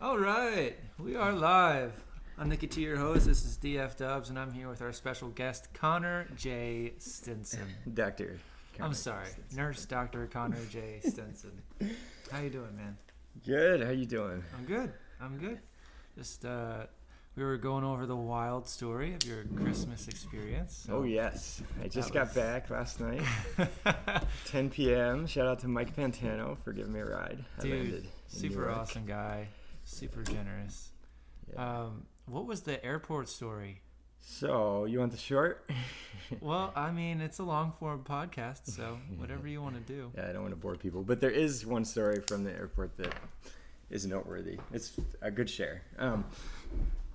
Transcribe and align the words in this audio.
All 0.00 0.18
right, 0.18 0.76
we 0.98 1.16
are 1.16 1.32
live. 1.32 1.92
I'm 2.38 2.48
Nikki 2.48 2.68
T, 2.68 2.82
your 2.82 2.96
host. 2.96 3.26
This 3.26 3.44
is 3.44 3.58
DF 3.58 3.96
Dubs, 3.96 4.30
and 4.30 4.38
I'm 4.38 4.52
here 4.52 4.68
with 4.68 4.80
our 4.80 4.92
special 4.92 5.28
guest, 5.30 5.68
Connor 5.74 6.28
J. 6.36 6.92
Stinson. 6.98 7.66
Doctor. 7.94 8.38
I'm 8.80 8.94
sorry, 8.94 9.26
Nurse 9.56 9.84
Doctor 9.86 10.28
Connor 10.32 10.64
J. 10.70 11.00
Stinson. 11.02 11.50
How 12.30 12.40
you 12.40 12.50
doing, 12.50 12.76
man? 12.76 12.96
Good. 13.44 13.82
How 13.82 13.90
you 13.90 14.06
doing? 14.06 14.42
I'm 14.56 14.64
good. 14.66 14.92
I'm 15.20 15.36
good. 15.36 15.58
Just 16.16 16.44
uh, 16.44 16.84
we 17.34 17.42
were 17.42 17.56
going 17.56 17.82
over 17.82 18.06
the 18.06 18.14
wild 18.16 18.68
story 18.68 19.14
of 19.14 19.24
your 19.24 19.44
Christmas 19.56 20.06
experience. 20.06 20.84
so- 20.86 20.98
Oh 20.98 21.02
yes, 21.02 21.60
I 21.82 21.88
just 21.88 22.12
That 22.12 22.14
got 22.14 22.26
was- 22.28 22.36
back 22.36 22.70
last 22.70 23.00
night, 23.00 23.22
10 24.46 24.70
p.m. 24.70 25.26
Shout 25.26 25.48
out 25.48 25.58
to 25.60 25.68
Mike 25.68 25.96
Pantano 25.96 26.56
for 26.62 26.72
giving 26.72 26.92
me 26.92 27.00
a 27.00 27.04
ride. 27.06 27.44
Dude, 27.60 28.06
super 28.28 28.70
awesome 28.70 29.06
guy, 29.06 29.48
super 29.88 30.22
generous. 30.22 30.90
Yeah. 31.52 31.82
Um, 31.82 32.06
what 32.26 32.46
was 32.46 32.62
the 32.62 32.84
airport 32.84 33.28
story? 33.28 33.82
so 34.20 34.84
you 34.84 34.98
want 34.98 35.12
the 35.12 35.18
short? 35.18 35.68
Well, 36.42 36.72
I 36.76 36.90
mean, 36.90 37.22
it's 37.22 37.38
a 37.38 37.42
long 37.42 37.72
form 37.80 38.04
podcast, 38.04 38.66
so 38.66 38.98
whatever 39.16 39.48
you 39.48 39.62
want 39.62 39.76
to 39.76 39.80
do. 39.80 40.12
yeah, 40.14 40.28
I 40.28 40.32
don't 40.32 40.42
want 40.42 40.52
to 40.52 40.60
bore 40.60 40.76
people, 40.76 41.02
but 41.02 41.22
there 41.22 41.30
is 41.30 41.64
one 41.64 41.86
story 41.86 42.20
from 42.20 42.44
the 42.44 42.52
airport 42.52 42.98
that 42.98 43.14
is 43.88 44.04
noteworthy. 44.04 44.58
It's 44.70 44.92
a 45.22 45.30
good 45.30 45.48
share. 45.48 45.80
Um, 45.98 46.26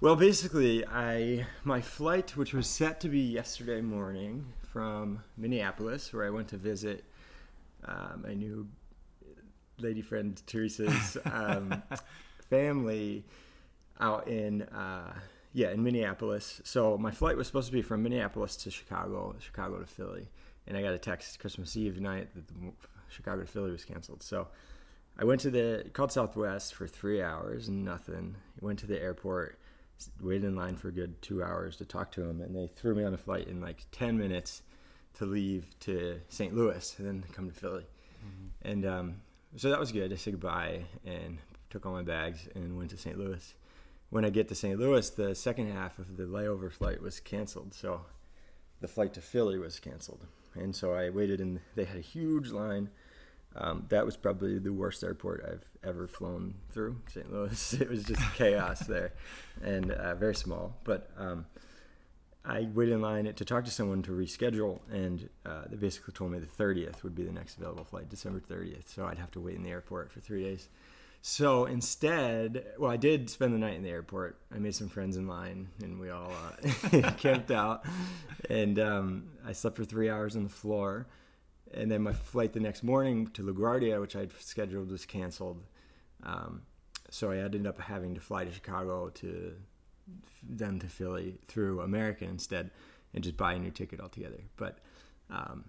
well, 0.01 0.15
basically, 0.15 0.83
I 0.87 1.45
my 1.63 1.79
flight, 1.79 2.35
which 2.35 2.53
was 2.55 2.65
set 2.65 3.01
to 3.01 3.07
be 3.07 3.19
yesterday 3.19 3.81
morning 3.81 4.47
from 4.71 5.21
Minneapolis, 5.37 6.11
where 6.11 6.25
I 6.25 6.31
went 6.31 6.47
to 6.47 6.57
visit 6.57 7.03
uh, 7.85 8.13
my 8.19 8.33
new 8.33 8.67
lady 9.77 10.01
friend 10.01 10.41
Teresa's 10.47 11.17
um, 11.31 11.83
family 12.43 13.25
out 13.99 14.27
in 14.27 14.63
uh, 14.63 15.13
yeah 15.53 15.71
in 15.71 15.83
Minneapolis. 15.83 16.61
So 16.63 16.97
my 16.97 17.11
flight 17.11 17.37
was 17.37 17.47
supposed 17.47 17.67
to 17.67 17.73
be 17.73 17.81
from 17.81 18.03
Minneapolis 18.03 18.55
to 18.57 18.71
Chicago, 18.71 19.35
Chicago 19.39 19.79
to 19.79 19.85
Philly, 19.85 20.29
and 20.67 20.77
I 20.77 20.81
got 20.81 20.93
a 20.93 20.99
text 20.99 21.39
Christmas 21.39 21.75
Eve 21.75 21.99
night 21.99 22.33
that 22.35 22.47
the 22.47 22.53
Chicago 23.09 23.41
to 23.41 23.47
Philly 23.47 23.71
was 23.71 23.85
canceled. 23.85 24.23
So 24.23 24.47
I 25.17 25.25
went 25.25 25.41
to 25.41 25.51
the 25.51 25.85
called 25.93 26.11
Southwest 26.11 26.75
for 26.75 26.87
three 26.87 27.21
hours 27.21 27.67
and 27.67 27.85
nothing. 27.85 28.35
Went 28.61 28.79
to 28.79 28.87
the 28.87 28.99
airport, 28.99 29.59
waited 30.21 30.45
in 30.45 30.55
line 30.55 30.75
for 30.75 30.89
a 30.89 30.93
good 30.93 31.21
two 31.21 31.43
hours 31.43 31.77
to 31.77 31.85
talk 31.85 32.11
to 32.13 32.21
them, 32.21 32.41
and 32.41 32.55
they 32.55 32.67
threw 32.67 32.95
me 32.95 33.03
on 33.03 33.13
a 33.13 33.17
flight 33.17 33.47
in 33.47 33.61
like 33.61 33.85
ten 33.91 34.17
minutes 34.17 34.63
to 35.15 35.25
leave 35.25 35.67
to 35.79 36.19
St. 36.29 36.55
Louis 36.55 36.95
and 36.97 37.07
then 37.07 37.23
come 37.33 37.47
to 37.47 37.53
Philly. 37.53 37.85
And 38.63 38.85
um, 38.85 39.15
so 39.57 39.69
that 39.69 39.79
was 39.79 39.91
good. 39.91 40.11
I 40.11 40.15
said 40.15 40.33
goodbye 40.33 40.85
and 41.05 41.37
took 41.73 41.87
all 41.87 41.91
my 41.91 42.03
bags 42.03 42.47
and 42.53 42.77
went 42.77 42.91
to 42.91 42.97
St. 42.97 43.17
Louis. 43.17 43.55
When 44.11 44.23
I 44.23 44.29
get 44.29 44.47
to 44.49 44.55
St. 44.55 44.79
Louis, 44.79 45.09
the 45.09 45.33
second 45.33 45.71
half 45.71 45.97
of 45.97 46.17
the 46.17 46.23
layover 46.23 46.71
flight 46.71 47.01
was 47.01 47.19
canceled. 47.19 47.73
So 47.73 48.01
the 48.79 48.87
flight 48.87 49.15
to 49.15 49.21
Philly 49.21 49.57
was 49.57 49.79
canceled. 49.79 50.27
And 50.53 50.75
so 50.75 50.93
I 50.93 51.09
waited, 51.09 51.41
and 51.41 51.61
they 51.73 51.85
had 51.85 51.97
a 51.97 52.01
huge 52.01 52.51
line. 52.51 52.91
Um, 53.55 53.87
that 53.89 54.05
was 54.05 54.15
probably 54.15 54.59
the 54.59 54.71
worst 54.71 55.03
airport 55.03 55.43
I've 55.51 55.65
ever 55.83 56.07
flown 56.07 56.53
through, 56.71 56.97
St. 57.11 57.33
Louis. 57.33 57.73
It 57.81 57.89
was 57.89 58.03
just 58.03 58.21
chaos 58.35 58.81
there 58.81 59.13
and 59.63 59.91
uh, 59.91 60.13
very 60.13 60.35
small. 60.35 60.77
But 60.83 61.09
um, 61.17 61.47
I 62.45 62.69
waited 62.71 62.93
in 62.93 63.01
line 63.01 63.33
to 63.33 63.45
talk 63.45 63.65
to 63.65 63.71
someone 63.71 64.03
to 64.03 64.11
reschedule, 64.11 64.79
and 64.91 65.27
uh, 65.43 65.63
they 65.71 65.77
basically 65.77 66.13
told 66.13 66.33
me 66.33 66.37
the 66.37 66.45
30th 66.45 67.01
would 67.01 67.15
be 67.15 67.23
the 67.23 67.31
next 67.31 67.57
available 67.57 67.83
flight, 67.83 68.09
December 68.09 68.39
30th. 68.39 68.93
So 68.93 69.05
I'd 69.07 69.17
have 69.17 69.31
to 69.31 69.39
wait 69.39 69.55
in 69.55 69.63
the 69.63 69.71
airport 69.71 70.11
for 70.11 70.19
three 70.19 70.43
days. 70.43 70.69
So 71.25 71.63
instead, 71.63 72.65
well, 72.77 72.91
I 72.91 72.97
did 72.97 73.29
spend 73.29 73.53
the 73.53 73.57
night 73.57 73.75
in 73.75 73.81
the 73.81 73.89
airport. 73.89 74.41
I 74.53 74.57
made 74.59 74.75
some 74.75 74.89
friends 74.89 75.15
in 75.15 75.25
line, 75.25 75.69
and 75.81 75.97
we 75.97 76.09
all 76.09 76.29
uh, 76.91 77.11
camped 77.17 77.49
out. 77.49 77.85
And 78.49 78.77
um, 78.77 79.29
I 79.47 79.53
slept 79.53 79.77
for 79.77 79.85
three 79.85 80.09
hours 80.09 80.35
on 80.35 80.43
the 80.43 80.49
floor. 80.49 81.07
And 81.73 81.89
then 81.89 82.01
my 82.01 82.11
flight 82.11 82.51
the 82.51 82.59
next 82.59 82.83
morning 82.83 83.27
to 83.27 83.43
LaGuardia, 83.43 84.01
which 84.01 84.17
I'd 84.17 84.33
scheduled, 84.41 84.91
was 84.91 85.05
canceled. 85.05 85.63
Um, 86.23 86.63
so 87.09 87.31
I 87.31 87.37
ended 87.37 87.65
up 87.67 87.79
having 87.79 88.13
to 88.15 88.19
fly 88.19 88.43
to 88.43 88.51
Chicago 88.51 89.07
to 89.15 89.53
then 90.45 90.77
to 90.79 90.87
Philly 90.87 91.37
through 91.47 91.79
American 91.79 92.31
instead, 92.31 92.69
and 93.13 93.23
just 93.23 93.37
buy 93.37 93.53
a 93.53 93.59
new 93.59 93.71
ticket 93.71 94.01
altogether. 94.01 94.43
But 94.57 94.79
um, 95.29 95.63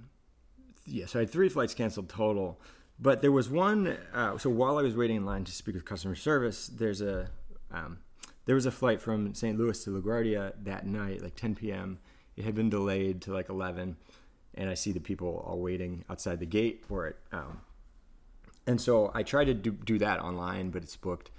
yeah, 0.84 1.06
so 1.06 1.21
I 1.21 1.22
had 1.22 1.31
three 1.31 1.48
flights 1.48 1.75
canceled 1.75 2.09
total. 2.09 2.60
But 2.99 3.22
there 3.22 3.32
was 3.32 3.49
one. 3.49 3.97
Uh, 4.12 4.38
so 4.38 4.50
while 4.50 4.78
I 4.78 4.82
was 4.82 4.97
waiting 4.97 5.16
in 5.16 5.25
line 5.25 5.44
to 5.44 5.53
speak 5.53 5.75
with 5.75 5.84
customer 5.84 6.15
service, 6.15 6.69
there's 6.69 7.00
a 7.00 7.28
um, 7.72 7.99
there 8.47 8.55
was 8.55 8.66
a 8.66 8.71
flight 8.71 9.00
from 9.00 9.34
St. 9.34 9.59
Louis 9.59 9.82
to 9.84 9.91
LaGuardia 9.91 10.53
that 10.62 10.87
night, 10.87 11.22
like 11.22 11.34
10 11.34 11.54
p.m. 11.54 11.99
It 12.37 12.44
had 12.44 12.54
been 12.54 12.71
delayed 12.71 13.22
to 13.22 13.33
like 13.33 13.49
11, 13.49 13.97
and 14.54 14.71
I 14.71 14.75
see 14.75 14.93
the 14.93 15.00
people 15.00 15.44
all 15.47 15.60
waiting 15.60 16.04
outside 16.10 16.41
the 16.41 16.47
gate 16.47 16.84
for 16.87 17.06
it. 17.06 17.16
Um, 17.33 17.60
and 18.66 18.81
so 18.81 19.10
I 19.15 19.22
tried 19.22 19.47
to 19.47 19.54
do, 19.54 19.72
do 19.72 19.99
that 19.99 20.21
online, 20.21 20.71
but 20.71 20.83
it's 20.83 20.97
booked. 20.97 21.31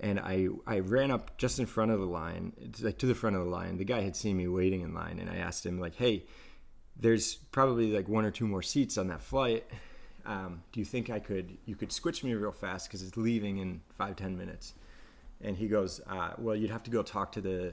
And 0.00 0.18
I, 0.20 0.48
I 0.66 0.80
ran 0.80 1.10
up 1.10 1.38
just 1.38 1.58
in 1.58 1.66
front 1.66 1.92
of 1.92 2.00
the 2.00 2.06
line, 2.06 2.52
like 2.80 2.98
to 2.98 3.06
the 3.06 3.14
front 3.14 3.36
of 3.36 3.44
the 3.44 3.50
line. 3.50 3.78
The 3.78 3.84
guy 3.84 4.02
had 4.02 4.16
seen 4.16 4.36
me 4.36 4.48
waiting 4.48 4.80
in 4.82 4.92
line, 4.92 5.18
and 5.18 5.30
I 5.30 5.36
asked 5.36 5.64
him 5.64 5.78
like, 5.78 5.94
"Hey, 5.94 6.24
there's 6.96 7.36
probably 7.36 7.92
like 7.92 8.08
one 8.08 8.24
or 8.24 8.30
two 8.30 8.46
more 8.46 8.62
seats 8.62 8.98
on 8.98 9.06
that 9.08 9.22
flight. 9.22 9.64
Um, 10.26 10.62
do 10.72 10.80
you 10.80 10.86
think 10.86 11.10
I 11.10 11.18
could 11.18 11.56
you 11.66 11.76
could 11.76 11.92
switch 11.92 12.24
me 12.24 12.34
real 12.34 12.52
fast 12.52 12.88
because 12.88 13.02
it's 13.02 13.16
leaving 13.16 13.58
in 13.58 13.80
five 13.96 14.16
ten 14.16 14.36
minutes?" 14.36 14.74
And 15.40 15.56
he 15.56 15.68
goes, 15.68 16.00
uh, 16.06 16.32
"Well, 16.38 16.56
you'd 16.56 16.70
have 16.70 16.82
to 16.84 16.90
go 16.90 17.02
talk 17.02 17.32
to 17.32 17.40
the 17.40 17.72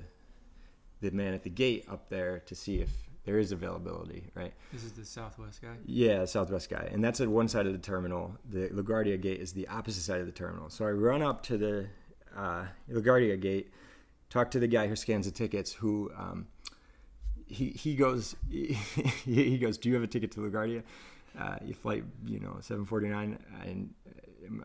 the 1.02 1.12
man 1.12 1.34
at 1.34 1.44
the 1.44 1.50
gate 1.50 1.86
up 1.90 2.10
there 2.10 2.40
to 2.46 2.56
see 2.56 2.82
if 2.82 2.90
there 3.24 3.40
is 3.40 3.52
availability, 3.52 4.26
right?" 4.36 4.54
This 4.72 4.84
is 4.84 4.92
the 4.94 5.06
Southwest 5.06 5.62
guy. 5.62 5.76
Yeah, 5.86 6.26
Southwest 6.26 6.70
guy, 6.70 6.90
and 6.92 7.04
that's 7.04 7.22
at 7.22 7.28
one 7.28 7.48
side 7.48 7.68
of 7.68 7.74
the 7.74 7.80
terminal. 7.80 8.38
The 8.50 8.70
LaGuardia 8.70 9.20
gate 9.22 9.40
is 9.40 9.54
the 9.54 9.68
opposite 9.68 10.02
side 10.02 10.20
of 10.20 10.26
the 10.26 10.34
terminal. 10.34 10.70
So 10.70 10.86
I 10.86 10.92
run 10.92 11.22
up 11.22 11.44
to 11.44 11.58
the 11.58 11.88
uh, 12.36 12.66
LaGuardia 12.92 13.40
gate, 13.40 13.72
talk 14.30 14.52
to 14.52 14.60
the 14.60 14.68
guy 14.68 14.88
who 14.88 14.96
scans 14.96 15.26
the 15.26 15.32
tickets. 15.32 15.74
Who 15.74 16.12
um, 16.18 16.48
he 17.48 17.70
he 17.70 17.96
goes 17.96 18.36
he 18.50 19.58
goes, 19.58 19.78
"Do 19.78 19.90
you 19.90 19.96
have 19.96 20.04
a 20.04 20.08
ticket 20.08 20.32
to 20.32 20.40
LaGuardia?" 20.42 20.84
Uh, 21.40 21.56
your 21.64 21.76
flight, 21.76 22.04
you 22.26 22.40
know, 22.40 22.58
seven 22.62 22.86
forty 22.86 23.08
nine, 23.08 23.40
and 23.66 23.94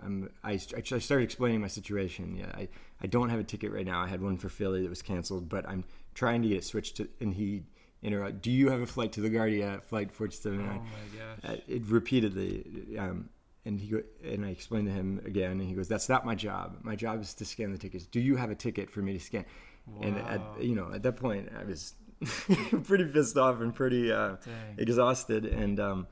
I'm, 0.02 0.30
I, 0.42 0.52
I 0.52 0.56
started 0.98 1.22
explaining 1.22 1.60
my 1.60 1.68
situation. 1.68 2.34
Yeah, 2.36 2.50
I, 2.54 2.68
I 3.02 3.06
don't 3.06 3.28
have 3.28 3.38
a 3.38 3.44
ticket 3.44 3.72
right 3.72 3.86
now. 3.86 4.00
I 4.00 4.08
had 4.08 4.20
one 4.20 4.36
for 4.36 4.48
Philly 4.48 4.82
that 4.82 4.88
was 4.88 5.02
canceled, 5.02 5.48
but 5.48 5.68
I'm 5.68 5.84
trying 6.14 6.42
to 6.42 6.48
get 6.48 6.58
it 6.58 6.64
switched 6.64 6.96
to. 6.96 7.08
And 7.20 7.32
he 7.34 7.62
interrupted. 8.02 8.42
Do 8.42 8.50
you 8.50 8.70
have 8.70 8.80
a 8.80 8.86
flight 8.86 9.12
to 9.12 9.20
LaGuardia? 9.20 9.82
Flight 9.84 10.10
four 10.12 10.28
seven 10.30 10.60
Oh 10.60 10.64
nine 10.64 10.80
my 10.80 11.50
gosh. 11.50 11.58
uh, 11.58 11.62
it 11.68 11.82
repeatedly 11.86 12.96
um, 12.98 13.28
and 13.64 13.80
he 13.80 13.88
go, 13.88 14.02
and 14.24 14.44
I 14.44 14.50
explained 14.50 14.86
to 14.88 14.92
him 14.92 15.20
again 15.24 15.52
and 15.52 15.62
he 15.62 15.72
goes 15.74 15.88
that's 15.88 16.08
not 16.08 16.24
my 16.26 16.34
job 16.36 16.78
my 16.82 16.94
job 16.94 17.20
is 17.20 17.34
to 17.34 17.44
scan 17.44 17.72
the 17.72 17.78
tickets 17.78 18.06
do 18.06 18.20
you 18.20 18.36
have 18.36 18.50
a 18.50 18.54
ticket 18.54 18.90
for 18.90 19.00
me 19.02 19.12
to 19.14 19.18
scan 19.20 19.44
Wow. 19.88 20.02
and 20.02 20.18
at, 20.18 20.62
you 20.64 20.74
know 20.76 20.90
at 20.92 21.02
that 21.04 21.16
point 21.16 21.48
I 21.58 21.64
was 21.64 21.94
pretty 22.84 23.04
pissed 23.06 23.36
off 23.36 23.60
and 23.60 23.74
pretty 23.74 24.12
uh, 24.12 24.36
exhausted 24.78 25.46
and 25.46 25.80
um, 25.80 26.06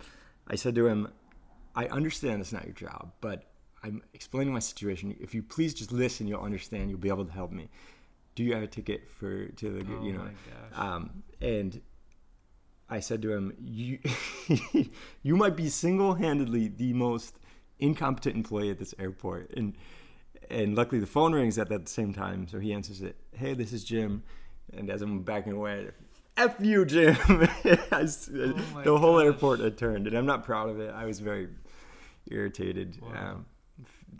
I 0.46 0.56
said 0.56 0.74
to 0.76 0.86
him 0.86 1.08
I 1.74 1.86
understand 1.86 2.40
it's 2.40 2.52
not 2.52 2.64
your 2.64 2.74
job 2.74 3.12
but 3.20 3.44
I'm 3.82 4.02
explaining 4.14 4.52
my 4.52 4.60
situation 4.60 5.16
if 5.20 5.34
you 5.34 5.42
please 5.42 5.74
just 5.74 5.92
listen 5.92 6.26
you'll 6.26 6.40
understand 6.40 6.90
you'll 6.90 6.98
be 6.98 7.08
able 7.08 7.24
to 7.24 7.32
help 7.32 7.52
me 7.52 7.68
do 8.34 8.42
you 8.42 8.54
have 8.54 8.62
a 8.62 8.66
ticket 8.66 9.08
for 9.08 9.46
to 9.46 9.70
the 9.70 9.86
Oh 9.94 10.04
you 10.04 10.12
know 10.12 10.28
um, 10.74 11.22
and 11.40 11.80
I 12.88 13.00
said 13.00 13.22
to 13.22 13.32
him, 13.32 13.52
"You, 13.58 13.98
you 15.22 15.36
might 15.36 15.56
be 15.56 15.68
single-handedly 15.68 16.68
the 16.68 16.92
most 16.92 17.38
incompetent 17.78 18.36
employee 18.36 18.70
at 18.70 18.78
this 18.78 18.94
airport." 18.98 19.50
And 19.56 19.74
and 20.50 20.74
luckily 20.74 21.00
the 21.00 21.06
phone 21.06 21.32
rings 21.32 21.58
at 21.58 21.68
that 21.70 21.88
same 21.88 22.12
time, 22.12 22.46
so 22.48 22.58
he 22.58 22.72
answers 22.72 23.00
it. 23.00 23.16
Hey, 23.32 23.54
this 23.54 23.72
is 23.72 23.84
Jim. 23.84 24.22
And 24.72 24.90
as 24.90 25.02
I'm 25.02 25.22
backing 25.22 25.52
away, 25.52 25.90
F 26.36 26.56
you, 26.60 26.84
Jim. 26.84 27.16
I 27.28 28.06
Oh 28.06 28.82
the 28.84 28.98
whole 28.98 29.18
gosh. 29.18 29.24
airport 29.26 29.60
had 29.60 29.78
turned, 29.78 30.06
and 30.06 30.16
I'm 30.16 30.26
not 30.26 30.44
proud 30.44 30.68
of 30.68 30.80
it. 30.80 30.92
I 30.94 31.04
was 31.04 31.20
very 31.20 31.48
irritated 32.30 32.98
Wow. 33.00 33.08
um, 33.32 33.46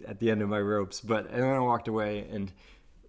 at 0.07 0.19
the 0.21 0.31
end 0.31 0.43
of 0.43 0.49
my 0.49 0.61
ropes, 0.61 1.01
but 1.01 1.27
and 1.31 1.43
then 1.43 1.51
I 1.51 1.59
walked 1.61 1.89
away 1.89 2.27
and 2.31 2.53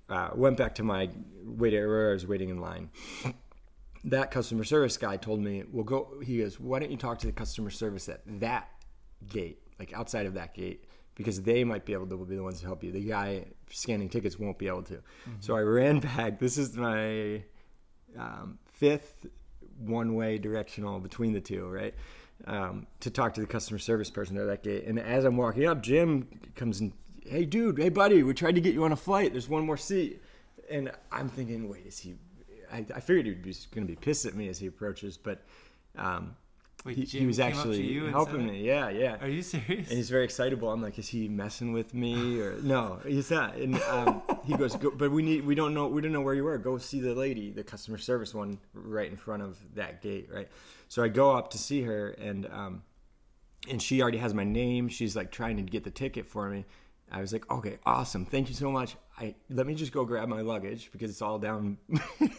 uh, 0.10 0.30
went 0.36 0.58
back 0.58 0.76
to 0.76 0.84
my 0.84 1.10
wait 1.44 1.74
where 1.74 2.10
I 2.10 2.14
was 2.14 2.26
waiting 2.28 2.50
in 2.50 2.60
line 2.60 2.90
that 4.04 4.30
customer 4.30 4.64
service 4.64 4.98
guy 4.98 5.18
told 5.18 5.40
me, 5.40 5.64
"Well, 5.72 5.84
go." 5.84 6.20
He 6.24 6.38
goes, 6.38 6.60
"Why 6.60 6.78
don't 6.80 6.92
you 6.92 6.98
talk 6.98 7.18
to 7.20 7.28
the 7.28 7.34
customer 7.34 7.72
service 7.72 8.08
at 8.08 8.22
that 8.40 8.70
gate, 9.28 9.60
like 9.80 9.94
outside 9.94 10.28
of 10.28 10.36
that 10.36 10.54
gate, 10.54 10.86
because 11.16 11.42
they 11.42 11.64
might 11.64 11.86
be 11.86 11.94
able 11.94 12.06
to 12.08 12.18
be 12.26 12.36
the 12.36 12.44
ones 12.44 12.60
to 12.60 12.68
help 12.68 12.84
you. 12.84 12.92
The 12.92 13.02
guy 13.04 13.46
scanning 13.72 14.10
tickets 14.10 14.38
won't 14.38 14.60
be 14.60 14.68
able 14.68 14.84
to." 14.84 15.02
So 15.40 15.56
I 15.56 15.62
ran 15.62 16.00
back. 16.18 16.38
This 16.40 16.60
is 16.60 16.76
my 16.78 17.44
um, 18.18 18.60
fifth 18.76 19.26
one-way 19.80 20.38
directional 20.38 21.00
between 21.00 21.34
the 21.34 21.42
two, 21.42 21.68
right? 21.68 21.94
Um, 22.46 22.88
to 23.00 23.10
talk 23.10 23.34
to 23.36 23.42
the 23.42 23.48
customer 23.48 23.80
service 23.80 24.10
person 24.10 24.38
at 24.38 24.46
that 24.48 24.64
gate. 24.64 24.86
And 24.86 25.00
as 25.00 25.24
I'm 25.24 25.38
walking 25.38 25.66
up, 25.66 25.82
Jim 25.82 26.28
comes 26.56 26.82
in 26.82 26.94
"Hey, 27.26 27.46
dude, 27.46 27.78
hey, 27.78 27.90
buddy, 27.90 28.24
we 28.24 28.34
tried 28.34 28.56
to 28.56 28.62
get 28.62 28.74
you 28.74 28.84
on 28.84 28.92
a 28.92 28.98
flight. 28.98 29.32
There's 29.32 29.50
one 29.50 29.66
more 29.66 29.78
seat." 29.78 30.22
And 30.70 30.92
I'm 31.12 31.30
thinking, 31.30 31.70
wait, 31.70 31.86
is 31.86 32.00
he? 32.00 32.16
I, 32.72 32.86
I 32.94 33.00
figured 33.00 33.26
he'd 33.26 33.42
be 33.42 33.56
going 33.74 33.88
to 33.88 33.92
be 33.92 33.96
pissed 33.96 34.26
at 34.26 34.36
me 34.36 34.50
as 34.50 34.60
he 34.60 34.68
approaches, 34.68 35.18
but 35.18 35.44
um, 35.98 36.36
Wait, 36.86 36.98
he, 36.98 37.04
he 37.04 37.26
was 37.26 37.38
came 37.38 37.48
up 37.48 37.64
to 37.64 37.70
actually 37.72 38.12
helping 38.12 38.46
me. 38.46 38.62
Yeah, 38.62 38.90
yeah. 38.90 39.18
Are 39.20 39.28
you 39.28 39.42
serious? 39.42 39.90
And 39.90 39.98
he's 39.98 40.12
very 40.12 40.24
excitable. 40.24 40.72
I'm 40.72 40.84
like, 40.84 41.00
is 41.00 41.08
he 41.08 41.28
messing 41.28 41.74
with 41.74 41.96
me 41.96 42.40
or 42.40 42.58
no? 42.62 43.00
He's 43.04 43.32
not. 43.32 43.56
And 43.56 43.82
um, 43.84 44.22
he 44.46 44.56
goes, 44.56 44.76
Go, 44.76 44.92
but 44.92 45.10
we 45.10 45.24
need. 45.24 45.46
We 45.48 45.56
don't 45.56 45.74
know. 45.74 45.88
We 45.88 46.04
don't 46.04 46.12
know 46.12 46.22
where 46.22 46.36
you 46.36 46.44
were. 46.44 46.60
Go 46.60 46.78
see 46.78 47.00
the 47.00 47.16
lady, 47.16 47.50
the 47.50 47.64
customer 47.64 47.98
service 47.98 48.36
one, 48.36 48.60
right 48.76 49.10
in 49.10 49.18
front 49.18 49.42
of 49.42 49.58
that 49.74 50.04
gate, 50.04 50.30
right? 50.32 50.48
So 50.88 51.02
I 51.04 51.08
go 51.08 51.36
up 51.36 51.50
to 51.52 51.58
see 51.58 51.82
her, 51.82 52.10
and 52.10 52.46
um, 52.52 52.84
and 53.68 53.82
she 53.82 54.00
already 54.00 54.20
has 54.20 54.36
my 54.36 54.44
name. 54.44 54.88
She's 54.88 55.16
like 55.16 55.32
trying 55.32 55.58
to 55.58 55.64
get 55.64 55.86
the 55.86 55.92
ticket 55.92 56.28
for 56.28 56.50
me. 56.50 56.66
I 57.12 57.22
was 57.22 57.32
like, 57.32 57.50
okay, 57.52 57.78
awesome, 57.86 58.26
thank 58.26 58.50
you 58.50 58.56
so 58.56 58.72
much. 58.72 58.96
I 59.18 59.36
let 59.50 59.66
me 59.68 59.76
just 59.76 59.92
go 59.94 60.04
grab 60.06 60.28
my 60.28 60.42
luggage 60.42 60.90
because 60.92 61.10
it's 61.10 61.22
all 61.22 61.40
down 61.40 61.78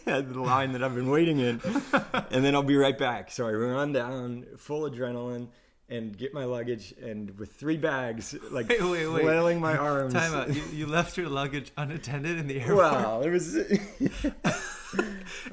the 0.05 0.21
line 0.35 0.73
that 0.73 0.83
I've 0.83 0.93
been 0.93 1.09
waiting 1.09 1.39
in, 1.39 1.59
and 2.31 2.43
then 2.45 2.53
I'll 2.53 2.61
be 2.63 2.75
right 2.75 2.97
back. 2.97 3.31
So 3.31 3.47
I 3.47 3.51
run 3.53 3.93
down, 3.93 4.45
full 4.57 4.87
adrenaline, 4.89 5.47
and 5.89 6.15
get 6.15 6.33
my 6.33 6.43
luggage, 6.43 6.93
and 7.01 7.31
with 7.39 7.53
three 7.53 7.77
bags, 7.77 8.35
like 8.51 8.69
Wait, 8.69 8.81
wait, 8.83 9.07
wait. 9.07 9.21
flailing 9.23 9.59
my 9.59 9.75
arms. 9.77 10.13
Time 10.13 10.33
out. 10.35 10.53
You, 10.53 10.61
you 10.73 10.85
left 10.85 11.17
your 11.17 11.29
luggage 11.29 11.71
unattended 11.77 12.37
in 12.37 12.45
the 12.47 12.59
airport 12.61 12.77
Wow, 12.77 13.21
it 13.21 13.31
was 13.31 13.55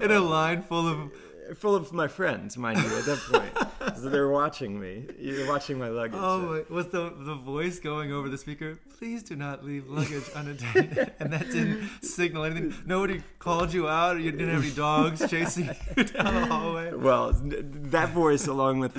in 0.01 0.11
a 0.11 0.21
line 0.21 0.63
full 0.63 0.87
of. 0.87 1.13
full 1.57 1.75
of 1.75 1.93
my 1.93 2.09
friends, 2.09 2.57
mind 2.59 2.79
you, 2.79 2.97
at 2.99 3.05
that 3.07 3.19
point. 3.31 3.53
They're 4.11 4.29
watching 4.29 4.79
me. 4.79 5.07
You're 5.19 5.49
watching 5.49 5.79
my 5.79 5.89
luggage. 5.89 6.19
Oh, 6.21 6.41
my, 6.41 6.75
was 6.75 6.89
the 6.89 7.13
the 7.17 7.35
voice 7.35 7.79
going 7.79 8.13
over 8.13 8.29
the 8.29 8.39
speaker? 8.39 8.79
Please 8.99 9.23
do 9.23 9.37
not 9.37 9.65
leave 9.65 9.89
luggage 9.89 10.25
unattended. 10.35 11.13
and 11.21 11.33
that 11.33 11.51
didn't 11.51 11.89
signal 12.03 12.45
anything. 12.45 12.75
Nobody 12.87 13.23
called 13.39 13.73
you 13.73 13.89
out. 13.89 14.17
or 14.17 14.19
You 14.21 14.31
didn't 14.33 14.51
have 14.51 14.63
any 14.65 14.73
dogs 14.73 15.29
chasing 15.29 15.71
you 15.97 16.05
down 16.05 16.35
the 16.35 16.47
hallway. 16.47 16.93
Well, 16.93 17.33
that 17.35 18.11
voice, 18.11 18.47
along 18.47 18.81
with 18.81 18.97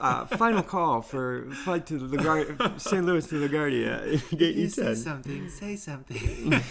uh, 0.00 0.24
final 0.26 0.62
call 0.62 1.02
for 1.02 1.50
flight 1.64 1.86
to 1.86 1.98
LaGuardia, 1.98 2.80
St. 2.80 3.04
Louis 3.04 3.26
to 3.28 3.48
LaGuardia, 3.48 4.38
gate 4.38 4.56
You 4.56 4.68
say 4.68 4.94
something. 4.94 5.48
Say 5.48 5.76
something. 5.76 6.62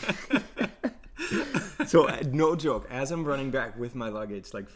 So, 1.89 2.07
uh, 2.07 2.21
no 2.31 2.55
joke, 2.55 2.85
as 2.91 3.09
I'm 3.09 3.25
running 3.25 3.49
back 3.49 3.75
with 3.75 3.95
my 3.95 4.09
luggage, 4.09 4.53
like 4.53 4.67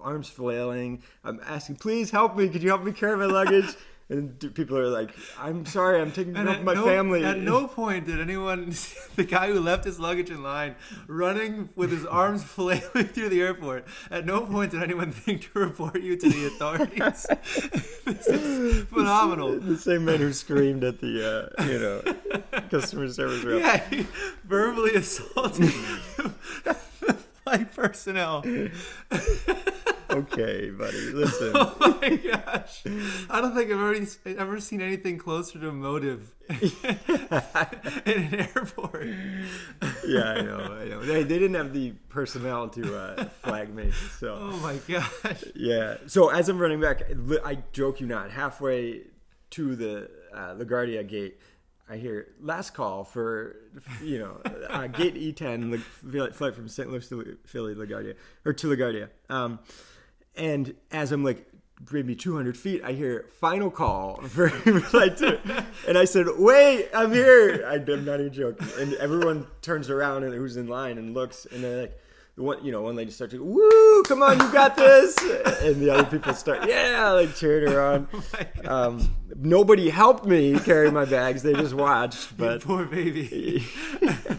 arms 0.00 0.30
flailing, 0.30 1.02
I'm 1.22 1.38
asking, 1.44 1.76
please 1.76 2.10
help 2.10 2.34
me. 2.34 2.48
Could 2.48 2.62
you 2.62 2.70
help 2.70 2.82
me 2.82 2.92
carry 2.92 3.18
my 3.18 3.26
luggage? 3.26 3.66
And 4.10 4.54
people 4.54 4.76
are 4.76 4.88
like, 4.88 5.14
I'm 5.38 5.64
sorry, 5.64 6.00
I'm 6.00 6.10
taking 6.10 6.36
of 6.36 6.64
my 6.64 6.74
no, 6.74 6.84
family. 6.84 7.24
At 7.24 7.38
no 7.38 7.68
point 7.68 8.06
did 8.06 8.20
anyone, 8.20 8.74
the 9.16 9.22
guy 9.22 9.46
who 9.46 9.60
left 9.60 9.84
his 9.84 10.00
luggage 10.00 10.30
in 10.30 10.42
line, 10.42 10.74
running 11.06 11.68
with 11.76 11.92
his 11.92 12.04
arms 12.04 12.42
flailing 12.56 13.06
through 13.06 13.28
the 13.28 13.40
airport, 13.40 13.86
at 14.10 14.26
no 14.26 14.40
point 14.40 14.72
did 14.72 14.82
anyone 14.82 15.12
think 15.12 15.52
to 15.52 15.60
report 15.60 16.00
you 16.00 16.16
to 16.16 16.28
the 16.28 16.46
authorities. 16.46 17.26
this 18.04 18.26
is 18.26 18.84
phenomenal. 18.86 19.60
the 19.60 19.78
same 19.78 20.04
man 20.04 20.18
who 20.18 20.32
screamed 20.32 20.82
at 20.82 21.00
the, 21.00 21.52
uh, 21.56 21.64
you 21.64 21.78
know, 21.78 22.60
customer 22.68 23.08
service 23.12 23.44
rep. 23.44 23.60
Yeah, 23.60 23.88
he 23.90 24.06
verbally 24.44 24.96
assaulted 24.96 25.72
the 26.64 26.74
flight 27.44 27.72
personnel. 27.72 28.44
Okay, 30.10 30.70
buddy, 30.70 31.12
listen. 31.12 31.52
Oh 31.54 31.98
my 32.00 32.16
gosh. 32.16 32.82
I 33.28 33.40
don't 33.40 33.54
think 33.54 33.70
I've 33.70 33.78
already, 33.78 34.06
ever 34.26 34.60
seen 34.60 34.80
anything 34.80 35.18
closer 35.18 35.58
to 35.58 35.68
a 35.68 35.72
motive 35.72 36.34
in 36.48 36.72
an 38.06 38.34
airport. 38.54 39.06
yeah, 40.06 40.24
I 40.24 40.40
know, 40.40 40.78
I 40.80 40.84
know. 40.86 41.00
They, 41.00 41.22
they 41.22 41.38
didn't 41.38 41.54
have 41.54 41.72
the 41.72 41.92
personnel 42.08 42.68
to 42.70 42.96
uh, 42.96 43.24
flag 43.42 43.74
me, 43.74 43.92
so. 44.18 44.36
Oh 44.40 44.56
my 44.58 44.76
gosh. 44.88 45.44
Yeah. 45.54 45.98
So 46.06 46.30
as 46.30 46.48
I'm 46.48 46.58
running 46.58 46.80
back, 46.80 47.02
I 47.44 47.58
joke 47.72 48.00
you 48.00 48.06
not, 48.06 48.30
halfway 48.30 49.02
to 49.50 49.76
the 49.76 50.10
uh, 50.34 50.54
LaGuardia 50.54 51.06
gate, 51.06 51.38
I 51.88 51.96
hear 51.96 52.28
last 52.40 52.72
call 52.72 53.02
for 53.02 53.56
you 54.00 54.20
know 54.20 54.40
uh, 54.68 54.86
gate 54.86 55.16
E10 55.16 55.80
flight 56.32 56.54
from 56.54 56.68
St. 56.68 56.88
Louis 56.88 57.08
to 57.08 57.36
Philly 57.44 57.74
LaGuardia 57.74 58.14
or 58.44 58.52
to 58.52 58.68
LaGuardia. 58.68 59.08
Um, 59.28 59.58
and 60.36 60.74
as 60.90 61.12
I'm 61.12 61.24
like 61.24 61.46
maybe 61.90 62.14
200 62.14 62.56
feet, 62.56 62.82
I 62.84 62.92
hear 62.92 63.26
final 63.40 63.70
call 63.70 64.20
for 64.22 64.48
flight 64.80 65.16
two, 65.16 65.38
and 65.88 65.96
I 65.96 66.04
said, 66.04 66.26
"Wait, 66.36 66.88
I'm 66.94 67.12
here." 67.12 67.64
I, 67.66 67.74
I'm 67.76 68.04
not 68.04 68.20
even 68.20 68.32
joking. 68.32 68.68
And 68.78 68.94
everyone 68.94 69.46
turns 69.62 69.88
around 69.90 70.24
and 70.24 70.34
who's 70.34 70.56
in 70.56 70.66
line 70.68 70.98
and 70.98 71.14
looks, 71.14 71.46
and 71.46 71.62
they're 71.64 71.80
like. 71.82 71.98
One, 72.36 72.64
you 72.64 72.72
know, 72.72 72.80
one 72.80 72.96
lady 72.96 73.10
starts 73.10 73.34
to, 73.34 73.44
"Woo! 73.44 74.02
Come 74.04 74.22
on, 74.22 74.40
you 74.40 74.50
got 74.50 74.74
this!" 74.74 75.14
And 75.62 75.76
the 75.82 75.90
other 75.90 76.04
people 76.04 76.32
start, 76.32 76.66
"Yeah!" 76.66 77.10
Like 77.10 77.34
cheering 77.34 77.70
her 77.70 77.82
on. 77.82 78.08
Um, 78.64 79.14
nobody 79.36 79.90
helped 79.90 80.24
me 80.24 80.58
carry 80.60 80.90
my 80.90 81.04
bags; 81.04 81.42
they 81.42 81.52
just 81.52 81.74
watched. 81.74 82.38
But 82.38 82.62
Poor 82.62 82.86
baby. 82.86 83.66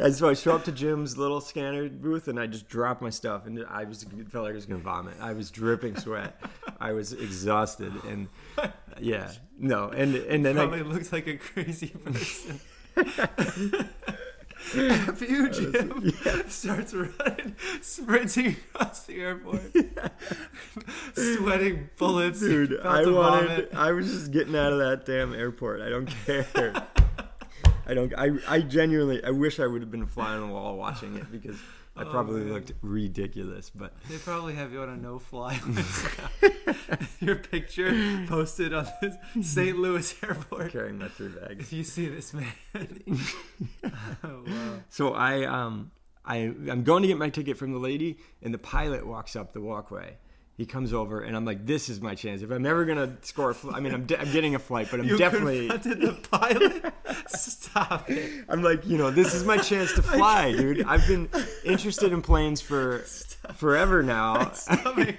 and 0.00 0.14
so 0.14 0.28
I 0.28 0.34
show 0.34 0.54
up 0.54 0.64
to 0.64 0.72
Jim's 0.72 1.16
little 1.16 1.40
scanner 1.40 1.88
booth, 1.88 2.28
and 2.28 2.38
I 2.38 2.46
just 2.46 2.68
drop 2.68 3.00
my 3.00 3.10
stuff, 3.10 3.46
and 3.46 3.64
I 3.68 3.84
was 3.84 4.04
felt 4.30 4.44
like 4.44 4.52
I 4.52 4.56
was 4.56 4.66
gonna 4.66 4.80
vomit. 4.80 5.14
I 5.20 5.32
was 5.32 5.50
dripping 5.50 5.96
sweat. 5.96 6.40
I 6.80 6.92
was 6.92 7.12
exhausted, 7.12 7.92
and 8.04 8.28
yeah, 8.98 9.30
no, 9.58 9.88
and 9.88 10.14
and 10.14 10.44
then 10.44 10.56
Probably 10.56 10.80
I, 10.80 10.82
looks 10.82 11.12
like 11.12 11.26
a 11.26 11.36
crazy 11.36 11.88
person. 11.88 12.60
After 14.76 15.24
you, 15.24 15.50
Jim, 15.50 16.12
starts 16.48 16.94
running, 16.94 17.56
sprinting 17.80 18.56
across 18.74 19.04
the 19.04 19.20
airport, 19.20 19.62
sweating 21.14 21.90
bullets. 21.96 22.40
dude, 22.40 22.78
I 22.80 23.06
wanted, 23.06 23.48
vomit. 23.48 23.70
I 23.74 23.92
was 23.92 24.10
just 24.10 24.30
getting 24.30 24.54
out 24.54 24.72
of 24.72 24.78
that 24.78 25.06
damn 25.06 25.34
airport. 25.34 25.80
I 25.80 25.88
don't 25.88 26.06
care. 26.24 26.46
I 27.90 27.94
don't. 27.94 28.12
I, 28.16 28.30
I 28.48 28.60
genuinely. 28.60 29.22
I 29.24 29.30
wish 29.30 29.58
I 29.58 29.66
would 29.66 29.80
have 29.82 29.90
been 29.90 30.02
a 30.02 30.06
fly 30.06 30.34
on 30.34 30.40
the 30.42 30.46
wall 30.54 30.76
watching 30.76 31.16
it 31.16 31.30
because 31.32 31.56
I 31.96 32.02
Oh, 32.06 32.10
probably 32.10 32.42
man. 32.42 32.52
looked 32.52 32.72
ridiculous. 32.82 33.68
But 33.68 33.92
They 34.08 34.16
probably 34.18 34.54
have 34.54 34.72
you 34.72 34.80
on 34.80 34.88
a 34.90 34.96
no-fly 34.96 35.58
list. 35.66 36.06
Your 37.20 37.36
picture 37.36 37.90
posted 38.28 38.72
on 38.72 38.86
this 39.02 39.16
St. 39.42 39.76
Louis 39.76 40.14
airport. 40.22 40.70
carrying 40.72 40.98
my 40.98 41.08
three 41.08 41.28
bags. 41.28 41.60
If 41.64 41.72
you 41.72 41.82
see 41.84 42.08
this 42.08 42.32
man, 42.32 42.46
oh, 44.24 44.44
wow. 44.46 44.74
So 44.88 45.12
I 45.14 45.44
um 45.44 45.90
I 46.24 46.36
I'm 46.70 46.84
going 46.84 47.02
to 47.02 47.08
get 47.08 47.18
my 47.18 47.30
ticket 47.30 47.56
from 47.58 47.72
the 47.72 47.78
lady, 47.78 48.18
and 48.42 48.54
the 48.54 48.58
pilot 48.58 49.06
walks 49.06 49.34
up 49.36 49.52
the 49.52 49.60
walkway. 49.60 50.16
He 50.60 50.66
comes 50.66 50.92
over, 50.92 51.22
and 51.22 51.34
I'm 51.34 51.46
like, 51.46 51.64
"This 51.64 51.88
is 51.88 52.02
my 52.02 52.14
chance. 52.14 52.42
If 52.42 52.50
I'm 52.50 52.66
ever 52.66 52.84
gonna 52.84 53.16
score 53.22 53.48
a 53.48 53.54
flight, 53.54 53.76
I 53.76 53.80
mean, 53.80 53.94
I'm, 53.94 54.04
de- 54.04 54.20
I'm 54.20 54.30
getting 54.30 54.54
a 54.54 54.58
flight, 54.58 54.88
but 54.90 55.00
I'm 55.00 55.06
you 55.06 55.16
definitely." 55.16 55.68
confronted 55.68 56.02
the 56.02 56.28
pilot. 56.28 56.94
Stop 57.28 58.10
it. 58.10 58.44
I'm 58.46 58.62
like, 58.62 58.84
you 58.84 58.98
know, 58.98 59.10
this 59.10 59.32
is 59.32 59.42
my 59.42 59.56
chance 59.56 59.94
to 59.94 60.02
fly, 60.16 60.52
dude. 60.52 60.84
I've 60.84 61.08
been 61.08 61.30
interested 61.64 62.12
in 62.12 62.20
planes 62.20 62.60
for 62.60 62.98
forever 63.54 64.02
now. 64.02 64.52
I 64.68 65.16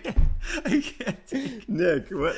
can't 0.63 1.25
take 1.25 1.67
Nick, 1.67 2.09
what? 2.11 2.35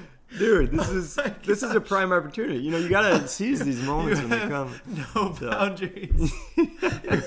Dude, 0.38 0.70
this 0.70 0.88
oh 0.90 0.96
is 0.96 1.14
this 1.44 1.62
is 1.62 1.74
a 1.74 1.80
prime 1.80 2.12
opportunity. 2.12 2.60
You 2.60 2.70
know, 2.70 2.78
you 2.78 2.88
gotta 2.88 3.26
seize 3.28 3.60
these 3.60 3.82
moments 3.82 4.20
when 4.20 4.30
they 4.30 4.38
come. 4.38 4.74
no 5.14 5.28
boundaries. 5.40 6.32
you 6.56 6.70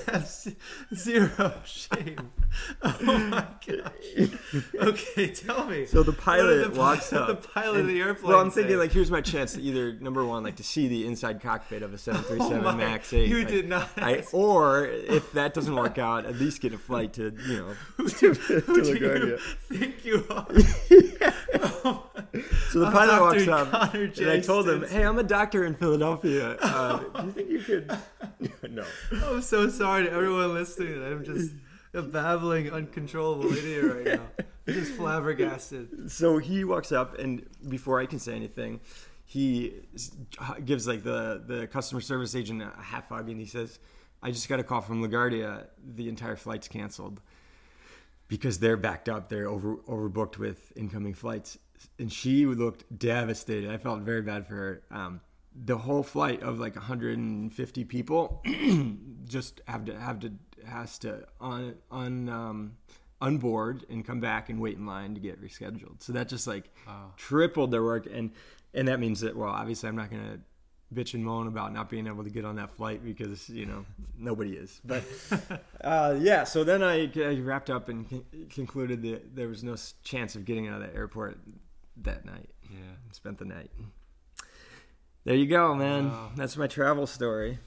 have 0.08 0.46
zero 0.94 1.54
shame. 1.64 2.30
Oh 2.82 2.96
my 3.02 3.46
gosh. 3.66 4.30
Okay, 4.74 5.28
tell 5.28 5.66
me. 5.66 5.86
So 5.86 6.02
the 6.02 6.12
pilot 6.12 6.72
the 6.72 6.80
walks 6.80 7.12
up. 7.12 7.28
The 7.28 7.48
pilot 7.48 7.80
of 7.80 7.86
the 7.88 8.00
airplane. 8.00 8.32
Well, 8.32 8.40
I'm 8.40 8.50
thinking 8.50 8.74
say? 8.74 8.78
like, 8.78 8.92
here's 8.92 9.10
my 9.10 9.20
chance 9.20 9.54
to 9.54 9.60
either 9.62 9.92
number 9.94 10.24
one, 10.24 10.42
like 10.42 10.56
to 10.56 10.64
see 10.64 10.88
the 10.88 11.06
inside 11.06 11.42
cockpit 11.42 11.82
of 11.82 11.92
a 11.92 11.98
737 11.98 12.58
Oh 12.58 12.62
my- 12.62 12.74
Max 12.76 13.12
8. 13.12 13.28
You 13.28 13.38
like, 13.38 13.48
did 13.48 13.68
not. 13.68 13.90
I, 13.96 14.24
or 14.32 14.86
if 14.86 15.32
that 15.32 15.52
doesn't 15.52 15.74
work 15.74 15.98
out, 15.98 16.24
at 16.24 16.36
least 16.36 16.60
get 16.60 16.72
a 16.72 16.78
flight 16.78 17.12
to 17.14 17.34
you 17.46 17.56
know 17.98 18.06
to, 18.08 18.34
to 18.34 18.60
Who 18.60 18.82
do 18.82 18.94
you 18.94 19.38
think 19.68 20.04
you 20.04 20.24
are? 20.30 20.46
Oh 21.84 22.06
So 22.70 22.80
the 22.80 22.86
I'm 22.86 22.92
pilot 22.92 23.12
Dr. 23.12 23.22
walks 23.22 23.48
up, 23.48 23.70
Connor 23.70 24.04
and 24.04 24.30
I 24.30 24.40
told 24.40 24.68
him, 24.68 24.78
Stinson. 24.78 24.98
"Hey, 24.98 25.06
I'm 25.06 25.18
a 25.18 25.22
doctor 25.22 25.64
in 25.64 25.74
Philadelphia. 25.74 26.56
Uh, 26.62 26.98
do 26.98 27.26
you 27.26 27.32
think 27.32 27.50
you 27.50 27.58
could?" 27.60 27.98
no. 28.70 28.84
I'm 29.24 29.42
so 29.42 29.68
sorry 29.68 30.04
to 30.04 30.12
everyone 30.12 30.54
listening. 30.54 31.00
that 31.00 31.12
I'm 31.12 31.24
just 31.24 31.52
a 31.92 32.02
babbling, 32.02 32.72
uncontrollable 32.72 33.52
idiot 33.52 33.84
right 33.84 34.04
now. 34.18 34.44
I'm 34.66 34.74
just 34.74 34.92
flabbergasted. 34.92 36.10
So 36.10 36.38
he 36.38 36.64
walks 36.64 36.90
up, 36.90 37.18
and 37.18 37.46
before 37.68 38.00
I 38.00 38.06
can 38.06 38.18
say 38.18 38.34
anything, 38.34 38.80
he 39.24 39.74
gives 40.64 40.88
like 40.88 41.04
the 41.04 41.42
the 41.46 41.66
customer 41.68 42.00
service 42.00 42.34
agent 42.34 42.62
a 42.62 42.72
half 42.82 43.08
hug, 43.10 43.28
and 43.28 43.38
he 43.38 43.46
says, 43.46 43.78
"I 44.22 44.32
just 44.32 44.48
got 44.48 44.58
a 44.58 44.64
call 44.64 44.80
from 44.80 45.02
LaGuardia. 45.02 45.66
The 45.94 46.08
entire 46.08 46.36
flight's 46.36 46.66
canceled 46.66 47.20
because 48.26 48.58
they're 48.58 48.76
backed 48.76 49.08
up. 49.08 49.28
They're 49.28 49.48
over 49.48 49.76
overbooked 49.76 50.38
with 50.38 50.72
incoming 50.76 51.14
flights." 51.14 51.58
And 51.98 52.12
she 52.12 52.46
looked 52.46 52.98
devastated. 52.98 53.70
I 53.70 53.78
felt 53.78 54.00
very 54.00 54.22
bad 54.22 54.46
for 54.46 54.54
her. 54.54 54.82
Um, 54.90 55.20
the 55.64 55.78
whole 55.78 56.02
flight 56.02 56.42
of 56.42 56.58
like 56.58 56.74
150 56.74 57.84
people 57.84 58.42
just 59.24 59.60
have 59.68 59.84
to 59.84 59.98
have 59.98 60.20
to 60.20 60.32
has 60.66 60.98
to 61.00 61.24
on 61.40 61.74
on 61.90 62.28
um, 62.28 62.76
unboard 63.22 63.88
and 63.88 64.04
come 64.04 64.20
back 64.20 64.48
and 64.48 64.60
wait 64.60 64.76
in 64.76 64.86
line 64.86 65.14
to 65.14 65.20
get 65.20 65.40
rescheduled. 65.42 66.02
So 66.02 66.12
that 66.12 66.28
just 66.28 66.46
like 66.46 66.70
Wow. 66.86 67.12
tripled 67.16 67.70
their 67.70 67.82
work, 67.82 68.06
and 68.12 68.30
and 68.74 68.88
that 68.88 68.98
means 69.00 69.20
that 69.20 69.36
well, 69.36 69.50
obviously, 69.50 69.88
I'm 69.88 69.96
not 69.96 70.10
gonna 70.10 70.38
bitch 70.92 71.14
and 71.14 71.24
moan 71.24 71.46
about 71.48 71.72
not 71.72 71.88
being 71.90 72.06
able 72.06 72.22
to 72.22 72.30
get 72.30 72.44
on 72.44 72.56
that 72.56 72.70
flight 72.70 73.04
because 73.04 73.48
you 73.48 73.66
know 73.66 73.84
nobody 74.18 74.52
is. 74.54 74.80
But 74.84 75.04
uh, 75.84 76.16
yeah, 76.18 76.44
so 76.44 76.64
then 76.64 76.82
I, 76.82 77.10
I 77.16 77.38
wrapped 77.40 77.70
up 77.70 77.88
and 77.88 78.08
con- 78.08 78.24
concluded 78.50 79.02
that 79.02 79.34
there 79.36 79.48
was 79.48 79.62
no 79.62 79.76
chance 80.02 80.34
of 80.36 80.44
getting 80.44 80.68
out 80.68 80.82
of 80.82 80.88
the 80.88 80.94
airport 80.96 81.38
that 82.02 82.24
night. 82.24 82.50
Yeah. 82.70 82.78
Spent 83.12 83.38
the 83.38 83.44
night. 83.44 83.70
There 85.24 85.34
you 85.36 85.46
go, 85.46 85.74
man. 85.74 86.10
Wow. 86.10 86.30
That's 86.36 86.56
my 86.56 86.66
travel 86.66 87.06
story. 87.06 87.58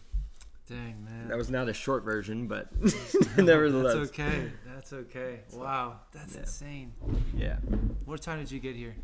Dang 0.68 1.04
man. 1.06 1.30
That 1.30 1.38
was 1.38 1.50
not 1.50 1.70
a 1.70 1.74
short 1.74 2.04
version, 2.04 2.48
but 2.48 2.68
nevertheless. 3.38 3.96
That's 3.96 4.10
okay. 4.10 4.52
That's 4.74 4.94
okay. 4.94 5.40
Wow, 5.54 6.02
that's 6.12 6.34
Yeah. 6.36 6.42
insane. 6.42 6.94
yeah. 7.36 7.56
What 8.06 8.22
time 8.22 8.40
did 8.40 8.52
you 8.52 8.60
get 8.60 8.76
here? 8.76 8.96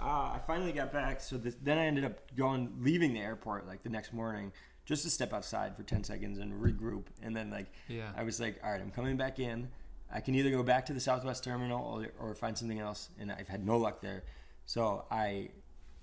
Uh, 0.00 0.04
I 0.34 0.40
finally 0.46 0.72
got 0.72 0.92
back, 0.92 1.20
so 1.20 1.36
this, 1.38 1.56
then 1.62 1.78
I 1.78 1.86
ended 1.86 2.04
up 2.04 2.20
going, 2.36 2.72
leaving 2.80 3.14
the 3.14 3.20
airport 3.20 3.66
like 3.66 3.82
the 3.82 3.88
next 3.88 4.12
morning, 4.12 4.52
just 4.84 5.02
to 5.02 5.10
step 5.10 5.32
outside 5.32 5.76
for 5.76 5.82
ten 5.82 6.04
seconds 6.04 6.38
and 6.38 6.52
regroup, 6.62 7.04
and 7.22 7.34
then 7.36 7.50
like 7.50 7.66
Yeah. 7.88 8.10
I 8.16 8.22
was 8.22 8.38
like, 8.38 8.60
all 8.62 8.70
right, 8.70 8.80
I'm 8.80 8.90
coming 8.92 9.16
back 9.16 9.38
in. 9.40 9.68
I 10.12 10.20
can 10.20 10.34
either 10.34 10.50
go 10.50 10.62
back 10.62 10.86
to 10.86 10.92
the 10.92 11.00
Southwest 11.00 11.44
Terminal 11.44 11.84
or, 12.20 12.28
or 12.28 12.34
find 12.34 12.56
something 12.56 12.78
else, 12.78 13.08
and 13.18 13.30
I've 13.32 13.48
had 13.48 13.64
no 13.64 13.76
luck 13.76 14.00
there. 14.00 14.24
So 14.64 15.04
I, 15.10 15.50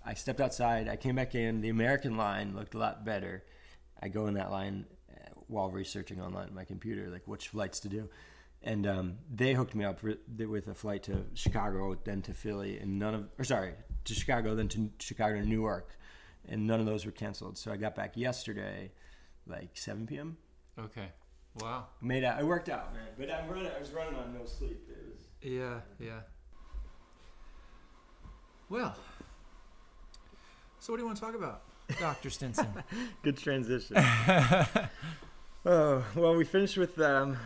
I 0.06 0.14
stepped 0.14 0.42
outside. 0.42 0.88
I 0.88 0.96
came 0.96 1.16
back 1.16 1.36
in. 1.36 1.62
The 1.62 1.70
American 1.70 2.18
line 2.18 2.56
looked 2.56 2.76
a 2.76 2.78
lot 2.78 3.06
better. 3.06 3.44
I 4.02 4.10
go 4.10 4.28
in 4.28 4.34
that 4.36 4.52
line 4.52 4.86
uh, 5.12 5.30
while 5.48 5.72
researching 5.72 6.22
online 6.22 6.50
on 6.50 6.56
my 6.56 6.66
computer, 6.66 7.10
like 7.10 7.24
which 7.26 7.50
flights 7.50 7.80
to 7.82 7.90
do, 7.90 8.10
and 8.62 8.86
um, 8.86 9.18
they 9.34 9.54
hooked 9.54 9.76
me 9.76 9.86
up 9.86 10.02
with 10.04 10.68
a 10.68 10.74
flight 10.74 11.04
to 11.04 11.24
Chicago, 11.34 11.98
then 12.04 12.22
to 12.24 12.34
Philly, 12.34 12.80
and 12.80 13.00
none 13.00 13.14
of, 13.14 13.30
or 13.40 13.46
sorry, 13.46 13.74
to 14.04 14.14
Chicago, 14.14 14.56
then 14.56 14.68
to 14.70 14.90
Chicago 15.00 15.40
to 15.40 15.48
Newark, 15.48 15.98
and 16.48 16.68
none 16.68 16.80
of 16.80 16.86
those 16.86 17.06
were 17.06 17.12
canceled. 17.12 17.58
So 17.58 17.72
I 17.72 17.78
got 17.78 17.96
back 17.96 18.18
yesterday, 18.18 18.92
like 19.48 19.70
7 19.76 20.06
p.m 20.06 20.38
Okay. 20.78 21.08
Wow. 21.60 21.86
made 22.02 22.24
out. 22.24 22.40
It 22.40 22.46
worked 22.46 22.70
out, 22.70 22.94
man. 22.94 23.04
But 23.18 23.32
I'm 23.32 23.48
running. 23.48 23.72
I 23.76 23.80
was 23.80 23.92
running 23.92 24.16
on 24.16 24.34
no 24.34 24.46
sleep. 24.46 24.88
It 24.90 24.98
was. 25.10 25.20
Yeah, 25.42 25.82
yeah. 26.00 26.22
Well, 28.70 28.96
so 30.80 30.92
what 30.92 30.98
do 30.98 31.04
you 31.04 31.06
want 31.06 31.18
to 31.18 31.24
talk 31.24 31.36
about, 31.36 31.62
Doctor 32.00 32.30
Stinson? 32.30 32.68
Good 33.24 33.38
transition. 33.38 33.98
oh 35.66 36.04
well, 36.16 36.36
we 36.36 36.44
finished 36.46 36.78
with 36.78 37.00
um, 37.00 37.38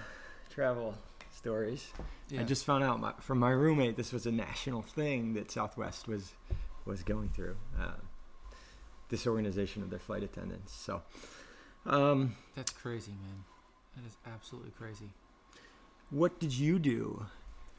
travel 0.50 0.96
stories. 1.36 1.88
Yeah. 2.30 2.42
I 2.42 2.44
just 2.44 2.66
found 2.66 2.84
out 2.84 3.00
my, 3.00 3.14
from 3.20 3.40
my 3.40 3.52
roommate 3.52 3.96
this 3.98 4.14
was 4.14 4.26
a 4.26 4.32
national 4.32 4.82
thing 4.84 5.34
that 5.34 5.52
Southwest 5.52 6.08
was 6.08 6.34
was 6.86 7.04
going 7.04 7.30
through. 7.30 7.58
Uh, 7.80 7.92
disorganization 9.10 9.84
of 9.84 9.90
their 9.90 10.00
flight 10.00 10.24
attendants. 10.24 10.74
So, 10.74 11.02
um, 11.86 12.36
That's 12.56 12.72
crazy, 12.72 13.12
man. 13.12 13.44
That 13.98 14.06
is 14.08 14.18
absolutely 14.34 14.72
crazy. 14.78 15.10
what 16.12 16.40
did 16.40 16.54
you 16.54 16.80
do 16.80 17.26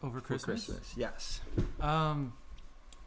Over 0.03 0.21
Christmas? 0.21 0.67
Christmas? 0.67 0.95
Yes, 0.97 1.41
Um, 1.81 2.33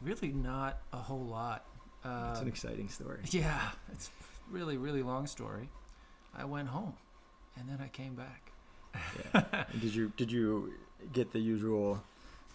really 0.00 0.32
not 0.32 0.78
a 0.92 0.96
whole 0.98 1.24
lot. 1.24 1.64
Uh, 2.04 2.30
it's 2.32 2.40
an 2.40 2.48
exciting 2.48 2.88
story. 2.88 3.20
yeah, 3.30 3.70
it's 3.92 4.10
really 4.50 4.76
really 4.76 5.02
long 5.02 5.26
story. 5.26 5.68
I 6.34 6.44
went 6.46 6.68
home, 6.68 6.94
and 7.56 7.68
then 7.68 7.78
I 7.80 7.88
came 7.88 8.14
back. 8.14 8.50
Yeah. 9.34 9.64
Did 9.80 9.94
you 9.94 10.12
did 10.16 10.32
you 10.32 10.72
get 11.12 11.32
the 11.32 11.38
usual 11.38 12.02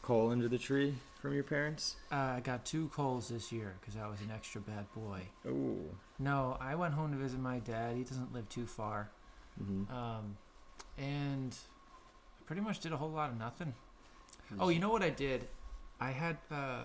coal 0.01 0.31
under 0.31 0.47
the 0.47 0.57
tree 0.57 0.95
from 1.21 1.33
your 1.33 1.43
parents? 1.43 1.95
Uh, 2.11 2.15
I 2.37 2.39
got 2.41 2.65
two 2.65 2.89
coals 2.89 3.29
this 3.29 3.51
year 3.51 3.75
because 3.79 3.95
I 3.99 4.07
was 4.07 4.19
an 4.21 4.31
extra 4.33 4.59
bad 4.61 4.85
boy. 4.93 5.21
Oh. 5.47 5.77
No, 6.19 6.57
I 6.59 6.75
went 6.75 6.93
home 6.93 7.11
to 7.11 7.17
visit 7.17 7.39
my 7.39 7.59
dad. 7.59 7.95
He 7.95 8.03
doesn't 8.03 8.33
live 8.33 8.49
too 8.49 8.65
far. 8.65 9.09
Mm-hmm. 9.61 9.93
Um, 9.93 10.37
and 10.97 11.55
I 12.41 12.43
pretty 12.45 12.61
much 12.61 12.79
did 12.79 12.91
a 12.91 12.97
whole 12.97 13.09
lot 13.11 13.29
of 13.29 13.37
nothing. 13.37 13.73
Oh, 14.59 14.69
you 14.69 14.79
know 14.79 14.89
what 14.89 15.03
I 15.03 15.09
did? 15.09 15.47
I 15.99 16.11
had, 16.11 16.37
uh, 16.49 16.83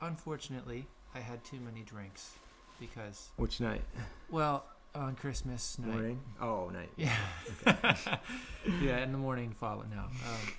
unfortunately, 0.00 0.86
I 1.14 1.20
had 1.20 1.42
too 1.44 1.58
many 1.60 1.82
drinks 1.82 2.32
because, 2.78 3.30
Which 3.36 3.60
night? 3.60 3.82
well, 4.30 4.64
on 4.94 5.14
Christmas 5.14 5.78
night. 5.78 5.90
Morning? 5.90 6.20
Oh, 6.40 6.70
night. 6.70 6.90
Yeah. 6.96 7.16
yeah, 8.82 9.02
in 9.02 9.12
the 9.12 9.18
morning 9.18 9.54
following 9.58 9.90
now. 9.90 10.04
Um, 10.04 10.52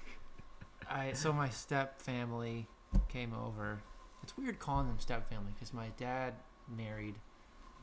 I 0.89 1.13
so 1.13 1.31
my 1.31 1.50
step 1.50 2.01
family 2.01 2.67
came 3.07 3.33
over. 3.33 3.79
It's 4.24 4.38
weird 4.38 4.60
calling 4.60 4.88
them 4.88 5.00
step 5.00 5.29
family 5.29 5.51
because 5.53 5.74
my 5.74 5.88
dad 5.98 6.33
married. 6.77 7.15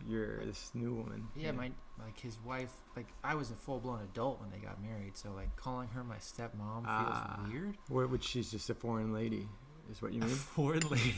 You're 0.06 0.44
this 0.44 0.70
new 0.74 0.94
woman. 0.94 1.28
Yeah, 1.36 1.52
my 1.52 1.70
like 1.98 2.18
his 2.18 2.38
wife. 2.44 2.72
Like 2.96 3.06
I 3.24 3.34
was 3.34 3.50
a 3.50 3.54
full 3.54 3.80
blown 3.80 4.00
adult 4.02 4.40
when 4.40 4.50
they 4.50 4.58
got 4.58 4.80
married, 4.82 5.16
so 5.16 5.30
like 5.34 5.54
calling 5.56 5.88
her 5.88 6.04
my 6.04 6.16
stepmom 6.16 6.84
Ah. 6.86 7.40
feels 7.40 7.52
weird. 7.52 7.76
What, 7.88 8.10
which 8.10 8.24
she's 8.24 8.50
just 8.50 8.70
a 8.70 8.74
foreign 8.74 9.12
lady, 9.12 9.48
is 9.90 10.00
what 10.00 10.12
you 10.12 10.20
mean? 10.20 10.28
foreign 10.56 10.82
lady. 10.88 11.14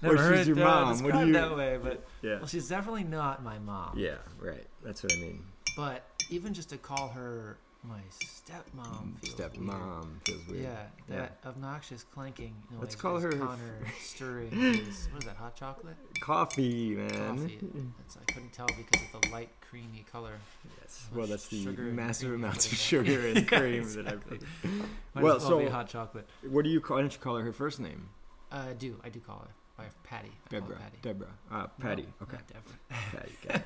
Or 0.02 0.10
Never 0.12 0.16
heard 0.22 0.38
she's 0.38 0.46
your 0.48 0.56
mom. 0.58 0.88
What 0.88 0.96
do 0.96 1.02
described 1.04 1.26
you- 1.26 1.32
that 1.32 1.56
way, 1.56 1.78
but 1.82 2.06
Yeah. 2.22 2.36
well, 2.36 2.46
she's 2.46 2.68
definitely 2.68 3.02
not 3.02 3.42
my 3.42 3.58
mom. 3.58 3.98
Yeah, 3.98 4.14
right. 4.38 4.64
That's 4.84 5.02
what 5.02 5.12
I 5.12 5.16
mean. 5.16 5.44
But 5.76 6.04
even 6.30 6.54
just 6.54 6.68
to 6.70 6.76
call 6.76 7.08
her 7.08 7.58
my 7.88 8.00
stepmom 8.10 9.18
feels 9.20 9.38
weird. 9.56 10.06
Feels 10.24 10.46
weird. 10.48 10.62
Yeah, 10.62 10.86
that 11.08 11.38
obnoxious 11.46 12.04
clanking 12.04 12.54
noise. 12.70 12.80
Let's 12.82 12.94
call 12.96 13.18
her- 13.20 13.32
Connor 13.36 13.78
stirring 14.00 14.50
his 14.50 15.08
what 15.12 15.22
is 15.22 15.28
that? 15.28 15.36
Hot 15.36 15.54
chocolate? 15.56 15.96
Coffee, 16.20 16.94
man. 16.96 17.10
Coffee. 17.38 17.58
It's, 18.04 18.16
I 18.16 18.32
couldn't 18.32 18.52
tell 18.52 18.66
because 18.66 19.02
of 19.14 19.20
the 19.22 19.28
light 19.30 19.50
creamy 19.68 20.04
color. 20.10 20.32
Yes. 20.80 21.06
Well, 21.14 21.26
that's 21.26 21.48
the 21.48 21.66
massive 21.66 22.32
amounts 22.32 22.70
of 22.70 22.76
sugar 22.78 23.26
and 23.28 23.36
Yeah, 23.50 23.58
cream 23.58 23.82
exactly. 23.82 24.02
that 24.02 24.14
I 24.14 24.68
put. 25.14 25.22
Well, 25.22 25.36
as 25.36 25.44
well 25.46 25.58
be 25.58 25.66
so- 25.66 25.70
hot 25.70 25.88
chocolate. 25.88 26.28
What 26.48 26.64
do 26.64 26.70
you 26.70 26.80
call? 26.80 26.96
Why 26.96 27.02
don't 27.02 27.12
you 27.12 27.20
call 27.20 27.36
her 27.36 27.44
her 27.44 27.52
first 27.52 27.80
name? 27.80 28.08
Uh, 28.50 28.64
I 28.70 28.72
do. 28.74 28.96
I 29.04 29.08
do 29.08 29.20
call 29.20 29.40
her. 29.40 29.54
I 29.78 29.82
have 29.84 30.02
Patty. 30.04 30.32
Deborah. 30.48 30.76
Patty. 30.76 30.98
Deborah. 31.02 31.28
Uh, 31.52 31.66
Patty. 31.80 32.02
No, 32.02 32.08
okay. 32.22 32.36
not 32.38 32.46
Deborah. 32.46 32.78
Patty. 33.12 33.32
Got 33.46 33.56
it. 33.56 33.62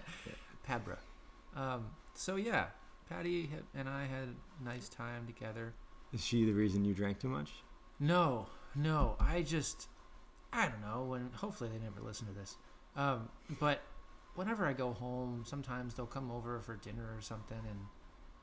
Pabra. 0.69 0.97
Um, 1.57 1.87
so 2.15 2.35
yeah, 2.37 2.67
Patty 3.11 3.50
and 3.75 3.88
I 3.88 4.02
had 4.02 4.29
a 4.61 4.64
nice 4.64 4.88
time 4.88 5.26
together. 5.26 5.75
Is 6.12 6.25
she 6.25 6.45
the 6.45 6.52
reason 6.52 6.85
you 6.85 6.95
drank 6.95 7.19
too 7.19 7.29
much? 7.29 7.50
No, 7.99 8.47
no. 8.75 9.17
I 9.21 9.43
just, 9.43 9.88
I 10.52 10.69
don't 10.69 10.81
know. 10.81 11.05
When 11.05 11.31
hopefully 11.35 11.71
they 11.73 11.83
never 11.85 12.00
listen 12.00 12.26
to 12.29 12.33
this. 12.33 12.57
Um, 12.97 13.29
but 13.59 13.83
whenever 14.35 14.64
I 14.67 14.73
go 14.73 14.93
home, 14.93 15.43
sometimes 15.47 15.95
they'll 15.95 16.07
come 16.07 16.31
over 16.31 16.61
for 16.61 16.76
dinner 16.76 17.14
or 17.17 17.21
something, 17.21 17.59
and 17.59 17.81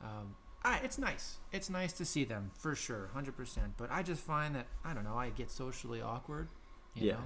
um, 0.04 0.36
I, 0.64 0.78
it's 0.84 0.98
nice. 0.98 1.38
It's 1.52 1.70
nice 1.70 1.94
to 1.94 2.06
see 2.06 2.24
them 2.24 2.52
for 2.54 2.76
sure, 2.76 3.10
hundred 3.14 3.36
percent. 3.36 3.74
But 3.78 3.92
I 3.92 4.04
just 4.04 4.22
find 4.22 4.56
that 4.56 4.68
I 4.86 4.94
don't 4.94 5.04
know. 5.04 5.16
I 5.18 5.30
get 5.30 5.50
socially 5.50 6.02
awkward. 6.02 6.50
You 6.96 7.08
Yeah. 7.08 7.14
Know? 7.14 7.24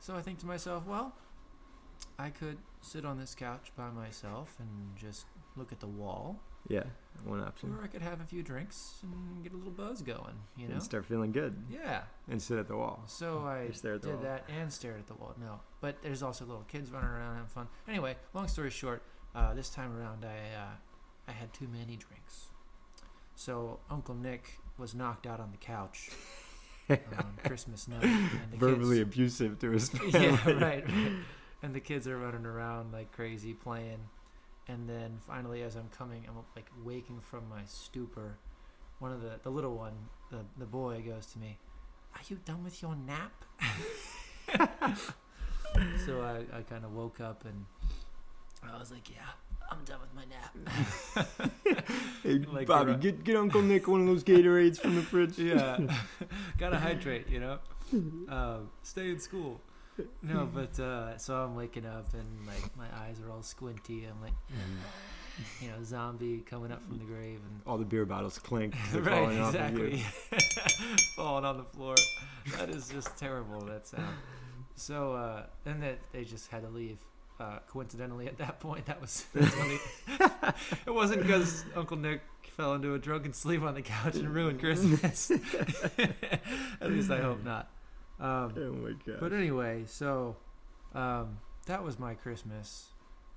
So 0.00 0.16
I 0.16 0.22
think 0.22 0.38
to 0.40 0.46
myself, 0.46 0.86
well, 0.86 1.14
I 2.18 2.30
could 2.30 2.56
sit 2.80 3.04
on 3.04 3.18
this 3.18 3.34
couch 3.34 3.70
by 3.76 3.90
myself 3.90 4.56
and 4.58 4.96
just 4.96 5.26
look 5.56 5.72
at 5.72 5.80
the 5.80 5.86
wall, 5.86 6.40
Yeah. 6.68 6.84
One 7.24 7.40
option. 7.42 7.76
or 7.78 7.84
I 7.84 7.86
could 7.86 8.00
have 8.00 8.22
a 8.22 8.24
few 8.24 8.42
drinks 8.42 8.94
and 9.02 9.42
get 9.42 9.52
a 9.52 9.56
little 9.56 9.72
buzz 9.72 10.00
going. 10.00 10.36
You 10.56 10.68
know? 10.68 10.74
And 10.74 10.82
start 10.82 11.04
feeling 11.04 11.32
good 11.32 11.54
Yeah. 11.70 12.02
and 12.30 12.40
sit 12.40 12.58
at 12.58 12.66
the 12.66 12.76
wall. 12.76 13.02
So 13.06 13.40
I 13.46 13.66
Just 13.66 13.80
stare 13.80 13.94
at 13.94 14.00
the 14.02 14.08
did 14.08 14.14
wall. 14.16 14.24
that 14.24 14.44
and 14.48 14.72
stared 14.72 15.00
at 15.00 15.06
the 15.06 15.14
wall. 15.14 15.34
No, 15.38 15.60
but 15.82 16.00
there's 16.02 16.22
also 16.22 16.46
little 16.46 16.64
kids 16.68 16.90
running 16.90 17.10
around 17.10 17.34
having 17.34 17.48
fun. 17.50 17.68
Anyway, 17.86 18.16
long 18.32 18.48
story 18.48 18.70
short, 18.70 19.02
uh, 19.34 19.52
this 19.52 19.68
time 19.68 19.94
around 19.98 20.24
I 20.24 20.54
uh, 20.56 20.70
I 21.28 21.32
had 21.32 21.52
too 21.52 21.68
many 21.68 21.96
drinks. 21.96 22.46
So 23.34 23.80
Uncle 23.90 24.14
Nick 24.14 24.58
was 24.78 24.94
knocked 24.94 25.26
out 25.26 25.40
on 25.40 25.50
the 25.50 25.58
couch 25.58 26.10
on 26.90 26.98
Christmas 27.44 27.86
night. 27.86 28.02
And 28.02 28.30
the 28.52 28.56
Verbally 28.56 28.96
kids, 28.98 29.08
abusive 29.08 29.58
to 29.58 29.70
his 29.72 29.88
family. 29.90 30.10
yeah, 30.12 30.50
right, 30.52 30.90
right. 30.90 31.12
And 31.62 31.74
the 31.74 31.80
kids 31.80 32.08
are 32.08 32.16
running 32.16 32.46
around 32.46 32.92
like 32.92 33.12
crazy 33.12 33.52
playing. 33.52 33.98
And 34.68 34.88
then 34.88 35.18
finally, 35.26 35.62
as 35.62 35.74
I'm 35.76 35.88
coming, 35.96 36.24
I'm 36.28 36.36
like 36.54 36.70
waking 36.84 37.20
from 37.20 37.48
my 37.48 37.62
stupor. 37.66 38.38
One 38.98 39.12
of 39.12 39.22
the 39.22 39.40
the 39.42 39.50
little 39.50 39.74
one, 39.74 39.94
the 40.30 40.44
the 40.58 40.66
boy, 40.66 41.02
goes 41.06 41.26
to 41.26 41.38
me, 41.38 41.58
"Are 42.14 42.20
you 42.28 42.38
done 42.44 42.62
with 42.62 42.80
your 42.82 42.94
nap?" 42.94 43.32
so 46.06 46.20
I, 46.22 46.44
I 46.58 46.62
kind 46.62 46.84
of 46.84 46.92
woke 46.92 47.20
up 47.20 47.44
and 47.44 47.64
I 48.62 48.78
was 48.78 48.92
like, 48.92 49.10
"Yeah, 49.10 49.26
I'm 49.70 49.84
done 49.84 49.98
with 50.00 50.14
my 50.14 50.24
nap. 50.24 51.26
Hey, 52.22 52.38
Like 52.52 52.66
Bobby, 52.66 52.94
get 52.96 53.24
get 53.24 53.36
Uncle 53.36 53.62
Nick 53.62 53.88
one 53.88 54.00
of 54.00 54.06
those 54.06 54.22
Gatorades 54.24 54.78
from 54.78 54.96
the 54.96 55.02
fridge. 55.02 55.38
yeah, 55.38 55.78
gotta 56.58 56.78
hydrate, 56.78 57.28
you 57.28 57.40
know. 57.40 57.58
Um, 58.28 58.70
stay 58.82 59.10
in 59.10 59.18
school. 59.18 59.60
No, 60.22 60.48
but 60.52 60.78
uh, 60.80 61.18
so 61.18 61.34
I'm 61.34 61.54
waking 61.54 61.86
up 61.86 62.12
and 62.14 62.46
like 62.46 62.76
my 62.76 62.86
eyes 63.04 63.20
are 63.20 63.30
all 63.30 63.42
squinty. 63.42 64.06
I'm 64.06 64.20
like, 64.22 64.34
you 65.60 65.68
know, 65.68 65.82
zombie 65.82 66.38
coming 66.40 66.72
up 66.72 66.82
from 66.82 66.98
the 66.98 67.04
grave 67.04 67.40
and 67.48 67.60
All 67.66 67.78
the 67.78 67.84
beer 67.84 68.04
bottles 68.04 68.38
clink. 68.38 68.74
right, 68.94 69.04
falling 69.04 69.40
off 69.40 69.54
of 69.54 69.78
you. 69.78 69.84
exactly, 69.86 70.04
falling 71.16 71.44
on 71.44 71.56
the 71.56 71.64
floor. 71.64 71.94
That 72.58 72.70
is 72.70 72.88
just 72.88 73.16
terrible. 73.18 73.60
That 73.62 73.86
sound. 73.86 74.04
So 74.76 75.12
uh, 75.14 75.42
then 75.64 75.80
that 75.80 75.98
they 76.12 76.24
just 76.24 76.50
had 76.50 76.62
to 76.62 76.68
leave. 76.68 76.98
Uh, 77.38 77.58
coincidentally, 77.68 78.26
at 78.26 78.36
that 78.36 78.60
point, 78.60 78.84
that 78.84 79.00
was 79.00 79.24
it 79.34 79.80
wasn't 80.90 81.22
because 81.22 81.64
Uncle 81.74 81.96
Nick 81.96 82.20
fell 82.54 82.74
into 82.74 82.92
a 82.92 82.98
drunken 82.98 83.32
sleep 83.32 83.62
on 83.62 83.72
the 83.72 83.80
couch 83.80 84.16
and 84.16 84.28
ruined 84.28 84.60
Christmas. 84.60 85.30
at 86.82 86.90
least 86.90 87.10
I 87.10 87.22
hope 87.22 87.42
not. 87.42 87.70
Um, 88.20 88.52
Oh 88.56 88.72
my 88.72 88.92
god. 89.06 89.18
but 89.20 89.32
anyway, 89.32 89.84
so 89.86 90.36
um, 90.94 91.38
that 91.66 91.82
was 91.82 91.98
my 91.98 92.14
Christmas. 92.14 92.88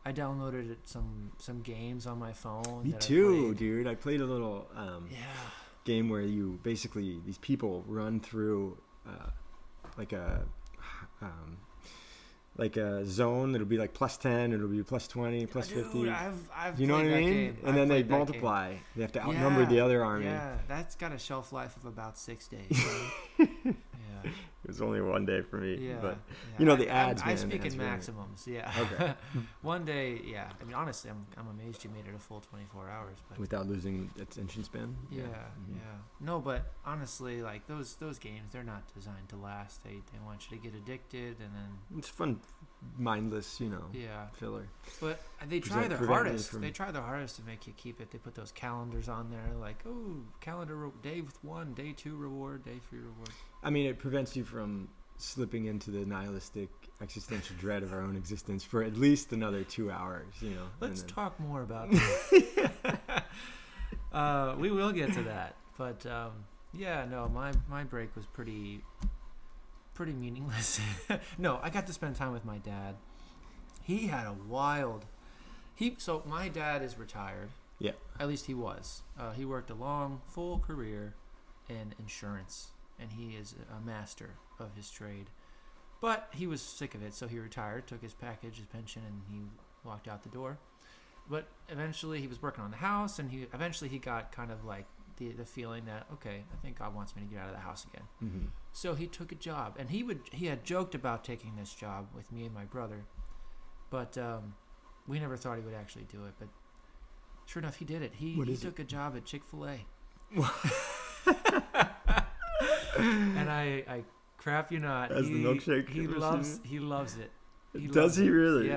I 0.05 0.11
downloaded 0.11 0.75
some 0.83 1.31
some 1.37 1.61
games 1.61 2.05
on 2.05 2.19
my 2.19 2.33
phone. 2.33 2.83
Me 2.83 2.91
that 2.91 2.97
I 3.03 3.07
too, 3.07 3.45
played. 3.47 3.57
dude. 3.57 3.87
I 3.87 3.95
played 3.95 4.19
a 4.21 4.25
little 4.25 4.67
um, 4.75 5.07
Yeah. 5.09 5.17
game 5.85 6.09
where 6.09 6.21
you 6.21 6.59
basically 6.63 7.19
these 7.25 7.37
people 7.37 7.83
run 7.87 8.19
through 8.19 8.77
uh, 9.07 9.29
like 9.97 10.11
a 10.11 10.43
um, 11.21 11.57
like 12.57 12.75
a 12.75 13.05
zone. 13.05 13.55
It'll 13.55 13.65
be 13.65 13.77
like 13.77 13.93
plus 13.93 14.17
ten. 14.17 14.51
It'll 14.51 14.67
be 14.67 14.83
plus 14.83 15.07
twenty, 15.07 15.45
plus 15.45 15.69
Dude, 15.69 15.83
fifty. 15.85 16.09
I've, 16.09 16.49
I've 16.53 16.79
You 16.79 16.87
know 16.87 16.95
what 16.95 17.05
I 17.05 17.09
mean? 17.21 17.33
game. 17.33 17.57
And 17.61 17.69
I've 17.69 17.75
then 17.75 17.87
they 17.87 18.01
that 18.01 18.09
game. 18.09 18.17
multiply. 18.17 18.75
They 18.97 19.01
have 19.03 19.13
to 19.13 19.21
outnumber 19.23 19.61
Yeah, 19.61 19.69
the 19.69 19.79
other 19.79 20.03
army. 20.03 20.25
Yeah, 20.25 20.57
that's 20.67 20.95
got 20.95 21.13
a 21.13 21.17
shelf 21.17 21.53
life 21.53 21.77
of 21.77 21.85
about 21.85 22.17
six 22.17 22.47
days. 22.49 22.85
right? 23.39 23.75
Yeah, 24.73 24.79
was 24.79 24.81
only 24.81 25.01
one 25.01 25.25
day 25.25 25.41
for 25.41 25.57
me, 25.57 25.75
yeah. 25.75 25.95
but 26.01 26.17
yeah. 26.17 26.55
you 26.59 26.65
know, 26.65 26.75
the 26.75 26.89
I- 26.89 26.93
I- 26.93 27.09
ads, 27.11 27.21
I, 27.23 27.35
speak 27.35 27.65
in 27.65 27.77
maximums. 27.77 28.47
Yeah. 28.47 28.71
Okay. 28.79 29.13
One 29.61 29.85
day, 29.85 30.19
yeah. 30.25 30.49
I 30.59 30.63
mean, 30.65 30.73
honestly, 30.75 31.09
I'm 31.09 31.25
I'm 31.37 31.47
amazed 31.47 31.83
you 31.83 31.89
made 31.89 32.07
it 32.07 32.15
a 32.15 32.19
full 32.19 32.41
24 32.41 32.89
hours. 32.89 33.17
But 33.29 33.39
without 33.39 33.67
losing 33.67 34.09
attention 34.19 34.63
span. 34.63 34.95
yeah, 35.11 35.23
Mhm. 35.23 35.75
yeah. 35.75 35.81
No, 36.19 36.39
but 36.39 36.61
honestly, 36.85 37.41
like 37.41 37.67
those 37.67 37.95
those 37.95 38.19
games, 38.19 38.51
they're 38.51 38.63
not 38.63 38.83
designed 38.93 39.29
to 39.29 39.35
last. 39.37 39.83
They 39.83 40.01
they 40.11 40.19
want 40.25 40.49
you 40.49 40.57
to 40.57 40.63
get 40.63 40.73
addicted, 40.75 41.39
and 41.39 41.51
then 41.55 41.97
It's 41.97 42.09
fun, 42.09 42.39
mindless, 42.97 43.59
you 43.59 43.69
know, 43.69 43.85
yeah. 43.93 44.27
filler. 44.33 44.67
But 44.99 45.19
they 45.47 45.59
try 45.59 45.87
their 45.87 45.97
hardest. 45.97 46.51
from- 46.51 46.61
They 46.61 46.71
try 46.71 46.91
their 46.91 47.01
hardest 47.01 47.35
to 47.37 47.41
make 47.43 47.67
you 47.67 47.73
keep 47.77 47.99
it. 48.01 48.11
They 48.11 48.17
put 48.17 48.35
those 48.35 48.51
calendars 48.51 49.09
on 49.09 49.29
there, 49.31 49.57
like 49.59 49.77
oh, 49.87 50.17
calendar 50.41 50.89
day 51.01 51.23
one, 51.41 51.73
day 51.73 51.93
two 51.95 52.15
reward, 52.15 52.63
day 52.65 52.79
three 52.89 52.99
reward. 52.99 53.29
I 53.63 53.69
mean, 53.69 53.85
it 53.85 53.99
prevents 53.99 54.35
you 54.35 54.43
from 54.43 54.89
slipping 55.17 55.65
into 55.65 55.91
the 55.91 56.05
nihilistic 56.05 56.69
existential 57.01 57.55
dread 57.59 57.83
of 57.83 57.93
our 57.93 58.01
own 58.01 58.15
existence 58.15 58.63
for 58.63 58.83
at 58.83 58.95
least 58.95 59.31
another 59.31 59.63
two 59.63 59.91
hours, 59.91 60.33
you 60.41 60.51
know. 60.51 60.65
Let's 60.79 61.01
then- 61.01 61.09
talk 61.09 61.39
more 61.39 61.61
about 61.61 61.89
that. 61.91 63.23
uh, 64.13 64.55
we 64.57 64.71
will 64.71 64.91
get 64.91 65.13
to 65.13 65.23
that, 65.23 65.55
but 65.77 66.05
um, 66.05 66.31
yeah, 66.73 67.05
no, 67.05 67.27
my 67.29 67.51
my 67.69 67.83
break 67.83 68.15
was 68.15 68.25
pretty 68.25 68.81
pretty 69.93 70.13
meaningless. 70.13 70.79
no, 71.37 71.59
I 71.61 71.69
got 71.69 71.87
to 71.87 71.93
spend 71.93 72.15
time 72.15 72.33
with 72.33 72.45
my 72.45 72.57
dad. 72.57 72.95
He 73.83 74.07
had 74.07 74.25
a 74.25 74.35
wild. 74.47 75.05
He 75.75 75.95
so 75.97 76.23
my 76.25 76.47
dad 76.49 76.81
is 76.81 76.97
retired. 76.97 77.49
Yeah. 77.79 77.91
At 78.19 78.27
least 78.27 78.45
he 78.45 78.53
was. 78.53 79.01
Uh, 79.19 79.31
he 79.31 79.45
worked 79.45 79.69
a 79.69 79.75
long, 79.75 80.21
full 80.27 80.59
career 80.59 81.15
in 81.69 81.93
insurance, 81.99 82.69
and 82.99 83.11
he 83.11 83.35
is 83.35 83.55
a 83.75 83.85
master 83.85 84.31
of 84.59 84.75
his 84.75 84.89
trade. 84.89 85.29
But 85.99 86.29
he 86.33 86.47
was 86.47 86.61
sick 86.61 86.95
of 86.95 87.03
it, 87.03 87.13
so 87.13 87.27
he 87.27 87.39
retired, 87.39 87.87
took 87.87 88.01
his 88.01 88.13
package, 88.13 88.57
his 88.57 88.65
pension, 88.65 89.01
and 89.07 89.21
he 89.29 89.41
walked 89.87 90.07
out 90.07 90.23
the 90.23 90.29
door. 90.29 90.57
But 91.29 91.47
eventually, 91.69 92.19
he 92.19 92.27
was 92.27 92.41
working 92.41 92.63
on 92.63 92.71
the 92.71 92.77
house, 92.77 93.19
and 93.19 93.31
he 93.31 93.47
eventually 93.53 93.89
he 93.89 93.99
got 93.99 94.31
kind 94.31 94.51
of 94.51 94.65
like 94.65 94.85
the 95.17 95.29
the 95.33 95.45
feeling 95.45 95.85
that 95.85 96.05
okay, 96.13 96.43
I 96.53 96.57
think 96.61 96.79
God 96.79 96.93
wants 96.95 97.15
me 97.15 97.21
to 97.23 97.27
get 97.27 97.39
out 97.39 97.49
of 97.49 97.55
the 97.55 97.61
house 97.61 97.85
again. 97.85 98.07
Mhm. 98.23 98.47
So 98.71 98.95
he 98.95 99.07
took 99.07 99.31
a 99.31 99.35
job, 99.35 99.75
and 99.79 99.89
he 99.89 100.03
would 100.03 100.21
he 100.31 100.47
had 100.47 100.63
joked 100.63 100.95
about 100.95 101.23
taking 101.23 101.55
this 101.55 101.73
job 101.73 102.07
with 102.15 102.31
me 102.31 102.45
and 102.45 102.53
my 102.53 102.65
brother, 102.65 103.05
but 103.89 104.17
um, 104.17 104.55
we 105.07 105.19
never 105.19 105.37
thought 105.37 105.57
he 105.57 105.63
would 105.63 105.73
actually 105.75 106.05
do 106.11 106.25
it. 106.25 106.33
But 106.39 106.47
sure 107.45 107.61
enough, 107.61 107.75
he 107.75 107.85
did 107.85 108.01
it. 108.01 108.13
He 108.15 108.33
he 108.33 108.51
is 108.51 108.63
it? 108.63 108.67
took 108.67 108.79
a 108.79 108.83
job 108.83 109.15
at 109.15 109.25
Chick 109.25 109.43
Fil 109.43 109.65
A. 109.67 109.85
and 112.97 113.49
I 113.49 113.83
I 113.87 114.03
crap 114.37 114.71
you 114.71 114.79
not. 114.79 115.11
As 115.11 115.27
he, 115.27 115.33
the 115.35 115.43
milkshake 115.49 115.89
He 115.89 116.07
loves 116.07 116.59
he 116.63 116.79
loves 116.79 117.17
it. 117.17 117.31
He 117.73 117.87
Does 117.87 117.95
loves 117.95 118.17
he 118.17 118.27
it. 118.27 118.29
really? 118.29 118.67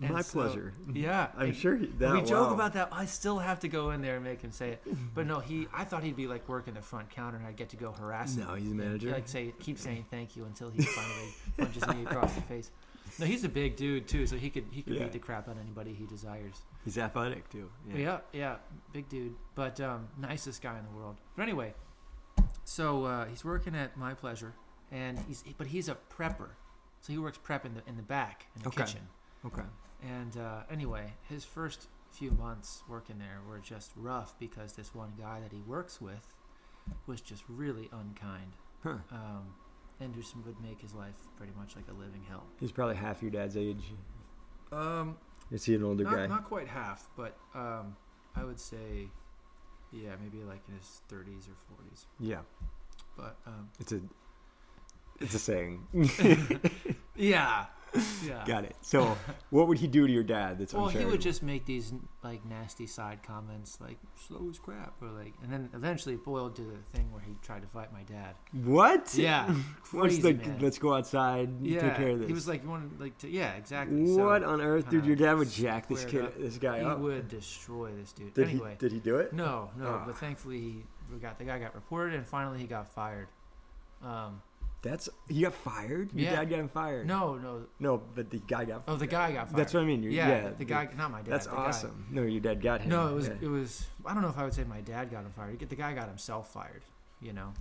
Yeah. 0.00 0.12
My 0.12 0.22
so- 0.22 0.32
pleasure. 0.32 0.72
Yeah, 0.92 1.28
I'm 1.36 1.52
sure 1.52 1.76
he, 1.76 1.86
that. 1.98 2.12
we 2.14 2.22
joke 2.22 2.48
wow. 2.48 2.54
about 2.54 2.72
that. 2.72 2.88
I 2.90 3.04
still 3.04 3.38
have 3.38 3.60
to 3.60 3.68
go 3.68 3.90
in 3.90 4.00
there 4.00 4.16
and 4.16 4.24
make 4.24 4.40
him 4.40 4.50
say 4.50 4.70
it. 4.70 4.82
But 5.14 5.26
no, 5.26 5.40
he. 5.40 5.68
I 5.74 5.84
thought 5.84 6.02
he'd 6.02 6.16
be 6.16 6.26
like 6.26 6.48
working 6.48 6.74
the 6.74 6.80
front 6.80 7.10
counter, 7.10 7.36
and 7.36 7.46
I'd 7.46 7.56
get 7.56 7.68
to 7.70 7.76
go 7.76 7.92
harass 7.92 8.34
him. 8.36 8.44
No, 8.46 8.54
he's 8.54 8.72
a 8.72 8.74
manager. 8.74 9.10
Like 9.10 9.28
say, 9.28 9.52
keep 9.60 9.78
saying 9.78 10.06
thank 10.10 10.36
you 10.36 10.44
until 10.46 10.70
he 10.70 10.82
finally 10.82 11.28
punches 11.58 11.86
me 11.88 12.04
across 12.04 12.32
the 12.34 12.40
face. 12.42 12.70
No, 13.18 13.26
he's 13.26 13.44
a 13.44 13.48
big 13.48 13.76
dude 13.76 14.06
too, 14.08 14.26
so 14.26 14.36
he 14.36 14.48
could 14.50 14.64
he 14.70 14.82
could 14.82 14.94
Yeah. 14.94 15.02
beat 15.04 15.12
the 15.12 15.18
crap 15.18 15.48
out 15.48 15.56
of 15.56 15.60
anybody 15.60 15.92
he 15.92 16.06
desires. 16.06 16.54
He's 16.84 16.96
athletic 16.96 17.50
too. 17.50 17.68
Yeah, 17.94 18.20
yeah, 18.32 18.56
big 18.92 19.08
dude, 19.08 19.34
but 19.54 19.80
um, 19.80 20.08
nicest 20.16 20.62
guy 20.62 20.78
in 20.78 20.84
the 20.90 20.96
world. 20.96 21.16
But 21.36 21.42
anyway, 21.42 21.74
so 22.64 23.04
uh, 23.04 23.26
he's 23.26 23.44
working 23.44 23.74
at 23.74 23.96
My 23.96 24.14
Pleasure, 24.14 24.54
and 24.90 25.18
he's 25.28 25.44
but 25.58 25.66
he's 25.66 25.88
a 25.88 25.96
prepper, 26.16 26.50
so 27.00 27.12
he 27.12 27.18
works 27.18 27.36
prep 27.42 27.66
in 27.66 27.74
the 27.74 27.82
in 27.86 27.96
the 27.96 28.02
back 28.02 28.46
in 28.56 28.62
the 28.62 28.68
Okay. 28.68 28.84
kitchen. 28.84 29.00
Okay. 29.44 29.62
And 30.02 30.36
uh, 30.36 30.62
anyway, 30.70 31.12
his 31.28 31.44
first 31.44 31.88
few 32.10 32.30
months 32.32 32.82
working 32.88 33.18
there 33.18 33.38
were 33.48 33.58
just 33.58 33.92
rough 33.96 34.38
because 34.38 34.72
this 34.72 34.94
one 34.94 35.12
guy 35.18 35.40
that 35.40 35.52
he 35.52 35.60
works 35.66 36.00
with 36.00 36.34
was 37.06 37.20
just 37.20 37.44
really 37.48 37.88
unkind, 37.92 38.52
Huh. 38.82 38.96
um, 39.12 39.54
and 40.00 40.14
just 40.14 40.34
would 40.44 40.60
make 40.60 40.80
his 40.80 40.94
life 40.94 41.14
pretty 41.36 41.52
much 41.58 41.76
like 41.76 41.84
a 41.88 41.92
living 41.92 42.22
hell. 42.28 42.44
He's 42.58 42.72
probably 42.72 42.96
half 42.96 43.20
your 43.22 43.30
dad's 43.30 43.56
age. 43.56 43.84
Um, 44.72 45.16
Is 45.50 45.64
he 45.64 45.74
an 45.74 45.84
older 45.84 46.04
not, 46.04 46.14
guy? 46.16 46.26
not 46.26 46.44
quite 46.44 46.66
half, 46.68 47.08
but 47.16 47.36
um, 47.54 47.94
I 48.34 48.44
would 48.44 48.58
say, 48.58 49.08
yeah, 49.92 50.10
maybe 50.22 50.42
like 50.44 50.62
in 50.68 50.74
his 50.76 51.02
30s 51.12 51.48
or 51.48 51.84
40s. 51.84 52.06
yeah. 52.18 52.40
But 53.16 53.36
um, 53.46 53.68
It's 53.78 53.92
a. 53.92 54.00
It's 55.20 55.34
a 55.34 55.38
saying. 55.38 55.86
yeah, 57.16 57.66
yeah. 58.24 58.44
Got 58.46 58.64
it. 58.64 58.76
So, 58.82 59.16
what 59.50 59.68
would 59.68 59.78
he 59.78 59.86
do 59.86 60.06
to 60.06 60.12
your 60.12 60.22
dad? 60.22 60.58
That's 60.58 60.72
Well, 60.74 60.88
he 60.88 61.04
would 61.04 61.20
just 61.20 61.42
make 61.42 61.64
these 61.66 61.92
like 62.22 62.44
nasty 62.44 62.86
side 62.86 63.22
comments, 63.22 63.78
like 63.80 63.98
"slow 64.26 64.48
as 64.50 64.58
crap," 64.58 64.94
or 65.02 65.08
like, 65.08 65.34
and 65.42 65.52
then 65.52 65.68
eventually 65.74 66.14
it 66.14 66.24
boiled 66.24 66.56
to 66.56 66.62
the 66.62 66.76
thing 66.92 67.10
where 67.12 67.22
he 67.22 67.32
tried 67.42 67.62
to 67.62 67.68
fight 67.68 67.92
my 67.92 68.02
dad. 68.02 68.34
What? 68.64 69.14
Yeah, 69.14 69.52
crazy 69.82 70.20
the? 70.22 70.34
man. 70.34 70.58
Let's 70.60 70.78
go 70.78 70.94
outside. 70.94 71.50
yeah, 71.62 71.80
Take 71.80 71.96
care 71.96 72.08
of 72.10 72.18
this. 72.20 72.28
he 72.28 72.34
was 72.34 72.46
like, 72.48 72.62
"You 72.62 72.68
want 72.70 73.00
like 73.00 73.16
to, 73.18 73.28
yeah, 73.28 73.52
exactly." 73.52 74.06
So 74.06 74.26
what 74.26 74.42
on 74.44 74.60
earth, 74.60 74.88
dude? 74.90 75.06
Your 75.06 75.16
dad 75.16 75.34
would 75.38 75.50
jack 75.50 75.88
this 75.88 76.04
kid, 76.04 76.24
up. 76.24 76.38
this 76.38 76.58
guy 76.58 76.80
he 76.80 76.84
up. 76.84 76.98
would 76.98 77.28
destroy 77.28 77.90
this 77.92 78.12
dude. 78.12 78.34
Did 78.34 78.48
anyway, 78.48 78.70
he? 78.72 78.76
Did 78.76 78.92
he 78.92 79.00
do 79.00 79.16
it? 79.16 79.32
no, 79.32 79.70
no, 79.76 79.86
Ah. 79.88 80.02
but 80.06 80.16
thankfully 80.18 80.58
he 80.60 80.84
got 81.20 81.38
the 81.38 81.44
guy 81.44 81.58
got 81.58 81.74
reported 81.74 82.14
and 82.14 82.26
finally 82.26 82.58
he 82.60 82.66
got 82.66 82.92
fired. 82.92 83.26
Um, 84.02 84.40
That's 84.82 85.10
he 85.28 85.42
got 85.42 85.52
fired. 85.54 86.10
Your 86.14 86.30
Yeah. 86.30 86.36
dad 86.36 86.48
got 86.50 86.58
him 86.58 86.68
fired. 86.68 87.06
no, 87.06 87.34
no, 87.36 87.66
no, 87.78 87.98
but 88.14 88.30
the 88.30 88.38
guy 88.38 88.64
got. 88.64 88.82
oh, 88.88 88.96
the 88.96 89.06
guy 89.06 89.32
got 89.32 89.48
fired. 89.48 89.58
That's 89.58 89.74
what 89.74 89.82
I 89.82 89.86
mean. 89.86 90.02
Yeah, 90.04 90.28
yeah, 90.28 90.50
the 90.56 90.64
guy, 90.64 90.88
not 90.96 91.10
my 91.10 91.18
dad. 91.20 91.30
That's 91.32 91.46
the 91.46 91.52
guy. 91.52 91.66
awesome. 91.66 92.06
No, 92.10 92.22
your 92.22 92.40
dad 92.40 92.62
got 92.62 92.80
him. 92.80 92.88
No, 92.88 93.08
it 93.08 93.14
was 93.14 93.28
Yeah. 93.28 93.34
it 93.42 93.48
was. 93.48 93.86
I 94.06 94.14
don't 94.14 94.22
know 94.22 94.30
if 94.30 94.38
I 94.38 94.44
would 94.44 94.54
say 94.54 94.64
my 94.64 94.80
dad 94.80 95.10
got 95.10 95.24
him 95.24 95.32
fired. 95.32 95.58
The 95.58 95.76
guy 95.76 95.92
got 95.94 96.08
himself 96.08 96.50
fired, 96.52 96.82
you 97.20 97.32
know. 97.34 97.52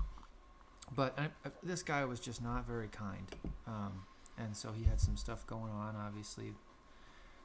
But 0.96 1.20
I, 1.20 1.26
I, 1.46 1.52
this 1.62 1.84
guy 1.84 2.06
was 2.06 2.20
just 2.22 2.42
not 2.42 2.66
very 2.66 2.88
kind, 2.88 3.28
um, 3.68 4.06
and 4.38 4.56
so 4.56 4.72
he 4.72 4.86
had 4.86 5.00
some 5.02 5.18
stuff 5.18 5.46
going 5.46 5.72
on, 5.72 5.96
obviously. 5.98 6.54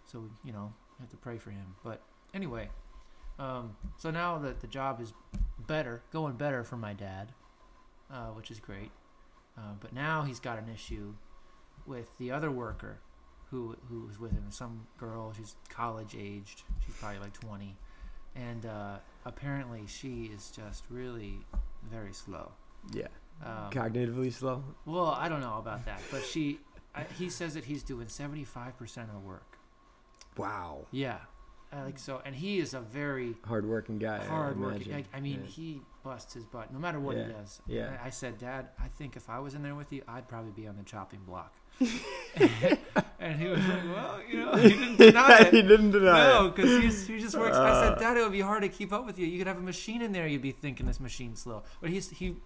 So 0.07 0.31
you 0.45 0.53
know, 0.53 0.73
I 0.99 1.03
have 1.03 1.11
to 1.11 1.17
pray 1.17 1.39
for 1.39 1.51
him. 1.51 1.75
But 1.83 2.01
anyway, 2.33 2.69
um, 3.41 3.77
so 3.99 4.11
now 4.13 4.39
that 4.39 4.61
the 4.61 4.67
job 4.69 5.01
is 5.01 5.13
better, 5.67 6.03
going 6.13 6.37
better 6.37 6.63
for 6.63 6.77
my 6.77 6.93
dad, 6.95 7.33
uh, 8.11 8.29
which 8.29 8.51
is 8.53 8.61
great. 8.61 8.91
Uh, 9.57 9.75
but 9.81 9.93
now 9.93 10.23
he's 10.23 10.41
got 10.41 10.59
an 10.59 10.69
issue 10.73 11.15
with 11.87 12.17
the 12.19 12.31
other 12.31 12.51
worker 12.51 12.99
who 13.51 13.77
who 13.89 14.07
was 14.07 14.19
with 14.19 14.33
him. 14.33 14.47
Some 14.51 14.87
girl, 14.99 15.33
she's 15.37 15.55
college 15.69 16.17
aged. 16.19 16.63
She's 16.85 16.95
probably 16.97 17.21
like 17.21 17.33
twenty, 17.39 17.77
and 18.35 18.67
uh, 18.67 18.97
apparently 19.25 19.83
she 19.87 20.25
is 20.35 20.51
just 20.55 20.85
really 20.91 21.39
very 21.91 22.13
slow. 22.13 22.53
yeah. 22.93 23.07
Um, 23.45 23.71
Cognitively 23.71 24.33
slow. 24.33 24.63
well, 24.87 25.07
I 25.19 25.29
don't 25.29 25.41
know 25.41 25.59
about 25.59 25.85
that, 25.87 26.01
but 26.13 26.23
she, 26.25 26.61
I, 26.95 27.03
he 27.19 27.29
says 27.29 27.55
that 27.55 27.65
he's 27.65 27.83
doing 27.83 28.09
seventy 28.09 28.45
five 28.45 28.77
percent 28.79 29.09
of 29.09 29.15
the 29.15 29.27
work. 29.29 29.59
Wow. 30.37 30.87
Yeah, 30.93 31.19
I 31.75 31.85
like 31.85 31.99
so, 31.99 32.23
and 32.25 32.35
he 32.37 32.59
is 32.59 32.73
a 32.75 32.81
very 32.81 33.35
hardworking 33.45 33.99
guy. 33.99 34.19
I 34.23 34.25
hard 34.27 34.59
working. 34.61 34.89
imagine. 34.93 35.07
I 35.13 35.21
mean, 35.21 35.41
Yeah. 35.43 35.51
he 35.51 35.81
busts 36.03 36.35
his 36.35 36.45
butt 36.45 36.73
no 36.73 36.79
matter 36.79 37.01
what 37.01 37.17
Yeah. 37.17 37.27
he 37.27 37.33
does. 37.33 37.63
Yeah. 37.67 37.97
I, 38.03 38.07
I 38.07 38.11
said, 38.11 38.39
Dad, 38.39 38.69
I 38.79 38.89
think 38.89 39.17
if 39.17 39.29
I 39.29 39.39
was 39.41 39.55
in 39.55 39.63
there 39.63 39.75
with 39.75 39.93
you, 39.93 40.03
I'd 40.07 40.29
probably 40.29 40.53
be 40.53 40.67
on 40.69 40.77
the 40.77 40.85
chopping 40.85 41.21
block. 41.27 41.55
and 43.21 43.41
he 43.41 43.49
was 43.49 43.59
like, 43.67 43.85
Well, 43.95 44.21
you 44.31 44.37
know, 44.39 44.53
he 44.57 44.69
didn't 44.69 44.97
deny 44.99 45.39
it. 45.41 45.53
he 45.53 45.63
didn't 45.63 45.91
deny 45.91 46.29
No, 46.29 46.47
it. 46.47 46.55
because 46.55 47.07
he 47.07 47.19
just 47.19 47.37
works. 47.37 47.57
I 47.57 47.71
Uh. 47.71 47.91
said, 47.91 47.99
Dad, 47.99 48.17
it 48.17 48.23
would 48.23 48.33
be 48.33 48.41
hard 48.41 48.63
to 48.63 48.69
keep 48.69 48.93
up 48.93 49.07
with 49.07 49.19
you. 49.19 49.27
You 49.27 49.39
could 49.39 49.47
have 49.47 49.59
a 49.59 49.63
machine 49.63 50.03
in 50.03 50.13
there. 50.13 50.27
You'd 50.27 50.43
be 50.43 50.53
thinking 50.53 50.87
this 50.87 51.01
machine's 51.01 51.41
slow. 51.43 51.63
But 51.81 51.91
he's 51.91 52.11
he 52.11 52.37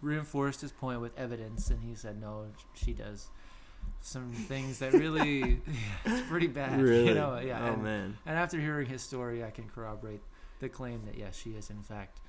reinforced 0.00 0.60
his 0.60 0.72
point 0.72 1.00
with 1.00 1.16
evidence, 1.18 1.70
and 1.70 1.82
he 1.82 1.94
said, 1.94 2.20
No, 2.20 2.46
she 2.74 2.92
does 2.92 3.28
some 4.00 4.32
things 4.32 4.78
that 4.78 4.92
really, 4.92 5.60
it's 6.04 6.28
pretty 6.28 6.46
bad. 6.46 6.80
Really? 6.80 7.08
You 7.08 7.14
know, 7.14 7.38
yeah. 7.38 7.60
Oh 7.62 7.72
and, 7.74 7.82
man. 7.82 8.16
and 8.26 8.36
after 8.36 8.58
hearing 8.58 8.86
his 8.86 9.02
story, 9.02 9.44
I 9.44 9.50
can 9.50 9.68
corroborate 9.68 10.20
the 10.60 10.68
claim 10.68 11.02
that 11.06 11.16
yes, 11.16 11.36
she 11.36 11.50
is 11.50 11.70
in 11.70 11.82
fact 11.82 12.20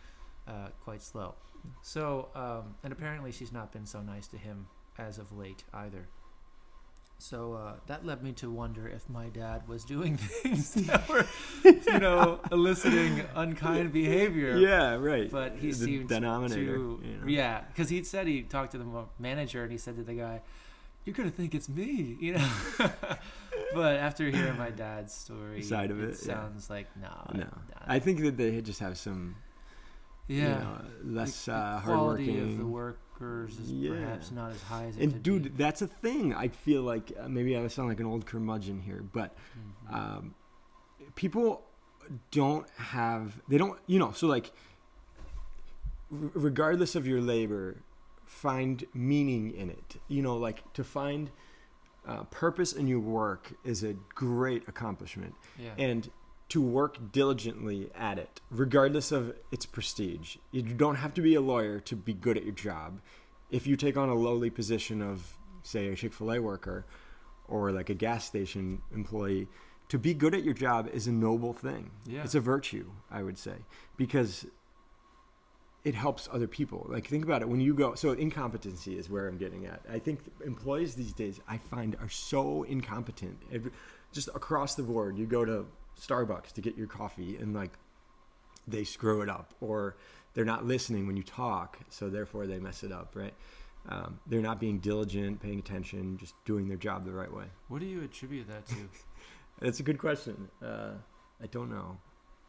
uh, 0.47 0.69
quite 0.83 1.01
slow. 1.01 1.35
So, 1.81 2.29
um, 2.35 2.75
and 2.83 2.93
apparently 2.93 3.31
she's 3.31 3.51
not 3.51 3.71
been 3.71 3.85
so 3.85 4.01
nice 4.01 4.27
to 4.27 4.37
him 4.37 4.67
as 4.97 5.17
of 5.17 5.31
late 5.31 5.63
either. 5.73 6.07
So 7.21 7.53
uh, 7.53 7.73
that 7.87 8.05
led 8.05 8.23
me 8.23 8.31
to 8.33 8.49
wonder 8.49 8.87
if 8.87 9.09
my 9.09 9.27
dad 9.27 9.67
was 9.67 9.83
doing 9.83 10.15
things 10.17 10.71
that 10.73 11.07
were, 11.09 11.25
you 11.65 11.99
know, 11.99 12.39
eliciting 12.51 13.23
unkind 13.35 13.91
behavior. 13.91 14.55
Yeah, 14.57 14.95
right. 14.95 15.29
But 15.29 15.57
he 15.57 15.67
the 15.67 15.73
seemed 15.73 16.09
denominator. 16.09 16.75
to, 16.75 17.01
you 17.03 17.17
know. 17.17 17.27
yeah, 17.27 17.61
because 17.67 17.89
he 17.89 18.03
said 18.03 18.25
he 18.25 18.43
talked 18.43 18.71
to 18.71 18.77
the 18.77 18.85
manager 19.19 19.63
and 19.63 19.71
he 19.71 19.77
said 19.77 19.97
to 19.97 20.03
the 20.03 20.13
guy, 20.13 20.41
"You're 21.09 21.15
gonna 21.17 21.31
think 21.31 21.55
it's 21.55 21.67
me," 21.69 22.17
you 22.19 22.33
know. 22.33 22.49
but 23.73 23.95
after 23.97 24.29
hearing 24.29 24.57
my 24.57 24.69
dad's 24.69 25.13
story, 25.13 25.61
Side 25.61 25.91
of 25.91 25.99
it, 26.01 26.09
yeah. 26.21 26.33
sounds 26.35 26.69
like 26.69 26.87
no, 27.01 27.09
No, 27.33 27.39
nah. 27.39 27.47
I 27.87 27.99
think 27.99 28.21
that 28.21 28.37
they 28.37 28.61
just 28.61 28.79
have 28.79 28.97
some, 28.97 29.35
yeah, 30.27 30.37
you 30.37 30.49
know, 30.49 30.81
less 31.21 31.45
the, 31.45 31.53
uh, 31.53 31.75
the 31.79 31.85
quality 31.85 32.25
hardworking. 32.25 32.51
of 32.53 32.57
the 32.59 32.65
workers 32.65 33.57
is 33.59 33.71
Yeah. 33.71 33.91
perhaps 33.91 34.31
not 34.31 34.51
as 34.51 34.61
high 34.61 34.85
as 34.85 34.97
it 34.97 35.03
and 35.03 35.23
dude, 35.23 35.43
be. 35.43 35.49
that's 35.49 35.81
a 35.81 35.87
thing. 35.87 36.33
I 36.33 36.47
feel 36.49 36.83
like 36.83 37.11
uh, 37.19 37.27
maybe 37.27 37.57
I 37.57 37.67
sound 37.67 37.89
like 37.89 37.99
an 37.99 38.05
old 38.05 38.25
curmudgeon 38.25 38.79
here, 38.79 39.03
but 39.11 39.35
Mhm. 39.89 39.93
um, 39.93 40.35
people 41.15 41.63
don't 42.31 42.67
have 42.77 43.39
they 43.47 43.57
don't 43.57 43.77
you 43.87 43.99
know 43.99 44.11
so 44.13 44.25
like 44.25 44.51
r- 46.11 46.31
regardless 46.33 46.95
of 46.95 47.05
your 47.05 47.21
labor 47.21 47.77
find 48.29 48.85
meaning 48.93 49.51
in 49.51 49.69
it. 49.71 49.95
You 50.07 50.21
know 50.21 50.37
like 50.37 50.71
to 50.73 50.83
find 50.83 51.31
uh, 52.07 52.23
purpose 52.25 52.73
in 52.73 52.87
your 52.87 52.99
work 52.99 53.51
is 53.65 53.83
a 53.83 53.93
great 54.13 54.67
accomplishment. 54.67 55.33
Yeah, 55.57 55.71
and 55.77 56.09
to 56.49 56.61
work 56.61 57.11
diligently 57.11 57.91
at 57.93 58.17
it 58.17 58.41
regardless 58.49 59.11
of 59.11 59.35
its 59.51 59.67
prestige 59.67 60.37
you 60.51 60.63
don't 60.63 60.95
have 60.95 61.13
to 61.13 61.21
be 61.21 61.35
a 61.35 61.41
lawyer 61.41 61.79
to 61.81 61.95
be 61.95 62.13
good 62.13 62.37
at 62.37 62.43
your 62.43 62.53
job. 62.53 63.01
If 63.49 63.65
you 63.65 63.75
take 63.75 63.97
on 63.97 64.09
a 64.09 64.15
lowly 64.15 64.51
position 64.51 65.01
of 65.01 65.37
say 65.63 65.87
a 65.87 65.95
chick-fil-a 65.95 66.39
worker 66.39 66.85
or 67.47 67.71
like 67.71 67.89
a 67.89 67.95
gas 67.95 68.25
station 68.25 68.81
employee 68.93 69.47
to 69.89 69.97
be 69.97 70.13
good 70.13 70.35
at 70.35 70.43
your 70.43 70.53
job 70.53 70.87
is 70.93 71.07
a 71.07 71.11
noble 71.11 71.51
thing. 71.51 71.89
Yeah, 72.05 72.23
it's 72.23 72.35
a 72.35 72.39
virtue 72.39 72.91
i 73.09 73.23
would 73.23 73.39
say 73.39 73.55
because 73.97 74.45
it 75.83 75.95
helps 75.95 76.27
other 76.31 76.47
people. 76.47 76.85
Like 76.89 77.07
think 77.07 77.23
about 77.23 77.41
it. 77.41 77.49
When 77.49 77.61
you 77.61 77.73
go 77.73 77.95
so 77.95 78.11
incompetency 78.11 78.97
is 78.97 79.09
where 79.09 79.27
i'm 79.27 79.37
getting 79.37 79.65
at. 79.65 79.81
I 79.91 79.99
think 79.99 80.19
employees 80.45 80.95
these 80.95 81.13
days 81.13 81.39
i 81.47 81.57
find 81.57 81.95
are 82.01 82.09
so 82.09 82.63
incompetent. 82.63 83.37
Every- 83.51 83.71
just 84.11 84.27
across 84.29 84.75
the 84.75 84.83
board 84.83 85.17
you 85.17 85.25
go 85.25 85.45
to 85.45 85.65
starbucks 85.99 86.51
to 86.53 86.61
get 86.61 86.75
your 86.75 86.87
coffee 86.87 87.37
and 87.37 87.53
like 87.53 87.71
they 88.67 88.83
screw 88.83 89.21
it 89.21 89.29
up 89.29 89.53
or 89.61 89.97
they're 90.33 90.45
not 90.45 90.65
listening 90.65 91.05
when 91.07 91.15
you 91.17 91.23
talk 91.23 91.77
so 91.89 92.09
therefore 92.09 92.47
they 92.47 92.59
mess 92.59 92.83
it 92.83 92.91
up 92.91 93.15
right? 93.15 93.33
Um, 93.87 94.19
they're 94.27 94.41
not 94.41 94.59
being 94.59 94.79
diligent 94.79 95.41
paying 95.41 95.59
attention 95.59 96.17
just 96.17 96.33
doing 96.45 96.67
their 96.67 96.77
job 96.77 97.05
the 97.05 97.11
right 97.11 97.31
way. 97.33 97.45
What 97.69 97.79
do 97.79 97.85
you 97.85 98.01
attribute 98.03 98.47
that 98.47 98.67
to? 98.67 98.75
that's 99.59 99.79
a 99.79 99.83
good 99.83 99.97
question. 99.97 100.49
Uh, 100.61 100.93
i 101.41 101.47
don't 101.47 101.69
know 101.69 101.97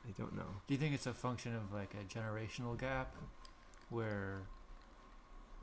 i 0.08 0.12
don't 0.18 0.34
know 0.36 0.42
Do 0.66 0.74
you 0.74 0.78
think 0.78 0.94
it's 0.94 1.06
a 1.06 1.14
function 1.14 1.54
of 1.54 1.72
like 1.72 1.94
a 1.94 2.04
generational 2.12 2.78
gap 2.78 3.14
where 3.90 4.42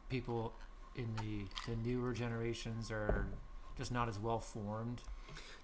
people 0.09 0.53
in 0.95 1.07
the, 1.17 1.71
the 1.71 1.77
newer 1.87 2.13
generations 2.13 2.91
are 2.91 3.27
just 3.77 3.91
not 3.91 4.09
as 4.09 4.19
well 4.19 4.39
formed? 4.39 5.01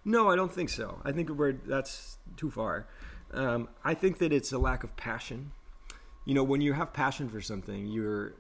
No, 0.06 0.30
I 0.30 0.36
don't 0.36 0.52
think 0.52 0.70
so. 0.70 1.00
I 1.04 1.12
think 1.12 1.30
we're 1.30 1.54
that's 1.54 2.18
too 2.38 2.52
far. 2.52 2.88
Um, 3.34 3.70
I 3.84 3.94
think 3.94 4.20
that 4.20 4.32
it's 4.32 4.52
a 4.52 4.60
lack 4.60 4.84
of 4.84 4.96
passion. 4.96 5.52
You 6.26 6.36
know, 6.36 6.44
when 6.44 6.62
you 6.62 6.74
have 6.74 6.94
passion 6.94 7.30
for 7.30 7.42
something, 7.42 7.88
you're 7.88 8.34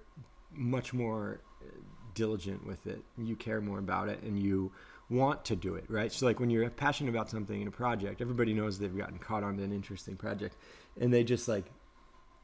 much 0.52 0.94
more 0.94 1.40
uh, 1.62 1.70
diligent 2.14 2.66
with 2.66 2.86
it. 2.86 3.02
You 3.18 3.36
care 3.36 3.60
more 3.62 3.80
about 3.80 4.10
it, 4.10 4.22
and 4.22 4.38
you 4.42 4.72
want 5.10 5.46
to 5.46 5.56
do 5.56 5.76
it, 5.76 5.86
right? 5.90 6.12
So, 6.12 6.26
like 6.26 6.40
when 6.40 6.50
you're 6.50 6.70
passionate 6.70 7.10
about 7.10 7.30
something 7.30 7.62
in 7.62 7.68
a 7.68 7.72
project, 7.72 8.22
everybody 8.22 8.54
knows 8.54 8.80
they've 8.80 8.96
gotten 8.96 9.18
caught 9.18 9.44
on 9.44 9.60
an 9.60 9.72
interesting 9.72 10.16
project, 10.16 10.56
and 11.00 11.14
they 11.14 11.24
just 11.24 11.48
like 11.48 11.66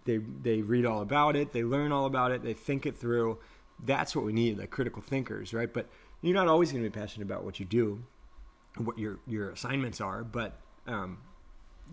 they 0.05 0.17
they 0.17 0.61
read 0.61 0.85
all 0.85 1.01
about 1.01 1.35
it, 1.35 1.53
they 1.53 1.63
learn 1.63 1.91
all 1.91 2.05
about 2.05 2.31
it, 2.31 2.43
they 2.43 2.53
think 2.53 2.85
it 2.85 2.97
through. 2.97 3.39
That's 3.81 4.15
what 4.15 4.25
we 4.25 4.33
need, 4.33 4.57
like 4.57 4.71
critical 4.71 5.01
thinkers, 5.01 5.53
right? 5.53 5.73
But 5.73 5.89
you're 6.21 6.33
not 6.33 6.49
always 6.49 6.71
going 6.71 6.83
to 6.83 6.89
be 6.89 6.93
passionate 6.93 7.25
about 7.25 7.45
what 7.45 7.59
you 7.59 7.65
do 7.65 8.03
what 8.77 8.97
your 8.97 9.19
your 9.27 9.49
assignments 9.51 10.01
are, 10.01 10.23
but 10.23 10.59
um, 10.87 11.19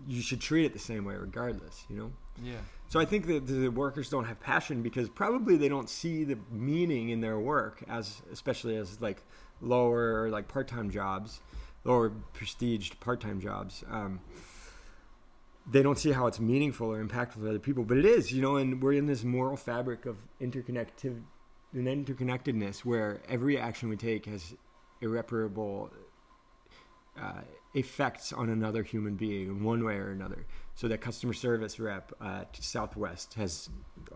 you 0.07 0.21
should 0.21 0.41
treat 0.41 0.65
it 0.65 0.73
the 0.73 0.79
same 0.79 1.05
way 1.05 1.15
regardless. 1.15 1.85
You 1.89 1.95
know. 1.97 2.11
Yeah. 2.43 2.59
So 2.89 2.99
I 2.99 3.05
think 3.05 3.27
that 3.27 3.47
the 3.47 3.67
workers 3.69 4.09
don't 4.09 4.25
have 4.25 4.39
passion 4.39 4.81
because 4.81 5.09
probably 5.09 5.57
they 5.57 5.67
don't 5.67 5.89
see 5.89 6.23
the 6.23 6.37
meaning 6.51 7.09
in 7.09 7.19
their 7.19 7.39
work 7.39 7.83
as, 7.89 8.21
especially 8.31 8.77
as 8.77 9.01
like 9.01 9.23
lower 9.59 10.21
or 10.21 10.29
like 10.29 10.47
part-time 10.47 10.89
jobs, 10.89 11.41
lower 11.83 12.11
prestiged 12.33 12.99
part-time 13.01 13.41
jobs. 13.41 13.83
Um, 13.89 14.21
they 15.69 15.83
don't 15.83 15.99
see 15.99 16.13
how 16.13 16.27
it's 16.27 16.39
meaningful 16.39 16.89
or 16.89 17.03
impactful 17.03 17.41
to 17.41 17.49
other 17.49 17.59
people, 17.59 17.83
but 17.83 17.97
it 17.97 18.05
is, 18.05 18.31
you 18.31 18.41
know. 18.41 18.55
And 18.55 18.81
we're 18.81 18.93
in 18.93 19.05
this 19.05 19.25
moral 19.25 19.57
fabric 19.57 20.05
of 20.05 20.15
interconnective, 20.39 21.21
an 21.73 21.85
interconnectedness 21.85 22.85
where 22.85 23.21
every 23.27 23.57
action 23.57 23.89
we 23.89 23.97
take 23.97 24.27
has 24.27 24.55
irreparable 25.01 25.91
uh, 27.21 27.41
effects 27.73 28.31
on 28.33 28.49
another 28.49 28.83
human 28.83 29.15
being 29.15 29.47
in 29.47 29.63
one 29.63 29.83
way 29.83 29.95
or 29.95 30.11
another. 30.11 30.45
So 30.75 30.87
that 30.87 31.01
customer 31.01 31.33
service 31.33 31.79
rep 31.79 32.11
at 32.21 32.55
Southwest 32.61 33.33
has 33.35 33.69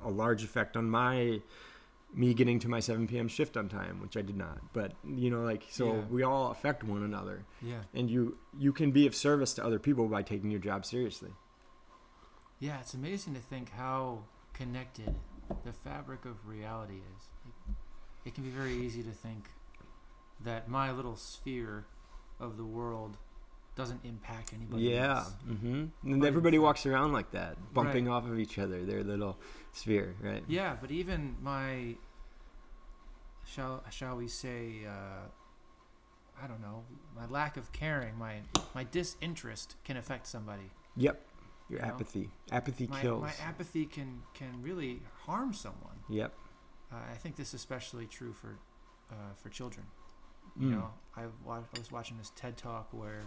a 0.04 0.10
large 0.10 0.44
effect 0.44 0.78
on 0.78 0.90
my 0.90 1.42
me 2.14 2.34
getting 2.34 2.60
to 2.60 2.68
my 2.68 2.82
7 2.82 3.08
p.m. 3.08 3.30
shift 3.30 3.56
on 3.56 3.70
time, 3.70 4.02
which 4.02 4.18
I 4.18 4.22
did 4.22 4.36
not. 4.36 4.60
But 4.74 4.92
you 5.08 5.30
know, 5.30 5.44
like 5.44 5.64
so, 5.70 5.86
Yeah. 5.94 6.02
we 6.10 6.24
all 6.24 6.52
affect 6.52 6.84
one 6.84 7.04
another, 7.04 7.46
Yeah. 7.62 7.84
and 7.94 8.10
you 8.10 8.38
you 8.60 8.74
can 8.74 8.92
be 8.92 9.08
of 9.08 9.16
service 9.16 9.54
to 9.56 9.66
other 9.66 9.80
people 9.80 10.08
by 10.08 10.22
taking 10.22 10.52
your 10.52 10.60
job 10.60 10.86
seriously. 10.86 11.32
Yeah, 12.60 12.80
it's 12.80 12.94
amazing 12.94 13.34
to 13.36 13.40
think 13.40 13.72
how 13.72 14.26
connected 14.54 15.16
the 15.64 15.74
fabric 15.74 16.26
of 16.26 16.46
reality 16.48 16.98
is. 17.18 17.30
It 18.26 18.36
can 18.36 18.44
be 18.44 18.50
very 18.52 18.74
easy 18.76 19.02
to 19.04 19.12
think 19.12 19.50
that 20.44 20.70
my 20.70 20.92
little 20.92 21.16
sphere 21.16 21.86
of 22.42 22.58
the 22.58 22.66
world 22.66 23.18
doesn't 23.76 24.02
impact 24.04 24.52
anybody 24.54 24.84
yeah, 24.84 25.18
else. 25.20 25.34
hmm 25.48 25.86
and 26.04 26.20
But- 26.20 26.28
everybody 26.28 26.60
walks 26.60 26.86
around 26.86 27.14
like 27.14 27.32
that, 27.32 27.56
bumping 27.74 28.06
Right. 28.08 28.14
off 28.16 28.26
of 28.26 28.38
each 28.40 28.60
other, 28.60 28.86
their 28.86 29.04
little 29.04 29.38
sphere, 29.72 30.16
right? 30.22 30.44
Yeah, 30.48 30.76
but 30.82 30.92
even 30.92 31.38
my 31.42 31.96
shall 33.46 33.84
shall 33.90 34.18
we 34.18 34.28
say 34.28 34.86
uh, 34.86 35.28
I 36.44 36.48
don't 36.48 36.62
know, 36.62 36.84
my 37.16 37.26
lack 37.28 37.56
of 37.58 37.72
caring, 37.72 38.18
my 38.18 38.42
my 38.76 38.84
disinterest 38.84 39.76
can 39.84 39.98
affect 39.98 40.28
somebody. 40.28 40.70
Yep, 40.98 41.22
your 41.70 41.80
You 41.80 41.86
know? 41.86 41.94
apathy, 41.94 42.30
apathy 42.52 42.88
My, 42.88 43.02
kills. 43.02 43.22
my 43.22 43.34
apathy 43.46 43.86
can 43.86 44.24
can 44.34 44.62
really 44.62 45.02
harm 45.26 45.54
someone. 45.54 46.00
yep. 46.10 46.34
Uh, 46.92 46.96
I 47.10 47.16
think 47.16 47.38
this 47.38 47.50
is 47.50 47.54
especially 47.54 48.06
true 48.06 48.34
for 48.34 48.58
uh, 49.12 49.34
for 49.42 49.50
children. 49.50 49.86
You 50.60 50.68
Mm. 50.68 50.72
know, 50.72 50.90
I, 51.16 51.22
I 51.50 51.60
was 51.78 51.92
watching 51.92 52.18
this 52.18 52.32
TED 52.36 52.58
talk 52.58 52.88
where 52.92 53.22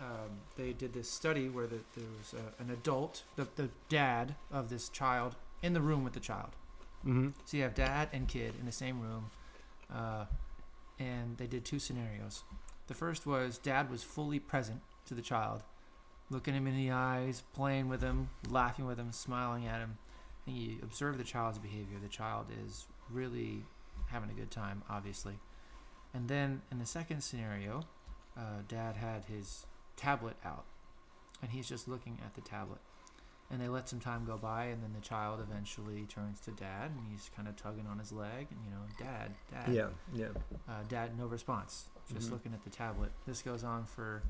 um, 0.00 0.30
they 0.56 0.72
did 0.72 0.92
this 0.92 1.08
study 1.10 1.48
where 1.48 1.66
the, 1.66 1.78
there 1.94 2.06
was 2.18 2.34
a, 2.34 2.62
an 2.62 2.70
adult, 2.70 3.22
the, 3.36 3.46
the 3.56 3.68
dad 3.88 4.34
of 4.50 4.68
this 4.70 4.88
child, 4.88 5.36
in 5.62 5.74
the 5.74 5.80
room 5.80 6.02
with 6.04 6.14
the 6.14 6.20
child. 6.20 6.50
hmm 7.02 7.28
So 7.44 7.56
you 7.56 7.62
have 7.64 7.74
dad 7.74 8.08
and 8.12 8.26
kid 8.26 8.54
in 8.58 8.66
the 8.66 8.72
same 8.72 9.00
room, 9.00 9.30
uh, 9.94 10.24
and 10.98 11.36
they 11.36 11.46
did 11.46 11.64
two 11.64 11.78
scenarios. 11.78 12.42
The 12.88 12.94
first 12.94 13.26
was 13.26 13.58
dad 13.58 13.90
was 13.90 14.02
fully 14.02 14.40
present 14.40 14.80
to 15.06 15.14
the 15.14 15.22
child, 15.22 15.62
looking 16.30 16.54
him 16.54 16.66
in 16.66 16.76
the 16.76 16.90
eyes, 16.90 17.42
playing 17.54 17.88
with 17.88 18.02
him, 18.02 18.30
laughing 18.50 18.86
with 18.86 18.98
him, 18.98 19.12
smiling 19.12 19.66
at 19.66 19.80
him. 19.80 19.98
And 20.46 20.56
you 20.56 20.78
observe 20.82 21.18
the 21.18 21.24
child's 21.24 21.58
behavior. 21.58 21.98
The 22.02 22.08
child 22.08 22.46
is 22.66 22.86
really 23.10 23.64
having 24.06 24.30
a 24.30 24.34
good 24.34 24.50
time, 24.50 24.82
obviously. 24.90 25.38
And 26.14 26.28
then 26.28 26.62
in 26.70 26.78
the 26.78 26.86
second 26.86 27.22
scenario, 27.22 27.84
uh, 28.36 28.62
dad 28.68 28.96
had 28.96 29.24
his 29.26 29.66
tablet 29.96 30.36
out, 30.44 30.64
and 31.40 31.50
he's 31.50 31.68
just 31.68 31.88
looking 31.88 32.18
at 32.24 32.34
the 32.34 32.40
tablet. 32.40 32.80
And 33.50 33.60
they 33.60 33.68
let 33.68 33.88
some 33.88 34.00
time 34.00 34.24
go 34.24 34.38
by, 34.38 34.64
and 34.66 34.82
then 34.82 34.92
the 34.94 35.00
child 35.06 35.40
eventually 35.40 36.04
turns 36.06 36.40
to 36.40 36.50
dad, 36.52 36.90
and 36.90 37.00
he's 37.10 37.30
kind 37.36 37.46
of 37.48 37.56
tugging 37.56 37.86
on 37.86 37.98
his 37.98 38.10
leg, 38.12 38.46
and 38.50 38.58
you 38.64 38.70
know, 38.70 38.82
dad, 38.98 39.32
dad, 39.50 39.74
Yeah, 39.74 39.88
yeah. 40.12 40.28
uh, 40.68 40.82
dad, 40.88 41.18
no 41.18 41.26
response, 41.26 41.88
just 42.12 42.28
Mhm. 42.28 42.32
looking 42.32 42.54
at 42.54 42.64
the 42.64 42.70
tablet. 42.70 43.12
This 43.26 43.42
goes 43.42 43.62
on 43.62 43.84
for, 43.84 44.22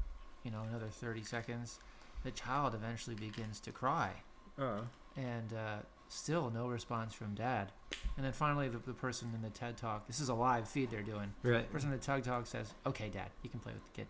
you 0.43 0.51
know, 0.51 0.63
another 0.63 0.89
30 0.89 1.23
seconds. 1.23 1.79
The 2.25 2.33
child 2.33 2.75
eventually 2.75 3.17
begins 3.17 3.61
to 3.61 3.73
cry, 3.73 4.23
Uh, 4.59 4.83
and 5.17 5.53
uh, 5.53 5.77
still 6.09 6.51
no 6.51 6.69
response 6.69 7.13
from 7.15 7.35
dad. 7.35 7.73
And 8.17 8.25
then 8.25 8.33
finally, 8.33 8.69
the, 8.69 8.79
the 8.79 8.93
person 8.95 9.31
in 9.35 9.43
the 9.43 9.51
TED 9.51 9.77
Talk, 9.77 10.07
this 10.07 10.21
is 10.21 10.29
a 10.29 10.35
live 10.35 10.69
feed 10.69 10.91
they're 10.91 11.03
doing. 11.03 11.33
right. 11.43 11.67
The 11.67 11.73
person 11.73 11.93
in 11.93 11.99
the 11.99 12.05
TED 12.05 12.25
Talk 12.25 12.47
says, 12.47 12.73
"Okay, 12.87 13.09
dad, 13.09 13.31
you 13.43 13.51
can 13.51 13.61
play 13.61 13.73
with 13.73 13.83
the 13.85 13.91
kid." 13.97 14.07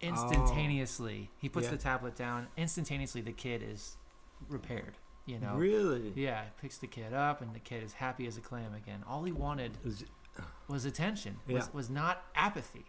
Instantaneously, 0.00 1.30
he 1.38 1.48
puts 1.48 1.66
Yeah. 1.66 1.72
the 1.72 1.76
tablet 1.78 2.16
down. 2.16 2.48
Instantaneously, 2.56 3.20
the 3.20 3.32
kid 3.32 3.62
is 3.62 3.96
repaired. 4.48 4.94
You 5.26 5.38
know, 5.38 5.54
Really? 5.54 6.12
yeah, 6.16 6.46
picks 6.60 6.78
the 6.78 6.88
kid 6.88 7.12
up, 7.14 7.40
and 7.40 7.54
the 7.54 7.60
kid 7.60 7.82
is 7.84 7.92
happy 7.94 8.26
as 8.26 8.36
a 8.36 8.40
clam 8.40 8.74
again. 8.74 9.04
All 9.06 9.22
he 9.22 9.30
wanted 9.32 9.78
Is- 9.84 10.04
was 10.66 10.84
attention. 10.84 11.38
Was, 11.46 11.66
Yeah. 11.66 11.72
was 11.72 11.88
not 11.90 12.24
apathy. 12.34 12.84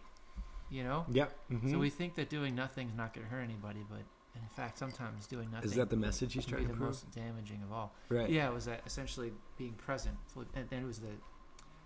You 0.70 0.84
know. 0.84 1.06
yeah. 1.10 1.28
mhm. 1.52 1.70
So 1.70 1.78
we 1.78 1.92
think 1.92 2.16
that 2.16 2.30
doing 2.30 2.56
nothing's 2.56 2.96
not 2.96 3.14
going 3.14 3.28
to 3.28 3.32
hurt 3.32 3.42
anybody, 3.42 3.86
but 3.88 4.02
in 4.36 4.48
fact, 4.56 4.78
sometimes 4.78 5.28
doing 5.28 5.50
nothing 5.52 5.70
Is 5.70 5.76
that 5.76 5.90
the 5.90 5.96
message 5.98 6.34
he's 6.34 6.46
trying 6.46 6.64
the 6.64 6.70
to 6.74 6.76
prove? 6.76 6.90
most 6.90 7.12
damaging 7.12 7.62
of 7.64 7.72
all. 7.72 7.94
Right. 8.10 8.30
Yeah, 8.30 8.48
it 8.50 8.54
was 8.54 8.68
uh, 8.68 8.78
essentially 8.86 9.32
being 9.58 9.74
present, 9.74 10.16
and 10.56 10.70
then 10.70 10.84
it 10.84 10.86
was 10.86 11.00
the 11.00 11.12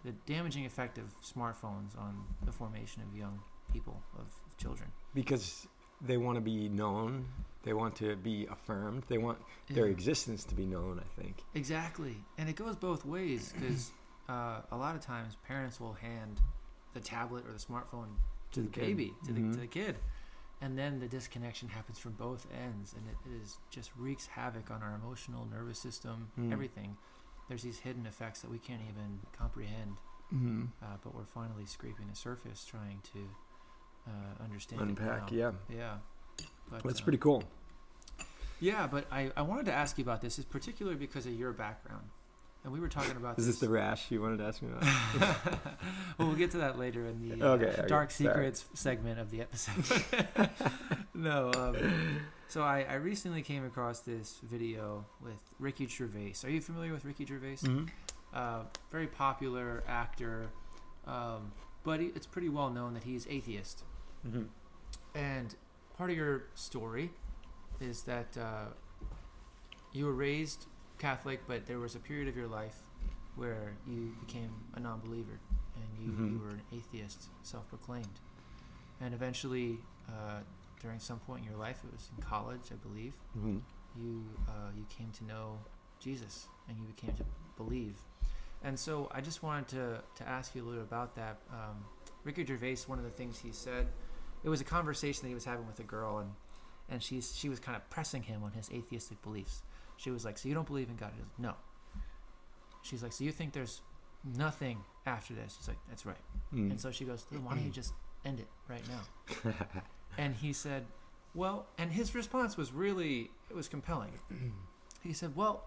the 0.05 0.11
damaging 0.25 0.65
effect 0.65 0.97
of 0.99 1.05
smartphones 1.21 1.97
on 1.97 2.23
the 2.45 2.51
formation 2.51 3.01
of 3.01 3.13
young 3.17 3.39
people, 3.73 4.01
of 4.17 4.27
children. 4.57 4.89
Because 5.13 5.67
they 6.01 6.17
want 6.17 6.35
to 6.37 6.41
be 6.41 6.69
known. 6.69 7.25
They 7.63 7.73
want 7.73 7.95
to 7.97 8.15
be 8.15 8.45
affirmed. 8.49 9.03
They 9.09 9.17
want 9.17 9.39
their 9.69 9.87
existence 9.87 10.45
to 10.45 10.55
be 10.55 10.65
known. 10.65 11.01
I 11.01 11.21
think. 11.21 11.43
Exactly, 11.55 12.15
and 12.37 12.47
it 12.47 12.55
goes 12.55 12.75
both 12.75 13.05
ways 13.05 13.51
because 13.59 13.91
uh, 14.29 14.61
a 14.71 14.77
lot 14.77 14.95
of 14.95 15.01
times 15.01 15.35
parents 15.45 15.79
will 15.81 15.93
hand 15.93 16.39
the 16.93 16.99
tablet 17.01 17.45
or 17.45 17.51
the 17.51 17.59
smartphone 17.59 18.07
to, 18.53 18.61
To 18.61 18.61
the, 18.61 18.67
the 18.69 18.79
baby, 18.79 19.13
to 19.25 19.33
the 19.33 19.41
Mhm. 19.41 19.53
to 19.53 19.59
the 19.59 19.67
kid, 19.67 19.97
and 20.61 20.77
then 20.77 20.99
the 20.99 21.07
disconnection 21.07 21.69
happens 21.69 21.99
from 21.99 22.13
both 22.13 22.47
ends, 22.65 22.93
and 22.93 23.03
it 23.07 23.41
is 23.43 23.57
just 23.69 23.91
wreaks 23.97 24.25
havoc 24.27 24.71
on 24.71 24.81
our 24.83 24.95
emotional, 24.95 25.45
nervous 25.45 25.79
system, 25.79 26.31
Mm. 26.39 26.51
everything. 26.51 26.97
There's 27.47 27.63
these 27.63 27.79
hidden 27.79 28.05
effects 28.05 28.41
that 28.41 28.51
we 28.51 28.57
can't 28.59 28.81
even 28.81 29.19
comprehend, 29.37 29.97
Mm-hmm. 30.33 30.65
uh, 30.83 30.97
but 31.03 31.15
we're 31.15 31.23
finally 31.25 31.65
scraping 31.65 32.07
the 32.09 32.15
surface, 32.15 32.65
trying 32.65 33.01
to 33.13 33.29
uh, 34.07 34.43
understand. 34.43 34.81
Unpack. 34.81 35.31
Yeah. 35.31 35.51
Yeah. 35.73 35.97
But, 36.69 36.83
That's 36.83 36.99
uh, 37.01 37.03
pretty 37.03 37.17
cool. 37.17 37.43
Yeah, 38.59 38.87
but 38.87 39.05
I, 39.11 39.31
I 39.37 39.43
wanted 39.43 39.65
to 39.67 39.73
ask 39.73 39.97
you 39.97 40.03
about 40.03 40.21
this, 40.21 40.37
is 40.39 40.45
particularly 40.45 40.97
because 40.97 41.25
of 41.25 41.33
your 41.33 41.53
background. 41.53 42.09
And 42.67 42.73
we 42.73 42.81
were 42.81 42.89
talking 42.89 43.15
about 43.15 43.37
this. 43.37 43.45
Is 43.47 43.53
this 43.53 43.59
the 43.61 43.69
rash 43.69 44.11
you 44.11 44.21
wanted 44.21 44.39
to 44.39 44.43
ask 44.43 44.61
me 44.61 44.67
about? 44.67 45.45
well, 46.17 46.27
we'll 46.27 46.35
get 46.35 46.51
to 46.51 46.57
that 46.57 46.77
later 46.77 47.05
in 47.05 47.21
the 47.21 47.41
uh, 47.41 47.51
Okay, 47.51 47.67
okay, 47.67 47.87
Dark 47.87 48.11
sorry. 48.11 48.27
Secrets 48.27 48.65
segment 48.73 49.21
of 49.21 49.31
the 49.31 49.39
episode. 49.39 50.01
no, 51.13 51.49
um, 51.55 52.19
so 52.49 52.63
I, 52.63 52.81
I 52.81 52.95
recently 52.95 53.41
came 53.41 53.63
across 53.63 54.01
this 54.01 54.39
video 54.43 55.05
with 55.23 55.39
Ricky 55.59 55.87
Gervais. 55.87 56.33
Are 56.43 56.49
you 56.49 56.59
familiar 56.59 56.91
with 56.91 57.05
Ricky 57.05 57.25
Gervais? 57.25 57.59
mm-hmm. 57.61 57.85
Uh, 58.33 58.63
very 58.91 59.07
popular 59.07 59.81
actor, 59.87 60.49
um, 61.07 61.53
but 61.85 62.01
he, 62.01 62.07
it's 62.07 62.27
pretty 62.27 62.49
well 62.49 62.69
known 62.69 62.95
that 62.95 63.05
he's 63.05 63.25
atheist. 63.29 63.85
Mm-hmm. 64.27 64.43
And 65.15 65.55
part 65.97 66.09
of 66.09 66.17
your 66.17 66.47
story 66.53 67.11
is 67.79 68.01
that 68.01 68.37
uh, 68.37 68.65
you 69.93 70.05
were 70.05 70.13
raised 70.13 70.65
Catholic, 70.97 71.41
but 71.47 71.65
there 71.65 71.79
was 71.79 71.95
a 71.95 71.99
period 71.99 72.27
of 72.27 72.35
your 72.35 72.47
life 72.47 72.77
where 73.35 73.73
you 73.87 74.13
became 74.25 74.49
a 74.73 74.79
non-believer 74.79 75.39
and 75.75 75.85
you, 75.99 76.11
you 76.11 76.39
Mhm. 76.39 76.41
were 76.41 76.49
an 76.49 76.61
atheist, 76.71 77.29
self-proclaimed. 77.43 78.19
And 78.99 79.13
eventually, 79.13 79.79
uh, 80.09 80.39
during 80.81 80.99
some 80.99 81.19
point 81.19 81.43
in 81.43 81.49
your 81.51 81.59
life, 81.59 81.83
it 81.83 81.91
was 81.91 82.09
in 82.15 82.23
college, 82.23 82.71
I 82.71 82.75
believe, 82.75 83.13
Mm-hmm. 83.37 83.57
you 83.95 84.23
uh, 84.47 84.71
you 84.75 84.85
came 84.89 85.11
to 85.11 85.23
know 85.25 85.59
Jesus 85.99 86.47
and 86.67 86.77
you 86.79 86.85
became 86.87 87.15
to 87.15 87.25
believe. 87.57 87.97
And 88.63 88.79
so 88.79 89.07
I 89.11 89.21
just 89.21 89.43
wanted 89.43 89.67
to, 89.69 90.01
to 90.15 90.27
ask 90.27 90.55
you 90.55 90.63
a 90.63 90.67
little 90.67 90.83
about 90.83 91.15
that. 91.15 91.37
Um, 91.51 91.85
Ricky 92.23 92.43
Gervais, 92.45 92.77
one 92.87 92.97
of 92.97 93.05
the 93.05 93.11
things 93.11 93.37
he 93.39 93.51
said, 93.51 93.87
it 94.43 94.49
was 94.49 94.61
a 94.61 94.63
conversation 94.63 95.21
that 95.23 95.27
he 95.29 95.35
was 95.35 95.45
having 95.45 95.67
with 95.67 95.79
a 95.79 95.83
girl, 95.83 96.17
and 96.19 96.31
and 96.89 97.03
she's 97.03 97.35
she 97.35 97.49
was 97.49 97.59
kind 97.59 97.75
of 97.75 97.87
pressing 97.89 98.23
him 98.23 98.43
on 98.43 98.51
his 98.53 98.69
atheistic 98.71 99.21
beliefs. 99.21 99.61
She 99.97 100.11
was 100.11 100.23
like, 100.23 100.37
"So 100.37 100.47
you 100.47 100.55
don't 100.55 100.67
believe 100.67 100.89
in 100.89 100.95
God?" 100.95 101.11
He 101.15 101.21
goes, 101.21 101.31
"No." 101.37 101.55
She's 102.81 103.03
like, 103.03 103.11
"So 103.11 103.23
you 103.23 103.31
think 103.31 103.53
there's 103.53 103.81
nothing 104.23 104.79
after 105.05 105.33
this?" 105.33 105.57
He's 105.59 105.67
like, 105.67 105.77
"That's 105.89 106.05
right." 106.05 106.17
Mm. 106.53 106.71
And 106.71 106.79
so 106.79 106.91
she 106.91 107.05
goes, 107.05 107.25
then 107.31 107.43
why 107.43 107.55
don't 107.55 107.65
you 107.65 107.71
just 107.71 107.93
end 108.25 108.39
it 108.39 108.47
right 108.67 108.83
now? 108.87 109.53
and 110.17 110.35
he 110.35 110.53
said, 110.53 110.85
well, 111.33 111.67
and 111.77 111.91
his 111.91 112.15
response 112.15 112.57
was 112.57 112.71
really, 112.71 113.29
it 113.49 113.55
was 113.55 113.67
compelling. 113.67 114.13
he 115.03 115.13
said, 115.13 115.35
well, 115.35 115.65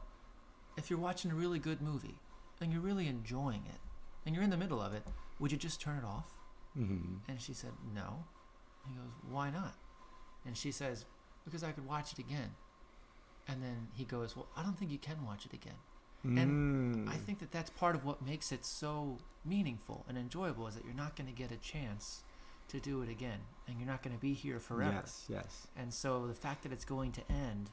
if 0.76 0.90
you're 0.90 0.98
watching 0.98 1.30
a 1.30 1.34
really 1.34 1.58
good 1.58 1.80
movie 1.80 2.16
and 2.60 2.72
you're 2.72 2.80
really 2.80 3.06
enjoying 3.06 3.62
it 3.68 3.80
and 4.24 4.34
you're 4.34 4.44
in 4.44 4.50
the 4.50 4.56
middle 4.56 4.80
of 4.80 4.94
it, 4.94 5.02
would 5.38 5.52
you 5.52 5.58
just 5.58 5.80
turn 5.80 5.98
it 5.98 6.04
off? 6.04 6.26
mm-hmm. 6.78 7.16
And 7.28 7.40
she 7.40 7.52
said, 7.52 7.72
no. 7.94 8.24
He 8.86 8.94
goes, 8.94 9.10
why 9.30 9.50
not? 9.50 9.74
And 10.46 10.56
she 10.56 10.72
says, 10.72 11.04
because 11.44 11.62
I 11.62 11.72
could 11.72 11.86
watch 11.86 12.12
it 12.12 12.18
again. 12.18 12.54
And 13.48 13.62
then 13.62 13.88
he 13.94 14.04
goes, 14.04 14.36
well, 14.36 14.46
I 14.56 14.62
don't 14.62 14.78
think 14.78 14.90
you 14.90 14.98
can 14.98 15.24
watch 15.26 15.46
it 15.46 15.52
again. 15.52 15.74
Mm. 16.24 17.08
I 17.08 17.16
think 17.16 17.38
that 17.40 17.50
that's 17.50 17.70
part 17.70 17.94
of 17.94 18.04
what 18.04 18.24
makes 18.24 18.52
it 18.52 18.64
so 18.64 19.18
meaningful 19.44 20.04
and 20.08 20.18
enjoyable 20.18 20.66
is 20.66 20.74
that 20.74 20.84
you're 20.84 20.94
not 20.94 21.16
going 21.16 21.26
to 21.26 21.32
get 21.34 21.50
a 21.50 21.56
chance 21.56 22.22
to 22.68 22.78
do 22.78 23.02
it 23.02 23.08
again 23.08 23.38
and 23.66 23.78
you're 23.78 23.88
not 23.88 24.02
going 24.02 24.14
to 24.14 24.20
be 24.20 24.34
here 24.34 24.60
forever. 24.60 25.00
Yes, 25.02 25.24
yes. 25.28 25.66
And 25.76 25.92
so 25.92 26.26
the 26.26 26.34
fact 26.34 26.62
that 26.62 26.72
it's 26.72 26.84
going 26.84 27.12
to 27.12 27.22
end 27.30 27.70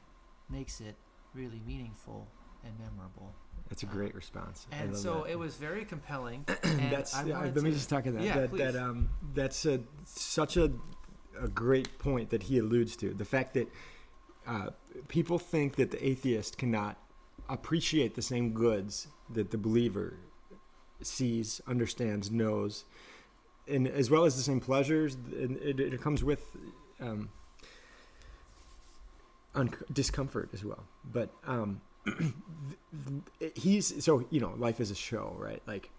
makes 0.48 0.80
it 0.80 0.96
really 1.34 1.60
meaningful 1.66 2.26
and 2.64 2.72
memorable. 2.78 3.34
That's 3.68 3.82
a 3.82 3.86
great 3.86 4.14
response. 4.14 4.66
And 4.72 4.96
so 4.96 5.24
that. 5.24 5.32
it 5.32 5.38
was 5.38 5.56
very 5.56 5.84
compelling. 5.84 6.44
and 6.62 6.90
that's 6.90 7.14
I 7.14 7.24
yeah, 7.24 7.40
let 7.40 7.54
me 7.56 7.62
to- 7.62 7.70
just 7.72 7.90
talk 7.90 8.06
about 8.06 8.20
that. 8.20 8.24
Yeah, 8.24 8.34
that, 8.34 8.56
that 8.56 8.72
please. 8.72 8.76
um, 8.76 9.10
that's 9.34 9.66
a, 9.66 9.80
such 10.04 10.56
a, 10.56 10.72
a 11.40 11.48
great 11.48 11.98
point 11.98 12.30
that 12.30 12.42
he 12.42 12.58
alludes 12.58 12.96
to. 12.96 13.12
The 13.12 13.26
fact 13.26 13.54
that 13.54 13.68
uh, 14.46 14.70
people 15.08 15.38
think 15.38 15.76
that 15.76 15.90
the 15.90 16.04
atheist 16.04 16.58
cannot 16.58 16.98
appreciate 17.48 18.14
the 18.14 18.22
same 18.22 18.52
goods 18.52 19.08
that 19.30 19.50
the 19.50 19.58
believer 19.58 20.18
sees, 21.02 21.60
understands, 21.66 22.30
knows, 22.30 22.84
and 23.66 23.86
as 23.86 24.10
well 24.10 24.24
as 24.24 24.36
the 24.36 24.42
same 24.42 24.60
pleasures. 24.60 25.14
And 25.14 25.56
it, 25.58 25.80
it 25.80 26.00
comes 26.00 26.24
with 26.24 26.44
um, 27.00 27.30
un- 29.54 29.74
discomfort 29.92 30.50
as 30.52 30.64
well. 30.64 30.84
But 31.04 31.30
um, 31.46 31.80
he's 33.54 34.04
so 34.04 34.24
you 34.30 34.40
know 34.40 34.54
life 34.56 34.80
is 34.80 34.90
a 34.90 34.94
show 34.94 35.34
right 35.38 35.62
like 35.66 35.90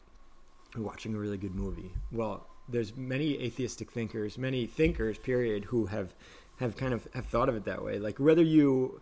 watching 0.78 1.14
a 1.16 1.18
really 1.18 1.38
good 1.38 1.56
movie 1.56 1.92
well 2.12 2.48
there's 2.68 2.96
many 2.96 3.42
atheistic 3.42 3.92
thinkers 3.92 4.38
many 4.38 4.66
thinkers 4.66 5.18
period 5.18 5.66
who 5.66 5.88
have 5.88 6.14
have 6.60 6.76
kind 6.76 6.94
of 6.94 7.08
have 7.14 7.26
thought 7.26 7.50
of 7.50 7.56
it 7.56 7.66
that 7.66 7.84
way. 7.84 8.00
Like 8.00 8.20
whether 8.20 8.44
you 8.44 9.02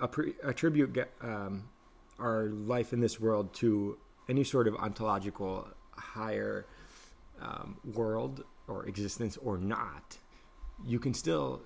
attribute 0.00 1.08
um, 1.20 1.68
our 2.18 2.48
life 2.48 2.92
in 2.92 3.00
this 3.00 3.20
world 3.20 3.52
to 3.54 3.98
any 4.28 4.44
sort 4.44 4.68
of 4.68 4.76
ontological 4.76 5.68
higher 5.92 6.66
um, 7.40 7.78
world 7.94 8.44
or 8.68 8.86
existence 8.86 9.36
or 9.38 9.58
not 9.58 10.18
you 10.86 10.98
can 10.98 11.14
still 11.14 11.62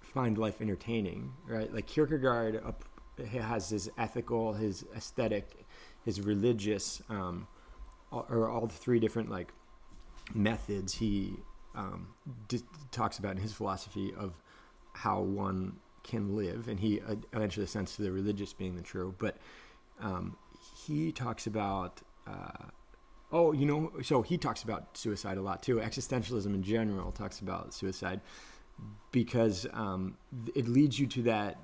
find 0.00 0.38
life 0.38 0.60
entertaining 0.60 1.32
right? 1.46 1.72
Like 1.72 1.86
kierkegaard 1.86 2.62
has 3.30 3.68
his 3.68 3.90
ethical, 3.98 4.52
his 4.52 4.84
aesthetic, 4.96 5.66
his 6.04 6.20
religious, 6.20 7.02
um, 7.08 7.46
or 8.10 8.48
all 8.48 8.66
the 8.66 8.74
three 8.74 9.00
different 9.00 9.30
like 9.30 9.52
methods 10.34 10.94
he 10.94 11.34
um, 11.78 12.08
d- 12.48 12.60
talks 12.90 13.18
about 13.18 13.36
in 13.36 13.42
his 13.42 13.52
philosophy 13.52 14.12
of 14.16 14.42
how 14.92 15.20
one 15.20 15.76
can 16.02 16.36
live, 16.36 16.68
and 16.68 16.80
he 16.80 17.00
uh, 17.00 17.14
eventually 17.32 17.64
ascends 17.64 17.94
to 17.96 18.02
the 18.02 18.10
religious 18.10 18.52
being 18.52 18.74
the 18.76 18.82
true. 18.82 19.14
But 19.18 19.36
um, 20.00 20.36
he 20.86 21.12
talks 21.12 21.46
about. 21.46 22.02
Uh, 22.26 22.70
Oh, 23.30 23.52
you 23.52 23.66
know, 23.66 23.92
so 24.02 24.22
he 24.22 24.38
talks 24.38 24.62
about 24.62 24.96
suicide 24.96 25.36
a 25.36 25.42
lot 25.42 25.62
too. 25.62 25.76
Existentialism 25.76 26.46
in 26.46 26.62
general 26.62 27.12
talks 27.12 27.40
about 27.40 27.74
suicide 27.74 28.22
because 29.12 29.66
um, 29.74 30.16
it 30.54 30.66
leads 30.66 30.98
you 30.98 31.06
to 31.08 31.22
that 31.24 31.58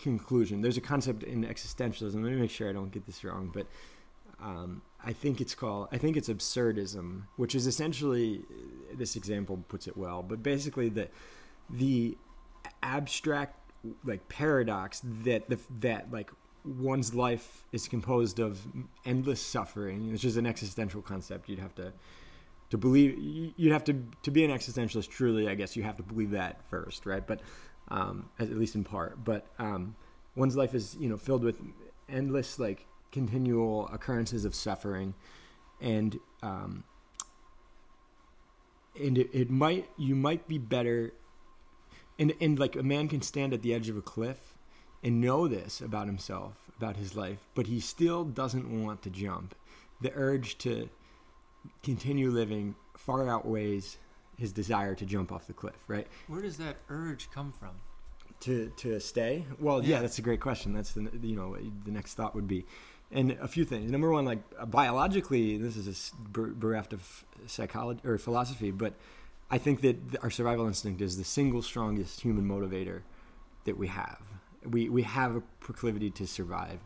conclusion. 0.00 0.62
There's 0.62 0.78
a 0.78 0.80
concept 0.80 1.22
in 1.22 1.44
existentialism. 1.44 2.14
Let 2.14 2.32
me 2.32 2.36
make 2.36 2.50
sure 2.50 2.68
I 2.68 2.72
don't 2.72 2.90
get 2.90 3.06
this 3.06 3.22
wrong, 3.24 3.50
but 3.52 3.66
um, 4.44 4.82
I 5.02 5.12
think 5.12 5.40
it's 5.40 5.54
called. 5.54 5.88
I 5.90 5.98
think 5.98 6.16
it's 6.16 6.28
absurdism, 6.28 7.22
which 7.36 7.54
is 7.54 7.66
essentially 7.66 8.42
this 8.92 9.16
example 9.16 9.64
puts 9.68 9.88
it 9.88 9.96
well. 9.96 10.22
But 10.22 10.42
basically, 10.42 10.90
the 10.90 11.08
the 11.70 12.16
abstract 12.82 13.58
like 14.04 14.28
paradox 14.28 15.00
that 15.24 15.48
the 15.48 15.58
that 15.80 16.12
like 16.12 16.30
one's 16.64 17.14
life 17.14 17.64
is 17.72 17.88
composed 17.88 18.38
of 18.38 18.60
endless 19.06 19.40
suffering, 19.40 20.12
which 20.12 20.24
is 20.24 20.36
an 20.36 20.46
existential 20.46 21.00
concept. 21.00 21.48
You'd 21.48 21.58
have 21.58 21.74
to 21.76 21.92
to 22.68 22.76
believe 22.76 23.18
you'd 23.56 23.72
have 23.72 23.84
to 23.84 24.04
to 24.22 24.30
be 24.30 24.44
an 24.44 24.50
existentialist 24.50 25.08
truly. 25.08 25.48
I 25.48 25.54
guess 25.54 25.74
you 25.74 25.82
have 25.84 25.96
to 25.96 26.02
believe 26.02 26.32
that 26.32 26.62
first, 26.68 27.06
right? 27.06 27.26
But 27.26 27.40
um, 27.88 28.28
at 28.38 28.50
least 28.50 28.74
in 28.74 28.84
part. 28.84 29.24
But 29.24 29.46
um, 29.58 29.96
one's 30.36 30.56
life 30.56 30.74
is 30.74 30.96
you 31.00 31.08
know 31.08 31.16
filled 31.16 31.44
with 31.44 31.60
endless 32.10 32.58
like 32.58 32.86
continual 33.14 33.88
occurrences 33.92 34.44
of 34.44 34.54
suffering, 34.54 35.14
and 35.80 36.18
um, 36.42 36.84
and 39.00 39.16
it, 39.16 39.30
it 39.32 39.50
might 39.50 39.88
you 39.96 40.14
might 40.14 40.46
be 40.46 40.58
better 40.58 41.12
and 42.18 42.34
and 42.40 42.58
like 42.58 42.76
a 42.76 42.82
man 42.82 43.08
can 43.08 43.22
stand 43.22 43.52
at 43.54 43.62
the 43.62 43.72
edge 43.72 43.88
of 43.88 43.96
a 43.96 44.02
cliff 44.02 44.54
and 45.02 45.20
know 45.20 45.48
this 45.48 45.80
about 45.80 46.06
himself 46.06 46.54
about 46.76 46.96
his 46.96 47.16
life 47.16 47.48
but 47.54 47.66
he 47.66 47.80
still 47.80 48.24
doesn't 48.24 48.68
want 48.84 49.00
to 49.02 49.10
jump. 49.10 49.54
The 50.00 50.12
urge 50.14 50.58
to 50.58 50.90
continue 51.82 52.30
living 52.30 52.74
far 52.96 53.28
outweighs 53.28 53.96
his 54.36 54.52
desire 54.52 54.94
to 54.96 55.06
jump 55.06 55.32
off 55.32 55.46
the 55.46 55.52
cliff 55.54 55.76
right? 55.88 56.06
Where 56.28 56.42
does 56.42 56.56
that 56.58 56.76
urge 56.88 57.30
come 57.30 57.52
from? 57.52 57.70
to 58.40 58.70
to 58.76 59.00
stay? 59.00 59.46
Well 59.58 59.82
yeah, 59.82 59.96
Yeah. 59.96 60.00
that's 60.02 60.18
a 60.18 60.22
great 60.22 60.40
question. 60.40 60.72
That's 60.74 60.92
the 60.92 61.08
you 61.22 61.36
know 61.36 61.56
the 61.84 61.90
next 61.90 62.14
thought 62.14 62.34
would 62.34 62.48
be 62.48 62.66
and 63.14 63.30
a 63.40 63.48
few 63.48 63.64
things. 63.64 63.90
Number 63.90 64.10
one 64.10 64.24
like 64.26 64.40
biologically 64.70 65.56
this 65.56 65.76
is 65.76 66.12
a 66.18 66.40
bereft 66.40 66.92
of 66.92 67.24
psychology 67.46 68.00
or 68.04 68.18
philosophy 68.18 68.70
but 68.70 68.94
i 69.50 69.58
think 69.58 69.80
that 69.82 69.96
our 70.22 70.30
survival 70.30 70.66
instinct 70.66 71.00
is 71.00 71.16
the 71.16 71.24
single 71.24 71.62
strongest 71.62 72.20
human 72.20 72.46
motivator 72.46 73.02
that 73.64 73.78
we 73.78 73.86
have. 73.88 74.20
We 74.64 74.88
we 74.88 75.02
have 75.02 75.36
a 75.36 75.40
proclivity 75.60 76.10
to 76.10 76.26
survive 76.26 76.80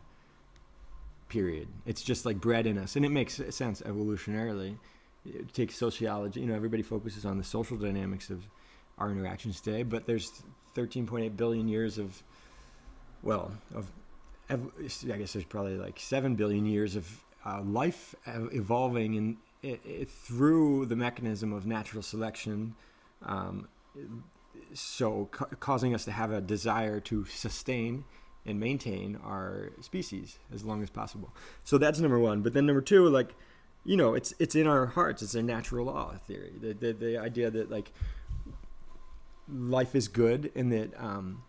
period. 1.27 1.67
It's 1.85 2.01
just 2.01 2.25
like 2.25 2.39
bred 2.39 2.65
in 2.65 2.77
us 2.77 2.95
and 2.95 3.05
it 3.05 3.09
makes 3.09 3.41
sense 3.49 3.81
evolutionarily. 3.81 4.77
It 5.25 5.53
takes 5.53 5.75
sociology 5.75 6.39
you 6.41 6.47
know 6.47 6.55
everybody 6.55 6.83
focuses 6.83 7.25
on 7.25 7.37
the 7.37 7.43
social 7.43 7.77
dynamics 7.77 8.29
of 8.29 8.47
our 8.97 9.11
interactions 9.11 9.61
today 9.61 9.83
but 9.83 10.05
there's 10.05 10.43
13.8 10.75 11.35
billion 11.37 11.67
years 11.67 11.97
of 11.97 12.23
well 13.21 13.51
of 13.75 13.91
i 14.49 15.17
guess 15.17 15.33
there's 15.33 15.45
probably 15.45 15.75
like 15.75 15.99
7 15.99 16.35
billion 16.35 16.65
years 16.65 16.95
of 16.95 17.23
uh, 17.45 17.61
life 17.61 18.15
evolving 18.25 19.37
it, 19.61 20.09
through 20.09 20.85
the 20.85 20.95
mechanism 20.95 21.53
of 21.53 21.65
natural 21.65 22.01
selection 22.01 22.75
um, 23.25 23.67
so 24.73 25.25
ca- 25.31 25.47
causing 25.59 25.93
us 25.93 26.05
to 26.05 26.11
have 26.11 26.31
a 26.31 26.41
desire 26.41 26.99
to 27.01 27.25
sustain 27.25 28.03
and 28.45 28.59
maintain 28.59 29.19
our 29.23 29.71
species 29.81 30.39
as 30.53 30.63
long 30.63 30.81
as 30.81 30.89
possible. 30.89 31.33
So 31.63 31.77
that's 31.77 31.99
number 31.99 32.19
one. 32.19 32.41
But 32.41 32.53
then 32.53 32.65
number 32.65 32.81
two 32.81 33.07
like 33.09 33.35
you 33.85 33.97
know 33.97 34.13
it's 34.13 34.33
it's 34.39 34.55
in 34.55 34.67
our 34.67 34.87
hearts. 34.87 35.21
It's 35.21 35.35
a 35.35 35.43
natural 35.43 35.85
law 35.85 36.13
theory. 36.27 36.53
The, 36.59 36.73
the, 36.73 36.93
the 36.93 37.17
idea 37.17 37.49
that 37.51 37.69
like 37.69 37.91
life 39.51 39.95
is 39.95 40.07
good 40.07 40.51
and 40.55 40.71
that 40.71 40.99
um, 41.01 41.43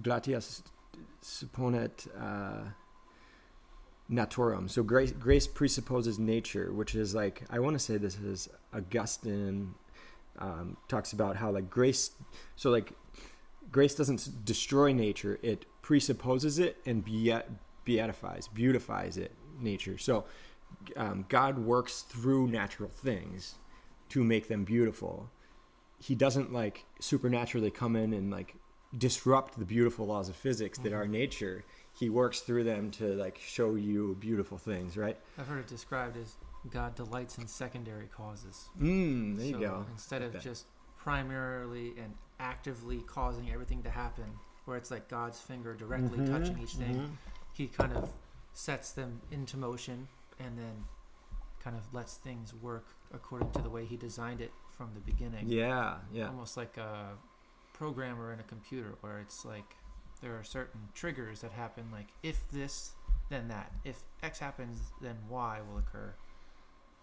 gratias 0.00 0.62
supponet 1.26 2.06
uh. 2.18 2.70
So 4.68 4.82
grace, 4.84 5.10
grace 5.10 5.48
presupposes 5.48 6.16
nature, 6.18 6.72
which 6.72 6.94
is 6.94 7.12
like 7.14 7.42
I 7.50 7.58
want 7.58 7.74
to 7.74 7.80
say 7.80 7.96
this 7.96 8.16
is 8.16 8.48
Augustine 8.72 9.74
um, 10.38 10.76
talks 10.86 11.12
about 11.12 11.36
how 11.36 11.50
like 11.50 11.68
grace. 11.68 12.12
So 12.54 12.70
like 12.70 12.92
grace 13.72 13.96
doesn't 13.96 14.44
destroy 14.44 14.92
nature; 14.92 15.40
it 15.42 15.66
presupposes 15.82 16.60
it 16.60 16.76
and 16.86 17.04
beatifies, 17.84 18.48
beautifies 18.48 19.16
it. 19.16 19.32
Nature. 19.58 19.98
So 19.98 20.24
um, 20.96 21.24
God 21.28 21.58
works 21.58 22.02
through 22.02 22.48
natural 22.48 22.90
things 22.90 23.54
to 24.10 24.22
make 24.22 24.48
them 24.48 24.64
beautiful. 24.64 25.30
He 25.98 26.14
doesn't 26.14 26.52
like 26.52 26.84
supernaturally 27.00 27.70
come 27.70 27.96
in 27.96 28.12
and 28.12 28.30
like 28.30 28.54
disrupt 28.98 29.58
the 29.58 29.64
beautiful 29.64 30.06
laws 30.06 30.28
of 30.28 30.36
physics 30.36 30.78
that 30.78 30.92
are 30.92 31.06
nature. 31.06 31.64
He 31.92 32.10
works 32.10 32.40
through 32.40 32.64
them 32.64 32.90
to 32.92 33.14
like 33.14 33.38
show 33.38 33.74
you 33.74 34.16
beautiful 34.20 34.58
things, 34.58 34.96
right? 34.96 35.18
I've 35.38 35.46
heard 35.46 35.60
it 35.60 35.66
described 35.66 36.16
as 36.16 36.36
God 36.70 36.94
delights 36.94 37.38
in 37.38 37.46
secondary 37.46 38.06
causes. 38.06 38.68
Mm, 38.80 39.36
there 39.36 39.46
you 39.46 39.58
go. 39.60 39.86
Instead 39.92 40.20
Like 40.22 40.26
of 40.28 40.32
that. 40.34 40.42
just 40.42 40.66
primarily 40.98 41.94
and 42.02 42.14
actively 42.40 42.98
causing 43.06 43.50
everything 43.50 43.82
to 43.84 43.90
happen, 43.90 44.26
where 44.64 44.76
it's 44.76 44.90
like 44.90 45.08
God's 45.08 45.40
finger 45.40 45.74
directly 45.74 46.18
Mhm, 46.18 46.30
touching 46.30 46.58
each 46.58 46.74
thing, 46.74 46.96
mhm. 46.96 47.10
He 47.52 47.68
kind 47.68 47.92
of 47.94 48.12
sets 48.52 48.92
them 48.92 49.22
into 49.30 49.56
motion 49.56 50.08
and 50.38 50.58
then 50.58 50.84
kind 51.60 51.74
of 51.74 51.94
lets 51.94 52.16
things 52.16 52.52
work 52.52 52.84
according 53.14 53.50
to 53.52 53.62
the 53.62 53.70
way 53.70 53.86
He 53.86 53.96
designed 53.96 54.42
it 54.42 54.52
from 54.76 54.92
the 54.92 55.00
beginning. 55.00 55.48
Yeah, 55.48 55.98
yeah. 56.12 56.28
Almost 56.28 56.58
like 56.58 56.76
a 56.76 57.16
programmer 57.78 58.32
in 58.32 58.40
a 58.40 58.44
computer, 58.44 58.94
where 59.00 59.18
it's 59.18 59.44
like 59.44 59.76
there 60.22 60.36
are 60.36 60.44
certain 60.44 60.80
triggers 60.94 61.40
that 61.40 61.52
happen, 61.52 61.84
like 61.92 62.08
if 62.22 62.48
this, 62.50 62.92
then 63.28 63.48
that. 63.48 63.72
If 63.84 64.02
X 64.22 64.38
happens, 64.38 64.80
then 65.00 65.16
Y 65.28 65.60
will 65.68 65.78
occur. 65.78 66.14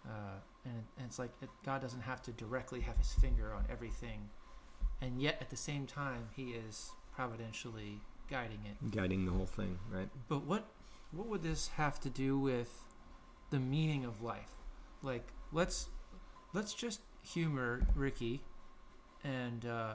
Uh, 0.06 0.38
and, 0.64 0.74
it, 0.74 0.84
and 0.98 1.06
it's 1.06 1.18
like 1.18 1.30
it, 1.40 1.48
God 1.64 1.80
doesn't 1.80 2.02
have 2.02 2.22
to 2.22 2.32
directly 2.32 2.80
have 2.80 2.96
his 2.98 3.12
finger 3.14 3.52
on 3.54 3.64
everything, 3.70 4.28
and 5.00 5.20
yet 5.20 5.38
at 5.40 5.50
the 5.50 5.56
same 5.56 5.86
time 5.86 6.28
he 6.36 6.50
is 6.50 6.90
providentially 7.14 8.00
guiding 8.28 8.60
it. 8.64 8.90
Guiding 8.90 9.24
the 9.24 9.32
whole 9.32 9.46
thing, 9.46 9.78
right? 9.90 10.08
But 10.28 10.44
what 10.44 10.66
what 11.12 11.28
would 11.28 11.42
this 11.42 11.68
have 11.68 12.00
to 12.00 12.10
do 12.10 12.38
with 12.38 12.84
the 13.50 13.60
meaning 13.60 14.04
of 14.04 14.22
life? 14.22 14.50
Like 15.02 15.28
let's 15.52 15.88
let's 16.52 16.74
just 16.74 17.00
humor 17.22 17.82
Ricky, 17.94 18.42
and 19.22 19.64
uh, 19.64 19.94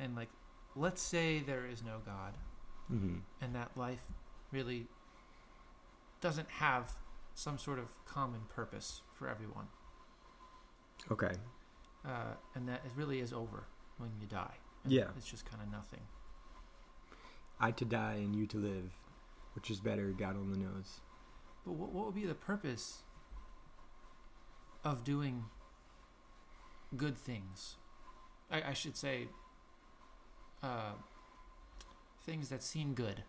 and 0.00 0.14
like 0.16 0.28
let's 0.76 1.00
say 1.02 1.38
there 1.40 1.66
is 1.66 1.82
no 1.82 1.98
God, 2.04 2.34
hmm 2.88 3.16
and 3.40 3.54
that 3.54 3.70
life 3.76 4.02
really 4.52 4.86
doesn't 6.20 6.48
have 6.48 6.92
some 7.34 7.58
sort 7.58 7.78
of 7.78 7.86
common 8.06 8.40
purpose 8.54 9.02
for 9.14 9.28
everyone, 9.28 9.66
Okay. 11.10 11.32
uh, 12.04 12.34
and 12.54 12.68
that 12.68 12.82
it 12.84 12.92
really 12.96 13.20
is 13.20 13.32
over 13.32 13.64
when 13.98 14.10
you 14.20 14.26
die. 14.26 14.54
Yeah. 14.86 15.08
it's 15.16 15.30
just 15.30 15.44
kind 15.48 15.62
of 15.62 15.70
nothing. 15.70 16.00
I 17.60 17.70
to 17.72 17.84
die 17.84 18.14
and 18.14 18.34
you 18.36 18.46
to 18.48 18.56
live, 18.58 18.92
which 19.54 19.70
is 19.70 19.80
better, 19.80 20.10
God 20.10 20.36
only 20.36 20.58
knows. 20.58 21.00
But 21.64 21.72
what, 21.72 21.90
what 21.92 22.06
would 22.06 22.14
be 22.14 22.26
the 22.26 22.34
purpose 22.34 23.02
of 24.84 25.04
doing 25.04 25.44
good 26.96 27.16
things? 27.16 27.76
I, 28.50 28.62
I 28.70 28.72
should 28.74 28.96
say, 28.96 29.28
uh, 30.64 30.92
things 32.26 32.48
that 32.48 32.62
seem 32.62 32.94
good, 32.94 33.22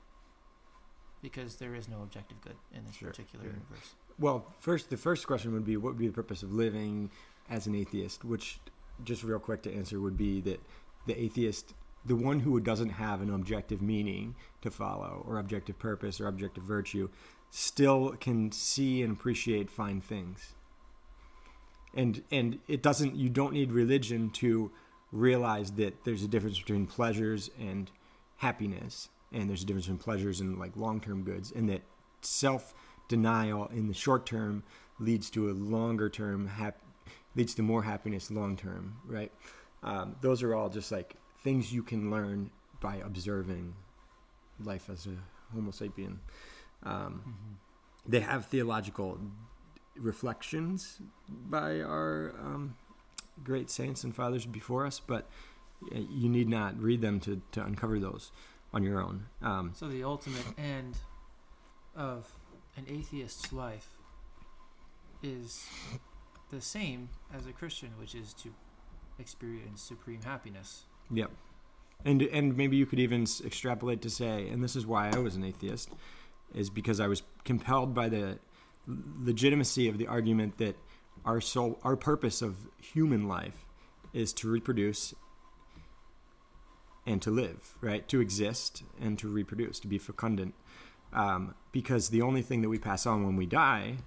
because 1.21 1.55
there 1.57 1.75
is 1.75 1.87
no 1.87 2.01
objective 2.01 2.39
good 2.41 2.57
in 2.73 2.85
this 2.85 2.95
Sure, 2.95 3.09
particular 3.09 3.45
yeah. 3.45 3.51
universe. 3.51 3.93
Well, 4.17 4.45
first, 4.59 4.89
the 4.89 4.97
first 4.97 5.27
question 5.27 5.51
would 5.53 5.65
be, 5.65 5.75
what 5.75 5.89
would 5.93 5.99
be 6.05 6.07
the 6.07 6.13
purpose 6.13 6.43
of 6.43 6.53
living 6.53 7.11
as 7.49 7.67
an 7.67 7.75
atheist? 7.75 8.23
Which, 8.23 8.59
just 9.03 9.23
real 9.23 9.39
quick 9.39 9.61
to 9.63 9.73
answer, 9.73 9.99
would 9.99 10.17
be 10.17 10.39
that 10.41 10.59
the 11.05 11.19
atheist, 11.19 11.73
the 12.05 12.15
one 12.15 12.39
who 12.39 12.59
doesn't 12.59 12.91
have 12.91 13.21
an 13.21 13.33
objective 13.33 13.81
meaning 13.81 14.35
to 14.61 14.71
follow, 14.71 15.25
or 15.27 15.37
objective 15.39 15.77
purpose, 15.77 16.21
or 16.21 16.27
objective 16.27 16.63
virtue, 16.63 17.09
still 17.49 18.11
can 18.11 18.51
see 18.51 19.03
and 19.03 19.11
appreciate 19.11 19.69
fine 19.69 19.99
things. 19.99 20.53
And 21.93 22.23
and 22.31 22.59
it 22.67 22.81
doesn't. 22.81 23.15
You 23.15 23.29
don't 23.29 23.53
need 23.53 23.71
religion 23.71 24.29
to 24.41 24.71
realize 25.15 25.71
that 25.71 26.03
there's 26.03 26.23
a 26.23 26.27
difference 26.27 26.59
between 26.59 26.85
pleasures 26.85 27.49
and 27.59 27.89
happiness, 28.37 29.09
and 29.31 29.49
there's 29.49 29.63
a 29.63 29.65
difference 29.65 29.85
between 29.85 29.99
pleasures 29.99 30.41
and 30.41 30.59
like 30.59 30.75
long-term 30.75 31.23
goods, 31.23 31.51
and 31.55 31.69
that 31.69 31.81
self 32.21 32.73
denial 33.07 33.67
in 33.67 33.87
the 33.87 33.93
short 33.93 34.25
term 34.25 34.63
leads 34.99 35.29
to 35.29 35.49
a 35.49 35.53
longer 35.53 36.09
term 36.09 36.47
hap- 36.47 36.81
leads 37.35 37.53
to 37.55 37.61
more 37.61 37.83
happiness 37.83 38.31
long 38.31 38.55
term 38.57 38.97
right 39.05 39.31
um, 39.83 40.15
those 40.21 40.41
are 40.41 40.55
all 40.55 40.69
just 40.69 40.91
like 40.91 41.15
things 41.43 41.71
you 41.71 41.83
can 41.83 42.09
learn 42.09 42.49
by 42.81 42.95
observing 43.05 43.75
life 44.63 44.89
as 44.89 45.05
a 45.05 45.15
homo 45.53 45.69
sapien 45.69 46.17
um, 46.83 47.21
Mm-hmm. 47.27 48.11
they 48.11 48.21
have 48.21 48.45
theological 48.47 49.19
reflections 49.97 50.99
by 51.29 51.81
our 51.81 52.33
um, 52.41 52.75
great 53.43 53.69
saints 53.69 54.03
and 54.03 54.15
fathers 54.15 54.45
before 54.45 54.85
us 54.85 54.99
but 54.99 55.27
you 55.91 56.29
need 56.29 56.47
not 56.47 56.79
read 56.81 57.01
them 57.01 57.19
to, 57.19 57.41
to 57.51 57.63
uncover 57.63 57.99
those 57.99 58.31
on 58.73 58.81
your 58.83 59.01
own 59.01 59.25
um, 59.41 59.71
So 59.75 59.87
the 59.87 60.03
ultimate 60.03 60.45
end 60.57 60.97
of 61.95 62.27
an 62.77 62.85
atheist's 62.87 63.51
life 63.53 63.89
is 65.23 65.65
the 66.51 66.61
same 66.61 67.09
as 67.33 67.45
a 67.47 67.51
Christian, 67.51 67.89
which 67.99 68.13
is 68.15 68.33
to 68.35 68.49
experience 69.19 69.81
supreme 69.81 70.21
happiness. 70.21 70.83
yep 71.11 71.31
And 72.05 72.21
and 72.21 72.55
maybe 72.57 72.75
you 72.77 72.85
could 72.85 72.99
even 72.99 73.23
s- 73.23 73.41
extrapolate 73.45 74.01
to 74.03 74.09
say, 74.09 74.47
and 74.49 74.63
this 74.63 74.75
is 74.75 74.85
why 74.85 75.09
I 75.09 75.19
was 75.19 75.35
an 75.35 75.43
atheist, 75.43 75.89
is 76.53 76.69
because 76.69 76.99
I 76.99 77.07
was 77.07 77.23
compelled 77.43 77.93
by 77.93 78.09
the 78.09 78.39
legitimacy 78.87 79.87
of 79.87 79.97
the 79.97 80.07
argument 80.07 80.57
that 80.57 80.75
our 81.23 81.39
soul, 81.41 81.79
our 81.83 81.95
purpose 81.95 82.41
of 82.41 82.67
human 82.81 83.27
life, 83.27 83.65
is 84.13 84.33
to 84.33 84.49
reproduce 84.49 85.13
and 87.05 87.21
to 87.21 87.29
live, 87.31 87.75
right? 87.81 88.07
To 88.09 88.19
exist 88.19 88.83
and 88.99 89.17
to 89.19 89.27
reproduce, 89.27 89.79
to 89.81 89.87
be 89.87 89.97
fecundant. 89.97 90.53
Um, 91.13 91.53
because 91.71 92.09
the 92.09 92.21
only 92.21 92.41
thing 92.41 92.61
that 92.61 92.69
we 92.69 92.79
pass 92.79 93.05
on 93.05 93.25
when 93.25 93.35
we 93.35 93.45
die, 93.45 93.97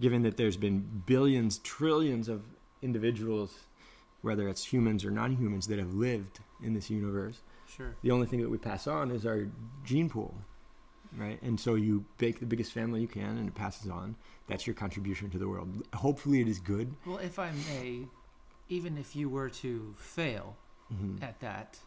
given 0.00 0.22
that 0.22 0.36
there's 0.36 0.56
been 0.56 1.02
billions, 1.06 1.58
trillions 1.58 2.28
of 2.28 2.42
individuals, 2.82 3.66
whether 4.22 4.48
it's 4.48 4.64
humans 4.72 5.04
or 5.04 5.10
non 5.10 5.36
humans, 5.36 5.66
that 5.68 5.78
have 5.78 5.94
lived 5.94 6.40
in 6.62 6.74
this 6.74 6.90
universe, 6.90 7.40
Sure. 7.66 7.94
the 8.02 8.10
only 8.10 8.26
thing 8.26 8.40
that 8.40 8.48
we 8.50 8.58
pass 8.58 8.86
on 8.86 9.10
is 9.10 9.24
our 9.26 9.48
gene 9.84 10.08
pool, 10.08 10.34
right? 11.16 11.40
And 11.42 11.58
so 11.58 11.74
you 11.74 12.04
bake 12.18 12.40
the 12.40 12.46
biggest 12.46 12.72
family 12.72 13.00
you 13.00 13.08
can 13.08 13.36
and 13.38 13.48
it 13.48 13.54
passes 13.54 13.90
on. 13.90 14.16
That's 14.46 14.66
your 14.66 14.74
contribution 14.74 15.30
to 15.30 15.38
the 15.38 15.48
world. 15.48 15.82
Hopefully, 15.94 16.40
it 16.40 16.48
is 16.48 16.58
good. 16.60 16.94
Well, 17.06 17.18
if 17.18 17.38
I 17.38 17.50
may, 17.52 18.06
even 18.68 18.98
if 18.98 19.14
you 19.16 19.28
were 19.28 19.48
to 19.50 19.94
fail 19.98 20.56
Mhm. 20.92 21.22
at 21.22 21.40
that, 21.40 21.78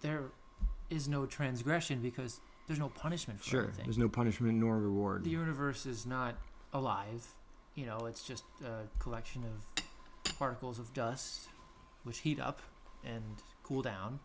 there 0.00 0.30
is 0.90 1.08
no 1.08 1.26
transgression 1.26 2.00
because 2.00 2.40
there's 2.66 2.78
no 2.78 2.88
punishment 2.88 3.40
for 3.40 3.46
Sure. 3.50 3.64
anything. 3.64 3.84
There's 3.84 3.98
no 3.98 4.08
punishment 4.08 4.58
nor 4.58 4.78
reward. 4.78 5.24
the 5.24 5.30
universe 5.30 5.86
is 5.86 6.06
not 6.06 6.36
alive. 6.72 7.34
You 7.74 7.86
know, 7.86 8.06
it's 8.06 8.22
just 8.24 8.44
a 8.64 8.86
collection 8.98 9.44
of 9.44 9.84
particles 10.38 10.78
of 10.78 10.92
dust 10.92 11.48
which 12.04 12.18
heat 12.18 12.40
up 12.40 12.60
and 13.04 13.42
cool 13.62 13.82
down, 13.82 14.20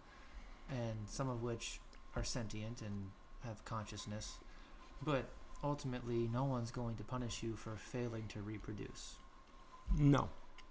and 0.70 1.08
some 1.08 1.30
of 1.30 1.42
which 1.44 1.80
are 2.16 2.24
sentient 2.24 2.82
and 2.82 3.12
have 3.44 3.64
consciousness. 3.66 4.38
But 5.04 5.26
ultimately, 5.64 6.28
no 6.32 6.44
one's 6.44 6.72
going 6.72 6.96
to 6.98 7.04
punish 7.04 7.44
you 7.44 7.56
for 7.56 7.76
failing 7.76 8.28
to 8.30 8.42
reproduce. 8.42 9.16
No. 9.98 10.30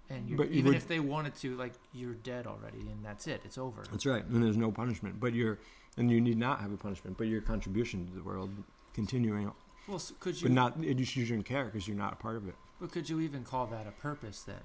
And 0.09 0.29
you're, 0.29 0.37
But 0.37 0.49
even 0.49 0.65
would- 0.67 0.75
if 0.75 0.87
they 0.87 0.99
wanted 0.99 1.35
to, 1.35 1.55
like, 1.57 1.73
you're 1.93 2.13
dead 2.13 2.47
already, 2.47 2.79
and 2.79 3.03
that's 3.03 3.27
it. 3.27 3.41
It's 3.43 3.57
over. 3.57 3.83
That's 3.91 4.05
right. 4.05 4.23
And 4.25 4.41
there's 4.41 4.57
no 4.57 4.71
punishment. 4.71 5.19
But 5.19 5.33
you're, 5.33 5.59
and 5.97 6.09
you 6.09 6.21
need 6.21 6.37
not 6.37 6.61
have 6.61 6.71
a 6.71 6.77
punishment, 6.77 7.17
but 7.17 7.27
your 7.27 7.41
contribution 7.41 8.07
to 8.07 8.13
the 8.13 8.23
world 8.23 8.51
continuing. 8.93 9.51
Well, 9.87 9.97
s 9.97 10.13
could 10.19 10.39
you? 10.41 10.47
But 10.47 10.51
not, 10.53 10.83
it 10.83 10.95
just 10.95 11.15
you 11.15 11.25
shouldn't 11.25 11.45
care 11.45 11.65
because 11.65 11.87
you're 11.87 11.97
not 11.97 12.13
a 12.13 12.15
part 12.17 12.35
of 12.37 12.47
it. 12.47 12.55
But 12.79 12.91
could 12.91 13.09
you 13.09 13.19
even 13.19 13.43
call 13.43 13.65
that 13.67 13.87
a 13.87 13.91
purpose 13.91 14.43
then? 14.43 14.61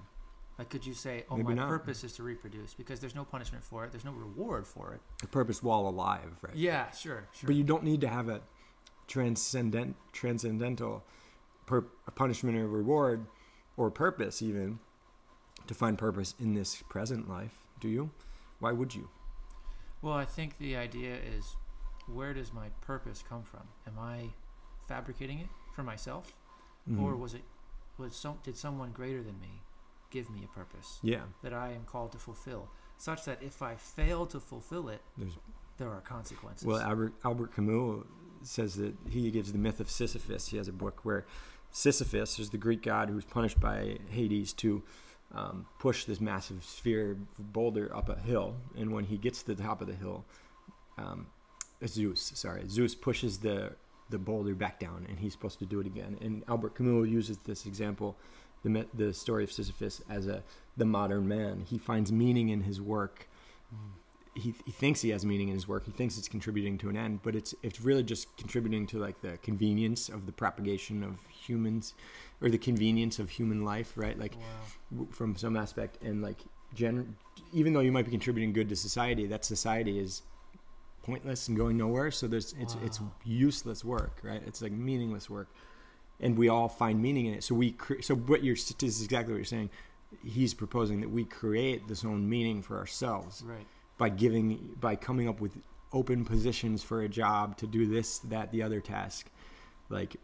Like, 0.58 0.68
could 0.68 0.84
you 0.84 0.94
say, 0.94 1.24
"Oh, 1.30 1.36
Maybe 1.36 1.48
my 1.48 1.54
not. 1.54 1.68
purpose 1.68 2.04
is 2.04 2.12
to 2.14 2.22
reproduce," 2.22 2.74
because 2.74 3.00
there's 3.00 3.14
no 3.14 3.24
punishment 3.24 3.64
for 3.64 3.84
it, 3.84 3.90
there's 3.92 4.04
no 4.04 4.12
reward 4.12 4.66
for 4.66 4.92
it. 4.94 5.00
The 5.20 5.26
purpose 5.28 5.62
while 5.62 5.88
alive, 5.88 6.36
right? 6.42 6.54
Yeah, 6.54 6.90
sure, 6.90 7.26
sure. 7.32 7.46
But 7.46 7.56
you 7.56 7.64
don't 7.64 7.82
need 7.84 8.00
to 8.02 8.08
have 8.08 8.28
a 8.28 8.42
transcendent, 9.08 9.96
transcendental 10.12 11.04
pur- 11.66 11.86
punishment 12.14 12.56
or 12.56 12.68
reward 12.68 13.26
or 13.76 13.90
purpose 13.90 14.42
even 14.42 14.78
to 15.66 15.74
find 15.74 15.98
purpose 15.98 16.34
in 16.38 16.54
this 16.54 16.82
present 16.88 17.28
life, 17.28 17.58
do 17.80 17.88
you? 17.88 18.10
Why 18.58 18.72
would 18.72 18.94
you? 18.94 19.08
well, 20.02 20.14
I 20.14 20.24
think 20.24 20.58
the 20.58 20.76
idea 20.76 21.14
is, 21.14 21.56
where 22.08 22.34
does 22.34 22.52
my 22.52 22.68
purpose 22.80 23.22
come 23.28 23.44
from? 23.44 23.62
Am 23.86 23.98
I 24.00 24.30
fabricating 24.88 25.38
it 25.38 25.48
for 25.74 25.84
myself, 25.84 26.34
or 26.98 27.12
Mhm. 27.14 27.18
was 27.20 27.34
it 27.34 27.44
was 27.98 28.16
some 28.16 28.38
did 28.42 28.56
someone 28.56 28.90
greater 28.90 29.22
than 29.22 29.38
me 29.40 29.62
give 30.12 30.30
me 30.30 30.44
a 30.44 30.58
purpose 30.58 30.98
yeah, 31.02 31.22
that 31.42 31.52
I 31.52 31.72
am 31.72 31.84
called 31.84 32.12
to 32.12 32.18
fulfill, 32.18 32.68
such 32.98 33.24
that 33.24 33.38
if 33.42 33.62
I 33.62 33.74
fail 33.74 34.26
to 34.26 34.38
fulfill 34.38 34.88
it, 34.88 35.00
there's 35.18 35.36
there 35.78 35.88
are 35.88 36.00
consequences. 36.00 36.66
Well, 36.66 36.80
Albert, 36.80 37.14
Albert 37.24 37.54
Camus 37.56 38.04
says 38.42 38.76
that 38.76 38.94
he 39.08 39.30
gives 39.30 39.52
the 39.52 39.58
myth 39.58 39.80
of 39.80 39.90
Sisyphus. 39.90 40.48
He 40.48 40.56
has 40.56 40.68
a 40.68 40.72
book 40.72 41.00
where 41.02 41.24
Sisyphus 41.70 42.38
is 42.38 42.50
the 42.50 42.58
Greek 42.58 42.82
god 42.82 43.08
who's 43.08 43.24
punished 43.24 43.58
by 43.58 43.98
Hades 44.10 44.52
to 44.54 44.82
um, 45.34 45.66
push 45.78 46.04
this 46.04 46.20
massive 46.20 46.62
sphere 46.64 47.16
boulder 47.38 47.94
up 47.96 48.08
a 48.08 48.18
hill. 48.20 48.54
And 48.76 48.92
when 48.92 49.04
he 49.04 49.16
gets 49.16 49.42
to 49.42 49.54
the 49.54 49.62
top 49.62 49.80
of 49.80 49.86
the 49.86 49.94
hill, 49.94 50.24
um, 50.98 51.28
Zeus, 51.86 52.32
sorry, 52.34 52.68
Zeus 52.68 52.94
pushes 52.94 53.38
the 53.38 53.72
the 54.10 54.18
boulder 54.18 54.54
back 54.54 54.78
down, 54.78 55.06
and 55.08 55.18
he's 55.18 55.32
supposed 55.32 55.58
to 55.58 55.66
do 55.66 55.80
it 55.80 55.86
again. 55.86 56.18
And 56.20 56.44
Albert 56.46 56.76
Camus 56.76 57.08
uses 57.08 57.38
this 57.38 57.64
example, 57.64 58.18
the 58.62 58.86
the 58.94 59.12
story 59.12 59.44
of 59.44 59.52
Sisyphus, 59.52 60.02
as 60.08 60.26
a 60.26 60.42
the 60.76 60.84
modern 60.84 61.28
man. 61.28 61.64
He 61.68 61.78
finds 61.78 62.10
meaning 62.10 62.48
in 62.48 62.62
his 62.62 62.80
work 62.80 63.28
he, 64.34 64.54
he 64.64 64.72
thinks 64.72 65.02
he 65.02 65.10
has 65.10 65.26
meaning 65.26 65.48
in 65.48 65.54
his 65.54 65.68
work. 65.68 65.84
He 65.84 65.90
thinks 65.90 66.16
it's 66.16 66.28
contributing 66.28 66.78
to 66.78 66.88
an 66.88 66.96
end, 66.96 67.20
but 67.22 67.36
it's 67.36 67.54
it's 67.62 67.80
really 67.80 68.02
just 68.02 68.34
contributing 68.36 68.86
to 68.88 68.98
like 68.98 69.20
the 69.20 69.36
convenience 69.42 70.08
of 70.08 70.26
the 70.26 70.32
propagation 70.32 71.02
of 71.02 71.18
humans, 71.30 71.94
or 72.40 72.48
the 72.48 72.58
convenience 72.58 73.18
of 73.18 73.28
human 73.28 73.64
life, 73.64 73.92
right? 73.96 74.18
Like 74.18 74.36
wow. 74.36 74.42
w- 74.90 75.12
from 75.12 75.36
some 75.36 75.56
aspect, 75.56 76.02
and 76.02 76.22
like 76.22 76.38
gen- 76.74 77.14
even 77.52 77.74
though 77.74 77.80
you 77.80 77.92
might 77.92 78.06
be 78.06 78.10
contributing 78.10 78.52
good 78.52 78.68
to 78.70 78.76
society, 78.76 79.26
that 79.26 79.44
society 79.44 79.98
is 79.98 80.22
pointless 81.02 81.48
and 81.48 81.56
going 81.56 81.76
nowhere. 81.76 82.10
So 82.10 82.26
there's 82.26 82.54
it's 82.58 82.76
it's 82.82 83.00
useless 83.24 83.84
work, 83.84 84.20
right? 84.22 84.42
It's 84.46 84.62
like 84.62 84.72
meaningless 84.72 85.28
work, 85.28 85.48
and 86.20 86.36
we 86.36 86.48
all 86.48 86.68
find 86.68 87.00
meaning 87.02 87.26
in 87.26 87.34
it. 87.34 87.44
So 87.44 87.54
we 87.54 87.72
cre- 87.72 88.00
so 88.02 88.14
what 88.14 88.42
you're 88.44 88.54
this 88.56 88.74
is 88.82 89.02
exactly 89.02 89.32
what 89.34 89.38
you're 89.38 89.44
saying. 89.44 89.70
He's 90.24 90.54
proposing 90.54 91.00
that 91.00 91.10
we 91.10 91.24
create 91.24 91.88
this 91.88 92.04
own 92.04 92.28
meaning 92.28 92.62
for 92.62 92.76
ourselves 92.78 93.42
Right. 93.46 93.66
by 93.98 94.08
giving 94.10 94.76
by 94.80 94.94
coming 94.96 95.28
up 95.28 95.40
with 95.40 95.52
open 95.92 96.24
positions 96.24 96.82
for 96.82 97.02
a 97.02 97.08
job 97.08 97.56
to 97.58 97.66
do 97.66 97.86
this 97.86 98.18
that 98.20 98.50
the 98.52 98.62
other 98.62 98.80
task 98.80 99.30
like 99.90 100.16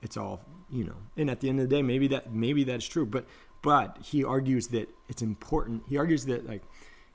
it's 0.00 0.16
all 0.16 0.40
you 0.68 0.82
know 0.84 0.96
and 1.16 1.30
at 1.30 1.38
the 1.40 1.48
end 1.48 1.60
of 1.60 1.68
the 1.68 1.76
day 1.76 1.80
maybe 1.82 2.08
that 2.08 2.32
maybe 2.32 2.64
that's 2.64 2.84
true 2.86 3.06
but 3.06 3.24
but 3.62 3.98
he 4.02 4.24
argues 4.24 4.66
that 4.68 4.88
it's 5.08 5.22
important 5.22 5.80
he 5.88 5.96
argues 5.96 6.24
that 6.26 6.44
like 6.44 6.62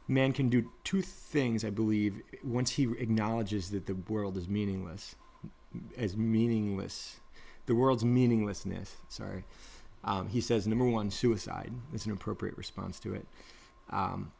man 0.07 0.32
can 0.32 0.47
do 0.47 0.71
two 0.86 1.01
things 1.01 1.65
i 1.65 1.69
believe 1.69 2.21
once 2.45 2.71
he 2.71 2.84
acknowledges 2.97 3.71
that 3.71 3.86
the 3.88 3.95
world 4.07 4.38
is 4.38 4.47
meaningless 4.47 5.15
as 5.97 6.15
meaningless 6.15 7.19
the 7.68 7.76
world's 7.76 8.03
meaninglessness 8.03 8.95
sorry 9.09 9.43
um, 10.03 10.28
he 10.30 10.41
says 10.41 10.68
number 10.68 10.86
one 10.89 11.09
suicide 11.11 11.72
is 11.93 12.05
an 12.05 12.11
appropriate 12.11 12.57
response 12.57 12.99
to 12.99 13.13
it 13.13 13.26
um, 13.91 14.32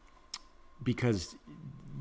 because 0.82 1.36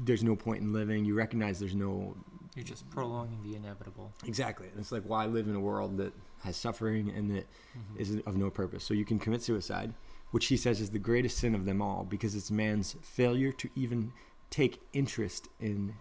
there's 0.05 0.23
no 0.23 0.35
point 0.35 0.61
in 0.61 0.71
living. 0.71 1.03
You 1.05 1.15
recognize 1.15 1.59
there's 1.59 1.73
no 1.75 2.15
You're 2.55 2.63
just 2.63 2.87
prolonging 2.91 3.41
the 3.43 3.55
inevitable. 3.55 4.11
exactly. 4.25 4.67
And 4.67 4.79
it's 4.79 4.91
like 4.91 5.01
why 5.03 5.25
live 5.25 5.47
in 5.47 5.55
a 5.55 5.59
world 5.59 5.97
that 5.97 6.13
has 6.43 6.55
suffering 6.55 7.09
and 7.09 7.31
that 7.31 7.47
Mhm. 7.75 7.97
is 7.99 8.21
of 8.27 8.37
no 8.37 8.49
purpose. 8.51 8.83
So 8.83 8.93
you 8.93 9.05
can 9.05 9.17
commit 9.17 9.41
suicide, 9.41 9.93
which 10.31 10.45
he 10.45 10.55
says 10.57 10.79
is 10.79 10.91
the 10.91 10.99
greatest 10.99 11.37
sin 11.39 11.55
of 11.55 11.65
them 11.65 11.81
all 11.81 12.03
because 12.05 12.35
it's 12.35 12.51
man's 12.51 12.95
failure 13.01 13.51
to 13.53 13.69
even 13.75 14.13
take 14.51 14.79
interest 14.93 15.47
in 15.59 15.95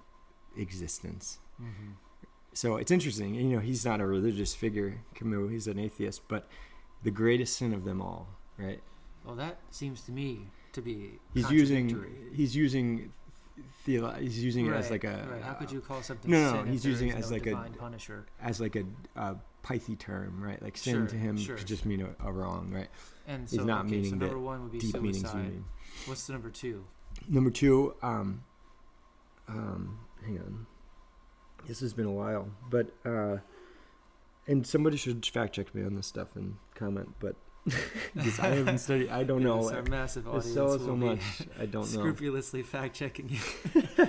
existence. 0.56 1.38
Mhm. 1.60 1.94
So 2.56 2.76
it's 2.76 2.90
interesting. 2.90 3.34
You 3.34 3.44
know, 3.44 3.58
he's 3.58 3.84
not 3.84 4.00
a 4.00 4.06
religious 4.06 4.54
figure, 4.54 5.02
Camus. 5.14 5.50
He's 5.50 5.66
an 5.66 5.78
atheist, 5.78 6.22
but 6.26 6.48
the 7.02 7.10
greatest 7.10 7.58
sin 7.58 7.74
of 7.74 7.84
them 7.84 8.00
all, 8.00 8.28
right? 8.56 8.80
Well, 9.26 9.34
that 9.36 9.58
seems 9.70 10.00
to 10.02 10.12
me 10.12 10.46
to 10.72 10.80
be 10.80 11.18
He's 11.34 11.50
using 11.50 12.02
he's 12.32 12.56
using 12.56 13.12
theolo- 13.86 14.18
he's 14.18 14.42
using 14.42 14.66
it 14.66 14.72
as 14.72 14.90
like 14.90 15.04
a 15.04 15.28
right. 15.30 15.42
How 15.42 15.52
could 15.52 15.70
you 15.70 15.80
call 15.82 16.00
something 16.02 16.30
no, 16.30 16.40
no, 16.40 16.52
sin 16.52 16.64
no, 16.64 16.72
he's 16.72 16.86
using 16.86 17.08
it 17.10 17.16
as 17.16 17.30
no 17.30 17.36
like 17.36 17.46
a- 17.46 17.70
punisher? 17.78 18.24
as 18.40 18.58
like 18.58 18.74
a, 18.76 18.84
a 19.16 19.36
pithy 19.62 19.94
term, 19.96 20.42
right? 20.42 20.62
Like 20.62 20.78
sin 20.78 20.94
Sure, 20.94 21.06
to 21.08 21.16
him 21.16 21.36
sure. 21.36 21.56
could 21.56 21.66
just 21.66 21.84
mean 21.84 22.00
a, 22.00 22.26
a 22.26 22.32
wrong, 22.32 22.70
right? 22.72 22.88
And 23.26 23.42
He's 23.50 23.58
so, 23.58 23.64
not 23.66 23.84
okay, 23.84 23.96
meaning 23.96 24.10
so 24.12 24.16
number 24.16 24.38
one 24.38 24.62
would 24.62 24.72
be 24.72 24.78
Deep 24.78 24.94
meanings 24.94 25.20
suicide. 25.20 25.42
mean. 25.42 25.64
What's 26.06 26.26
the 26.26 26.32
number 26.32 26.48
two? 26.48 26.84
Number 27.28 27.50
two, 27.50 27.94
um, 28.02 28.44
um, 29.46 29.98
hang 30.24 30.38
on. 30.38 30.66
This 31.66 31.80
has 31.80 31.92
been 31.94 32.06
a 32.06 32.12
while, 32.12 32.48
but 32.70 32.88
uh, 33.04 33.38
and 34.46 34.66
somebody 34.66 34.96
should 34.96 35.24
fact 35.26 35.54
check 35.54 35.74
me 35.74 35.84
on 35.84 35.94
this 35.96 36.06
stuff 36.06 36.28
and 36.36 36.56
comment. 36.74 37.14
But 37.18 37.34
because 38.14 38.38
I 38.38 38.48
haven't 38.48 38.78
studied, 38.78 39.10
I 39.10 39.24
don't 39.24 39.42
know. 39.50 39.62
Yes, 39.62 39.72
our 39.72 39.82
massive 39.82 40.28
audience 40.28 40.54
so 40.54 40.66
will 40.66 40.78
so 40.78 40.92
be 40.94 41.06
much 41.06 41.20
I 41.58 41.66
don't 41.66 41.92
know. 41.92 42.00
scrupulously 42.00 42.62
fact 42.62 42.94
checking 42.94 43.28
you. 43.28 44.08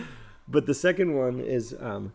But 0.48 0.66
the 0.66 0.74
second 0.74 1.14
one 1.14 1.40
is 1.40 1.74
um, 1.80 2.12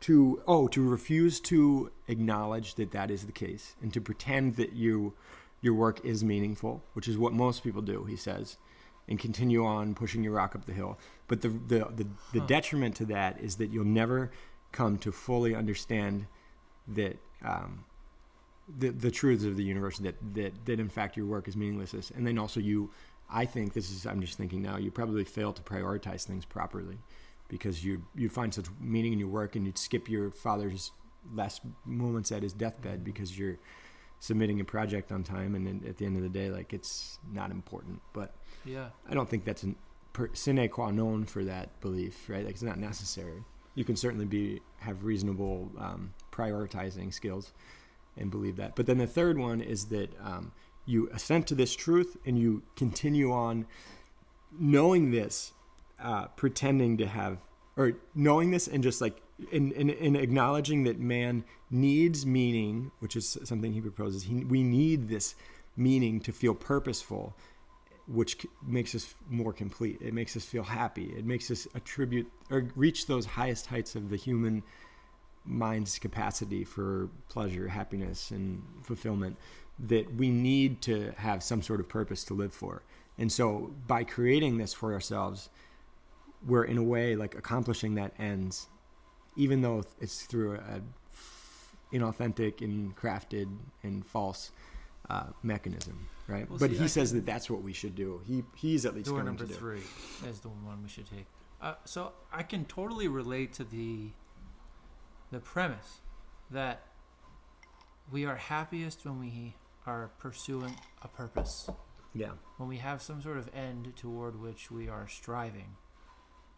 to 0.00 0.42
oh 0.46 0.68
to 0.68 0.82
refuse 0.82 1.40
to 1.40 1.90
acknowledge 2.06 2.74
that 2.74 2.92
that 2.92 3.10
is 3.10 3.24
the 3.26 3.32
case 3.32 3.74
and 3.82 3.92
to 3.92 4.00
pretend 4.00 4.56
that 4.56 4.72
you 4.74 5.14
your 5.62 5.74
work 5.74 6.04
is 6.04 6.22
meaningful, 6.22 6.84
which 6.92 7.08
is 7.08 7.16
what 7.18 7.32
most 7.32 7.64
people 7.64 7.82
do. 7.82 8.04
He 8.04 8.14
says, 8.14 8.58
and 9.08 9.18
continue 9.18 9.64
on 9.64 9.94
pushing 9.94 10.22
your 10.24 10.32
rock 10.32 10.54
up 10.54 10.64
the 10.66 10.72
hill. 10.72 10.98
But 11.28 11.40
the 11.42 11.48
the 11.48 11.78
the, 11.94 12.06
the 12.32 12.40
Huh. 12.40 12.46
detriment 12.46 12.96
to 12.96 13.04
that 13.06 13.40
is 13.40 13.56
that 13.56 13.70
you'll 13.70 13.84
never 13.84 14.30
come 14.72 14.98
to 14.98 15.12
fully 15.12 15.54
understand 15.54 16.26
that. 16.88 17.16
Um, 17.44 17.84
the, 18.78 18.88
the 18.88 19.12
truths 19.12 19.44
of 19.44 19.56
the 19.56 19.62
universe 19.62 19.98
that, 19.98 20.16
that 20.34 20.52
that 20.66 20.80
in 20.80 20.88
fact 20.88 21.16
your 21.16 21.24
work 21.26 21.46
is 21.46 21.56
meaningless 21.56 22.10
and 22.10 22.26
then 22.26 22.36
also 22.36 22.58
you 22.58 22.90
I 23.30 23.44
think 23.44 23.72
this 23.72 23.90
is. 23.90 24.06
I'm 24.06 24.20
just 24.20 24.38
thinking 24.38 24.62
now. 24.62 24.76
You 24.76 24.90
probably 24.90 25.24
fail 25.24 25.52
to 25.52 25.62
prioritize 25.62 26.24
things 26.24 26.44
properly, 26.44 26.98
because 27.48 27.84
you 27.84 28.04
you 28.14 28.28
find 28.28 28.52
such 28.54 28.66
meaning 28.80 29.12
in 29.12 29.18
your 29.18 29.28
work, 29.28 29.56
and 29.56 29.66
you'd 29.66 29.78
skip 29.78 30.08
your 30.08 30.30
father's 30.30 30.92
last 31.34 31.62
moments 31.84 32.30
at 32.30 32.42
his 32.42 32.52
deathbed 32.52 33.02
because 33.02 33.36
you're 33.36 33.58
submitting 34.20 34.60
a 34.60 34.64
project 34.64 35.10
on 35.10 35.24
time, 35.24 35.54
and 35.54 35.66
then 35.66 35.82
at 35.88 35.96
the 35.96 36.06
end 36.06 36.16
of 36.16 36.22
the 36.22 36.28
day, 36.28 36.50
like 36.50 36.72
it's 36.72 37.18
not 37.32 37.50
important. 37.50 38.00
But 38.12 38.34
Yeah. 38.66 38.88
I 39.08 39.14
don't 39.14 39.28
think 39.28 39.44
that's 39.44 39.64
per, 40.12 40.30
sine 40.34 40.68
qua 40.68 40.90
non 40.90 41.24
for 41.24 41.44
that 41.44 41.80
belief, 41.80 42.28
right? 42.28 42.44
Like 42.44 42.54
it's 42.54 42.62
not 42.62 42.78
necessary. 42.78 43.44
You 43.74 43.84
can 43.84 43.96
certainly 43.96 44.24
be 44.24 44.60
have 44.78 45.04
reasonable 45.04 45.70
um, 45.78 46.14
prioritizing 46.32 47.12
skills 47.12 47.52
and 48.16 48.30
believe 48.30 48.56
that. 48.56 48.74
But 48.74 48.86
then 48.86 48.98
the 48.98 49.06
third 49.06 49.38
one 49.38 49.60
is 49.60 49.86
that 49.86 50.10
um, 50.20 50.52
you 50.86 51.10
assent 51.12 51.46
to 51.48 51.54
this 51.54 51.76
truth 51.76 52.16
and 52.24 52.38
you 52.38 52.62
continue 52.76 53.32
on 53.32 53.66
knowing 54.58 55.10
this, 55.10 55.52
uh, 56.02 56.26
pretending 56.28 56.96
to 56.96 57.06
have, 57.06 57.38
or 57.76 57.92
knowing 58.14 58.50
this 58.50 58.66
and 58.66 58.82
just 58.82 59.00
like 59.00 59.20
in, 59.52 59.72
in, 59.72 59.90
in 59.90 60.16
acknowledging 60.16 60.84
that 60.84 60.98
man 60.98 61.44
needs 61.70 62.24
meaning, 62.24 62.90
which 63.00 63.16
is 63.16 63.36
something 63.44 63.74
he 63.74 63.80
proposes. 63.82 64.22
He, 64.22 64.44
we 64.44 64.62
need 64.62 65.08
this 65.08 65.34
meaning 65.76 66.20
to 66.20 66.32
feel 66.32 66.54
purposeful 66.54 67.36
which 68.06 68.46
makes 68.64 68.94
us 68.94 69.14
more 69.28 69.52
complete. 69.52 70.00
It 70.00 70.14
makes 70.14 70.36
us 70.36 70.44
feel 70.44 70.62
happy. 70.62 71.12
It 71.16 71.24
makes 71.24 71.50
us 71.50 71.66
attribute 71.74 72.30
or 72.50 72.68
reach 72.76 73.06
those 73.06 73.26
highest 73.26 73.66
heights 73.66 73.94
of 73.94 74.10
the 74.10 74.16
human 74.16 74.62
mind's 75.44 75.98
capacity 75.98 76.64
for 76.64 77.08
pleasure, 77.28 77.68
happiness, 77.68 78.30
and 78.30 78.62
fulfillment 78.82 79.36
that 79.78 80.14
we 80.14 80.30
need 80.30 80.80
to 80.82 81.12
have 81.16 81.42
some 81.42 81.62
sort 81.62 81.80
of 81.80 81.88
purpose 81.88 82.24
to 82.24 82.34
live 82.34 82.52
for. 82.52 82.82
And 83.18 83.30
so 83.30 83.72
by 83.86 84.04
creating 84.04 84.58
this 84.58 84.72
for 84.72 84.92
ourselves, 84.92 85.48
we're 86.46 86.64
in 86.64 86.78
a 86.78 86.82
way 86.82 87.16
like 87.16 87.34
accomplishing 87.34 87.94
that 87.96 88.12
ends, 88.18 88.68
even 89.36 89.62
though 89.62 89.84
it's 90.00 90.22
through 90.22 90.54
a 90.56 90.80
inauthentic 91.92 92.60
and 92.62 92.96
crafted 92.96 93.48
and 93.82 94.04
false 94.04 94.50
uh, 95.10 95.26
mechanism, 95.42 96.06
right? 96.28 96.48
Well, 96.48 96.58
but 96.58 96.70
see, 96.70 96.76
he 96.78 96.84
I 96.84 96.88
says 96.88 97.10
can- 97.10 97.20
that 97.20 97.26
that's 97.26 97.48
what 97.50 97.62
we 97.62 97.72
should 97.72 97.94
do. 97.94 98.20
He 98.26 98.44
he's 98.56 98.84
at 98.86 98.94
least 98.94 99.06
Door 99.06 99.16
going 99.16 99.26
number 99.26 99.44
to 99.46 99.52
do. 99.52 99.54
three 99.58 99.82
is 100.28 100.40
the 100.40 100.48
one 100.48 100.82
we 100.82 100.88
should 100.88 101.08
take. 101.08 101.26
Uh, 101.60 101.74
so 101.84 102.12
I 102.32 102.42
can 102.42 102.64
totally 102.64 103.08
relate 103.08 103.52
to 103.54 103.64
the 103.64 104.10
the 105.30 105.40
premise 105.40 106.00
that 106.50 106.82
we 108.12 108.24
are 108.24 108.36
happiest 108.36 109.04
when 109.04 109.18
we 109.18 109.54
are 109.86 110.10
pursuing 110.18 110.74
a 111.02 111.08
purpose, 111.08 111.68
Yeah, 112.14 112.32
when 112.56 112.68
we 112.68 112.76
have 112.78 113.00
some 113.02 113.20
sort 113.22 113.36
of 113.38 113.48
end 113.54 113.92
toward 113.96 114.40
which 114.40 114.70
we 114.70 114.88
are 114.88 115.08
striving. 115.08 115.76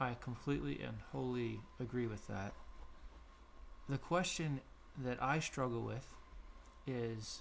I 0.01 0.15
completely 0.21 0.81
and 0.81 0.99
wholly 1.13 1.61
agree 1.81 2.07
with 2.07 2.27
that. 2.29 2.55
The 3.89 3.99
question 3.99 4.61
that 4.97 5.21
I 5.23 5.41
struggle 5.41 5.83
with 5.83 6.15
is 6.87 7.41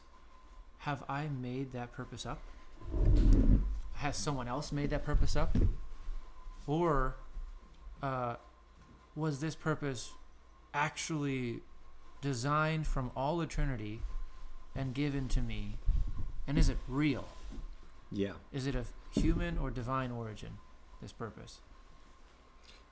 have 0.80 1.04
I 1.10 1.28
made 1.28 1.74
that 1.74 1.92
purpose 1.92 2.26
up? 2.26 2.40
Has 3.96 4.16
someone 4.16 4.48
else 4.48 4.72
made 4.72 4.90
that 4.92 5.04
purpose 5.04 5.36
up? 5.36 5.56
Or 6.66 7.16
uh, 8.02 8.36
was 9.16 9.40
this 9.40 9.56
purpose 9.56 10.12
actually 10.74 11.62
designed 12.22 12.86
from 12.88 13.12
all 13.16 13.42
eternity 13.42 14.02
and 14.76 14.94
given 14.94 15.28
to 15.30 15.42
me? 15.42 15.78
And 16.48 16.58
is 16.58 16.70
it 16.70 16.78
real? 16.88 17.26
yeah. 18.12 18.34
Is 18.54 18.68
it 18.68 18.76
of 18.76 18.92
human 19.12 19.58
or 19.58 19.70
divine 19.70 20.12
origin, 20.12 20.58
this 21.02 21.12
purpose? 21.12 21.60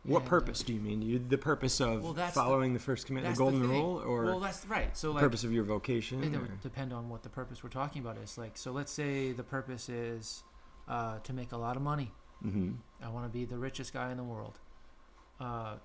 What 0.05 0.19
And, 0.21 0.29
purpose 0.29 0.61
do 0.61 0.73
you 0.73 0.79
mean? 0.79 1.01
You 1.01 1.17
the 1.19 1.37
purpose 1.37 1.79
of 1.81 2.03
Well, 2.03 2.13
that's 2.13 2.35
the- 2.35 2.39
following 2.41 2.73
the, 2.73 2.79
first 2.79 3.07
commandment, 3.07 3.35
the 3.35 3.39
golden 3.39 3.61
the 3.61 3.67
rule, 3.67 4.03
or 4.05 4.25
well, 4.25 4.39
that's 4.39 4.65
right. 4.67 4.95
So, 4.95 5.07
the 5.07 5.13
like, 5.15 5.21
purpose 5.23 5.43
of 5.43 5.51
your 5.51 5.63
vocation? 5.63 6.23
it 6.23 6.39
would 6.39 6.61
depend 6.61 6.93
on 6.93 7.09
what 7.09 7.23
the 7.23 7.29
purpose 7.29 7.63
we're 7.63 7.69
talking 7.71 8.01
about 8.03 8.17
is. 8.17 8.37
Like, 8.37 8.55
so 8.57 8.71
let's 8.71 8.91
say 8.91 9.31
the 9.31 9.43
purpose 9.43 9.89
is 9.89 10.43
uh, 10.87 11.17
to 11.19 11.33
make 11.33 11.51
a 11.51 11.57
lot 11.57 11.75
of 11.75 11.81
money. 11.81 12.11
Mhm. 12.43 12.77
I 13.01 13.09
want 13.09 13.25
to 13.25 13.29
be 13.35 13.45
the 13.45 13.57
richest 13.57 13.93
guy 13.93 14.11
in 14.11 14.17
the 14.17 14.23
world. 14.23 14.59
Uh, 15.39 15.77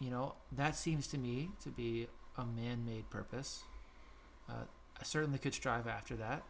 you 0.00 0.10
know, 0.10 0.34
that 0.52 0.76
seems 0.76 1.06
to 1.08 1.18
me 1.18 1.50
to 1.62 1.70
be 1.70 2.08
a 2.36 2.44
man 2.44 2.84
made 2.84 3.08
purpose. 3.08 3.62
Uh, 4.48 4.64
I 5.00 5.04
certainly 5.04 5.38
could 5.38 5.54
strive 5.54 5.86
after 5.86 6.14
that. 6.16 6.42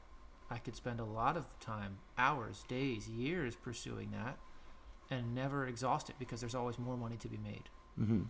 I 0.51 0.59
could 0.59 0.75
spend 0.75 0.99
a 1.01 1.05
lot 1.05 1.37
of 1.37 1.59
time, 1.61 1.99
hours, 2.19 2.65
days, 2.67 3.09
years 3.09 3.55
pursuing 3.55 4.11
that 4.11 4.39
and 5.13 5.35
never 5.35 5.67
exhaust 5.67 6.09
it 6.09 6.17
because 6.19 6.41
there's 6.41 6.55
always 6.55 6.79
more 6.79 6.97
money 6.97 7.17
to 7.17 7.29
be 7.29 7.37
made. 7.37 7.69
Mhm. 7.99 8.29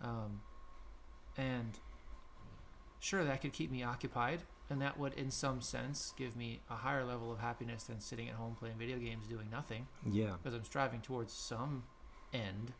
Um, 0.00 0.40
and 1.36 1.78
sure, 2.98 3.24
that 3.24 3.40
could 3.40 3.52
keep 3.52 3.70
me 3.70 3.82
occupied, 3.82 4.42
and 4.68 4.80
that 4.82 4.98
would, 4.98 5.12
in 5.14 5.30
some 5.30 5.60
sense, 5.60 6.12
give 6.16 6.34
me 6.36 6.60
a 6.68 6.76
higher 6.76 7.04
level 7.04 7.30
of 7.30 7.38
happiness 7.38 7.84
than 7.84 8.00
sitting 8.00 8.28
at 8.28 8.34
home 8.34 8.56
playing 8.56 8.76
video 8.76 8.98
games 8.98 9.28
doing 9.28 9.48
nothing 9.50 9.86
Yeah. 10.04 10.36
because 10.36 10.54
I'm 10.54 10.64
striving 10.64 11.00
towards 11.00 11.32
some 11.32 11.84
end. 12.32 12.72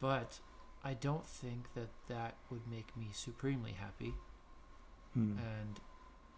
But 0.00 0.40
I 0.82 0.94
don't 0.94 1.26
think 1.26 1.74
that 1.74 1.90
that 2.06 2.36
would 2.50 2.66
make 2.66 2.96
me 2.96 3.08
supremely 3.12 3.72
happy, 3.72 4.14
Hmm. 5.12 5.38
and 5.38 5.80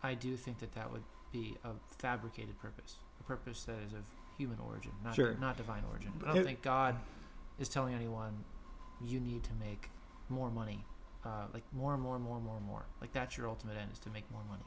I 0.03 0.15
do 0.15 0.37
think 0.37 0.59
that 0.59 0.73
that 0.73 0.91
would 0.91 1.05
be 1.31 1.57
a 1.63 1.75
fabricated 1.99 2.59
purpose, 2.59 2.99
a 3.21 3.23
purpose 3.23 3.65
that 3.65 3.79
is 3.81 3.93
of 3.93 4.07
human 4.41 4.59
origin, 4.61 4.93
not 5.05 5.15
Sure. 5.15 5.35
not 5.35 5.57
divine 5.59 5.85
origin. 5.91 6.13
I 6.25 6.29
don't 6.29 6.39
It- 6.39 6.45
think 6.45 6.63
God 6.63 6.97
is 7.59 7.69
telling 7.69 7.95
anyone 7.95 8.45
you 9.03 9.21
need 9.21 9.43
to 9.45 9.53
make 9.55 9.91
more 10.31 10.51
money, 10.51 10.85
uh, 11.25 11.47
like 11.53 11.63
more 11.73 11.93
and 11.95 12.03
more 12.03 12.17
and 12.17 12.25
more 12.25 12.37
and 12.37 12.45
more 12.47 12.57
and 12.57 12.67
more. 12.67 12.85
Like 13.03 13.13
that's 13.13 13.37
your 13.37 13.49
ultimate 13.49 13.77
end 13.77 13.93
is 13.93 13.99
to 14.01 14.11
make 14.11 14.31
more 14.31 14.43
money. 14.49 14.65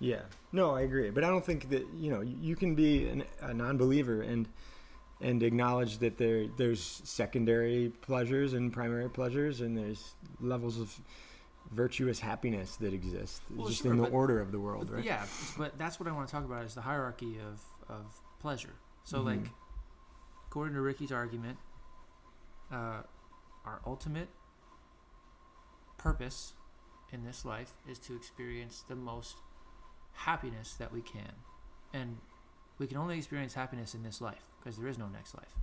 Yeah. 0.00 0.22
No, 0.50 0.74
I 0.74 0.80
agree, 0.82 1.10
but 1.10 1.22
I 1.22 1.28
don't 1.28 1.44
think 1.44 1.68
that 1.70 1.86
you 1.94 2.10
know 2.10 2.20
you 2.20 2.36
you 2.40 2.56
can 2.56 2.74
be 2.74 3.08
an, 3.08 3.24
a 3.40 3.54
non-believer 3.54 4.22
and 4.22 4.48
and 5.20 5.40
acknowledge 5.44 5.98
that 5.98 6.18
there 6.18 6.48
there's 6.56 6.82
secondary 7.04 7.90
pleasures 8.00 8.54
and 8.54 8.72
primary 8.72 9.08
pleasures, 9.08 9.60
and 9.60 9.76
there's 9.78 10.14
levels 10.40 10.80
of 10.80 11.00
virtuous 11.70 12.18
happiness 12.20 12.76
that 12.76 12.92
exist 12.92 13.40
Well, 13.54 13.68
just 13.68 13.82
sure, 13.82 13.92
in 13.92 13.98
the 13.98 14.08
order 14.10 14.40
of 14.40 14.50
the 14.50 14.58
world, 14.58 14.90
right? 14.90 15.04
Yeah, 15.04 15.24
but 15.56 15.78
that's 15.78 15.98
what 16.00 16.08
I 16.08 16.12
want 16.12 16.26
to 16.28 16.32
talk 16.34 16.44
about 16.44 16.64
is 16.64 16.74
the 16.74 16.82
hierarchy 16.82 17.38
of, 17.38 17.62
of 17.88 18.20
pleasure. 18.40 18.74
So, 19.04 19.20
Mhm. 19.20 19.24
like, 19.24 19.50
according 20.48 20.74
to 20.74 20.80
Ricky's 20.80 21.12
argument, 21.12 21.58
uh, 22.70 23.02
our 23.64 23.80
ultimate 23.86 24.28
purpose 25.98 26.54
in 27.12 27.24
this 27.24 27.44
life 27.44 27.74
is 27.88 27.98
to 28.00 28.16
experience 28.16 28.82
the 28.82 28.96
most 28.96 29.36
happiness 30.14 30.74
that 30.74 30.92
we 30.92 31.00
can. 31.02 31.32
And 31.92 32.18
we 32.78 32.86
can 32.86 32.96
only 32.96 33.18
experience 33.18 33.54
happiness 33.54 33.94
in 33.94 34.02
this 34.02 34.20
life 34.20 34.42
because 34.58 34.78
there 34.78 34.88
is 34.88 34.98
no 34.98 35.08
next 35.08 35.34
life. 35.34 35.54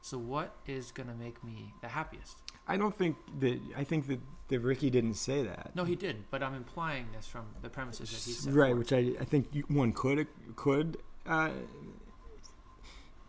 So, 0.00 0.16
what 0.16 0.54
is 0.66 0.92
going 0.92 1.08
to 1.08 1.14
make 1.14 1.42
me 1.42 1.74
the 1.80 1.88
happiest? 1.88 2.38
I 2.68 2.76
don't 2.76 2.94
think 2.94 3.16
that 3.40 3.60
I 3.76 3.82
think 3.82 4.06
that, 4.06 4.20
that 4.48 4.60
Ricky 4.60 4.90
didn't 4.90 5.14
say 5.14 5.42
that. 5.42 5.74
No, 5.74 5.84
he 5.84 5.96
didn't, 5.96 6.26
but 6.30 6.42
I'm 6.42 6.54
implying 6.54 7.06
this 7.12 7.26
from 7.26 7.46
the 7.62 7.68
premises 7.68 8.10
that 8.10 8.20
he 8.24 8.32
said. 8.32 8.54
right, 8.54 8.76
which 8.76 8.92
I 8.92 9.16
I 9.20 9.24
think 9.24 9.52
you- 9.52 9.64
one 9.68 9.92
could 9.92 10.28
could 10.54 10.98
uh, 11.26 11.50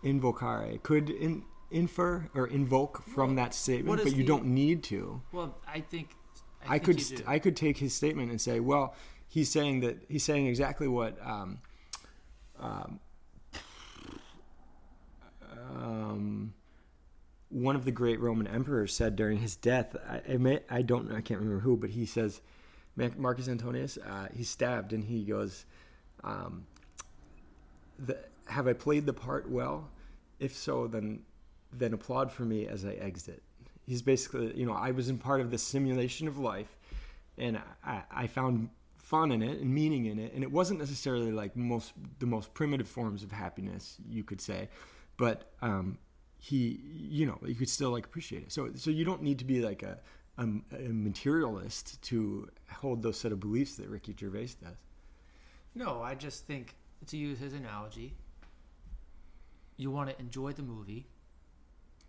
invocare 0.03 0.81
could 0.83 1.09
in, 1.09 1.43
infer 1.71 2.29
or 2.33 2.47
invoke 2.47 3.03
from 3.03 3.35
Well, 3.35 3.45
that 3.45 3.53
statement, 3.53 4.03
but 4.03 4.13
you 4.13 4.23
the- 4.23 4.27
don't 4.27 4.45
need 4.45 4.83
to. 4.85 5.21
Well, 5.31 5.57
I 5.67 5.81
think. 5.81 6.11
I, 6.65 6.71
think 6.73 6.83
could 6.83 7.01
st- 7.01 7.23
I 7.27 7.39
could 7.39 7.55
take 7.55 7.77
his 7.77 7.93
statement 7.93 8.31
and 8.31 8.41
say, 8.41 8.59
well, 8.59 8.93
he's 9.27 9.49
saying 9.49 9.79
that 9.81 9.97
he's 10.09 10.23
saying 10.23 10.47
exactly 10.47 10.87
what 10.89 11.17
um, 11.25 11.59
um, 12.59 12.99
um, 15.73 16.53
one 17.49 17.75
of 17.75 17.85
the 17.85 17.91
great 17.91 18.19
Roman 18.19 18.47
emperors 18.47 18.93
said 18.93 19.15
during 19.15 19.39
his 19.39 19.55
death. 19.55 19.95
I, 20.07 20.21
I, 20.33 20.37
may, 20.37 20.59
I 20.69 20.81
don't 20.81 21.11
I 21.11 21.21
can't 21.21 21.39
remember 21.39 21.61
who, 21.61 21.77
but 21.77 21.91
he 21.91 22.05
says 22.05 22.41
Marcus 22.95 23.47
Antonius. 23.47 23.97
Uh, 23.97 24.27
he's 24.33 24.49
stabbed 24.49 24.93
and 24.93 25.03
he 25.03 25.23
goes, 25.23 25.65
um, 26.23 26.65
the, 27.97 28.17
"Have 28.49 28.67
I 28.67 28.73
played 28.73 29.05
the 29.05 29.13
part 29.13 29.49
well? 29.49 29.89
If 30.39 30.55
so, 30.55 30.87
then 30.87 31.21
then 31.71 31.93
applaud 31.93 32.31
for 32.31 32.43
me 32.43 32.67
as 32.67 32.85
I 32.85 32.93
exit." 32.93 33.43
He's 33.85 34.01
basically, 34.01 34.55
you 34.55 34.65
know, 34.65 34.73
I 34.73 34.91
was 34.91 35.09
in 35.09 35.17
part 35.17 35.41
of 35.41 35.49
the 35.49 35.57
simulation 35.57 36.27
of 36.27 36.37
life, 36.37 36.77
and 37.37 37.59
I, 37.83 38.03
I 38.11 38.27
found 38.27 38.69
fun 38.97 39.31
in 39.31 39.41
it 39.41 39.59
and 39.59 39.73
meaning 39.73 40.05
in 40.05 40.19
it, 40.19 40.33
and 40.33 40.43
it 40.43 40.51
wasn't 40.51 40.79
necessarily 40.79 41.31
like 41.31 41.55
most 41.55 41.93
the 42.19 42.27
most 42.27 42.53
primitive 42.53 42.87
forms 42.87 43.23
of 43.23 43.31
happiness 43.31 43.97
you 44.07 44.23
could 44.23 44.39
say, 44.39 44.69
but 45.17 45.51
um, 45.61 45.97
he, 46.37 46.79
you 46.93 47.25
know, 47.25 47.39
you 47.45 47.55
could 47.55 47.69
still 47.69 47.89
like 47.91 48.05
appreciate 48.05 48.43
it. 48.43 48.51
So 48.51 48.69
so 48.75 48.91
you 48.91 49.05
don't 49.05 49.23
need 49.23 49.39
to 49.39 49.45
be 49.45 49.61
like 49.61 49.83
a 49.83 49.99
a, 50.37 50.43
a 50.43 50.89
materialist 50.89 52.01
to 52.03 52.49
hold 52.71 53.01
those 53.01 53.17
set 53.17 53.31
of 53.31 53.39
beliefs 53.39 53.75
that 53.75 53.89
Ricky 53.89 54.15
Gervais 54.17 54.55
does. 54.63 54.77
No, 55.75 56.01
I 56.01 56.15
just 56.15 56.45
think 56.45 56.75
to 57.07 57.17
use 57.17 57.39
his 57.39 57.53
analogy, 57.53 58.13
you 59.79 59.89
want 59.89 60.09
to 60.09 60.19
enjoy 60.19 60.51
the 60.51 60.61
movie. 60.61 61.07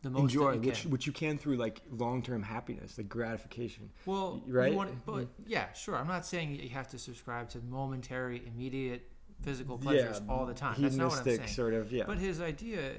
The 0.03 0.11
most 0.11 0.23
Enjoy, 0.23 0.53
you 0.53 0.61
which 0.61 0.87
which 0.87 1.07
you 1.07 1.12
can 1.12 1.39
through 1.39 1.57
like 1.57 1.83
long 1.91 2.23
term 2.23 2.43
happiness, 2.43 2.97
like 2.97 3.09
gratification. 3.09 3.91
Well, 4.07 4.43
right? 4.49 4.73
You 4.73 4.77
want, 4.77 5.05
but 5.05 5.14
mm-hmm. 5.14 5.43
yeah, 5.47 5.73
sure. 5.73 5.95
I'm 5.97 6.09
not 6.09 6.25
saying 6.27 6.55
you 6.55 6.71
have 6.71 6.89
to 6.89 6.99
subscribe 6.99 7.51
to 7.51 7.59
momentary, 7.61 8.43
immediate 8.47 9.07
physical 9.43 9.79
pleasures 9.79 10.21
all 10.29 10.47
the 10.47 10.55
time. 10.55 10.81
That's 10.81 10.97
not 10.97 11.11
what 11.11 11.18
I'm 11.18 11.25
saying. 11.25 11.49
sort 11.49 11.75
of, 11.75 11.93
yeah. 11.93 12.05
But 12.07 12.18
his 12.18 12.41
idea 12.41 12.93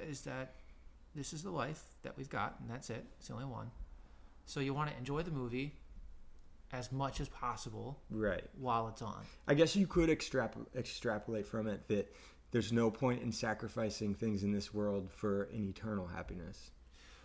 is 0.00 0.22
that 0.22 0.54
this 1.14 1.32
is 1.32 1.42
the 1.42 1.50
life 1.50 1.82
that 2.02 2.16
we've 2.16 2.28
got, 2.28 2.56
and 2.60 2.70
that's 2.70 2.90
it. 2.90 3.04
It's 3.18 3.28
the 3.28 3.34
only 3.34 3.46
one. 3.46 3.70
So 4.46 4.60
you 4.60 4.74
want 4.74 4.90
to 4.90 4.96
enjoy 4.96 5.22
the 5.22 5.30
movie 5.30 5.74
as 6.72 6.90
much 6.90 7.20
as 7.20 7.28
possible 7.28 8.00
right. 8.10 8.44
while 8.58 8.88
it's 8.88 9.02
on. 9.02 9.22
I 9.46 9.54
guess 9.54 9.76
you 9.76 9.86
could 9.86 10.08
extrap- 10.08 10.66
extrapolate 10.74 11.46
from 11.46 11.66
it 11.68 11.86
that 11.88 12.12
there's 12.50 12.72
no 12.72 12.90
point 12.90 13.22
in 13.22 13.32
sacrificing 13.32 14.14
things 14.14 14.42
in 14.42 14.52
this 14.52 14.72
world 14.72 15.10
for 15.10 15.44
an 15.44 15.64
eternal 15.68 16.06
happiness. 16.06 16.70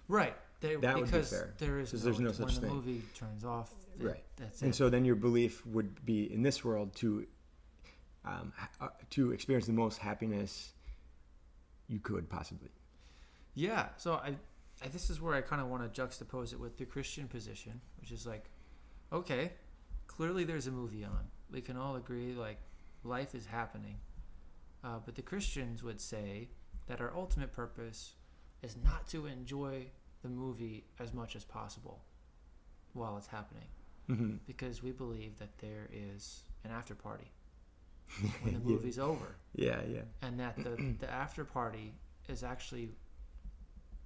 Right. 0.07 0.35
They, 0.59 0.75
That 0.75 0.95
would 0.95 1.05
be 1.05 1.11
because 1.11 1.29
fair, 1.29 1.53
there 1.57 1.79
is 1.79 1.93
no, 1.93 1.99
there's 1.99 2.19
no 2.19 2.25
when 2.25 2.33
such 2.35 2.55
the 2.55 2.61
thing. 2.61 2.69
movie 2.75 3.01
turns 3.15 3.43
off. 3.45 3.73
th- 3.97 4.09
Right. 4.11 4.23
That's 4.37 4.61
And 4.61 4.71
it. 4.71 4.75
so 4.75 4.89
then 4.89 5.05
your 5.05 5.15
belief 5.15 5.65
would 5.65 6.03
be 6.05 6.31
in 6.31 6.41
this 6.43 6.63
world 6.63 6.95
to 6.97 7.25
um, 8.25 8.53
ha- 8.55 8.69
uh, 8.81 8.87
to 9.11 9.31
experience 9.31 9.65
the 9.65 9.73
most 9.73 9.97
happiness 9.97 10.73
you 11.87 11.99
could 11.99 12.29
possibly. 12.29 12.69
Yeah, 13.55 13.87
so 13.97 14.13
I, 14.13 14.35
I 14.83 14.87
this 14.89 15.09
is 15.09 15.19
where 15.19 15.33
I 15.33 15.41
kind 15.41 15.61
of 15.61 15.67
want 15.67 15.91
to 15.91 16.01
juxtapose 16.01 16.53
it 16.53 16.59
with 16.59 16.77
the 16.77 16.85
Christian 16.85 17.27
position, 17.27 17.81
which 17.99 18.11
is 18.11 18.25
like, 18.27 18.45
okay, 19.11 19.53
clearly 20.07 20.43
there's 20.43 20.67
a 20.67 20.71
movie 20.71 21.03
on. 21.03 21.27
We 21.51 21.61
can 21.61 21.77
all 21.77 21.95
agree 21.95 22.33
like 22.33 22.59
life 23.03 23.33
is 23.33 23.45
happening, 23.47 23.97
uh, 24.83 24.99
but 25.05 25.15
the 25.15 25.21
Christians 25.21 25.83
would 25.83 26.01
say 26.01 26.49
that 26.87 27.01
our 27.01 27.11
ultimate 27.15 27.51
purpose 27.53 28.13
is 28.61 28.75
not 28.83 29.07
to 29.09 29.25
enjoy 29.25 29.87
the 30.21 30.29
movie 30.29 30.85
as 30.99 31.13
much 31.13 31.35
as 31.35 31.43
possible 31.43 32.03
while 32.93 33.17
it's 33.17 33.27
happening, 33.27 33.67
hmm 34.07 34.35
because 34.45 34.83
we 34.83 34.91
believe 34.91 35.37
that 35.39 35.57
there 35.59 35.87
is 35.93 36.43
an 36.63 36.71
after 36.71 36.93
party 36.95 37.31
when 38.41 38.53
the 38.53 38.59
Yeah. 38.59 38.65
movie's 38.75 38.99
over 38.99 39.35
Yeah, 39.55 39.81
yeah. 39.87 40.01
and 40.21 40.39
that 40.39 40.57
the, 40.57 40.95
the 40.99 41.09
after 41.09 41.43
party 41.45 41.93
is 42.27 42.43
actually 42.43 42.89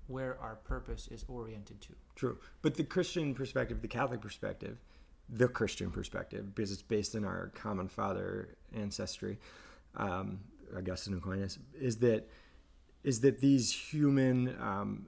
where 0.08 0.40
our 0.40 0.56
purpose 0.56 1.08
is 1.08 1.26
oriented 1.28 1.82
to. 1.82 1.90
True. 2.16 2.38
But 2.62 2.76
the 2.76 2.84
Christian 2.84 3.34
perspective, 3.34 3.82
the 3.82 3.88
Catholic 3.88 4.22
perspective, 4.22 4.78
the 5.28 5.48
Christian 5.48 5.90
perspective, 5.90 6.54
because 6.54 6.72
it's 6.72 6.84
based 6.84 7.16
in 7.16 7.26
our 7.26 7.52
common 7.56 7.88
father 7.88 8.50
ancestry, 8.76 9.40
um, 9.96 10.40
Augustine 10.76 11.16
Aquinas, 11.16 11.60
is 11.80 11.98
that 11.98 12.30
is 13.04 13.22
that 13.22 13.40
these 13.40 13.72
human 13.72 14.56
um, 14.60 15.08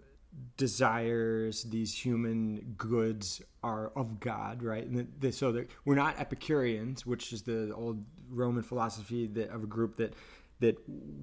desires, 0.56 1.64
these 1.64 1.94
human 1.94 2.76
goods 2.78 3.42
are 3.64 3.92
of 3.96 4.20
God, 4.20 4.62
right? 4.62 4.86
And 4.86 5.34
so 5.34 5.52
that 5.52 5.70
we're 5.84 5.96
not 5.96 6.20
Epicureans, 6.20 7.06
which 7.06 7.34
is 7.34 7.42
the 7.42 7.74
old 7.74 8.04
Roman 8.30 8.64
philosophy 8.64 9.28
that, 9.28 9.50
of 9.50 9.64
a 9.64 9.68
group 9.68 9.98
that 9.98 10.14
that 10.60 10.76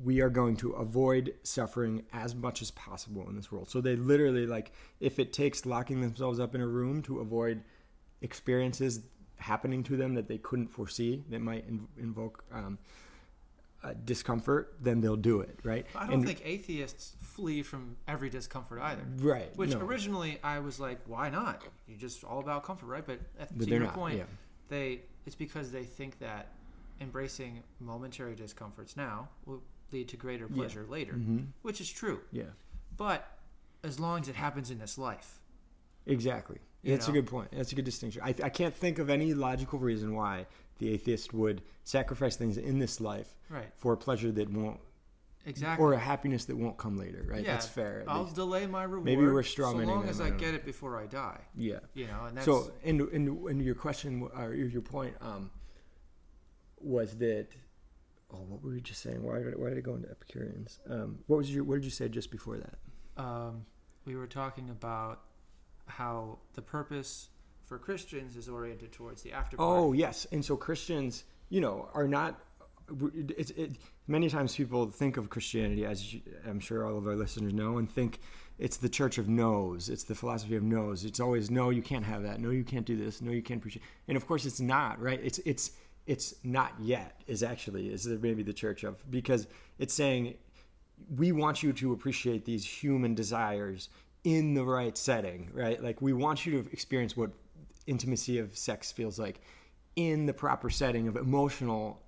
we 0.05 0.21
are 0.21 0.31
going 0.31 0.57
to 0.57 0.71
avoid 0.75 1.35
suffering 1.43 2.05
as 2.13 2.37
much 2.37 2.63
as 2.63 2.71
possible 2.71 3.29
in 3.29 3.35
this 3.35 3.51
world. 3.51 3.69
So 3.69 3.81
they 3.81 3.97
literally 3.97 4.47
like 4.47 4.73
if 5.01 5.19
it 5.19 5.33
takes 5.33 5.67
locking 5.67 6.01
themselves 6.01 6.39
up 6.39 6.55
in 6.55 6.61
a 6.61 6.67
room 6.67 7.03
to 7.03 7.21
avoid 7.21 7.63
experiences 8.23 9.01
happening 9.37 9.83
to 9.83 9.97
them 9.97 10.15
that 10.15 10.29
they 10.29 10.39
couldn't 10.39 10.69
foresee 10.69 11.25
that 11.31 11.41
might 11.41 11.67
in, 11.67 11.87
invoke 11.99 12.45
um, 12.53 12.79
uh, 13.85 13.93
discomfort, 14.05 14.75
then 14.81 15.01
they'll 15.01 15.15
do 15.17 15.41
it, 15.41 15.59
right? 15.63 15.87
I 15.95 16.05
don't 16.07 16.15
And- 16.15 16.27
think 16.27 16.41
atheists 16.45 17.15
flee 17.21 17.63
from 17.63 17.97
every 18.09 18.31
discomfort 18.31 18.81
either. 18.81 19.03
right. 19.19 19.55
Which 19.57 19.71
no. 19.71 19.81
originally 19.81 20.39
I 20.43 20.59
was 20.61 20.81
like, 20.81 21.01
why 21.07 21.29
not? 21.29 21.63
You're 21.87 21.99
just 21.99 22.25
all 22.25 22.41
about 22.41 22.65
comfort, 22.65 22.87
right? 22.87 23.07
But 23.07 23.21
at, 23.39 23.57
But 23.57 23.65
to 23.65 23.71
your 23.71 23.81
not, 23.81 23.95
point, 23.95 24.17
yeah. 24.19 24.25
they 24.69 25.03
it's 25.27 25.35
because 25.37 25.71
they 25.73 25.85
think 25.85 26.19
that 26.21 26.49
embracing 27.01 27.63
momentary 27.81 28.35
discomforts 28.35 28.97
now 28.97 29.29
will 29.47 29.63
lead 29.93 30.09
to 30.09 30.17
greater 30.17 30.47
Yeah. 30.49 30.57
pleasure 30.57 30.87
later, 30.89 31.15
Mhm. 31.15 31.49
which 31.63 31.81
is 31.81 31.91
true. 31.91 32.21
Yeah. 32.33 32.45
But 32.97 33.39
as 33.83 33.99
long 34.01 34.21
as 34.23 34.29
it 34.29 34.37
happens 34.37 34.71
in 34.71 34.79
this 34.79 34.97
life, 34.97 35.41
Exactly. 36.07 36.59
That's 36.85 37.09
a 37.09 37.13
good 37.13 37.27
point. 37.27 37.49
That's 37.53 37.73
a 37.73 37.75
good 37.75 37.85
distinction. 37.87 38.21
I, 38.23 38.35
I 38.43 38.51
can't 38.51 38.75
think 38.75 38.99
of 38.99 39.09
any 39.09 39.33
logical 39.33 39.79
reason 39.79 40.15
why 40.15 40.47
the 40.79 40.91
atheist 40.93 41.33
would 41.33 41.63
sacrifice 41.83 42.37
things 42.37 42.59
in 42.59 42.79
this 42.79 43.01
life 43.01 43.35
right? 43.49 43.71
for 43.77 43.93
a 43.95 43.97
pleasure 43.97 44.31
that 44.33 44.51
won't, 44.51 44.81
Exactly. 45.47 45.83
or 45.83 45.93
a 45.95 45.99
happiness 45.99 46.45
that 46.47 46.57
won't 46.57 46.77
come 46.77 46.99
later, 46.99 47.25
right? 47.29 47.43
Yeah, 47.45 47.53
That's 47.53 47.67
fair. 47.67 48.05
I'll 48.09 48.25
least. 48.25 48.35
delay 48.35 48.67
my 48.67 48.83
reward. 48.83 49.05
Maybe 49.05 49.23
we're 49.23 49.43
so 49.43 49.63
strawmanning 49.63 49.87
long 49.87 50.01
them, 50.03 50.11
as 50.11 50.21
I 50.21 50.27
I 50.27 50.31
get 50.31 50.51
know. 50.51 50.55
it 50.57 50.65
before 50.67 50.99
I 51.01 51.07
die. 51.07 51.41
yeah. 51.57 51.79
You 51.95 52.07
know, 52.07 52.25
and 52.27 52.37
that's 52.37 52.45
So, 52.47 52.71
and 52.85 53.01
and 53.01 53.29
and 53.49 53.63
your 53.63 53.75
question 53.75 54.29
or 54.37 54.53
your 54.55 54.83
point 54.83 55.15
um, 55.23 55.51
was 56.81 57.17
that. 57.19 57.49
Oh, 58.33 58.39
what 58.49 58.63
were 58.63 58.75
you 58.75 58.81
just 58.81 59.01
saying? 59.03 59.23
Why 59.23 59.39
did 59.39 59.59
why 59.59 59.69
did 59.69 59.79
it 59.79 59.85
go 59.85 59.95
into 59.95 60.11
Epicureans? 60.11 60.81
Um, 60.89 61.19
what 61.29 61.37
was 61.37 61.55
your 61.55 61.63
what 61.65 61.77
did 61.77 61.85
you 61.85 61.91
say 61.91 62.09
just 62.09 62.31
before 62.31 62.59
that? 62.59 62.79
um, 63.17 63.65
we 64.07 64.17
were 64.17 64.27
talking 64.27 64.69
about 64.71 65.21
how 65.87 66.39
the 66.55 66.63
purpose 66.63 67.29
for 67.65 67.79
Christians 67.79 68.37
is 68.37 68.49
oriented 68.49 68.93
towards 68.93 69.23
the 69.23 69.33
after. 69.33 69.57
Oh 69.59 69.93
yes, 69.93 70.27
and 70.33 70.45
so 70.45 70.57
Christians, 70.57 71.25
you 71.49 71.61
know, 71.61 71.89
are 71.95 72.09
not. 72.09 72.41
It's 73.15 73.51
it, 73.53 73.77
many 74.07 74.29
times 74.29 74.55
people 74.55 74.87
think 74.91 75.17
of 75.17 75.31
Christianity 75.31 75.87
as 75.87 76.15
I'm 76.47 76.61
sure 76.61 76.87
all 76.87 76.99
of 76.99 77.07
our 77.07 77.17
listeners 77.17 77.55
know, 77.55 77.79
and 77.79 77.91
think 77.91 78.21
it's 78.59 78.77
the 78.77 78.89
church 78.89 79.19
of 79.19 79.29
no's. 79.29 79.89
It's 79.89 80.05
the 80.05 80.15
philosophy 80.15 80.57
of 80.57 80.63
no's. 80.63 81.05
It's 81.05 81.21
always 81.21 81.51
no, 81.51 81.71
you 81.71 81.83
can't 81.83 82.05
have 82.05 82.23
that. 82.25 82.41
No, 82.41 82.51
you 82.51 82.65
can't 82.65 82.85
do 82.85 82.97
this. 82.97 83.23
No, 83.23 83.33
you 83.33 83.43
can't 83.43 83.61
preach. 83.61 83.79
And 84.09 84.17
of 84.17 84.27
course, 84.27 84.45
it's 84.45 84.61
not 84.61 85.01
right. 85.01 85.21
It's 85.23 85.39
it's 85.47 85.73
it's 86.07 86.35
not 86.45 86.75
yet. 86.81 87.23
Is 87.27 87.43
actually 87.43 87.89
is 87.89 88.07
maybe 88.07 88.43
the 88.43 88.53
church 88.53 88.85
of 88.85 89.11
because 89.11 89.47
it's 89.79 89.95
saying 89.95 90.35
we 91.17 91.33
want 91.33 91.63
you 91.63 91.73
to 91.73 91.93
appreciate 91.93 92.45
these 92.45 92.65
human 92.65 93.15
desires 93.15 93.89
in 94.25 94.55
the 94.55 94.65
right 94.65 94.97
setting, 94.97 95.51
right? 95.53 95.83
Like 95.83 96.01
we 96.03 96.13
want 96.13 96.45
you 96.47 96.63
to 96.63 96.71
experience 96.73 97.17
what 97.17 97.31
intimacy 97.87 98.39
of 98.39 98.57
sex 98.57 98.91
feels 98.91 99.19
like 99.19 99.41
in 99.97 100.27
the 100.27 100.33
proper 100.33 100.71
setting 100.71 101.07
of 101.07 101.17
emotional 101.17 102.01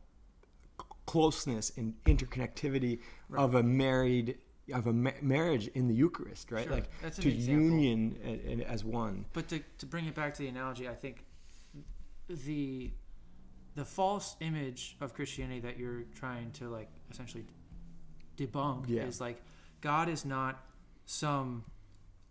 closeness 1.06 1.70
and 1.76 1.94
interconnectivity 2.04 2.98
of 3.36 3.54
a 3.54 3.62
married 3.62 4.38
of 4.72 4.88
a 4.88 4.92
ma- 4.92 5.12
marriage 5.22 5.68
in 5.68 5.86
the 5.86 5.94
Eucharist, 5.94 6.50
right? 6.50 6.64
Sure. 6.64 6.72
Like 6.72 6.88
That's 7.00 7.18
to 7.18 7.28
example. 7.32 7.62
union 7.62 8.18
and, 8.24 8.40
and 8.40 8.62
as 8.62 8.84
one. 8.84 9.24
But 9.32 9.46
to, 9.48 9.60
to 9.78 9.86
bring 9.86 10.06
it 10.06 10.14
back 10.16 10.34
to 10.34 10.42
the 10.42 10.48
analogy, 10.48 10.88
I 10.88 10.94
think 10.94 11.24
the 12.28 12.90
the 13.76 13.84
false 13.84 14.36
image 14.40 14.96
of 15.00 15.12
Christianity 15.14 15.60
that 15.60 15.78
you're 15.78 16.02
trying 16.14 16.50
to 16.52 16.68
like 16.68 16.88
essentially 17.10 17.44
debunk 18.36 18.86
Yeah. 18.88 19.02
is 19.04 19.20
like 19.20 19.40
God 19.82 20.08
is 20.08 20.24
not 20.24 20.64
some 21.04 21.64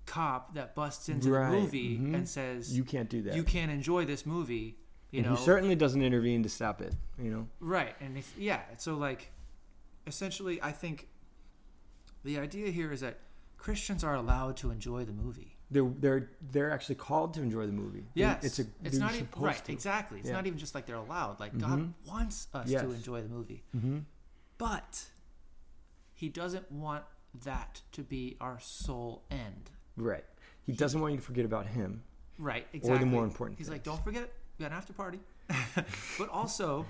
cop 0.05 0.53
that 0.55 0.75
busts 0.75 1.09
into 1.09 1.31
Right. 1.31 1.49
the 1.51 1.57
movie 1.59 1.97
Mhm. 1.97 2.13
and 2.15 2.29
says 2.29 2.75
You 2.77 2.83
can't 2.83 3.09
do 3.09 3.21
that. 3.23 3.35
you 3.35 3.43
can't 3.43 3.71
enjoy 3.71 4.05
this 4.05 4.25
movie. 4.25 4.77
You 5.11 5.19
and 5.19 5.29
know, 5.29 5.35
he 5.35 5.43
certainly 5.43 5.75
doesn't 5.75 6.01
intervene 6.01 6.43
to 6.43 6.49
stop 6.49 6.81
it. 6.81 6.93
You 7.17 7.31
know. 7.31 7.47
Right, 7.59 7.95
and 7.99 8.17
if 8.17 8.37
yeah, 8.37 8.61
so 8.77 8.95
like, 8.95 9.31
essentially, 10.07 10.61
I 10.61 10.71
think 10.71 11.07
the 12.23 12.37
idea 12.39 12.69
here 12.71 12.91
is 12.91 13.01
that 13.01 13.19
Christians 13.57 14.03
are 14.03 14.15
allowed 14.15 14.57
to 14.57 14.71
enjoy 14.71 15.05
the 15.05 15.13
movie. 15.13 15.57
They're 15.71 15.89
they're 15.89 16.29
they're 16.51 16.71
actually 16.71 16.95
called 16.95 17.33
to 17.35 17.41
enjoy 17.41 17.65
the 17.65 17.71
movie. 17.71 18.05
Yes, 18.13 18.43
it's 18.43 18.59
a 18.59 18.65
it's 18.83 18.97
not 18.97 19.15
even 19.15 19.27
right. 19.37 19.63
to. 19.65 19.71
Exactly, 19.71 20.19
it's 20.19 20.27
Yeah. 20.27 20.35
not 20.35 20.45
even 20.45 20.59
just 20.59 20.75
like 20.75 20.85
they're 20.85 20.95
allowed. 20.95 21.39
Like 21.39 21.57
God 21.57 21.79
Mhm. 21.79 21.93
wants 22.07 22.47
us 22.53 22.69
Yes. 22.69 22.81
to 22.83 22.91
enjoy 22.91 23.21
the 23.21 23.29
movie, 23.29 23.63
Mm-hmm. 23.75 23.99
but 24.57 25.09
He 26.17 26.29
doesn't 26.29 26.71
want 26.71 27.03
that 27.43 27.81
to 27.91 28.01
be 28.01 28.37
our 28.39 28.57
sole 28.59 29.25
end. 29.29 29.71
Right. 29.97 30.23
He 30.65 30.71
doesn't 30.71 30.99
want 30.99 31.13
you 31.13 31.19
to 31.19 31.25
forget 31.25 31.45
about 31.45 31.67
him. 31.67 32.03
Right, 32.37 32.67
exactly. 32.73 32.95
Or 32.95 32.99
the 32.99 33.05
more 33.05 33.23
important 33.23 33.57
He's 33.57 33.69
like, 33.69 33.83
don't 33.83 34.03
forget. 34.03 34.31
We 34.57 34.63
got 34.63 34.71
an 34.71 34.77
after 34.77 34.93
party, 34.93 35.19
but 36.17 36.29
also 36.29 36.85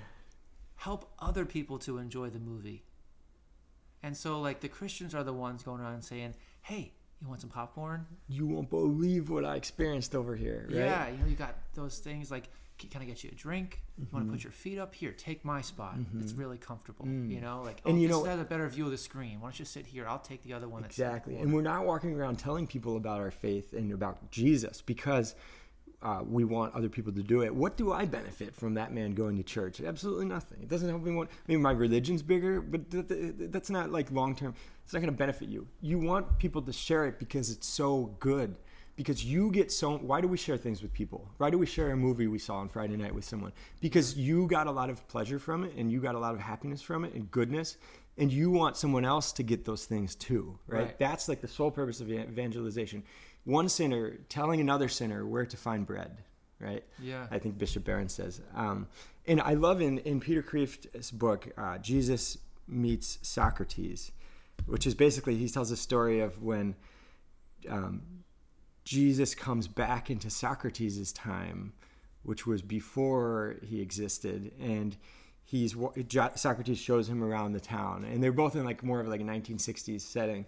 help 0.76 1.12
other 1.20 1.46
people 1.46 1.80
to 1.80 1.98
enjoy 1.98 2.30
the 2.30 2.40
movie. 2.40 2.84
And 4.04 4.16
so, 4.16 4.40
like, 4.40 4.60
the 4.60 4.70
Christians 4.70 5.16
are 5.16 5.24
the 5.24 5.34
ones 5.34 5.64
going 5.64 5.82
around 5.82 6.04
saying, 6.04 6.36
"Hey, 6.62 6.94
you 7.22 7.28
want 7.28 7.42
some 7.42 7.50
popcorn? 7.50 8.06
You 8.28 8.46
won't 8.46 8.70
believe 8.70 9.30
what 9.30 9.46
I 9.46 9.56
experienced 9.56 10.14
over 10.14 10.36
here. 10.36 10.68
Right? 10.70 10.78
Yeah, 10.78 11.10
you 11.10 11.18
know, 11.18 11.26
you 11.26 11.36
got 11.36 11.56
those 11.74 11.98
things 11.98 12.30
like, 12.30 12.50
"Can 12.78 13.02
I 13.02 13.06
get 13.06 13.24
you 13.24 13.30
a 13.32 13.36
drink? 13.36 13.82
You 13.98 14.08
want 14.12 14.26
to 14.26 14.32
put 14.32 14.44
your 14.44 14.52
feet 14.52 14.78
up 14.78 14.94
here? 14.96 15.12
Take 15.12 15.46
my 15.46 15.62
spot. 15.62 15.96
It's 16.20 16.34
Mhm. 16.34 16.40
really 16.40 16.58
comfortable. 16.58 17.06
Mm. 17.06 17.32
You 17.32 17.42
know, 17.42 17.62
like, 17.64 17.82
And 17.86 17.96
oh, 17.98 18.02
you 18.02 18.08
this 18.08 18.18
know- 18.18 18.24
has 18.26 18.40
a 18.40 18.44
better 18.44 18.68
view 18.68 18.86
of 18.86 18.92
the 18.92 18.98
screen. 18.98 19.40
Why 19.40 19.48
don't 19.48 19.60
you 19.60 19.66
sit 19.66 19.86
here? 19.88 20.08
I'll 20.08 20.20
take 20.20 20.44
the 20.44 20.54
other 20.54 20.68
one. 20.68 20.84
Exactly. 20.84 21.38
And 21.38 21.54
we're 21.54 21.62
not 21.62 21.86
walking 21.86 22.14
around 22.14 22.38
telling 22.38 22.68
people 22.68 22.98
about 22.98 23.20
our 23.22 23.32
faith 23.32 23.74
and 23.74 23.92
about 23.92 24.30
Jesus 24.32 24.82
because 24.82 25.36
uh, 26.02 26.22
we 26.24 26.44
want 26.44 26.76
other 26.76 26.90
people 26.90 27.12
to 27.12 27.24
do 27.24 27.42
it. 27.42 27.56
What 27.56 27.78
do 27.78 27.92
I 27.92 28.06
benefit 28.06 28.54
from 28.54 28.76
that 28.76 28.94
man 28.94 29.16
going 29.16 29.38
to 29.38 29.44
church? 29.44 29.82
Absolutely 29.82 30.26
nothing. 30.26 30.62
It 30.62 30.68
doesn't 30.68 30.88
help 30.88 31.02
me. 31.02 31.16
Want, 31.16 31.32
I 31.32 31.52
mean, 31.52 31.62
my 31.64 31.72
religion's 31.72 32.22
bigger, 32.22 32.62
but 32.62 32.92
th- 32.92 33.08
th- 33.08 33.34
that's 33.50 33.72
not 33.72 33.92
like 33.92 34.12
long 34.12 34.36
term. 34.36 34.54
It's 34.84 34.94
not 34.94 35.00
going 35.00 35.12
to 35.12 35.18
benefit 35.18 35.48
you. 35.50 35.68
You 35.82 35.98
want 35.98 36.38
people 36.38 36.62
to 36.64 36.74
share 36.74 37.06
it 37.08 37.18
because 37.18 37.50
it's 37.50 37.66
so 37.66 38.16
good. 38.20 38.60
Because 38.96 39.26
you 39.26 39.52
get 39.52 39.72
so. 39.72 39.98
Why 39.98 40.22
do 40.22 40.28
we 40.28 40.38
share 40.38 40.58
things 40.58 40.82
with 40.82 40.94
people? 40.94 41.30
Why 41.38 41.50
do 41.50 41.58
we 41.58 41.66
share 41.66 41.92
a 41.92 41.98
movie 41.98 42.28
we 42.28 42.40
saw 42.40 42.56
on 42.56 42.70
Friday 42.70 42.96
night 42.96 43.14
with 43.14 43.26
someone? 43.26 43.52
Because 43.82 44.16
you 44.18 44.48
got 44.48 44.68
a 44.68 44.72
lot 44.72 44.90
of 44.90 45.06
pleasure 45.10 45.38
from 45.40 45.66
it, 45.66 45.74
and 45.76 45.92
you 45.92 46.00
got 46.00 46.16
a 46.16 46.20
lot 46.20 46.34
of 46.34 46.40
happiness 46.40 46.82
from 46.82 47.04
it, 47.04 47.14
and 47.14 47.30
goodness, 47.30 47.78
and 48.18 48.32
you 48.32 48.50
want 48.50 48.78
someone 48.78 49.04
else 49.04 49.34
to 49.34 49.44
get 49.44 49.66
those 49.66 49.86
things 49.86 50.16
too, 50.16 50.58
right? 50.68 50.80
Right. 50.80 51.00
That's 51.00 51.28
like 51.28 51.42
the 51.42 51.48
sole 51.48 51.72
purpose 51.72 52.00
of 52.00 52.10
evangelization. 52.10 53.04
One 53.44 53.70
sinner 53.70 54.18
telling 54.30 54.62
another 54.62 54.88
sinner 54.88 55.26
where 55.26 55.46
to 55.46 55.58
find 55.58 55.86
bread, 55.86 56.18
right? 56.60 56.84
Yeah. 57.00 57.28
I 57.30 57.38
think 57.40 57.58
Bishop 57.58 57.84
Barron 57.84 58.10
says. 58.10 58.42
Um, 58.56 58.88
and 59.28 59.42
I 59.42 59.54
love 59.56 59.82
in, 59.82 60.00
in 60.00 60.20
Peter 60.20 60.42
Kreeft's 60.42 61.12
book, 61.12 61.50
uh, 61.58 61.78
Jesus 61.80 62.38
Meets 62.68 63.20
Socrates, 63.22 64.12
which 64.66 64.88
is 64.88 64.96
basically, 64.96 65.36
he 65.36 65.50
tells 65.50 65.70
a 65.70 65.78
story 65.78 66.22
of 66.22 66.42
when 66.42 66.76
um, 67.70 68.02
Jesus 68.86 69.36
comes 69.36 69.68
back 69.68 70.10
into 70.10 70.30
Socrates' 70.30 71.12
time, 71.12 71.74
which 72.24 72.48
was 72.48 72.62
before 72.62 73.58
he 73.64 73.82
existed. 73.82 74.52
And 74.62 74.96
he's 75.44 75.76
Socrates 76.36 76.78
shows 76.78 77.10
him 77.10 77.24
around 77.24 77.54
the 77.54 77.60
town. 77.60 78.06
And 78.06 78.24
they're 78.24 78.32
both 78.32 78.56
in 78.56 78.64
like 78.64 78.84
more 78.84 79.00
of 79.00 79.08
like 79.08 79.22
a 79.22 79.24
1960s 79.24 80.02
setting. 80.02 80.46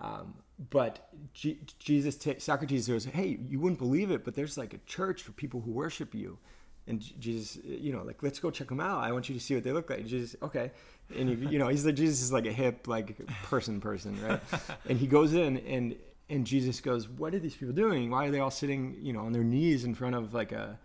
Um, 0.00 0.34
but 0.70 1.08
G- 1.34 1.60
Jesus, 1.78 2.16
ta 2.16 2.32
Socrates 2.38 2.88
goes, 2.88 3.04
"Hey, 3.04 3.38
you 3.48 3.60
wouldn't 3.60 3.78
believe 3.78 4.10
it, 4.10 4.24
but 4.24 4.34
there's 4.34 4.56
like 4.56 4.72
a 4.72 4.78
church 4.86 5.22
for 5.22 5.32
people 5.32 5.60
who 5.60 5.70
worship 5.70 6.14
you." 6.14 6.38
And 6.86 7.00
J- 7.00 7.14
Jesus, 7.18 7.58
you 7.64 7.92
know, 7.92 8.02
like 8.02 8.22
let's 8.22 8.38
go 8.38 8.50
check 8.50 8.68
them 8.68 8.80
out. 8.80 9.02
I 9.02 9.12
want 9.12 9.28
you 9.28 9.34
to 9.34 9.40
see 9.40 9.54
what 9.54 9.64
they 9.64 9.72
look 9.72 9.90
like. 9.90 10.00
And 10.00 10.08
Jesus, 10.08 10.36
okay, 10.40 10.70
and 11.14 11.28
he, 11.28 11.52
you 11.52 11.58
know, 11.58 11.68
he's 11.68 11.84
like 11.84 11.96
Jesus 11.96 12.22
is 12.22 12.32
like 12.32 12.46
a 12.46 12.52
hip 12.52 12.88
like 12.88 13.26
person 13.44 13.80
person, 13.80 14.20
right? 14.22 14.40
and 14.88 14.98
he 14.98 15.06
goes 15.06 15.34
in 15.34 15.58
and 15.58 15.96
and 16.32 16.46
Jesus 16.46 16.80
goes, 16.80 17.08
"What 17.08 17.34
are 17.34 17.38
these 17.38 17.54
people 17.54 17.74
doing? 17.74 18.10
Why 18.10 18.26
are 18.26 18.30
they 18.30 18.40
all 18.40 18.50
sitting, 18.50 18.96
you 19.00 19.12
know, 19.12 19.20
on 19.20 19.32
their 19.32 19.44
knees 19.44 19.84
in 19.84 19.94
front 19.94 20.14
of 20.14 20.34
like 20.34 20.52
a 20.52 20.78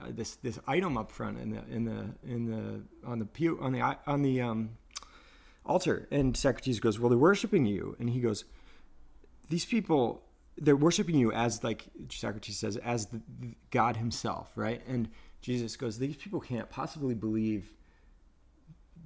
uh, 0.00 0.06
this 0.10 0.36
this 0.36 0.58
item 0.66 0.96
up 0.98 1.10
front 1.10 1.38
in 1.38 1.50
the 1.50 1.62
in 1.70 1.84
the 1.84 2.06
in 2.26 2.50
the 2.50 3.08
on 3.08 3.18
the 3.18 3.26
pew 3.26 3.58
on 3.60 3.72
the 3.72 3.96
on 4.06 4.22
the 4.22 4.40
um 4.40 4.70
altar 5.66 6.06
and 6.10 6.36
Socrates 6.36 6.80
goes, 6.80 6.98
Well, 6.98 7.08
they're 7.08 7.18
worshiping 7.18 7.66
you. 7.66 7.96
And 7.98 8.10
he 8.10 8.20
goes, 8.20 8.44
These 9.48 9.64
people, 9.64 10.22
they're 10.56 10.76
worshiping 10.76 11.16
you 11.16 11.32
as, 11.32 11.62
like 11.62 11.84
Socrates 12.10 12.58
says, 12.58 12.76
as 12.78 13.06
the, 13.06 13.20
God 13.70 13.96
himself, 13.96 14.52
right? 14.56 14.82
And 14.86 15.08
Jesus 15.40 15.76
goes, 15.76 15.98
These 15.98 16.16
people 16.16 16.40
can't 16.40 16.70
possibly 16.70 17.14
believe 17.14 17.72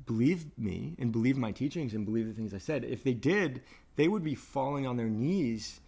believe 0.07 0.47
me 0.59 0.97
and 0.99 1.13
believe 1.13 1.37
my 1.37 1.53
teachings 1.53 1.95
and 1.95 2.05
believe 2.05 2.27
the 2.27 2.33
things 2.33 2.53
I 2.53 2.59
said. 2.59 2.85
If 2.85 3.05
they 3.05 3.15
did, 3.15 3.63
they 4.01 4.09
would 4.09 4.25
be 4.25 4.35
falling 4.35 4.87
on 4.87 4.97
their 4.97 5.11
knees, 5.11 5.79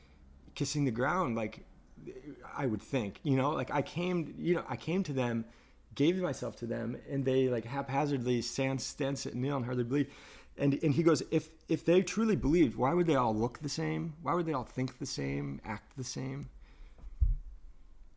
kissing 0.54 0.84
the 0.84 0.90
ground 0.90 1.34
like 1.34 1.64
I 2.54 2.66
would 2.66 2.82
think, 2.82 3.18
you 3.22 3.36
know, 3.36 3.52
like 3.52 3.70
I 3.70 3.80
came, 3.80 4.34
you 4.38 4.54
know, 4.54 4.64
I 4.68 4.76
came 4.76 5.02
to 5.04 5.14
them, 5.14 5.46
gave 5.94 6.18
myself 6.18 6.56
to 6.56 6.66
them, 6.66 6.98
and 7.10 7.24
they 7.24 7.48
like 7.48 7.64
haphazardly 7.64 8.42
stand, 8.42 8.82
stand, 8.82 9.18
sit, 9.18 9.34
kneel, 9.34 9.56
and 9.56 9.64
hardly 9.64 9.84
believe. 9.84 10.10
And 10.58 10.78
and 10.82 10.92
he 10.92 11.02
goes, 11.02 11.22
if 11.30 11.48
if 11.70 11.86
they 11.86 12.02
truly 12.02 12.36
believed, 12.36 12.76
why 12.76 12.92
would 12.92 13.06
they 13.06 13.14
all 13.14 13.34
look 13.34 13.60
the 13.60 13.70
same? 13.70 14.12
Why 14.20 14.34
would 14.34 14.44
they 14.44 14.52
all 14.52 14.64
think 14.64 14.98
the 14.98 15.06
same, 15.06 15.62
act 15.64 15.96
the 15.96 16.04
same? 16.04 16.50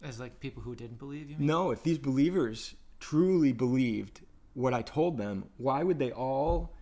As 0.04 0.20
like 0.20 0.42
people 0.42 0.62
who 0.62 0.76
didn't 0.76 1.00
believe 1.00 1.30
you. 1.30 1.38
Mean? 1.38 1.48
No, 1.48 1.72
if 1.72 1.84
these 1.84 2.00
believers 2.00 2.76
truly 3.00 3.54
believed 3.54 4.20
what 4.56 4.74
I 4.74 4.82
told 4.82 5.18
them, 5.18 5.46
why 5.56 5.84
would 5.84 6.00
they 6.00 6.12
all 6.12 6.75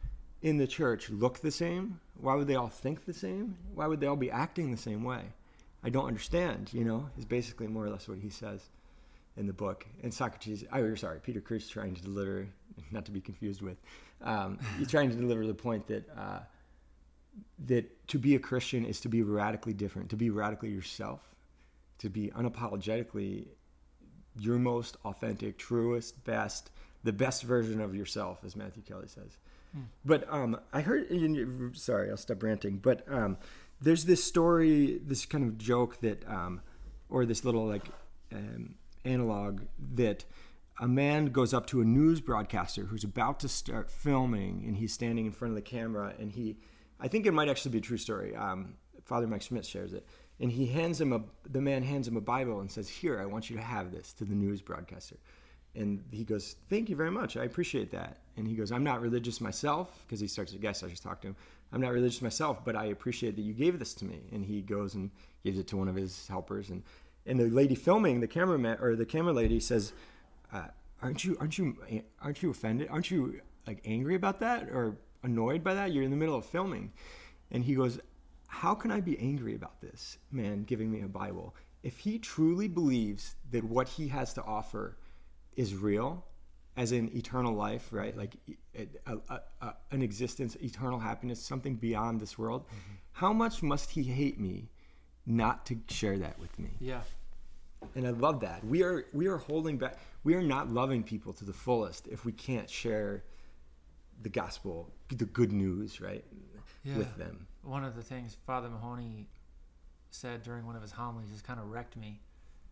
in 0.43 0.57
the 0.57 0.67
church 0.67 1.09
look 1.09 1.39
the 1.39 1.49
same? 1.49 1.99
Why 2.19 2.35
would 2.35 2.47
they 2.47 2.55
all 2.55 2.67
think 2.67 3.05
the 3.05 3.13
same? 3.13 3.57
Why 3.73 3.87
would 3.87 3.99
they 3.99 4.07
all 4.07 4.15
be 4.15 4.29
acting 4.29 4.69
the 4.69 4.77
same 4.77 5.03
way? 5.03 5.21
I 5.83 5.89
don't 5.89 6.05
understand, 6.05 6.69
you 6.71 6.83
know, 6.83 7.09
is 7.17 7.25
basically 7.25 7.67
more 7.67 7.85
or 7.85 7.89
less 7.89 8.07
what 8.07 8.19
he 8.19 8.29
says 8.29 8.61
in 9.35 9.47
the 9.47 9.53
book. 9.53 9.87
And 10.03 10.13
Socrates, 10.13 10.63
oh, 10.71 10.95
sorry, 10.95 11.19
Peter 11.21 11.41
Kreeft 11.41 11.69
trying 11.69 11.95
to 11.95 12.01
deliver, 12.01 12.47
not 12.91 13.05
to 13.05 13.11
be 13.11 13.21
confused 13.21 13.61
with, 13.61 13.77
um, 14.21 14.59
he's 14.77 14.91
trying 14.91 15.09
to 15.09 15.15
deliver 15.15 15.47
the 15.47 15.53
point 15.53 15.87
that 15.87 16.07
uh, 16.15 16.39
that 17.65 18.07
to 18.09 18.19
be 18.19 18.35
a 18.35 18.39
Christian 18.39 18.85
is 18.85 18.99
to 19.01 19.09
be 19.09 19.23
radically 19.23 19.73
different, 19.73 20.09
to 20.11 20.15
be 20.15 20.29
radically 20.29 20.69
yourself, 20.69 21.21
to 21.97 22.09
be 22.09 22.31
unapologetically 22.35 23.47
your 24.37 24.57
most 24.57 24.97
authentic, 25.05 25.57
truest, 25.57 26.23
best, 26.25 26.69
the 27.03 27.13
best 27.13 27.43
version 27.43 27.81
of 27.81 27.95
yourself, 27.95 28.39
as 28.45 28.55
Matthew 28.55 28.83
Kelly 28.83 29.07
says. 29.07 29.37
But 30.05 30.31
um, 30.31 30.59
I 30.71 30.81
heard. 30.81 31.07
Sorry, 31.75 32.09
I'll 32.09 32.17
stop 32.17 32.43
ranting. 32.43 32.77
But 32.77 33.03
um, 33.11 33.37
there's 33.81 34.05
this 34.05 34.23
story, 34.23 34.99
this 35.03 35.25
kind 35.25 35.43
of 35.43 35.57
joke 35.57 35.99
that, 36.01 36.27
um, 36.27 36.61
or 37.09 37.25
this 37.25 37.43
little 37.43 37.65
like 37.65 37.85
um, 38.31 38.75
analog 39.05 39.61
that 39.95 40.25
a 40.79 40.87
man 40.87 41.27
goes 41.27 41.53
up 41.53 41.67
to 41.67 41.81
a 41.81 41.85
news 41.85 42.19
broadcaster 42.21 42.85
who's 42.85 43.03
about 43.03 43.39
to 43.41 43.47
start 43.47 43.91
filming, 43.91 44.63
and 44.65 44.77
he's 44.77 44.93
standing 44.93 45.25
in 45.25 45.31
front 45.31 45.51
of 45.51 45.55
the 45.55 45.61
camera, 45.61 46.13
and 46.19 46.31
he, 46.31 46.57
I 46.99 47.07
think 47.07 47.25
it 47.25 47.33
might 47.33 47.49
actually 47.49 47.71
be 47.71 47.77
a 47.79 47.81
true 47.81 47.97
story. 47.97 48.35
Um, 48.35 48.75
Father 49.05 49.27
Mike 49.27 49.41
Schmitz 49.41 49.67
shares 49.67 49.93
it, 49.93 50.07
and 50.39 50.51
he 50.51 50.65
hands 50.65 50.99
him 50.99 51.13
a. 51.13 51.21
The 51.49 51.61
man 51.61 51.83
hands 51.83 52.07
him 52.07 52.17
a 52.17 52.21
Bible 52.21 52.61
and 52.61 52.71
says, 52.71 52.89
"Here, 52.89 53.19
I 53.19 53.25
want 53.25 53.49
you 53.49 53.55
to 53.57 53.61
have 53.61 53.91
this." 53.91 54.13
To 54.13 54.25
the 54.25 54.35
news 54.35 54.61
broadcaster, 54.61 55.17
and 55.75 56.03
he 56.11 56.23
goes, 56.23 56.55
"Thank 56.69 56.89
you 56.89 56.95
very 56.95 57.11
much. 57.11 57.37
I 57.37 57.45
appreciate 57.45 57.91
that." 57.91 58.19
And 58.37 58.47
he 58.47 58.55
goes, 58.55 58.71
"I'm 58.71 58.83
not 58.83 59.01
religious 59.01 59.41
myself," 59.41 60.03
because 60.05 60.19
he 60.19 60.27
starts 60.27 60.51
to 60.51 60.57
guess. 60.57 60.83
I 60.83 60.89
just 60.89 61.03
talked 61.03 61.21
to 61.23 61.29
him. 61.29 61.35
I'm 61.71 61.81
not 61.81 61.91
religious 61.91 62.21
myself, 62.21 62.63
but 62.63 62.75
I 62.75 62.85
appreciate 62.85 63.35
that 63.35 63.41
you 63.41 63.53
gave 63.53 63.79
this 63.79 63.93
to 63.95 64.05
me. 64.05 64.21
And 64.31 64.45
he 64.45 64.61
goes 64.61 64.93
and 64.93 65.09
gives 65.43 65.57
it 65.57 65.67
to 65.67 65.77
one 65.77 65.87
of 65.87 65.95
his 65.95 66.27
helpers. 66.27 66.69
And 66.69 66.83
and 67.25 67.39
the 67.39 67.49
lady 67.49 67.75
filming, 67.75 68.19
the 68.19 68.27
cameraman 68.27 68.77
or 68.81 68.95
the 68.95 69.05
camera 69.05 69.33
lady 69.33 69.59
says, 69.59 69.93
uh, 70.51 70.67
"Aren't 71.01 71.23
you 71.23 71.37
aren't 71.39 71.57
you 71.57 71.77
aren't 72.21 72.43
you 72.43 72.51
offended? 72.51 72.89
Aren't 72.89 73.09
you 73.09 73.41
like 73.65 73.81
angry 73.85 74.15
about 74.15 74.39
that 74.41 74.69
or 74.69 74.97
annoyed 75.23 75.63
by 75.63 75.73
that? 75.73 75.91
You're 75.91 76.03
in 76.03 76.11
the 76.11 76.17
middle 76.17 76.35
of 76.35 76.45
filming." 76.45 76.91
And 77.49 77.63
he 77.63 77.75
goes, 77.75 77.99
"How 78.47 78.75
can 78.75 78.91
I 78.91 78.99
be 79.01 79.17
angry 79.19 79.55
about 79.55 79.81
this 79.81 80.17
man 80.31 80.63
giving 80.63 80.91
me 80.91 81.01
a 81.01 81.07
Bible 81.07 81.55
if 81.81 81.99
he 81.99 82.17
truly 82.17 82.67
believes 82.67 83.35
that 83.51 83.63
what 83.63 83.87
he 83.89 84.07
has 84.07 84.33
to 84.33 84.43
offer 84.43 84.97
is 85.55 85.75
real?" 85.75 86.25
as 86.75 86.91
in 86.91 87.15
eternal 87.15 87.53
life, 87.53 87.89
right? 87.91 88.17
Like 88.17 88.35
a, 88.75 88.87
a, 89.05 89.39
a, 89.61 89.73
an 89.91 90.01
existence, 90.01 90.55
eternal 90.61 90.99
happiness, 90.99 91.39
something 91.39 91.75
beyond 91.75 92.19
this 92.19 92.37
world. 92.37 92.65
Mm-hmm. 92.65 92.93
How 93.11 93.31
much 93.31 93.61
must 93.61 93.91
he 93.91 94.03
hate 94.03 94.39
me 94.39 94.69
not 95.25 95.65
to 95.67 95.77
share 95.87 96.17
that 96.17 96.39
with 96.39 96.57
me? 96.57 96.71
Yeah. 96.79 97.01
And 97.95 98.07
I 98.07 98.09
love 98.11 98.39
that. 98.39 98.65
We 98.65 98.81
are 98.81 99.05
we 99.13 99.27
are 99.27 99.37
holding 99.37 99.77
back. 99.77 99.99
We 100.23 100.35
are 100.35 100.41
not 100.41 100.69
loving 100.69 101.03
people 101.03 101.33
to 101.33 101.45
the 101.45 101.53
fullest 101.53 102.07
if 102.07 102.25
we 102.25 102.31
can't 102.31 102.69
share 102.69 103.23
the 104.21 104.29
gospel, 104.29 104.89
the 105.09 105.25
good 105.25 105.51
news, 105.51 105.99
right, 105.99 106.23
Yeah. 106.83 106.97
with 106.97 107.15
them. 107.17 107.45
One 107.61 107.83
of 107.83 107.95
the 107.95 108.03
things 108.03 108.37
Father 108.47 108.69
Mahoney 108.69 109.27
said 110.11 110.43
during 110.43 110.65
one 110.65 110.75
of 110.75 110.81
his 110.81 110.91
homilies 110.93 111.29
just 111.29 111.43
kind 111.43 111.59
of 111.59 111.69
wrecked 111.69 111.97
me. 111.97 112.21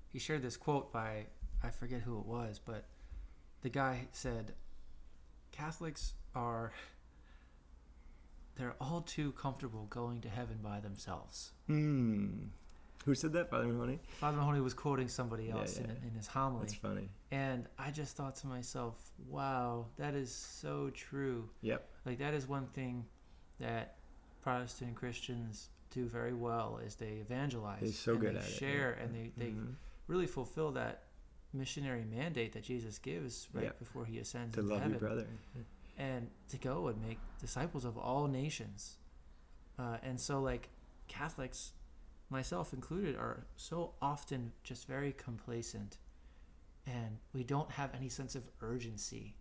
He 0.07 0.17
shared 0.17 0.41
this 0.41 0.57
quote 0.57 0.91
by 0.93 1.27
I 1.63 1.69
forget 1.69 2.01
who 2.01 2.17
it 2.19 2.25
was, 2.25 2.59
but 2.63 2.85
the 3.61 3.69
guy 3.69 4.07
said, 4.11 4.53
"Catholics 5.51 6.13
are 6.35 6.71
they're 8.55 8.75
all 8.81 9.01
too 9.01 9.31
comfortable 9.33 9.85
going 9.89 10.21
to 10.21 10.29
heaven 10.29 10.59
by 10.63 10.79
themselves." 10.79 11.51
Hmm. 11.67 12.45
Who 13.05 13.15
said 13.15 13.33
that, 13.33 13.49
Father 13.49 13.65
Mahoney? 13.65 13.99
Father 14.19 14.37
Mahoney 14.37 14.61
was 14.61 14.75
quoting 14.75 15.07
somebody 15.07 15.49
else 15.49 15.77
yeah. 15.79 15.85
In, 15.85 15.89
in 16.09 16.11
his 16.15 16.27
homily, 16.27 16.65
That's 16.67 16.75
funny. 16.75 17.09
and 17.31 17.65
I 17.79 17.89
just 17.89 18.15
thought 18.15 18.35
to 18.37 18.47
myself, 18.47 18.95
"Wow, 19.27 19.87
that 19.97 20.13
is 20.13 20.31
so 20.33 20.91
true." 20.93 21.49
Yep. 21.61 21.87
Like 22.05 22.19
that 22.19 22.33
is 22.35 22.47
one 22.47 22.67
thing 22.67 23.05
that 23.59 23.95
Protestant 24.43 24.95
Christians 24.95 25.69
do 25.89 26.05
very 26.05 26.33
well 26.33 26.79
is 26.85 26.95
they 26.95 27.13
evangelize. 27.21 27.81
They're 27.81 27.91
so 27.91 28.11
and 28.13 28.21
good 28.21 28.35
they 28.35 28.39
at 28.39 28.45
it, 28.45 28.51
share 28.53 28.95
yeah. 28.97 29.03
and 29.03 29.15
they, 29.15 29.31
they 29.35 29.51
Mhm. 29.51 29.73
really 30.07 30.25
fulfill 30.27 30.71
that 30.71 31.03
missionary 31.53 32.05
mandate 32.05 32.53
that 32.53 32.63
Jesus 32.63 32.97
gives 32.97 33.49
right 33.53 33.65
Yeah. 33.65 33.71
before 33.79 34.05
he 34.05 34.19
ascends 34.19 34.53
To 34.55 34.61
into 34.61 34.71
love 34.73 34.81
heaven. 34.83 34.91
your 34.91 34.99
brother. 34.99 35.27
And 35.97 36.29
to 36.49 36.57
go 36.57 36.87
and 36.87 37.01
make 37.01 37.19
disciples 37.39 37.85
of 37.85 37.97
all 37.97 38.27
nations. 38.27 38.97
Uh, 39.77 39.97
and 40.01 40.19
so 40.19 40.41
like 40.41 40.69
Catholics, 41.07 41.73
myself 42.29 42.73
included, 42.73 43.15
are 43.15 43.45
so 43.55 43.93
often 44.01 44.53
just 44.63 44.87
very 44.87 45.11
complacent 45.13 45.97
and 46.87 47.17
we 47.33 47.43
don't 47.43 47.71
have 47.71 47.93
any 47.93 48.09
sense 48.09 48.33
of 48.33 48.49
urgency 48.61 49.35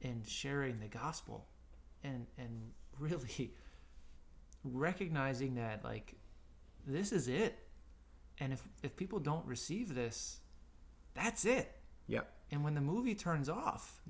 in 0.00 0.22
sharing 0.26 0.80
the 0.80 0.88
gospel 0.88 1.46
and 2.02 2.26
and 2.36 2.72
really 2.98 3.52
recognizing 4.64 5.54
that 5.54 5.84
like 5.84 6.14
this 6.86 7.12
is 7.12 7.28
it 7.28 7.58
and 8.40 8.52
if 8.52 8.66
if 8.82 8.96
people 8.96 9.18
don't 9.20 9.44
receive 9.46 9.94
this, 9.94 10.40
that's 11.18 11.44
it. 11.44 11.70
Yep. 12.06 12.30
And 12.50 12.64
when 12.64 12.74
the 12.74 12.80
movie 12.80 13.14
turns 13.14 13.48
off, 13.48 14.00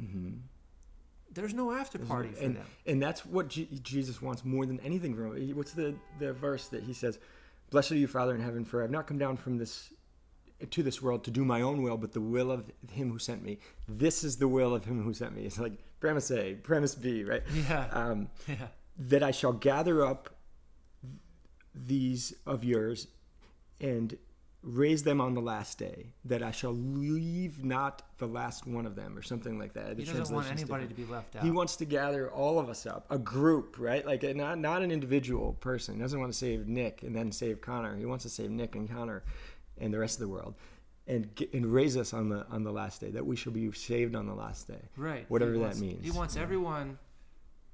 there's 1.33 1.55
no 1.55 1.73
after 1.73 1.99
party 1.99 2.31
for 2.31 2.45
and, 2.45 2.57
them. 2.57 2.67
and 2.87 3.03
that's 3.03 3.27
what 3.27 3.49
Je- 3.49 3.69
Jesus 3.83 4.23
wants 4.23 4.45
more 4.45 4.65
than 4.67 4.79
anything 4.81 5.15
from 5.15 5.37
him. 5.37 5.57
What's 5.57 5.73
the, 5.73 5.95
the 6.21 6.33
verse 6.33 6.69
that 6.69 6.83
he 6.85 6.93
says, 6.93 7.19
Blessed 7.71 7.93
are 7.93 7.97
you, 7.97 8.07
Father 8.07 8.35
in 8.35 8.41
heaven, 8.41 8.65
for 8.65 8.81
I 8.81 8.83
have 8.83 8.91
not 8.91 9.07
come 9.07 9.19
down 9.19 9.37
from 9.37 9.59
this 9.59 9.93
to 10.71 10.83
this 10.83 11.01
world 11.03 11.23
to 11.25 11.31
do 11.31 11.45
my 11.45 11.61
own 11.61 11.83
will, 11.83 11.97
but 11.97 12.13
the 12.13 12.21
will 12.21 12.51
of 12.51 12.69
him 12.91 13.11
who 13.13 13.19
sent 13.19 13.45
me. 13.45 13.59
This 13.89 14.25
is 14.25 14.39
the 14.39 14.49
will 14.49 14.75
of 14.75 14.85
him 14.87 15.03
who 15.05 15.13
sent 15.15 15.37
me. 15.37 15.43
It's 15.45 15.59
like 15.59 15.73
premise 16.01 16.31
A, 16.33 16.55
premise 16.55 16.95
B, 16.97 17.23
right? 17.25 17.43
Yeah. 17.69 17.87
Um, 17.93 18.29
Yeah. 18.49 18.55
that 18.99 19.23
I 19.23 19.31
shall 19.31 19.53
gather 19.53 20.05
up 20.05 20.31
these 21.75 22.35
of 22.47 22.65
yours 22.65 23.07
and 23.81 24.17
raise 24.71 25.03
them 25.03 25.21
on 25.21 25.33
the 25.35 25.41
last 25.41 25.79
day, 25.79 26.07
that 26.27 26.43
I 26.43 26.51
shall 26.51 26.73
leave 26.75 27.65
not 27.65 28.03
the 28.19 28.27
last 28.27 28.67
one 28.67 28.85
of 28.87 28.95
them, 28.97 29.17
or 29.17 29.23
something 29.23 29.59
like 29.59 29.73
that. 29.73 29.97
The 29.97 30.05
He 30.05 30.13
doesn't 30.13 30.35
want 30.35 30.47
anybody 30.49 30.85
different. 30.87 30.91
to 30.91 30.95
be 31.07 31.11
left 31.13 31.37
out. 31.37 31.43
He 31.43 31.51
wants 31.51 31.77
to 31.77 31.85
gather 31.85 32.31
all 32.31 32.59
of 32.59 32.69
us 32.69 32.85
up, 32.87 33.07
a 33.11 33.19
group, 33.19 33.77
right? 33.79 34.05
Like 34.07 34.23
a, 34.25 34.35
not 34.35 34.59
not 34.59 34.83
an 34.83 34.91
individual 34.91 35.55
person. 35.55 35.95
He 35.95 36.01
doesn't 36.01 36.21
want 36.21 36.33
to 36.33 36.39
save 36.39 36.69
Nick 36.69 37.03
and 37.03 37.15
then 37.17 37.33
save 37.33 37.61
Connor. 37.61 37.97
He 37.97 38.05
wants 38.05 38.25
to 38.25 38.29
save 38.31 38.51
Nick 38.51 38.75
and 38.75 38.89
Connor 38.91 39.23
and 39.79 39.93
the 39.95 39.99
rest 39.99 40.17
of 40.17 40.21
the 40.21 40.29
world, 40.29 40.55
and 41.07 41.35
get, 41.35 41.53
and 41.55 41.65
raise 41.67 41.97
us 41.97 42.13
on 42.13 42.29
the 42.29 42.47
on 42.51 42.65
the 42.65 42.73
last 42.73 43.01
day. 43.01 43.11
That 43.11 43.25
we 43.25 43.37
shall 43.37 43.53
be 43.53 43.71
saved 43.73 44.15
on 44.15 44.27
the 44.27 44.35
last 44.35 44.67
day. 44.69 44.83
right. 44.97 45.25
whatever 45.31 45.53
He 45.53 45.59
that 45.59 45.65
wants- 45.65 45.81
means. 45.81 46.05
He 46.05 46.11
wants 46.11 46.37
everyone 46.37 46.99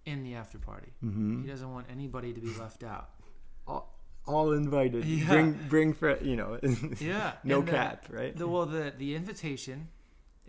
in 0.06 0.22
the 0.22 0.34
after 0.34 0.58
party. 0.58 0.92
Mm-hmm. 1.02 1.42
He 1.42 1.48
doesn't 1.48 1.72
want 1.72 1.86
anybody 1.90 2.32
to 2.34 2.40
be 2.40 2.52
left 2.58 2.84
out. 2.84 3.08
All, 3.66 3.93
all 4.26 4.52
invited. 4.52 5.04
Yeah. 5.04 5.28
Bring 5.28 5.52
bring 5.68 5.92
fr- 5.94 6.22
you 6.22 6.36
know. 6.36 6.58
Yeah. 7.00 7.32
no 7.44 7.58
and 7.58 7.68
the- 7.68 7.72
cap, 7.72 8.06
right? 8.10 8.36
The, 8.36 8.46
well, 8.48 8.66
the 8.66 8.92
the 8.96 9.14
invitation 9.14 9.88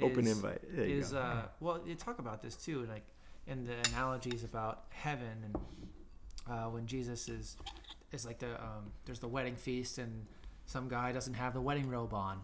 Open 0.01 0.26
is, 0.28 0.36
invite. 0.38 0.61
There 0.76 0.86
you 0.86 0.99
is 0.99 1.13
uh 1.13 1.43
well 1.59 1.82
you 1.86 1.95
talk 1.95 2.19
about 2.19 2.41
this 2.41 2.55
too 2.55 2.86
like 2.89 3.03
in 3.47 3.65
the 3.65 3.76
analogies 3.93 4.43
about 4.43 4.84
heaven 4.89 5.43
and 5.45 5.55
uh, 6.49 6.69
when 6.69 6.86
Jesus 6.86 7.30
is 7.30 7.57
is 8.11 8.26
like 8.26 8.39
the 8.39 8.51
um, 8.61 8.91
there's 9.05 9.19
the 9.19 9.28
wedding 9.28 9.55
feast 9.55 9.97
and 9.97 10.26
some 10.65 10.88
guy 10.89 11.11
doesn't 11.11 11.34
have 11.36 11.53
the 11.53 11.61
wedding 11.61 11.89
robe 11.89 12.13
on 12.13 12.39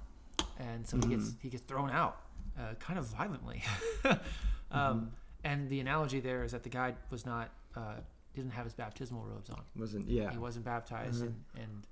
and 0.59 0.87
so 0.87 0.97
he 0.97 1.03
gets 1.09 1.23
Mm-hmm. 1.29 1.41
he 1.41 1.49
gets 1.49 1.63
thrown 1.63 1.89
out 1.91 2.17
uh, 2.59 2.73
kind 2.79 2.97
of 2.99 3.05
violently 3.07 3.63
um, 4.05 4.17
Mm-hmm. 4.71 5.05
and 5.43 5.69
the 5.69 5.79
analogy 5.79 6.19
there 6.19 6.43
is 6.43 6.51
that 6.51 6.63
the 6.63 6.69
guy 6.69 6.93
was 7.09 7.25
not 7.25 7.49
uh, 7.75 7.95
didn't 8.33 8.51
have 8.51 8.65
his 8.65 8.73
baptismal 8.73 9.23
robes 9.23 9.49
on 9.49 9.61
Wasn't 9.75 10.07
yeah. 10.07 10.31
he 10.31 10.37
wasn't 10.37 10.65
baptized 10.65 11.21
Mhm. 11.21 11.27
and, 11.27 11.35
and 11.55 11.87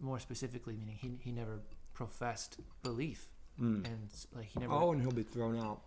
more 0.00 0.18
specifically 0.18 0.74
meaning 0.76 0.96
he, 1.00 1.12
he 1.20 1.30
never 1.32 1.60
professed 1.92 2.58
belief 2.82 3.28
Mm. 3.60 3.84
and 3.86 4.08
like 4.34 4.46
he 4.46 4.58
never 4.58 4.72
Oh, 4.72 4.90
and 4.92 5.00
he'll 5.00 5.12
be 5.12 5.22
thrown 5.22 5.56
out, 5.56 5.80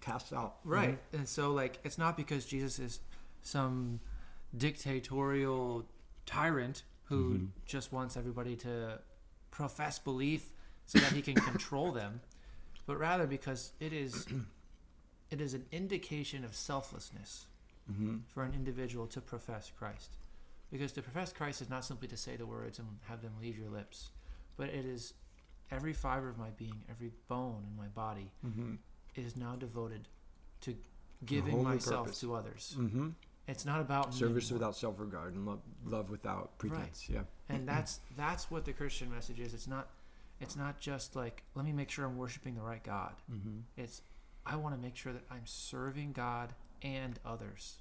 cast 0.00 0.32
out. 0.32 0.56
right 0.64 0.98
and 1.12 1.28
so 1.28 1.52
like 1.52 1.78
it's 1.84 1.96
not 1.96 2.16
because 2.16 2.44
jesus 2.44 2.80
is 2.80 2.98
some 3.42 4.00
dictatorial 4.56 5.84
tyrant 6.26 6.82
who 7.04 7.34
Mhm. 7.38 7.48
just 7.66 7.92
wants 7.92 8.16
everybody 8.16 8.56
to 8.56 9.00
profess 9.50 9.98
belief 9.98 10.50
so 10.86 10.98
that 10.98 11.12
he 11.12 11.22
can 11.22 11.34
control 11.52 11.92
them 11.92 12.20
but 12.86 12.98
rather 12.98 13.26
because 13.26 13.72
it 13.78 13.92
is 13.92 14.26
it 15.30 15.40
is 15.40 15.54
an 15.54 15.64
indication 15.70 16.44
of 16.44 16.54
selflessness 16.56 17.46
Mm-hmm. 17.90 18.16
for 18.32 18.42
an 18.44 18.54
individual 18.54 19.06
to 19.08 19.20
profess 19.20 19.70
christ 19.78 20.12
because 20.72 20.90
to 20.92 21.02
profess 21.02 21.32
christ 21.34 21.60
is 21.60 21.68
not 21.68 21.84
simply 21.84 22.08
to 22.08 22.16
say 22.16 22.34
the 22.36 22.46
words 22.46 22.78
and 22.78 22.88
have 23.08 23.20
them 23.20 23.32
leave 23.40 23.58
your 23.58 23.68
lips 23.68 24.10
but 24.56 24.68
it 24.70 24.86
is 24.86 25.12
every 25.70 25.92
fiber 25.92 26.28
of 26.30 26.38
my 26.38 26.48
being 26.56 26.80
every 26.90 27.10
bone 27.28 27.62
in 27.70 27.76
my 27.76 27.88
body 27.88 28.30
Mm-hmm. 28.46 28.74
is 29.16 29.36
now 29.36 29.54
devoted 29.56 30.08
to 30.62 30.74
giving 31.26 31.62
myself 31.62 32.06
purpose. 32.06 32.20
to 32.20 32.34
others. 32.34 32.74
Mm-hmm. 32.78 33.08
It's 33.48 33.64
not 33.66 33.80
about 33.80 34.14
Service 34.14 34.50
without 34.50 34.74
self 34.76 34.98
regard 34.98 35.34
and 35.34 35.44
love, 35.46 35.60
love 35.84 36.08
without 36.10 36.56
pretense. 36.58 37.06
Yeah. 37.10 37.20
and 37.50 37.68
that's 37.68 38.00
that's 38.16 38.50
what 38.50 38.64
the 38.64 38.72
Christian 38.72 39.10
message 39.12 39.40
is. 39.40 39.52
It's 39.52 39.68
not 39.68 39.88
it's 40.40 40.56
not 40.56 40.80
just 40.80 41.14
like 41.16 41.42
let 41.54 41.64
me 41.66 41.72
make 41.72 41.90
sure 41.90 42.06
I'm 42.06 42.16
worshiping 42.16 42.54
the 42.54 42.62
right 42.62 42.82
God. 42.82 43.12
Mm-hmm. 43.30 43.58
It's 43.76 44.00
I 44.46 44.56
want 44.56 44.74
to 44.74 44.80
make 44.80 44.96
sure 44.96 45.12
that 45.12 45.24
I'm 45.30 45.44
serving 45.46 46.12
God 46.12 46.54
and 46.84 47.18
others. 47.24 47.78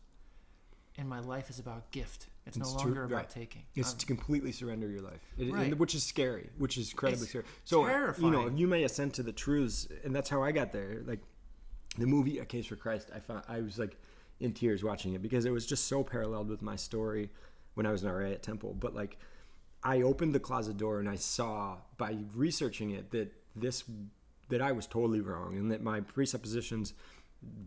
And 0.97 1.09
my 1.09 1.19
life 1.19 1.49
is 1.49 1.59
about 1.59 1.91
gift. 1.91 2.27
It's, 2.45 2.57
It's 2.57 2.71
no 2.73 2.77
longer 2.77 3.03
about 3.03 3.15
right. 3.15 3.29
taking. 3.29 3.63
It's 3.75 3.89
I'm- 3.89 3.97
to 3.99 4.05
completely 4.05 4.51
surrender 4.51 4.87
your 4.89 5.01
life, 5.01 5.21
It- 5.37 5.49
and- 5.53 5.79
which 5.79 5.95
is 5.95 6.03
scary, 6.03 6.49
which 6.57 6.77
is 6.77 6.91
incredibly 6.91 7.23
It's 7.23 7.29
scary. 7.29 7.45
So, 7.65 7.85
uh, 7.85 8.13
you 8.19 8.29
know, 8.31 8.47
you 8.47 8.67
may 8.67 8.83
assent 8.83 9.13
to 9.15 9.23
the 9.23 9.31
truths, 9.31 9.87
and 10.03 10.15
that's 10.15 10.29
how 10.29 10.41
I 10.43 10.51
got 10.51 10.71
there. 10.71 11.01
Like 11.05 11.21
the 11.97 12.05
movie 12.07 12.39
A 12.39 12.45
Case 12.45 12.65
for 12.65 12.75
Christ, 12.75 13.09
I 13.13 13.19
found 13.19 13.43
I 13.47 13.61
was 13.61 13.77
like 13.79 13.97
in 14.39 14.53
tears 14.53 14.83
watching 14.83 15.13
it 15.13 15.21
because 15.21 15.45
it 15.45 15.51
was 15.51 15.65
just 15.65 15.87
so 15.87 16.03
paralleled 16.03 16.49
with 16.49 16.61
my 16.61 16.75
story 16.75 17.29
when 17.75 17.85
I 17.85 17.91
was 17.91 18.03
an 18.03 18.09
RA 18.09 18.31
at 18.31 18.43
Temple. 18.43 18.73
But 18.73 18.93
like, 18.93 19.17
I 19.83 20.01
opened 20.01 20.35
the 20.35 20.39
closet 20.39 20.77
door 20.77 20.99
and 20.99 21.09
I 21.09 21.15
saw 21.15 21.77
by 21.97 22.17
researching 22.35 22.91
it 22.91 23.11
that 23.11 23.31
this 23.55 23.83
that 24.49 24.61
I 24.61 24.73
was 24.73 24.85
totally 24.85 25.21
wrong 25.21 25.57
and 25.57 25.71
that 25.71 25.81
my 25.81 26.01
presuppositions 26.01 26.93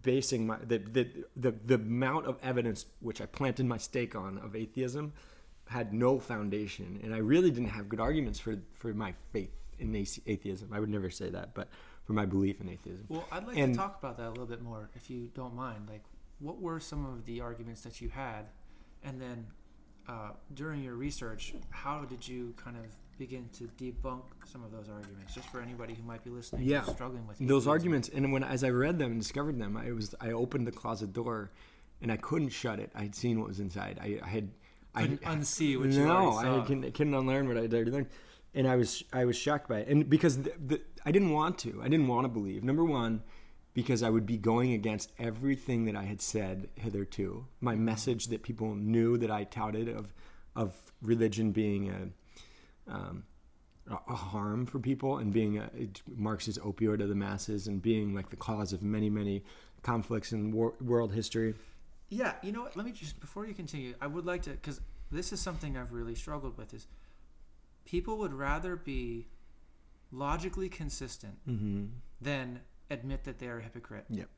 basing 0.03 0.47
my 0.47 0.59
the, 0.59 0.79
the 0.79 1.09
the 1.37 1.53
the 1.65 1.75
amount 1.75 2.27
of 2.27 2.39
evidence 2.43 2.87
which 3.01 3.21
I 3.21 3.27
planted 3.27 3.67
my 3.67 3.79
stake 3.79 4.15
on 4.15 4.39
of 4.39 4.55
atheism 4.55 5.13
had 5.69 5.93
no 5.93 6.21
foundation 6.21 7.01
and 7.03 7.13
I 7.15 7.19
really 7.19 7.51
didn't 7.51 7.71
have 7.71 7.89
good 7.89 8.01
arguments 8.01 8.39
for 8.39 8.57
for 8.75 8.95
my 8.95 9.15
faith 9.33 9.51
in 9.79 9.95
atheism. 9.95 10.73
I 10.73 10.81
would 10.81 10.89
never 10.89 11.11
say 11.11 11.29
that, 11.31 11.55
but 11.55 11.69
for 12.05 12.13
my 12.13 12.25
belief 12.25 12.61
in 12.61 12.69
atheism. 12.69 13.05
Well, 13.09 13.27
I'd 13.31 13.47
like 13.47 13.57
And- 13.59 13.75
to 13.75 13.79
talk 13.79 13.99
about 13.99 14.17
that 14.19 14.29
a 14.29 14.31
little 14.31 14.47
bit 14.47 14.63
more, 14.63 14.89
if 14.95 15.11
you 15.11 15.29
don't 15.35 15.55
mind. 15.55 15.89
Like, 15.89 16.05
what 16.39 16.61
were 16.61 16.81
some 16.81 17.05
of 17.05 17.27
the 17.27 17.41
arguments 17.41 17.83
that 17.83 18.01
you 18.01 18.09
had, 18.09 18.47
and 19.03 19.21
then 19.21 19.47
uh, 20.09 20.31
during 20.55 20.83
your 20.83 20.95
research, 20.95 21.55
how 21.71 22.05
did 22.05 22.27
you 22.27 22.55
kind 22.57 22.77
of 22.77 22.85
begin 23.19 23.49
to 23.55 23.65
debunk 23.79 24.23
some 24.45 24.63
of 24.63 24.71
those 24.73 24.89
arguments, 24.89 25.35
just 25.35 25.49
for 25.49 25.61
anybody 25.61 25.95
who 25.95 26.03
might 26.03 26.23
be 26.25 26.31
listening, 26.31 26.63
Yeah. 26.63 26.83
struggling 26.85 27.27
with 27.27 27.39
those 27.39 27.67
arguments 27.67 28.09
and 28.09 28.33
when 28.33 28.43
as 28.45 28.63
i 28.65 28.69
read 28.71 28.99
them 28.99 29.13
and 29.13 29.21
discovered 29.21 29.59
them 29.59 29.77
i 29.77 29.91
was 29.93 30.15
i 30.21 30.31
opened 30.33 30.67
the 30.67 30.73
closet 30.73 31.13
door 31.13 31.51
and 32.03 32.13
i 32.13 32.17
couldn't 32.17 32.51
shut 32.51 32.79
it. 32.79 32.91
I 32.95 33.03
had 33.03 33.15
seen 33.15 33.39
what 33.41 33.49
was 33.49 33.61
inside. 33.61 33.99
I, 34.03 34.21
I 34.23 34.29
had 34.29 34.51
Couldn't 34.95 35.27
I, 35.27 35.35
unsee 35.35 35.79
what 35.79 35.91
you 35.91 36.05
no 36.05 36.37
i 36.37 36.65
couldn't, 36.67 36.91
couldn't 36.95 37.15
unlearn 37.15 37.49
what 37.49 37.57
i 37.57 37.63
had 37.63 37.73
already 37.75 37.91
learned. 37.91 38.09
And 38.55 38.67
i 38.69 38.77
was 38.77 39.03
i 39.13 39.25
was 39.25 39.37
shocked 39.37 39.69
by 39.69 39.79
it. 39.81 39.89
And 39.89 40.09
because 40.09 40.43
the, 40.43 40.53
the, 40.65 40.81
i 41.05 41.11
didn't 41.11 41.31
want 41.31 41.59
to. 41.61 41.81
I 41.83 41.89
didn't 41.89 42.09
want 42.09 42.25
to 42.25 42.29
believe. 42.29 42.63
Number 42.65 42.85
one 42.85 43.23
because 43.75 44.03
i 44.03 44.11
would 44.11 44.27
be 44.27 44.37
going 44.39 44.73
against 44.73 45.13
everything 45.19 45.85
that 45.87 45.97
i 45.97 46.05
had 46.05 46.21
said 46.21 46.69
hitherto. 46.77 47.47
My 47.61 47.75
message 47.75 48.27
that 48.29 48.43
people 48.43 48.75
knew 48.75 49.17
that 49.19 49.31
i 49.31 49.45
touted 49.45 49.89
of 49.89 50.15
of 50.55 50.75
religion 51.03 51.53
being 51.53 51.89
a 51.91 52.09
um, 52.89 53.25
harm 54.09 54.67
for 54.67 54.79
people 54.79 55.19
and 55.19 55.33
being 55.33 55.59
a, 55.59 55.69
Marx's 56.17 56.59
opioid 56.59 57.01
of 57.03 57.09
the 57.09 57.15
masses 57.15 57.67
and 57.69 57.81
being 57.81 58.15
like 58.15 58.31
the 58.31 58.37
cause 58.37 58.73
of 58.73 58.83
many 58.83 59.09
many 59.11 59.43
conflicts 59.83 60.33
in 60.33 60.51
wor- 60.53 60.75
world 60.81 61.13
history. 61.13 61.55
Yeah, 62.09 62.35
you 62.43 62.53
know 62.53 62.63
what? 62.63 62.77
Let 62.77 62.87
me 62.87 62.93
just 62.93 63.19
before 63.21 63.47
you 63.47 63.55
continue, 63.55 63.95
I 64.01 64.07
would 64.07 64.27
like 64.27 64.43
to 64.43 64.51
because 64.51 64.81
this 65.11 65.33
is 65.33 65.41
something 65.41 65.77
I've 65.77 65.93
really 65.93 66.15
struggled 66.15 66.57
with. 66.59 66.75
Is 66.75 66.87
people 67.85 68.19
would 68.19 68.33
rather 68.33 68.77
be 68.77 69.27
logically 70.13 70.69
consistent 70.69 71.39
Mm-hmm. 71.49 71.85
than 72.21 72.61
admit 72.91 73.25
that 73.25 73.39
they're 73.39 73.59
a 73.59 73.63
hypocrite. 73.63 74.05
Yep. 74.09 74.29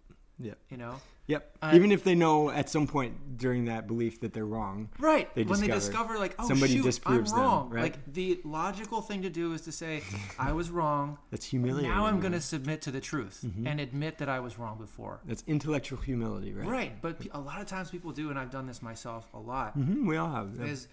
Yep. 0.41 0.59
You 0.71 0.77
know, 0.77 1.01
Yep. 1.27 1.57
I- 1.61 1.77
Even 1.77 1.93
if 1.93 2.05
they 2.05 2.15
know 2.15 2.49
at 2.49 2.71
some 2.71 2.87
point 2.87 3.37
during 3.37 3.67
that 3.67 3.87
belief 3.87 4.21
that 4.21 4.33
they're 4.33 4.47
wrong. 4.47 4.89
right? 4.99 5.33
They 5.35 5.43
when 5.45 5.61
they 5.61 5.67
discover- 5.67 6.19
like, 6.19 6.35
oh 6.39 6.49
somebody 6.49 6.73
shoot, 6.73 6.79
I'm 6.79 6.85
disproves 6.87 7.33
them, 7.33 7.41
wrong. 7.43 7.69
right? 7.71 7.83
Like 7.83 8.13
the 8.15 8.41
logical 8.45 9.03
thing 9.03 9.21
to 9.23 9.29
do 9.31 9.53
is 9.53 9.61
to 9.63 9.73
say, 9.73 10.03
I 10.39 10.53
was 10.53 10.71
wrong. 10.71 11.19
That's 11.31 11.45
humiliating. 11.45 11.91
Now 11.91 12.07
I'm 12.07 12.21
going 12.21 12.33
to 12.33 12.41
submit 12.41 12.81
to 12.83 12.91
the 12.91 13.01
truth 13.01 13.45
Mhm. 13.47 13.67
and 13.67 13.79
admit 13.79 14.17
that 14.19 14.29
I 14.31 14.41
was 14.41 14.59
wrong 14.59 14.79
before. 14.79 15.21
That's 15.27 15.45
intellectual 15.47 15.99
humility, 16.01 16.55
right? 16.55 16.67
Right, 16.67 17.03
but 17.03 17.21
a 17.33 17.41
lot 17.41 17.61
of 17.61 17.67
times 17.67 17.91
people 17.91 18.13
do, 18.13 18.31
and 18.31 18.39
I've 18.39 18.51
done 18.51 18.67
this 18.67 18.81
myself 18.81 19.29
a 19.35 19.39
lot. 19.39 19.73
hmm 19.75 20.07
We 20.07 20.17
all 20.17 20.31
have. 20.31 20.57
yeah. 20.59 20.65
is 20.67 20.89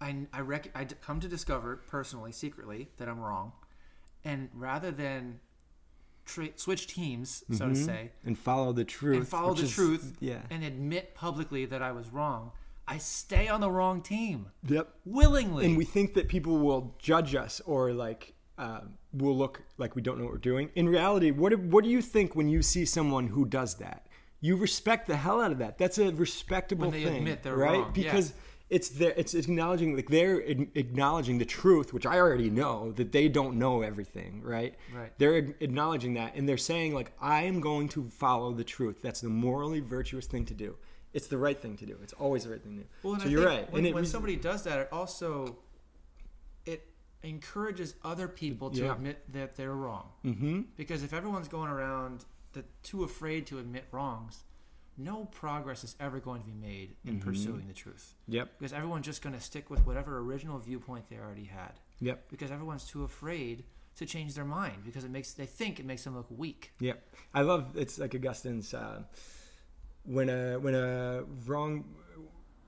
I 0.00 0.26
I, 0.34 0.40
rec- 0.40 0.72
I 0.76 0.84
come 0.84 1.20
to 1.20 1.28
discover 1.28 1.76
personally, 1.86 2.32
secretly, 2.32 2.90
that 2.98 3.08
I'm 3.08 3.20
wrong, 3.20 3.52
and 4.24 4.50
rather 4.52 4.90
than 4.90 5.40
tra- 6.24 6.56
switch 6.56 6.86
teams, 6.86 7.44
so 7.52 7.66
to 7.68 7.74
Mhm. 7.74 7.84
say, 7.86 8.12
and 8.24 8.38
follow 8.38 8.72
the 8.72 8.84
truth. 8.84 9.16
and 9.16 9.28
follow 9.28 9.54
the 9.54 9.64
is- 9.64 9.72
truth, 9.72 10.16
Yeah. 10.20 10.42
and 10.50 10.62
admit 10.64 11.14
publicly 11.14 11.64
that 11.66 11.82
I 11.82 11.92
was 11.92 12.08
wrong, 12.08 12.52
I 12.86 12.98
stay 12.98 13.48
on 13.48 13.60
the 13.60 13.70
wrong 13.70 14.02
team 14.02 14.46
Yep. 14.68 14.92
willingly. 15.04 15.64
and 15.66 15.76
we 15.76 15.84
think 15.84 16.14
that 16.14 16.28
people 16.28 16.58
will 16.58 16.94
judge 16.98 17.34
us 17.34 17.60
or 17.60 17.92
like 17.92 18.34
uh, 18.56 18.82
will 19.12 19.36
look 19.36 19.62
like 19.78 19.96
we 19.96 20.00
don't 20.02 20.16
know 20.16 20.22
what 20.24 20.32
we're 20.32 20.38
doing. 20.38 20.70
In 20.76 20.88
reality, 20.88 21.32
what 21.32 21.50
do, 21.50 21.58
what 21.58 21.82
do 21.82 21.90
you 21.90 22.00
think 22.00 22.36
when 22.36 22.48
you 22.48 22.62
see 22.62 22.84
someone 22.84 23.26
who 23.26 23.44
does 23.44 23.78
that? 23.78 24.06
You 24.40 24.54
respect 24.54 25.08
the 25.08 25.16
hell 25.16 25.40
out 25.40 25.50
of 25.50 25.58
that. 25.58 25.76
That's 25.76 25.98
a 25.98 26.12
respectable 26.12 26.82
When 26.90 26.92
they 26.92 27.04
thing, 27.04 27.16
admit 27.16 27.42
they're 27.42 27.56
right? 27.56 27.80
wrong, 27.80 27.92
Because 27.92 28.32
it's 28.70 28.88
their 28.88 29.12
it's 29.16 29.34
acknowledging 29.34 29.94
like 29.94 30.08
they're 30.08 30.40
acknowledging 30.40 31.36
the 31.38 31.44
truth 31.44 31.92
which 31.92 32.06
i 32.06 32.16
already 32.18 32.48
know 32.48 32.92
that 32.92 33.12
they 33.12 33.28
don't 33.28 33.58
know 33.58 33.82
everything 33.82 34.40
right 34.42 34.74
Right. 34.94 35.12
they're 35.18 35.36
acknowledging 35.60 36.14
that 36.14 36.34
and 36.34 36.48
they're 36.48 36.56
saying 36.56 36.94
like 36.94 37.12
i 37.20 37.42
am 37.42 37.60
going 37.60 37.88
to 37.90 38.08
follow 38.08 38.52
the 38.52 38.64
truth 38.64 39.02
that's 39.02 39.20
the 39.20 39.28
morally 39.28 39.80
virtuous 39.80 40.26
thing 40.26 40.46
to 40.46 40.54
do 40.54 40.76
it's 41.12 41.26
the 41.26 41.36
right 41.38 41.60
thing 41.60 41.76
to 41.76 41.84
do 41.86 41.96
it's 42.02 42.14
always 42.14 42.44
the 42.44 42.50
right 42.50 42.62
thing 42.62 42.76
to 42.78 42.82
do 42.84 42.88
Well, 43.02 43.12
and 43.14 43.22
so 43.22 43.28
I 43.28 43.30
you're 43.32 43.46
right 43.46 43.70
When, 43.70 43.80
and 43.80 43.86
it 43.88 43.94
when 43.94 44.06
somebody 44.06 44.36
does 44.36 44.62
that, 44.64 44.78
it 44.78 44.88
also 44.90 45.58
it 46.64 46.86
encourages 47.22 47.94
other 48.02 48.28
people 48.28 48.70
to 48.70 48.82
Yeah. 48.84 48.94
admit 48.94 49.32
that 49.32 49.56
they're 49.56 49.74
wrong. 49.74 50.08
Mhm. 50.24 50.66
Because 50.76 51.02
if 51.02 51.12
everyone's 51.12 51.48
going 51.48 51.70
around 51.70 52.24
that 52.52 52.64
too 52.82 53.02
afraid 53.04 53.46
to 53.48 53.58
admit 53.58 53.84
wrongs, 53.92 54.44
no 54.96 55.24
progress 55.26 55.82
is 55.84 55.96
ever 56.00 56.20
going 56.20 56.40
to 56.40 56.46
be 56.46 56.54
made 56.54 56.96
in 57.04 57.18
Mhm. 57.18 57.22
pursuing 57.22 57.66
the 57.66 57.74
truth. 57.74 58.14
yep 58.28 58.58
Because 58.58 58.72
everyone's 58.72 59.04
just 59.06 59.22
going 59.22 59.34
to 59.34 59.40
stick 59.40 59.70
with 59.70 59.84
whatever 59.86 60.18
original 60.18 60.58
viewpoint 60.58 61.08
they 61.08 61.16
already 61.18 61.44
had. 61.44 61.80
yep 62.00 62.28
Because 62.28 62.50
everyone's 62.50 62.86
too 62.86 63.02
afraid 63.04 63.64
to 63.96 64.06
change 64.06 64.34
their 64.34 64.44
mind 64.44 64.82
because 64.84 65.04
it 65.04 65.10
makes 65.10 65.34
they 65.34 65.46
think 65.46 65.78
it 65.78 65.86
makes 65.86 66.02
them 66.04 66.16
look 66.16 66.26
weak. 66.30 66.72
Yep, 66.80 67.00
I 67.32 67.42
love 67.42 67.76
it's 67.76 67.98
like 67.98 68.14
Augustine's 68.14 68.74
uh, 68.74 69.04
when 70.04 70.28
a 70.28 70.58
when 70.58 70.74
a 70.74 71.22
wrong 71.46 71.84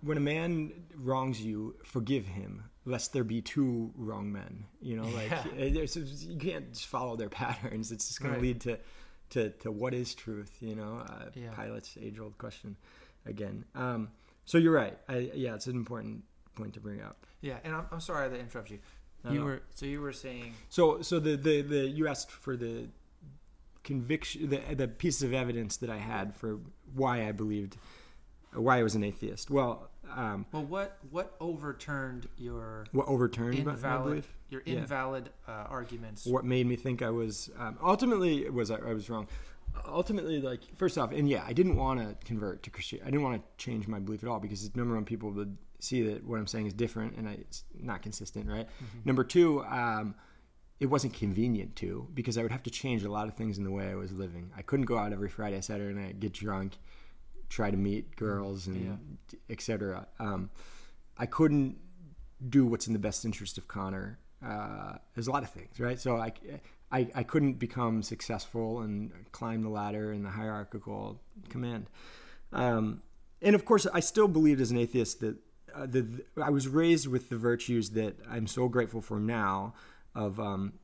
when 0.03 0.16
a 0.16 0.20
man 0.20 0.72
wrongs 0.95 1.41
you, 1.43 1.74
forgive 1.85 2.27
him, 2.27 2.62
lest 2.85 3.12
there 3.12 3.24
be 3.24 3.41
two 3.43 3.93
wrong 3.97 4.31
men. 4.31 4.66
You 4.81 4.97
know, 4.99 5.09
like 5.09 5.31
Yeah. 5.57 5.72
you 5.72 6.39
can't 6.39 6.72
just 6.72 6.87
follow 6.87 7.16
their 7.16 7.29
patterns. 7.41 7.91
It's 7.91 8.07
just 8.07 8.20
going 8.20 8.35
Right. 8.35 8.39
to 8.41 8.47
lead 8.47 8.61
to, 8.62 8.79
to 9.31 9.51
to 9.51 9.70
what 9.70 9.95
is 9.95 10.14
truth. 10.14 10.57
You 10.61 10.74
know, 10.77 11.05
uh, 11.09 11.27
Yeah. 11.35 11.51
Pilate's 11.51 11.97
age 12.01 12.18
old 12.18 12.37
question 12.39 12.77
again. 13.24 13.64
Um, 13.74 14.09
so 14.45 14.59
you're 14.59 14.72
right. 14.72 14.97
I, 15.09 15.31
yeah, 15.35 15.55
it's 15.55 15.66
an 15.66 15.77
important 15.77 16.22
point 16.55 16.74
to 16.74 16.81
bring 16.81 17.03
up. 17.03 17.27
Yeah, 17.41 17.59
and 17.64 17.74
I'm, 17.74 17.87
I'm 17.93 18.01
sorry 18.01 18.31
to 18.31 18.39
interrupt 18.39 18.70
you. 18.70 18.79
No, 19.24 19.33
you 19.33 19.39
no. 19.41 19.45
were 19.45 19.62
so 19.74 19.87
you 19.87 20.01
were 20.01 20.12
saying 20.12 20.55
So, 20.68 21.03
so 21.03 21.18
the, 21.18 21.37
the, 21.37 21.62
the 21.62 21.89
you 21.89 22.07
asked 22.07 22.31
for 22.31 22.57
the 22.57 22.89
conviction, 23.83 24.51
the, 24.51 24.74
the 24.74 24.89
pieces 24.89 25.22
of 25.22 25.33
evidence 25.33 25.77
that 25.79 25.91
I 25.91 25.99
had 25.99 26.35
for 26.35 26.59
why 26.95 27.27
I 27.27 27.33
believed, 27.33 27.77
why 28.53 28.79
I 28.79 28.83
was 28.83 28.95
an 28.95 29.05
atheist. 29.05 29.51
Well, 29.51 29.89
um, 30.14 30.47
well 30.53 30.64
what 30.64 30.99
what 31.11 31.35
overturned 31.41 32.29
your 32.37 32.87
what 32.93 33.09
overturned 33.09 33.64
my, 33.64 33.77
my 33.77 33.99
belief? 33.99 34.36
Your 34.51 34.62
Yeah. 34.64 34.74
invalid 34.80 35.30
uh, 35.49 35.51
arguments. 35.68 36.26
What 36.26 36.44
made 36.44 36.66
me 36.66 36.76
think 36.76 37.03
I 37.03 37.11
was 37.11 37.51
um, 37.59 37.78
ultimately 37.82 38.49
was 38.51 38.70
I, 38.70 38.76
I 38.76 38.92
was 38.94 39.09
wrong. 39.11 39.26
Ultimately, 39.86 40.40
like 40.40 40.61
first 40.76 40.97
off, 40.97 41.12
and 41.12 41.28
yeah, 41.28 41.44
I 41.47 41.53
didn't 41.53 41.76
want 41.76 42.01
to 42.01 42.16
convert 42.26 42.62
to 42.62 42.70
Christianity. 42.70 43.07
I 43.07 43.11
didn't 43.11 43.24
want 43.24 43.42
to 43.42 43.64
change 43.64 43.86
my 43.86 43.99
belief 43.99 44.22
at 44.22 44.28
all 44.28 44.40
because 44.40 44.74
number 44.74 44.94
one, 44.94 45.05
people 45.05 45.30
would 45.32 45.59
see 45.80 46.01
that 46.03 46.24
what 46.24 46.38
I'm 46.38 46.47
saying 46.47 46.66
is 46.66 46.72
different 46.72 47.16
and 47.16 47.28
I, 47.28 47.32
it's 47.32 47.64
not 47.78 48.01
consistent, 48.01 48.49
right? 48.49 48.66
Number 49.05 49.22
two, 49.22 49.62
um, 49.66 50.14
it 50.80 50.86
wasn't 50.86 51.12
convenient 51.12 51.76
to 51.76 52.09
because 52.14 52.38
I 52.38 52.42
would 52.42 52.53
have 52.53 52.62
to 52.62 52.70
change 52.70 53.05
a 53.05 53.11
lot 53.11 53.28
of 53.28 53.34
things 53.34 53.59
in 53.59 53.64
the 53.64 53.70
way 53.70 53.90
I 53.90 53.94
was 53.94 54.12
living. 54.12 54.51
I 54.57 54.62
couldn't 54.62 54.86
go 54.86 54.97
out 54.97 55.12
every 55.12 55.28
Friday, 55.28 55.61
Saturday 55.61 55.92
night, 55.99 56.18
get 56.20 56.32
drunk, 56.32 56.78
try 57.51 57.70
to 57.70 57.76
meet 57.76 58.16
girls, 58.16 58.66
and 58.66 59.18
etc. 59.51 60.07
Um, 60.18 60.51
I 61.18 61.26
couldn't 61.26 61.76
do 62.49 62.64
what's 62.66 62.86
in 62.86 62.92
the 62.94 62.99
best 62.99 63.24
interest 63.26 63.59
of 63.59 63.68
Connor. 63.68 64.18
Uh, 64.45 64.97
there's 65.14 65.26
a 65.26 65.30
lot 65.30 65.43
of 65.43 65.51
things, 65.51 65.80
right? 65.80 65.99
So 65.99 66.16
I, 66.16 66.32
I, 66.93 67.09
I 67.14 67.22
couldn't 67.22 67.55
become 67.55 68.03
successful 68.03 68.80
and 68.80 69.12
climb 69.32 69.62
the 69.62 69.68
ladder 69.68 70.12
in 70.12 70.22
the 70.22 70.30
hierarchical 70.30 71.20
command. 71.49 71.89
Um, 72.53 73.03
and 73.43 73.55
of 73.55 73.64
course, 73.64 73.87
I 73.93 74.01
still 74.01 74.28
believed 74.28 74.61
as 74.61 74.70
an 74.70 74.78
atheist 74.78 75.20
that 75.20 75.37
uh, 75.74 75.87
the, 75.87 76.24
I 76.43 76.51
was 76.51 76.68
raised 76.68 77.07
with 77.07 77.28
the 77.28 77.37
virtues 77.37 77.91
that 77.91 78.16
I'm 78.30 78.47
so 78.47 78.68
grateful 78.68 79.01
for 79.01 79.18
now, 79.18 79.74
of 80.14 80.39
um, 80.41 80.74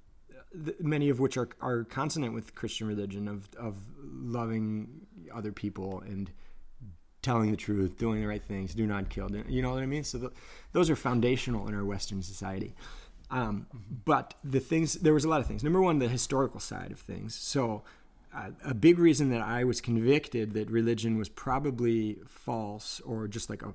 th- 0.53 0.76
many 0.80 1.09
of 1.09 1.20
which 1.20 1.36
are, 1.36 1.48
are 1.61 1.84
consonant 1.84 2.34
with 2.34 2.55
Christian 2.55 2.86
religion, 2.86 3.28
of, 3.28 3.48
of 3.59 3.76
loving 4.03 5.07
other 5.32 5.53
people 5.53 6.03
and 6.07 6.30
telling 7.22 7.50
the 7.50 7.57
truth, 7.57 7.96
doing 7.98 8.20
the 8.20 8.26
right 8.26 8.42
things, 8.42 8.74
do 8.74 8.86
not 8.86 9.09
kill. 9.09 9.30
You 9.48 9.62
know 9.62 9.72
what 9.72 9.82
I 9.82 9.86
mean? 9.86 10.05
So 10.05 10.18
th 10.18 10.32
those 10.72 10.90
are 10.90 10.96
foundational 10.96 11.68
in 11.68 11.74
our 11.74 11.84
Western 11.84 12.22
society. 12.22 12.74
Um, 13.32 13.66
but 14.04 14.34
the 14.44 14.60
things, 14.60 14.94
there 14.94 15.14
was 15.14 15.24
a 15.24 15.28
lot 15.28 15.40
of 15.40 15.46
things. 15.46 15.64
Number 15.64 15.80
one, 15.80 15.98
the 15.98 16.08
historical 16.08 16.60
side 16.60 16.92
of 16.92 17.00
things. 17.00 17.34
So 17.34 17.82
uh, 18.34 18.50
a 18.62 18.74
big 18.74 18.98
reason 18.98 19.30
that 19.30 19.40
I 19.40 19.64
was 19.64 19.80
convicted 19.80 20.52
that 20.52 20.70
religion 20.70 21.16
was 21.16 21.30
probably 21.30 22.18
false 22.28 23.00
or 23.00 23.26
just 23.28 23.48
like 23.48 23.62
a, 23.62 23.72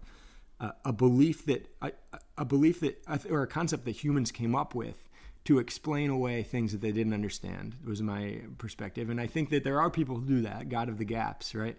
a, 0.59 0.73
a 0.85 0.93
belief 0.93 1.43
that, 1.47 1.67
a, 1.81 1.91
a 2.37 2.45
belief 2.45 2.79
that, 2.81 3.01
or 3.29 3.41
a 3.41 3.47
concept 3.47 3.85
that 3.85 4.03
humans 4.03 4.31
came 4.31 4.55
up 4.55 4.75
with 4.75 5.06
to 5.47 5.59
explain 5.59 6.09
away 6.09 6.43
things 6.43 6.73
that 6.73 6.81
they 6.81 6.91
didn't 6.91 7.13
understand 7.13 7.73
was 7.85 8.01
my 8.01 8.41
perspective. 8.57 9.09
And 9.09 9.21
i 9.21 9.27
think 9.27 9.49
that 9.51 9.63
there 9.63 9.79
are 9.79 9.89
people 9.89 10.17
who 10.17 10.25
do 10.25 10.41
that 10.41 10.67
god 10.67 10.89
of 10.89 10.97
the 10.97 11.05
gaps 11.05 11.55
right? 11.55 11.77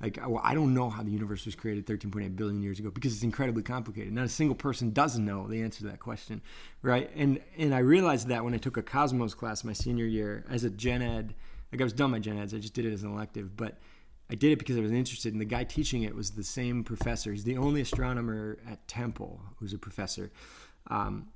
Like 0.00 0.18
well, 0.26 0.40
i 0.42 0.54
don't 0.54 0.72
know 0.72 0.88
how 0.88 1.02
the 1.02 1.10
universe 1.10 1.44
was 1.44 1.54
created 1.54 1.86
13.8 1.86 2.34
billion 2.34 2.62
years 2.62 2.78
ago 2.78 2.90
because 2.90 3.12
it's 3.12 3.22
incredibly 3.22 3.62
complicated. 3.62 4.10
Not 4.14 4.24
a 4.24 4.28
single 4.30 4.54
person 4.54 4.92
doesn't 4.92 5.22
know 5.22 5.46
the 5.46 5.60
answer 5.62 5.80
to 5.80 5.88
that 5.88 6.00
question 6.00 6.40
right? 6.80 7.10
And 7.14 7.40
and 7.58 7.74
i 7.74 7.80
realized 7.80 8.28
that 8.28 8.42
when 8.42 8.54
i 8.54 8.58
took 8.58 8.78
a 8.78 8.82
cosmos 8.82 9.34
class 9.34 9.64
my 9.64 9.74
senior 9.74 10.06
year 10.06 10.46
as 10.48 10.64
a 10.64 10.70
gen 10.70 11.02
ed 11.02 11.34
like 11.70 11.82
i 11.82 11.84
was 11.84 11.92
done 11.92 12.10
my 12.12 12.20
gen 12.20 12.38
eds 12.38 12.54
i 12.54 12.58
just 12.58 12.72
did 12.72 12.86
it 12.86 12.92
as 12.92 13.02
an 13.02 13.12
elective 13.12 13.54
but 13.54 13.78
I 14.32 14.36
did 14.36 14.52
it 14.52 14.60
because 14.60 14.76
I 14.76 14.80
was 14.80 14.92
interested, 14.92 15.32
and 15.32 15.40
the 15.40 15.44
guy 15.56 15.64
teaching 15.64 16.04
it 16.04 16.14
was 16.14 16.30
the 16.30 16.44
same 16.44 16.84
professor. 16.84 17.32
He's 17.32 17.42
the 17.42 17.56
only 17.56 17.80
astronomer 17.80 18.58
at 18.70 18.86
Temple 18.86 19.40
who's 19.56 19.72
a 19.72 19.78
professor. 19.78 20.30
Um, 20.86 21.30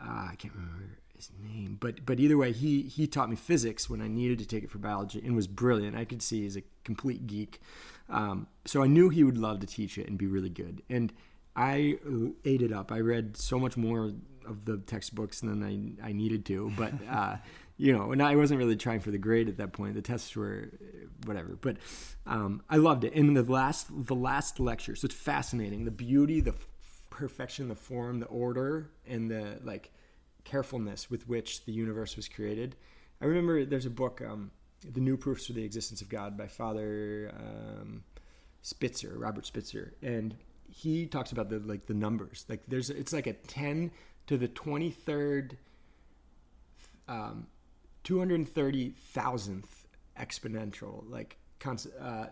uh, 0.00 0.30
I 0.32 0.34
can't 0.36 0.52
remember 0.54 0.98
his 1.20 1.30
name, 1.42 1.76
but 1.78 2.04
but 2.06 2.18
either 2.18 2.36
way, 2.36 2.52
he 2.52 2.82
he 2.82 3.06
taught 3.06 3.30
me 3.30 3.36
physics 3.36 3.88
when 3.88 4.00
I 4.00 4.08
needed 4.08 4.38
to 4.38 4.46
take 4.46 4.64
it 4.64 4.70
for 4.70 4.78
biology, 4.78 5.20
and 5.24 5.36
was 5.36 5.46
brilliant. 5.46 5.96
I 5.96 6.04
could 6.04 6.22
see 6.22 6.42
he's 6.42 6.56
a 6.56 6.62
complete 6.84 7.26
geek. 7.26 7.60
Um, 8.08 8.46
so 8.64 8.82
I 8.82 8.86
knew 8.86 9.08
he 9.08 9.22
would 9.22 9.38
love 9.38 9.60
to 9.60 9.66
teach 9.66 9.98
it 9.98 10.08
and 10.08 10.18
be 10.18 10.26
really 10.26 10.48
good, 10.48 10.82
and 10.88 11.12
I 11.54 11.98
ate 12.44 12.62
it 12.62 12.72
up. 12.72 12.90
I 12.90 13.00
read 13.00 13.36
so 13.36 13.58
much 13.58 13.76
more 13.76 14.12
of 14.46 14.64
the 14.64 14.78
textbooks 14.78 15.40
than 15.40 15.62
I 15.62 16.08
I 16.08 16.12
needed 16.12 16.44
to, 16.46 16.72
but. 16.76 16.92
Uh, 17.10 17.36
you 17.80 17.96
know, 17.96 18.12
and 18.12 18.22
I 18.22 18.36
wasn't 18.36 18.58
really 18.58 18.76
trying 18.76 19.00
for 19.00 19.10
the 19.10 19.16
grade 19.16 19.48
at 19.48 19.56
that 19.56 19.72
point. 19.72 19.94
The 19.94 20.02
tests 20.02 20.36
were 20.36 20.68
uh, 20.74 21.06
whatever, 21.24 21.56
but 21.58 21.78
um, 22.26 22.60
I 22.68 22.76
loved 22.76 23.04
it. 23.04 23.14
And 23.14 23.34
the 23.34 23.42
last, 23.42 23.86
the 23.90 24.14
last 24.14 24.60
lecture, 24.60 24.94
so 24.94 25.06
it's 25.06 25.14
fascinating. 25.14 25.86
The 25.86 25.90
beauty, 25.90 26.42
the 26.42 26.50
f- 26.50 26.66
perfection, 27.08 27.68
the 27.68 27.74
form, 27.74 28.20
the 28.20 28.26
order, 28.26 28.90
and 29.06 29.30
the 29.30 29.60
like 29.64 29.92
carefulness 30.44 31.10
with 31.10 31.28
which 31.28 31.64
the 31.64 31.72
universe 31.72 32.16
was 32.16 32.28
created. 32.28 32.76
I 33.20 33.26
remember 33.26 33.64
there's 33.64 33.86
a 33.86 33.90
book, 33.90 34.22
um, 34.22 34.50
"The 34.90 35.00
New 35.00 35.16
Proofs 35.16 35.46
for 35.46 35.52
the 35.52 35.64
Existence 35.64 36.00
of 36.02 36.08
God" 36.08 36.36
by 36.36 36.48
Father 36.48 37.32
um, 37.36 38.04
Spitzer, 38.62 39.14
Robert 39.16 39.46
Spitzer, 39.46 39.94
and 40.02 40.36
he 40.68 41.06
talks 41.06 41.32
about 41.32 41.50
the 41.50 41.58
like 41.58 41.86
the 41.86 41.94
numbers. 41.94 42.44
Like 42.48 42.62
there's, 42.68 42.90
it's 42.90 43.12
like 43.12 43.26
a 43.26 43.34
ten 43.34 43.90
to 44.26 44.36
the 44.36 44.48
twenty 44.48 44.90
third. 44.90 45.58
Um, 47.08 47.48
230,000th 48.04 49.64
exponential 50.18 51.04
like 51.10 51.36
uh, 51.66 52.26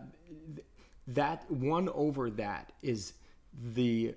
th- 0.55 0.65
that 1.07 1.49
one 1.51 1.89
over 1.89 2.29
that 2.29 2.71
is 2.81 3.13
the 3.73 4.15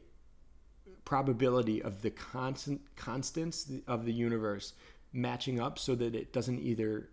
probability 1.04 1.82
of 1.82 2.02
the 2.02 2.10
constant 2.10 2.80
constants 2.96 3.70
of 3.86 4.04
the 4.04 4.12
universe 4.12 4.74
matching 5.12 5.60
up 5.60 5.78
so 5.78 5.94
that 5.94 6.14
it 6.14 6.32
doesn't 6.32 6.60
either 6.60 7.08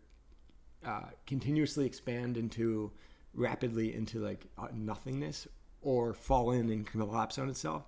uh, 0.85 1.01
continuously 1.25 1.85
expand 1.85 2.37
into 2.37 2.91
rapidly 3.33 3.93
into 3.93 4.19
like 4.19 4.45
uh, 4.57 4.67
nothingness 4.73 5.47
or 5.81 6.13
fall 6.13 6.51
in 6.51 6.69
and 6.69 6.85
collapse 6.85 7.37
on 7.37 7.49
itself. 7.49 7.83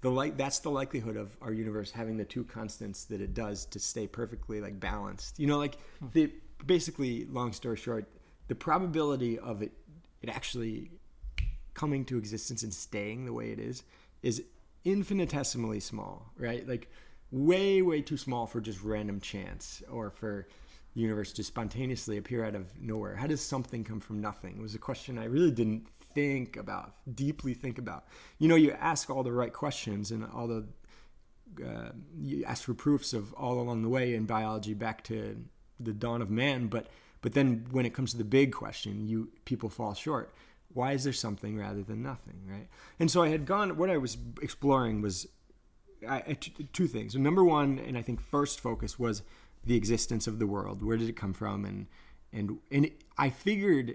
The 0.00 0.10
like 0.10 0.36
that's 0.36 0.60
the 0.60 0.70
likelihood 0.70 1.16
of 1.16 1.36
our 1.40 1.52
universe 1.52 1.90
having 1.90 2.16
the 2.16 2.24
two 2.24 2.44
constants 2.44 3.04
that 3.04 3.20
it 3.20 3.34
does 3.34 3.66
to 3.66 3.78
stay 3.78 4.06
perfectly 4.06 4.60
like 4.60 4.80
balanced. 4.80 5.38
You 5.38 5.46
know 5.46 5.58
like 5.58 5.76
the 6.12 6.32
basically 6.64 7.26
long 7.26 7.52
story 7.52 7.76
short 7.76 8.06
the 8.48 8.54
probability 8.54 9.38
of 9.38 9.62
it 9.62 9.72
it 10.22 10.28
actually 10.28 10.90
coming 11.74 12.04
to 12.06 12.16
existence 12.16 12.62
and 12.62 12.72
staying 12.72 13.26
the 13.26 13.32
way 13.32 13.50
it 13.50 13.58
is 13.58 13.82
is 14.22 14.42
infinitesimally 14.84 15.80
small 15.80 16.32
right? 16.38 16.66
Like 16.66 16.90
way 17.30 17.82
way 17.82 18.02
too 18.02 18.16
small 18.16 18.46
for 18.46 18.60
just 18.60 18.82
random 18.82 19.20
chance 19.20 19.82
or 19.90 20.10
for 20.10 20.46
the 20.94 21.00
universe 21.00 21.32
to 21.32 21.42
spontaneously 21.42 22.16
appear 22.16 22.44
out 22.44 22.54
of 22.54 22.66
nowhere. 22.80 23.16
How 23.16 23.26
does 23.26 23.40
something 23.40 23.82
come 23.82 24.00
from 24.00 24.20
nothing? 24.20 24.56
It 24.56 24.62
was 24.62 24.74
a 24.74 24.78
question 24.78 25.18
i 25.18 25.24
really 25.24 25.50
didn't 25.50 25.88
think 26.14 26.56
about 26.56 26.94
deeply 27.14 27.54
think 27.54 27.78
about. 27.78 28.04
You 28.38 28.48
know 28.48 28.54
you 28.54 28.72
ask 28.72 29.10
all 29.10 29.22
the 29.22 29.32
right 29.32 29.52
questions 29.52 30.10
and 30.10 30.24
all 30.32 30.46
the 30.46 30.66
uh, 31.64 31.90
you 32.18 32.44
ask 32.44 32.64
for 32.64 32.74
proofs 32.74 33.12
of 33.12 33.32
all 33.34 33.60
along 33.60 33.82
the 33.82 33.88
way 33.88 34.14
in 34.14 34.24
biology 34.24 34.74
back 34.74 35.04
to 35.04 35.36
the 35.78 35.92
dawn 35.92 36.22
of 36.22 36.30
man 36.30 36.66
but 36.68 36.88
but 37.20 37.32
then 37.32 37.66
when 37.70 37.86
it 37.86 37.94
comes 37.94 38.12
to 38.12 38.16
the 38.16 38.24
big 38.24 38.52
question 38.52 39.06
you 39.06 39.28
people 39.44 39.68
fall 39.68 39.94
short 39.94 40.32
Why 40.74 40.92
is 40.92 41.04
there 41.04 41.12
something 41.12 41.56
rather 41.56 41.82
than 41.82 42.02
nothing, 42.02 42.40
right? 42.46 42.68
And 43.00 43.10
so 43.10 43.22
I 43.22 43.28
had 43.28 43.46
gone. 43.46 43.76
What 43.76 43.90
I 43.90 43.96
was 43.96 44.18
exploring 44.42 45.00
was 45.00 45.26
I, 46.06 46.36
two 46.72 46.86
things. 46.86 47.14
Number 47.14 47.44
one, 47.44 47.78
and 47.78 47.96
I 47.96 48.02
think 48.02 48.20
first 48.20 48.60
focus 48.60 48.98
was 48.98 49.22
the 49.64 49.76
existence 49.76 50.26
of 50.26 50.38
the 50.38 50.46
world. 50.46 50.82
Where 50.82 50.96
did 50.96 51.08
it 51.08 51.16
come 51.16 51.32
from? 51.32 51.64
And 51.64 51.86
and 52.32 52.58
and 52.70 52.90
I 53.16 53.30
figured 53.30 53.94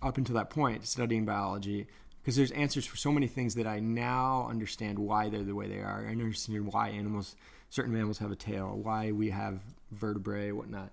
up 0.00 0.16
until 0.16 0.34
that 0.36 0.50
point, 0.50 0.86
studying 0.86 1.24
biology, 1.24 1.86
because 2.20 2.36
there's 2.36 2.50
answers 2.52 2.86
for 2.86 2.96
so 2.96 3.12
many 3.12 3.26
things 3.26 3.54
that 3.56 3.66
I 3.66 3.80
now 3.80 4.46
understand 4.48 4.98
why 4.98 5.28
they're 5.28 5.42
the 5.42 5.54
way 5.54 5.68
they 5.68 5.78
are. 5.78 6.06
I 6.06 6.12
understand 6.12 6.72
why 6.72 6.88
animals, 6.90 7.36
certain 7.70 7.92
mammals 7.92 8.18
have 8.18 8.30
a 8.30 8.36
tail, 8.36 8.78
why 8.80 9.12
we 9.12 9.30
have 9.30 9.60
vertebrae, 9.90 10.52
whatnot, 10.52 10.90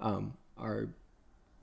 um, 0.00 0.34
are, 0.58 0.88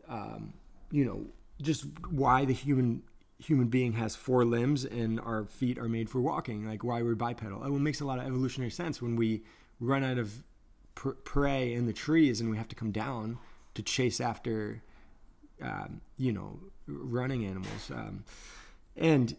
um, 0.08 0.54
you 0.92 1.06
know, 1.06 1.26
just 1.62 1.86
why 2.10 2.46
the 2.46 2.54
human 2.54 3.04
human 3.40 3.68
being 3.68 3.94
has 3.94 4.16
four 4.16 4.44
limbs 4.44 4.84
and 4.84 5.20
our 5.22 5.46
feet 5.46 5.78
are 5.78 5.88
made 5.88 6.10
for 6.10 6.20
walking, 6.20 6.68
like 6.68 6.84
why 6.84 7.02
we're 7.02 7.16
bipedal. 7.16 7.62
Oh, 7.64 7.76
It 7.76 7.80
makes 7.80 8.02
a 8.02 8.06
lot 8.06 8.20
of 8.20 8.26
evolutionary 8.26 8.70
sense 8.70 9.02
when 9.02 9.16
we 9.16 9.44
run 9.80 10.04
out 10.04 10.18
of 10.18 10.44
pr- 10.96 11.12
prey 11.12 11.74
in 11.74 11.86
the 11.86 11.94
trees 11.94 12.42
and 12.42 12.50
we 12.50 12.58
have 12.58 12.68
to 12.68 12.76
come 12.76 12.92
down 12.92 13.38
to 13.76 13.82
chase 13.82 14.20
after, 14.20 14.84
um, 15.62 16.02
you 16.18 16.34
know, 16.34 16.60
running 16.86 17.46
animals. 17.46 17.90
Um, 17.90 18.26
and 18.98 19.38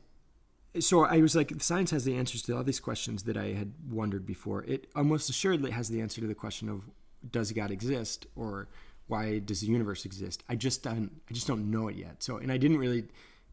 so 0.79 1.05
I 1.05 1.21
was 1.21 1.37
like, 1.37 1.53
science 1.61 1.91
has 1.91 2.05
the 2.05 2.17
answers 2.17 2.41
to 2.43 2.57
all 2.57 2.65
these 2.65 2.81
questions 2.81 3.25
that 3.25 3.37
I 3.37 3.49
had 3.49 3.75
wondered 3.91 4.25
before. 4.25 4.65
It 4.65 4.89
almost 4.97 5.29
assuredly 5.29 5.73
has 5.73 5.91
the 5.91 6.01
answer 6.01 6.23
to 6.23 6.27
the 6.27 6.35
question 6.35 6.71
of 6.71 6.85
does 7.31 7.53
God 7.53 7.71
exist 7.71 8.27
or 8.35 8.69
why 9.11 9.41
does 9.41 9.61
the 9.61 9.67
universe 9.67 10.05
exist? 10.05 10.43
I 10.49 10.55
just 10.55 10.83
don't, 10.83 11.11
I 11.29 11.35
just 11.35 11.47
don't 11.47 11.71
know 11.71 11.89
it 11.89 11.97
yet. 11.97 12.23
So, 12.23 12.39
and 12.39 12.51
I 12.51 12.57
didn't 12.57 12.79
really, 12.79 13.05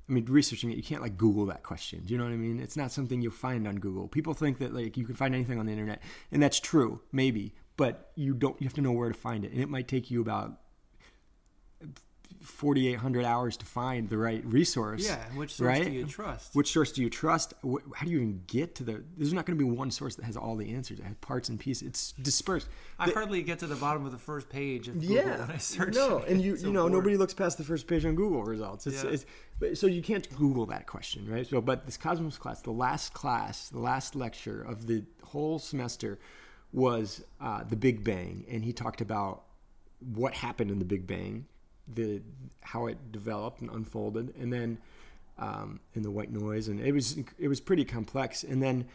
I 0.10 0.14
mean, 0.14 0.26
researching 0.26 0.72
it, 0.72 0.78
you 0.78 0.84
can't 0.84 1.02
like 1.02 1.18
Google 1.18 1.46
that 1.48 1.64
question. 1.64 2.04
Do 2.06 2.14
you 2.14 2.18
know 2.18 2.24
what 2.24 2.34
I 2.34 2.38
mean? 2.38 2.60
It's 2.60 2.78
not 2.78 2.92
something 2.92 3.22
you'll 3.22 3.32
find 3.32 3.68
on 3.68 3.78
Google. 3.78 4.08
People 4.08 4.34
think 4.34 4.60
that 4.60 4.74
like 4.74 4.96
you 4.96 5.06
can 5.06 5.16
find 5.16 5.36
anything 5.36 5.60
on 5.60 5.66
the 5.66 5.72
internet, 5.72 6.02
and 6.32 6.42
that's 6.42 6.60
true, 6.60 7.02
maybe, 7.12 7.56
but 7.76 8.12
you 8.16 8.34
don't. 8.34 8.60
You 8.62 8.66
have 8.66 8.74
to 8.76 8.82
know 8.82 8.94
where 8.94 9.10
to 9.10 9.18
find 9.18 9.44
it, 9.44 9.52
and 9.52 9.62
it 9.62 9.70
might 9.70 9.88
take 9.88 10.10
you 10.10 10.22
about 10.22 10.60
4,800 12.48 13.26
hours 13.26 13.58
to 13.58 13.66
find 13.66 14.10
the 14.10 14.18
right 14.18 14.44
resource. 14.46 15.06
Yeah, 15.06 15.18
which 15.36 15.54
source 15.56 15.68
right? 15.68 15.84
do 15.84 15.92
you 15.92 16.06
trust? 16.06 16.56
Which 16.56 16.72
source 16.72 16.92
do 16.92 17.02
you 17.02 17.10
trust? 17.10 17.54
How 17.64 18.06
do 18.06 18.12
you 18.12 18.18
even 18.18 18.44
get 18.48 18.76
to 18.76 18.84
the? 18.84 19.04
There's 19.18 19.34
not 19.34 19.46
going 19.46 19.58
to 19.58 19.64
be 19.64 19.70
one 19.70 19.92
source 19.92 20.16
that 20.16 20.26
has 20.26 20.38
all 20.38 20.56
the 20.56 20.74
answers. 20.74 21.00
It 21.00 21.06
has 21.06 21.16
parts 21.22 21.50
and 21.50 21.60
pieces. 21.60 21.88
It's 21.88 22.12
dispersed. 22.14 22.68
I 22.98 23.08
The- 23.08 23.14
hardly 23.14 23.42
get 23.44 23.60
to 23.60 23.68
the 23.68 23.76
bottom 23.76 24.06
of 24.06 24.12
the 24.12 24.18
first 24.18 24.50
page 24.50 24.88
of 24.88 25.00
Google 25.00 25.16
yeah, 25.16 25.40
when 25.42 25.52
I 25.52 25.58
search. 25.58 25.94
no, 25.96 26.20
and 26.20 26.42
you 26.42 26.54
It's 26.58 26.64
you 26.64 26.72
know 26.72 26.82
boring. 26.84 26.94
nobody 26.94 27.18
looks 27.18 27.34
past 27.34 27.58
the 27.58 27.64
first 27.64 27.88
page 27.88 28.06
on 28.06 28.16
Google 28.16 28.44
results. 28.44 28.88
It's, 28.88 29.04
Yeah. 29.04 29.10
it's 29.12 29.80
so 29.80 29.88
you 29.88 30.02
can't 30.02 30.28
Google 30.38 30.66
that 30.68 30.86
question, 30.88 31.28
right? 31.30 31.46
So, 31.48 31.62
but 31.62 31.86
this 31.86 31.98
Cosmos 31.98 32.38
class, 32.38 32.62
the 32.62 32.72
last 32.72 33.14
class, 33.14 33.70
the 33.70 33.80
last 33.80 34.16
lecture 34.16 34.62
of 34.62 34.86
the 34.88 35.04
whole 35.24 35.58
semester 35.60 36.20
was 36.74 37.24
uh, 37.42 37.64
the 37.64 37.76
Big 37.76 38.04
Bang, 38.04 38.46
and 38.50 38.64
he 38.64 38.72
talked 38.74 39.02
about 39.02 39.44
what 40.14 40.34
happened 40.34 40.70
in 40.70 40.78
the 40.80 40.86
Big 40.86 41.08
Bang, 41.08 41.48
the 41.94 42.22
how 42.62 42.88
it 42.88 43.12
developed 43.12 43.62
and 43.62 43.70
unfolded, 43.70 44.34
and 44.40 44.52
then 44.52 44.78
um, 45.38 45.80
in 45.94 46.02
the 46.02 46.12
white 46.12 46.32
noise, 46.32 46.68
and 46.68 46.80
it 46.80 46.92
was 46.92 47.18
it 47.38 47.48
was 47.48 47.60
pretty 47.60 47.86
complex, 47.86 48.44
and 48.44 48.62
then 48.62 48.86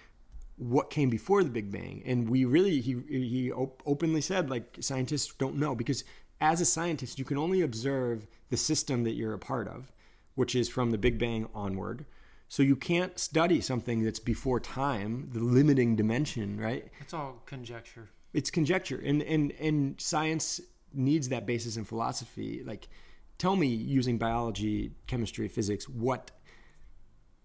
what 0.56 0.90
came 0.90 1.08
before 1.10 1.42
the 1.42 1.50
Big 1.50 1.72
Bang, 1.72 2.02
and 2.04 2.28
we 2.28 2.44
really 2.44 2.80
he 2.80 2.96
he 3.08 3.52
op- 3.52 3.82
openly 3.86 4.20
said 4.20 4.50
like 4.50 4.76
scientists 4.80 5.32
don't 5.38 5.56
know 5.56 5.74
because 5.74 6.04
as 6.40 6.60
a 6.60 6.64
scientist 6.64 7.18
you 7.18 7.24
can 7.24 7.38
only 7.38 7.62
observe 7.62 8.26
the 8.50 8.56
system 8.56 9.04
that 9.04 9.12
you're 9.12 9.34
a 9.34 9.38
part 9.38 9.68
of, 9.68 9.92
which 10.34 10.54
is 10.54 10.68
from 10.68 10.90
the 10.90 10.98
Big 10.98 11.18
Bang 11.18 11.48
onward. 11.54 12.04
So 12.48 12.62
you 12.62 12.76
can't 12.76 13.18
study 13.18 13.62
something 13.62 14.04
that's 14.04 14.18
before 14.18 14.60
time, 14.60 15.30
the 15.32 15.40
limiting 15.40 15.96
dimension, 15.96 16.60
right? 16.60 16.86
It's 17.00 17.14
all 17.14 17.40
conjecture. 17.46 18.10
it's 18.34 18.50
conjecture 18.50 19.00
and 19.04 19.22
and 19.22 19.52
and 19.52 20.00
science 20.00 20.60
needs 20.94 21.28
that 21.28 21.46
basis 21.46 21.76
in 21.76 21.84
philosophy 21.84 22.62
like 22.64 22.88
tell 23.38 23.56
me 23.56 23.66
using 23.66 24.18
biology 24.18 24.92
chemistry 25.06 25.48
physics 25.48 25.88
what 25.88 26.30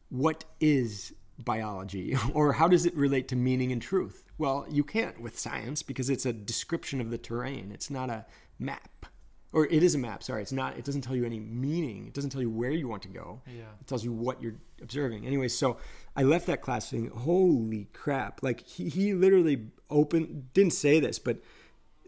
what 0.09 0.45
is 0.59 1.13
biology? 1.39 2.15
Or 2.33 2.53
how 2.53 2.67
does 2.67 2.85
it 2.85 2.95
relate 2.95 3.27
to 3.29 3.35
meaning 3.35 3.71
and 3.71 3.81
truth? 3.81 4.23
Well 4.37 4.65
you 4.69 4.83
can't 4.83 5.19
with 5.21 5.39
science 5.39 5.83
because 5.83 6.09
it's 6.09 6.25
a 6.25 6.33
description 6.33 7.01
of 7.01 7.09
the 7.09 7.17
terrain. 7.17 7.71
It's 7.73 7.89
not 7.89 8.09
a 8.09 8.25
map. 8.59 9.05
Or 9.53 9.65
it 9.65 9.81
is 9.81 9.95
a 9.95 9.97
map 9.97 10.23
sorry. 10.23 10.41
It's 10.41 10.51
not 10.51 10.77
it 10.77 10.85
doesn't 10.85 11.01
tell 11.01 11.15
you 11.15 11.25
any 11.25 11.39
meaning. 11.39 12.07
It 12.07 12.13
doesn't 12.13 12.29
tell 12.29 12.41
you 12.41 12.49
where 12.49 12.71
you 12.71 12.87
want 12.87 13.03
to 13.03 13.09
go. 13.09 13.41
Yeah. 13.47 13.63
it 13.79 13.87
tells 13.87 14.03
you 14.03 14.11
what 14.11 14.41
you're 14.41 14.55
observing. 14.81 15.25
Anyway, 15.25 15.47
so 15.47 15.77
I 16.15 16.23
left 16.23 16.47
that 16.47 16.61
class 16.61 16.89
saying, 16.89 17.09
"Holy 17.09 17.87
crap!" 17.93 18.43
Like 18.43 18.61
he, 18.61 18.89
he 18.89 19.13
literally 19.13 19.67
opened 19.89 20.53
didn't 20.53 20.73
say 20.73 20.99
this, 20.99 21.17
but 21.17 21.39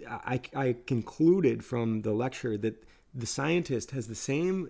I, 0.08 0.40
I 0.56 0.76
concluded 0.88 1.64
from 1.64 2.02
the 2.04 2.14
lecture 2.14 2.58
that 2.58 2.84
the 3.14 3.26
scientist 3.26 3.92
has 3.92 4.08
the 4.08 4.16
same 4.16 4.70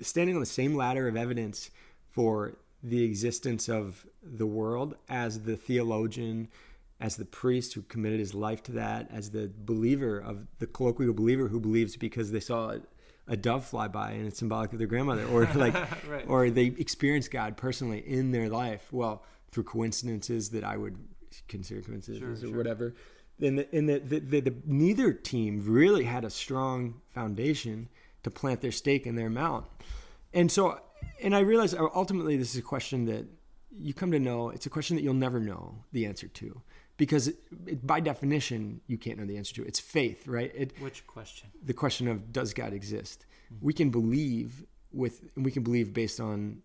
standing 0.00 0.34
on 0.34 0.40
the 0.40 0.46
same 0.46 0.74
ladder 0.74 1.08
of 1.08 1.16
evidence 1.16 1.70
for 2.10 2.56
the 2.82 3.02
existence 3.04 3.68
of 3.68 4.06
the 4.22 4.46
world 4.46 4.96
as 5.08 5.42
the 5.42 5.56
theologian 5.56 6.48
as 7.00 7.16
the 7.16 7.24
priest 7.24 7.74
who 7.74 7.82
committed 7.82 8.20
his 8.20 8.34
life 8.34 8.62
to 8.62 8.72
that 8.72 9.10
as 9.10 9.30
the 9.30 9.50
believer 9.64 10.18
of 10.18 10.46
the 10.58 10.66
colloquial 10.66 11.12
believer 11.14 11.48
who 11.48 11.58
believes 11.60 11.96
because 11.96 12.30
they 12.32 12.40
saw 12.40 12.76
a, 13.26 13.36
dove 13.36 13.64
fly 13.64 13.88
by 13.88 14.10
and 14.12 14.26
it's 14.26 14.38
symbolic 14.38 14.72
of 14.72 14.78
their 14.78 14.86
grandmother 14.86 15.24
or 15.28 15.44
like 15.54 15.74
Right. 16.08 16.24
or 16.28 16.50
they 16.50 16.66
experienced 16.66 17.30
god 17.30 17.56
personally 17.56 18.00
in 18.06 18.32
their 18.32 18.48
life 18.50 18.92
well 18.92 19.24
through 19.50 19.64
coincidences 19.64 20.50
that 20.50 20.62
i 20.64 20.76
would 20.76 20.96
consider 21.48 21.80
coincidences 21.80 22.18
Sure, 22.18 22.32
or 22.32 22.36
sure. 22.52 22.56
whatever 22.56 22.94
and 23.40 23.58
the, 23.58 23.68
and 23.76 23.88
the, 23.88 23.98
the, 23.98 24.18
the, 24.20 24.40
the 24.40 24.54
neither 24.64 25.12
team 25.12 25.64
really 25.66 26.04
had 26.04 26.24
a 26.24 26.30
strong 26.30 27.00
foundation 27.10 27.88
to 28.22 28.30
plant 28.30 28.60
their 28.60 28.72
stake 28.72 29.06
in 29.06 29.16
their 29.16 29.30
mount 29.30 29.66
and 30.32 30.50
so 30.50 30.80
and 31.22 31.34
i 31.34 31.40
realized 31.40 31.76
uh, 31.76 31.88
ultimately 31.94 32.36
this 32.36 32.54
is 32.54 32.58
a 32.58 32.62
question 32.62 33.06
that 33.06 33.26
you 33.76 33.94
come 33.94 34.12
to 34.12 34.20
know. 34.20 34.50
It's 34.50 34.66
a 34.66 34.70
question 34.70 34.96
that 34.96 35.02
you'll 35.02 35.14
never 35.14 35.40
know 35.40 35.76
the 35.92 36.06
answer 36.06 36.28
to 36.28 36.60
because 36.96 37.28
it, 37.28 37.36
it, 37.66 37.86
by 37.86 38.00
definition 38.00 38.80
you 38.86 38.96
can't 38.96 39.18
know 39.18 39.26
the 39.26 39.36
answer 39.36 39.54
to 39.54 39.62
it. 39.62 39.68
it's 39.68 39.80
faith 39.80 40.26
right? 40.26 40.52
It, 40.54 40.72
Which 40.80 41.06
question? 41.06 41.48
the 41.64 41.72
question 41.74 42.08
of 42.08 42.32
does 42.32 42.54
god 42.54 42.72
exist? 42.72 43.26
Hmm. 43.48 43.56
We 43.60 43.72
can 43.72 43.90
believe 43.90 44.64
with 44.92 45.22
we 45.36 45.50
can 45.50 45.62
believe 45.62 45.92
based 45.92 46.20
on 46.20 46.62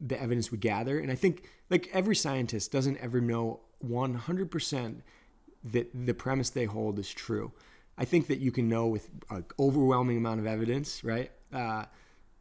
the 0.00 0.20
evidence 0.20 0.50
we 0.50 0.58
gather. 0.58 0.98
And 0.98 1.10
i 1.10 1.14
think 1.14 1.48
like 1.70 1.88
every 1.92 2.16
scientist 2.16 2.72
doesn't 2.72 2.98
ever 2.98 3.20
know 3.20 3.60
100% 3.86 5.02
that 5.64 5.88
the 6.06 6.14
premise 6.14 6.50
they 6.50 6.64
hold 6.64 6.98
is 6.98 7.10
true. 7.10 7.52
I 7.96 8.04
think 8.04 8.28
that 8.28 8.38
you 8.38 8.52
can 8.52 8.68
know 8.68 8.86
with 8.86 9.10
an 9.30 9.44
overwhelming 9.58 10.16
amount 10.16 10.40
of 10.40 10.46
evidence 10.46 11.02
right? 11.02 11.30
Uh, 11.52 11.84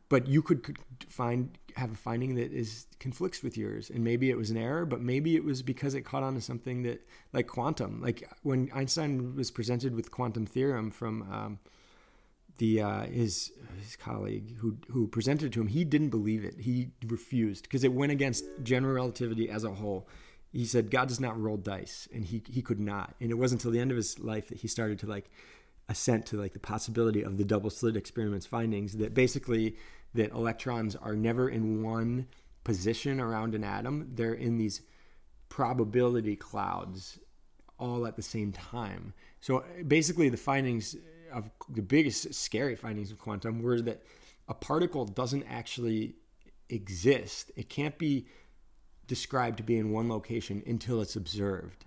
but 0.09 0.27
you 0.27 0.41
could, 0.41 0.77
find 1.09 1.57
have 1.75 1.91
a 1.91 1.95
finding 1.95 2.35
that 2.35 2.51
is 2.51 2.87
conflicts 2.99 3.43
with 3.43 3.55
yours. 3.55 3.89
And 3.91 4.03
maybe 4.03 4.29
it 4.29 4.37
was 4.37 4.49
an 4.49 4.57
error 4.57 4.85
but 4.85 5.01
maybe 5.01 5.35
it 5.35 5.43
was 5.43 5.61
because 5.61 5.93
it 5.93 6.01
caught 6.01 6.23
on 6.23 6.33
to 6.35 6.41
something 6.41 6.83
that 6.83 7.07
like 7.33 7.47
quantum. 7.47 8.01
Like 8.01 8.29
when 8.43 8.69
einstein 8.73 9.35
was 9.35 9.51
presented 9.51 9.95
with 9.95 10.11
quantum 10.11 10.45
theorem 10.45 10.91
from 10.91 11.21
um, 11.23 11.59
the 12.57 12.81
uh, 12.81 13.01
his 13.05 13.51
his 13.81 13.95
colleague 13.95 14.57
who 14.57 14.77
who 14.89 15.07
presented 15.07 15.53
to 15.53 15.61
him 15.61 15.67
he 15.67 15.83
didn't 15.83 16.09
believe 16.09 16.43
it. 16.43 16.55
He 16.59 16.89
refused 17.05 17.63
because 17.63 17.83
it 17.83 17.93
went 17.93 18.11
against 18.11 18.43
general 18.63 18.93
relativity 18.93 19.49
as 19.49 19.63
a 19.63 19.71
whole 19.71 20.07
he 20.57 20.65
said 20.65 20.89
god 20.89 21.07
does 21.07 21.19
not 21.19 21.39
roll 21.39 21.57
dice 21.57 22.07
and 22.11 22.25
he 22.25 22.41
he 22.49 22.61
could 22.61 22.79
not. 22.79 23.15
And 23.21 23.29
it 23.29 23.35
wasn't 23.35 23.61
until 23.61 23.71
the 23.71 23.79
end 23.79 23.91
of 23.91 23.97
his 23.97 24.17
life 24.17 24.47
that 24.47 24.57
he 24.57 24.67
started 24.67 24.97
to 24.99 25.05
like 25.05 25.29
assent 25.87 26.25
to 26.27 26.37
like 26.37 26.53
the 26.53 26.59
possibility 26.59 27.21
of 27.21 27.37
the 27.37 27.45
double 27.45 27.69
slit 27.69 27.95
experiments 27.95 28.45
findings 28.45 28.97
that 28.97 29.13
basically 29.13 29.75
that 30.15 30.31
electrons 30.31 30.95
are 30.95 31.15
never 31.15 31.47
in 31.47 31.83
one 31.83 32.27
position 32.63 33.19
around 33.19 33.53
an 33.53 33.63
atom. 33.63 34.11
They're 34.15 34.33
in 34.33 34.57
these 34.57 34.81
probability 35.47 36.35
clouds 36.35 37.19
all 37.79 38.07
at 38.07 38.15
the 38.15 38.23
same 38.23 38.51
time. 38.51 39.13
So 39.41 39.63
basically 39.87 40.29
the 40.29 40.37
findings 40.37 40.95
of 41.31 41.51
the 41.69 41.83
biggest 41.83 42.33
scary 42.33 42.75
findings 42.75 43.11
of 43.11 43.19
quantum 43.19 43.61
were 43.61 43.79
that 43.81 44.01
a 44.47 44.55
particle 44.55 45.05
doesn't 45.05 45.43
actually 45.43 46.15
exist. 46.69 47.51
It 47.55 47.69
can't 47.69 47.97
be 47.99 48.25
described 49.07 49.57
to 49.57 49.63
be 49.63 49.77
in 49.77 49.91
one 49.91 50.09
location 50.09 50.63
until 50.65 51.01
it's 51.01 51.15
observed 51.15 51.85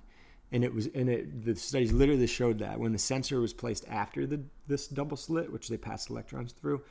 and 0.52 0.64
it 0.64 0.74
was 0.74 0.88
and 0.94 1.08
it, 1.08 1.44
the 1.44 1.54
studies 1.54 1.92
literally 1.92 2.26
showed 2.26 2.58
that 2.58 2.78
when 2.78 2.92
the 2.92 2.98
sensor 2.98 3.40
was 3.40 3.52
placed 3.52 3.86
after 3.88 4.26
the 4.26 4.40
this 4.66 4.86
double 4.88 5.16
slit 5.16 5.52
which 5.52 5.68
they 5.68 5.76
passed 5.76 6.10
electrons 6.10 6.52
through 6.52 6.82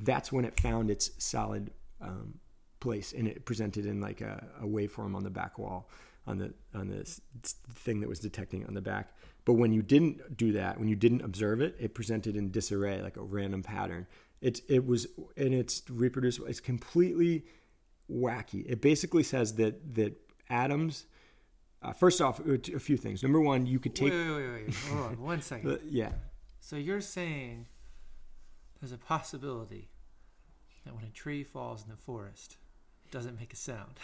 that's 0.00 0.32
when 0.32 0.44
it 0.44 0.58
found 0.60 0.90
its 0.90 1.10
solid 1.18 1.70
um, 2.00 2.34
place 2.80 3.12
and 3.12 3.28
it 3.28 3.44
presented 3.44 3.86
in 3.86 4.00
like 4.00 4.20
a, 4.20 4.44
a 4.60 4.66
waveform 4.66 5.14
on 5.14 5.22
the 5.22 5.30
back 5.30 5.58
wall 5.58 5.88
on 6.26 6.38
the 6.38 6.52
on 6.74 6.88
this 6.88 7.20
thing 7.74 8.00
that 8.00 8.08
was 8.08 8.18
detecting 8.18 8.66
on 8.66 8.74
the 8.74 8.80
back 8.80 9.14
but 9.44 9.54
when 9.54 9.72
you 9.72 9.82
didn't 9.82 10.36
do 10.36 10.52
that 10.52 10.78
when 10.78 10.88
you 10.88 10.96
didn't 10.96 11.22
observe 11.22 11.60
it 11.60 11.74
it 11.78 11.94
presented 11.94 12.36
in 12.36 12.50
disarray 12.50 13.00
like 13.00 13.16
a 13.16 13.22
random 13.22 13.62
pattern 13.62 14.06
It 14.40 14.60
it 14.68 14.84
was 14.86 15.06
and 15.36 15.54
it's 15.54 15.82
reproducible. 15.88 16.48
It's 16.48 16.60
completely 16.60 17.44
wacky. 18.10 18.64
It 18.68 18.80
basically 18.80 19.22
says 19.22 19.54
that 19.56 19.94
that 19.94 20.14
atoms. 20.48 21.06
Uh, 21.82 21.92
first 21.92 22.20
off, 22.20 22.38
a 22.46 22.58
few 22.78 22.96
things. 22.96 23.24
Number 23.24 23.40
one, 23.40 23.66
you 23.66 23.80
could 23.80 23.94
take. 23.96 24.12
wait, 24.12 24.28
wait, 24.30 24.36
wait, 24.36 24.52
wait. 24.66 24.74
Hold 24.90 25.00
on, 25.06 25.20
one 25.20 25.42
second. 25.42 25.80
yeah. 25.90 26.12
So 26.60 26.76
you're 26.76 27.00
saying 27.00 27.66
there's 28.80 28.92
a 28.92 28.98
possibility 28.98 29.88
that 30.84 30.94
when 30.94 31.04
a 31.04 31.10
tree 31.10 31.42
falls 31.42 31.82
in 31.82 31.90
the 31.90 31.96
forest, 31.96 32.56
it 33.04 33.10
doesn't 33.10 33.36
make 33.38 33.52
a 33.52 33.56
sound. 33.56 33.98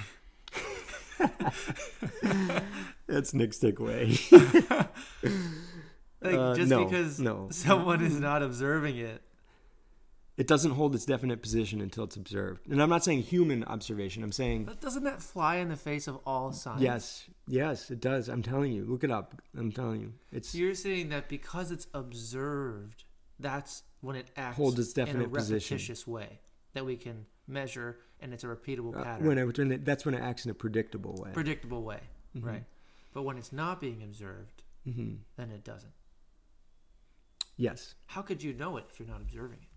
That's 3.07 3.33
Nick's 3.35 3.59
takeaway. 3.59 4.19
Like 6.21 6.35
Uh, 6.35 6.55
just 6.57 6.69
no, 6.69 6.85
because 6.85 7.21
no. 7.21 7.47
someone 7.53 8.03
is 8.03 8.19
not 8.19 8.43
observing 8.43 8.97
it. 8.97 9.23
It 10.39 10.47
doesn't 10.47 10.71
hold 10.71 10.95
its 10.95 11.05
definite 11.05 11.43
position 11.43 11.81
until 11.81 12.05
it's 12.05 12.17
observed. 12.17 12.67
And 12.71 12.81
I'm 12.83 12.89
not 12.89 13.05
saying 13.05 13.23
human 13.23 13.65
observation. 13.65 14.23
I'm 14.23 14.33
saying 14.33 14.65
But 14.65 14.81
doesn't 14.81 15.05
that 15.05 15.21
fly 15.21 15.57
in 15.57 15.69
the 15.69 15.77
face 15.77 16.07
of 16.09 16.19
all 16.25 16.53
science? 16.53 16.81
yes, 16.81 17.25
yes, 17.47 17.91
it 17.91 18.01
does. 18.01 18.29
I'm 18.29 18.43
telling 18.43 18.73
you. 18.73 18.85
Look 18.85 19.05
it 19.05 19.11
up. 19.11 19.43
I'm 19.57 19.73
telling 19.73 20.01
you. 20.01 20.13
It's 20.33 20.51
So 20.51 20.59
you're 20.59 20.75
saying 20.75 21.09
that 21.11 21.29
because 21.29 21.71
it's 21.71 21.87
observed, 21.93 23.05
that's 23.41 23.83
when 24.01 24.17
it 24.17 24.31
acts 24.37 24.57
Holds 24.57 24.79
its 24.79 24.93
definite 24.93 25.15
in 25.17 25.21
a 25.21 25.25
definite 25.25 25.39
position. 25.39 25.75
repetitious 25.75 26.07
way 26.07 26.39
that 26.73 26.85
we 26.87 26.97
can 26.97 27.27
measure, 27.49 27.99
and 28.21 28.33
it's 28.33 28.45
a 28.45 28.47
repeatable 28.47 28.95
uh, 28.97 29.03
pattern, 29.03 29.27
when 29.27 29.39
it, 29.39 29.59
when 29.59 29.73
it, 29.73 29.85
that's 29.85 30.05
when 30.07 30.15
it 30.15 30.21
acts 30.23 30.45
in 30.45 30.51
a 30.51 30.55
predictable 30.55 31.15
way. 31.23 31.31
predictable 31.33 31.83
way, 31.83 32.01
Mhm. 32.37 32.45
right? 32.45 32.65
But 33.13 33.23
when 33.23 33.39
it's 33.39 33.53
not 33.53 33.81
being 33.81 34.03
observed, 34.03 34.63
hmm 34.85 35.15
then 35.37 35.51
it 35.51 35.65
doesn't. 35.65 35.93
Yes. 37.57 37.95
How 38.07 38.23
could 38.23 38.43
you 38.43 38.53
know 38.53 38.77
it 38.77 38.85
if 38.91 39.01
you're 39.01 39.09
not 39.09 39.21
observing 39.21 39.59
it? 39.63 39.69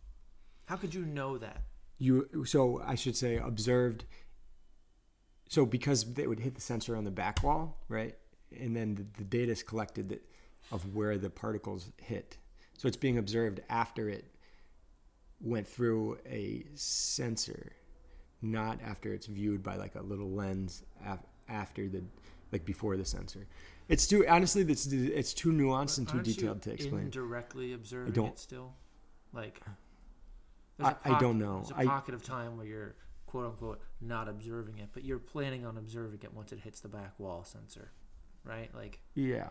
How 0.72 0.78
could 0.78 0.94
you 0.94 1.06
know 1.06 1.38
that? 1.38 1.64
You 1.98 2.46
so 2.46 2.82
I 2.88 2.96
should 2.96 3.18
say 3.18 3.36
observed. 3.36 4.06
So 5.50 5.66
because 5.66 6.14
they 6.14 6.26
would 6.26 6.40
hit 6.40 6.56
the 6.56 6.62
sensor 6.62 6.96
on 6.96 7.04
the 7.04 7.12
back 7.12 7.44
wall, 7.44 7.84
right, 7.90 8.16
and 8.58 8.74
then 8.74 8.96
the, 8.96 9.06
the 9.18 9.26
data 9.26 9.52
is 9.52 9.64
collected 9.64 10.08
that 10.08 10.26
of 10.72 10.96
where 10.96 11.18
the 11.18 11.30
particles 11.30 11.92
hit. 11.98 12.38
So 12.78 12.88
it's 12.88 12.96
being 12.96 13.18
observed 13.18 13.60
after 13.70 14.08
it 14.08 14.34
went 15.42 15.68
through 15.68 16.20
a 16.26 16.64
sensor, 16.74 17.74
not 18.42 18.80
after 18.82 19.14
it's 19.14 19.26
viewed 19.26 19.62
by 19.62 19.76
like 19.76 19.96
a 19.96 20.02
little 20.02 20.32
lens 20.32 20.84
af- 21.06 21.20
after 21.50 21.90
the 21.90 22.02
like 22.54 22.64
before 22.64 22.96
the 22.96 23.04
sensor. 23.04 23.46
It's 23.90 24.08
too 24.08 24.26
honestly, 24.26 24.62
it's 24.62 24.88
it's 24.88 25.34
too 25.34 25.52
nuanced 25.52 25.98
and 25.98 26.08
too 26.08 26.22
detailed 26.22 26.62
to 26.62 26.72
explain. 26.72 27.04
Indirectly 27.04 27.74
observing 27.74 28.14
don't- 28.14 28.28
it 28.30 28.40
still, 28.40 28.74
like. 29.34 29.62
I- 30.84 31.16
I 31.16 31.20
don't 31.20 31.40
know. 31.40 31.64
There's 31.66 31.72
a 31.72 31.82
I- 31.82 31.86
pocket 31.86 32.14
of 32.14 32.24
time 32.24 32.58
where 32.58 32.66
you're 32.66 32.96
quote 33.32 33.46
unquote 33.46 33.82
not 34.02 34.28
observing 34.28 34.80
it, 34.80 34.90
but 34.94 35.06
you're 35.06 35.20
planning 35.20 35.66
on 35.66 35.78
observing 35.78 36.20
it 36.24 36.34
once 36.34 36.52
it 36.52 36.60
hits 36.60 36.82
the 36.82 36.90
back 36.90 37.18
wall 37.18 37.46
sensor, 37.46 37.92
right? 38.44 38.70
Like 38.76 39.00
yeah. 39.16 39.50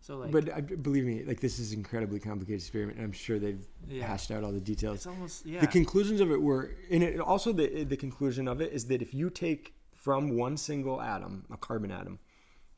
so, 0.00 0.18
like 0.18 0.30
but 0.30 0.52
I, 0.52 0.60
believe 0.60 1.04
me, 1.04 1.24
like 1.24 1.40
this 1.40 1.58
is 1.58 1.72
an 1.72 1.78
incredibly 1.78 2.20
complicated 2.20 2.60
experiment, 2.60 2.98
and 2.98 3.06
I'm 3.06 3.12
sure 3.12 3.38
they've 3.38 3.66
yeah, 3.88 4.06
hashed 4.06 4.30
out 4.30 4.44
all 4.44 4.52
the 4.52 4.60
details. 4.60 4.96
it's 4.96 5.06
almost 5.06 5.46
yeah. 5.46 5.60
The 5.60 5.66
conclusions 5.66 6.20
of 6.20 6.30
it 6.30 6.40
were, 6.40 6.76
and 6.90 7.02
it 7.02 7.18
also 7.18 7.52
the 7.52 7.84
the 7.84 7.96
conclusion 7.96 8.46
of 8.46 8.60
it 8.60 8.72
is 8.72 8.86
that 8.88 9.00
if 9.00 9.14
you 9.14 9.30
take 9.30 9.74
from 9.94 10.36
one 10.36 10.58
single 10.58 11.00
atom, 11.00 11.46
a 11.50 11.56
carbon 11.56 11.90
atom, 11.90 12.18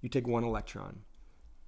you 0.00 0.08
take 0.08 0.28
one 0.28 0.44
electron, 0.44 1.00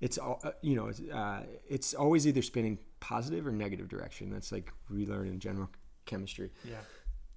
it's 0.01 0.19
all 0.19 0.41
uh, 0.45 0.53
you 0.63 0.77
know, 0.77 0.87
it's, 0.87 1.01
uh, 1.01 1.43
it's 1.69 1.95
always 1.95 2.29
either 2.29 2.43
spinning 2.43 2.79
positive 3.01 3.45
or 3.45 3.51
negative 3.51 3.89
direction. 3.89 4.31
That's 4.31 4.53
like 4.53 4.73
we 4.89 5.05
learn 5.05 5.27
in 5.27 5.41
general 5.41 5.69
chemistry. 6.09 6.51
yeah, 6.65 6.79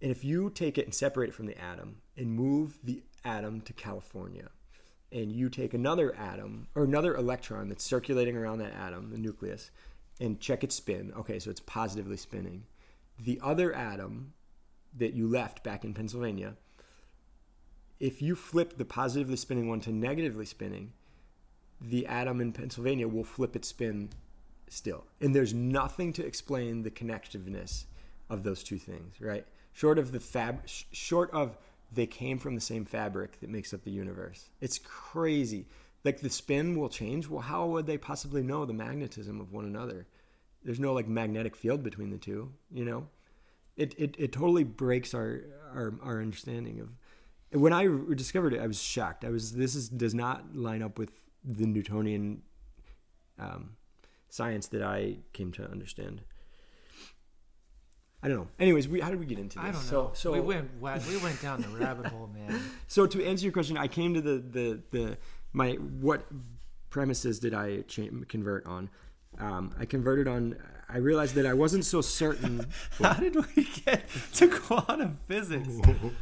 And 0.02 0.10
if 0.10 0.24
you 0.24 0.50
take 0.50 0.80
it 0.80 0.86
and 0.86 0.94
separate 0.94 1.30
it 1.30 1.36
from 1.36 1.46
the 1.46 1.62
atom 1.62 1.98
and 2.18 2.34
move 2.34 2.80
the 2.84 3.04
atom 3.24 3.62
to 3.62 3.74
California, 3.74 4.50
and 5.12 5.32
you 5.32 5.50
take 5.50 5.74
another 5.74 6.16
atom 6.16 6.68
or 6.74 6.84
another 6.84 7.16
electron 7.16 7.70
that's 7.70 7.84
circulating 7.84 8.36
around 8.36 8.60
that 8.60 8.74
atom, 8.74 9.12
the 9.12 9.18
nucleus, 9.18 9.70
and 10.20 10.40
check 10.40 10.64
its 10.64 10.76
spin, 10.76 11.14
okay, 11.18 11.38
so 11.38 11.50
it's 11.50 11.60
positively 11.60 12.18
spinning. 12.18 12.64
The 13.20 13.40
other 13.44 13.74
atom 13.74 14.34
that 14.98 15.14
you 15.14 15.28
left 15.28 15.64
back 15.64 15.84
in 15.84 15.94
Pennsylvania, 15.94 16.56
if 18.00 18.22
you 18.22 18.36
flip 18.36 18.78
the 18.78 18.86
positively 18.86 19.38
spinning 19.38 19.68
one 19.68 19.80
to 19.82 19.92
negatively 19.92 20.46
spinning, 20.46 20.94
the 21.80 22.08
atom 22.08 22.42
in 22.42 22.52
Pennsylvania 22.52 23.08
will 23.08 23.24
flip 23.24 23.56
its 23.56 23.68
spin 23.68 24.10
still. 24.70 25.06
And 25.20 25.36
there's 25.36 25.54
nothing 25.54 26.14
to 26.14 26.26
explain 26.26 26.84
the 26.84 26.92
connectiveness 26.92 27.86
of 28.32 28.44
those 28.44 28.64
two 28.64 28.78
things, 28.78 29.20
right? 29.22 29.46
Short 29.74 30.00
of 30.00 30.12
the 30.12 30.20
fab, 30.20 30.62
short 30.66 31.32
of 31.32 31.58
they 31.92 32.08
came 32.08 32.40
from 32.40 32.56
the 32.56 32.62
same 32.62 32.86
fabric 32.86 33.40
that 33.42 33.50
makes 33.50 33.74
up 33.74 33.84
the 33.84 33.92
universe. 33.92 34.50
It's 34.62 34.80
crazy. 34.80 35.68
Like 36.04 36.22
the 36.22 36.30
spin 36.30 36.80
will 36.80 36.90
change. 36.90 37.28
Well, 37.28 37.42
how 37.42 37.68
would 37.68 37.86
they 37.86 37.98
possibly 37.98 38.42
know 38.42 38.66
the 38.66 38.74
magnetism 38.74 39.40
of 39.40 39.52
one 39.52 39.66
another? 39.66 40.08
There's 40.64 40.80
no 40.80 40.94
like 40.94 41.08
magnetic 41.08 41.56
field 41.56 41.84
between 41.84 42.10
the 42.10 42.18
two, 42.18 42.52
you 42.72 42.86
know? 42.86 43.08
It 43.76 43.94
it, 43.98 44.16
it 44.18 44.32
totally 44.32 44.64
breaks 44.64 45.14
our, 45.14 45.42
our 45.74 45.94
our 46.02 46.22
understanding 46.22 46.80
of 46.80 46.90
when 47.60 47.74
I 47.74 47.84
re- 47.84 48.16
discovered 48.16 48.54
it, 48.54 48.62
I 48.62 48.68
was 48.68 48.82
shocked. 48.82 49.26
I 49.26 49.30
was 49.30 49.54
this 49.54 49.76
is 49.76 49.90
does 49.90 50.14
not 50.14 50.56
line 50.56 50.82
up 50.82 50.98
with 50.98 51.12
the 51.44 51.66
Newtonian 51.66 52.44
um, 53.38 53.72
science 54.30 54.68
that 54.68 54.82
I 54.82 55.18
came 55.34 55.52
to 55.54 55.70
understand. 55.70 56.22
I 58.24 58.28
don't 58.28 58.38
know. 58.38 58.48
Anyways, 58.60 58.88
we, 58.88 59.00
how 59.00 59.10
did 59.10 59.20
we 59.20 59.26
get 59.26 59.40
into 59.40 59.58
this? 59.58 59.68
I 59.68 59.72
don't 59.72 59.92
know. 59.92 60.12
So, 60.14 60.32
we 60.34 60.40
went 60.40 60.70
we 60.80 61.18
went 61.18 61.42
down 61.42 61.62
the 61.62 61.70
rabbit 61.70 62.08
hole, 62.08 62.30
man. 62.34 62.60
so 62.88 63.08
to 63.08 63.26
answer 63.26 63.44
your 63.46 63.54
question, 63.54 63.78
I 63.78 63.88
came 63.88 64.14
to 64.14 64.22
the 64.22 64.38
the 64.38 64.80
the 64.92 65.18
my 65.54 65.72
what 65.74 66.26
premises 66.90 67.40
did 67.40 67.54
I 67.54 67.82
cha- 67.82 68.04
convert 68.28 68.66
on? 68.66 68.90
Um, 69.40 69.74
I 69.80 69.86
converted 69.86 70.28
on. 70.28 70.56
I 70.88 70.98
realized 70.98 71.36
that 71.36 71.46
I 71.46 71.54
wasn't 71.54 71.86
so 71.86 72.02
certain. 72.02 72.66
How 73.02 73.14
did 73.14 73.36
we 73.56 73.64
get 73.86 74.04
to 74.34 74.48
quantum 74.50 75.18
physics? 75.28 75.70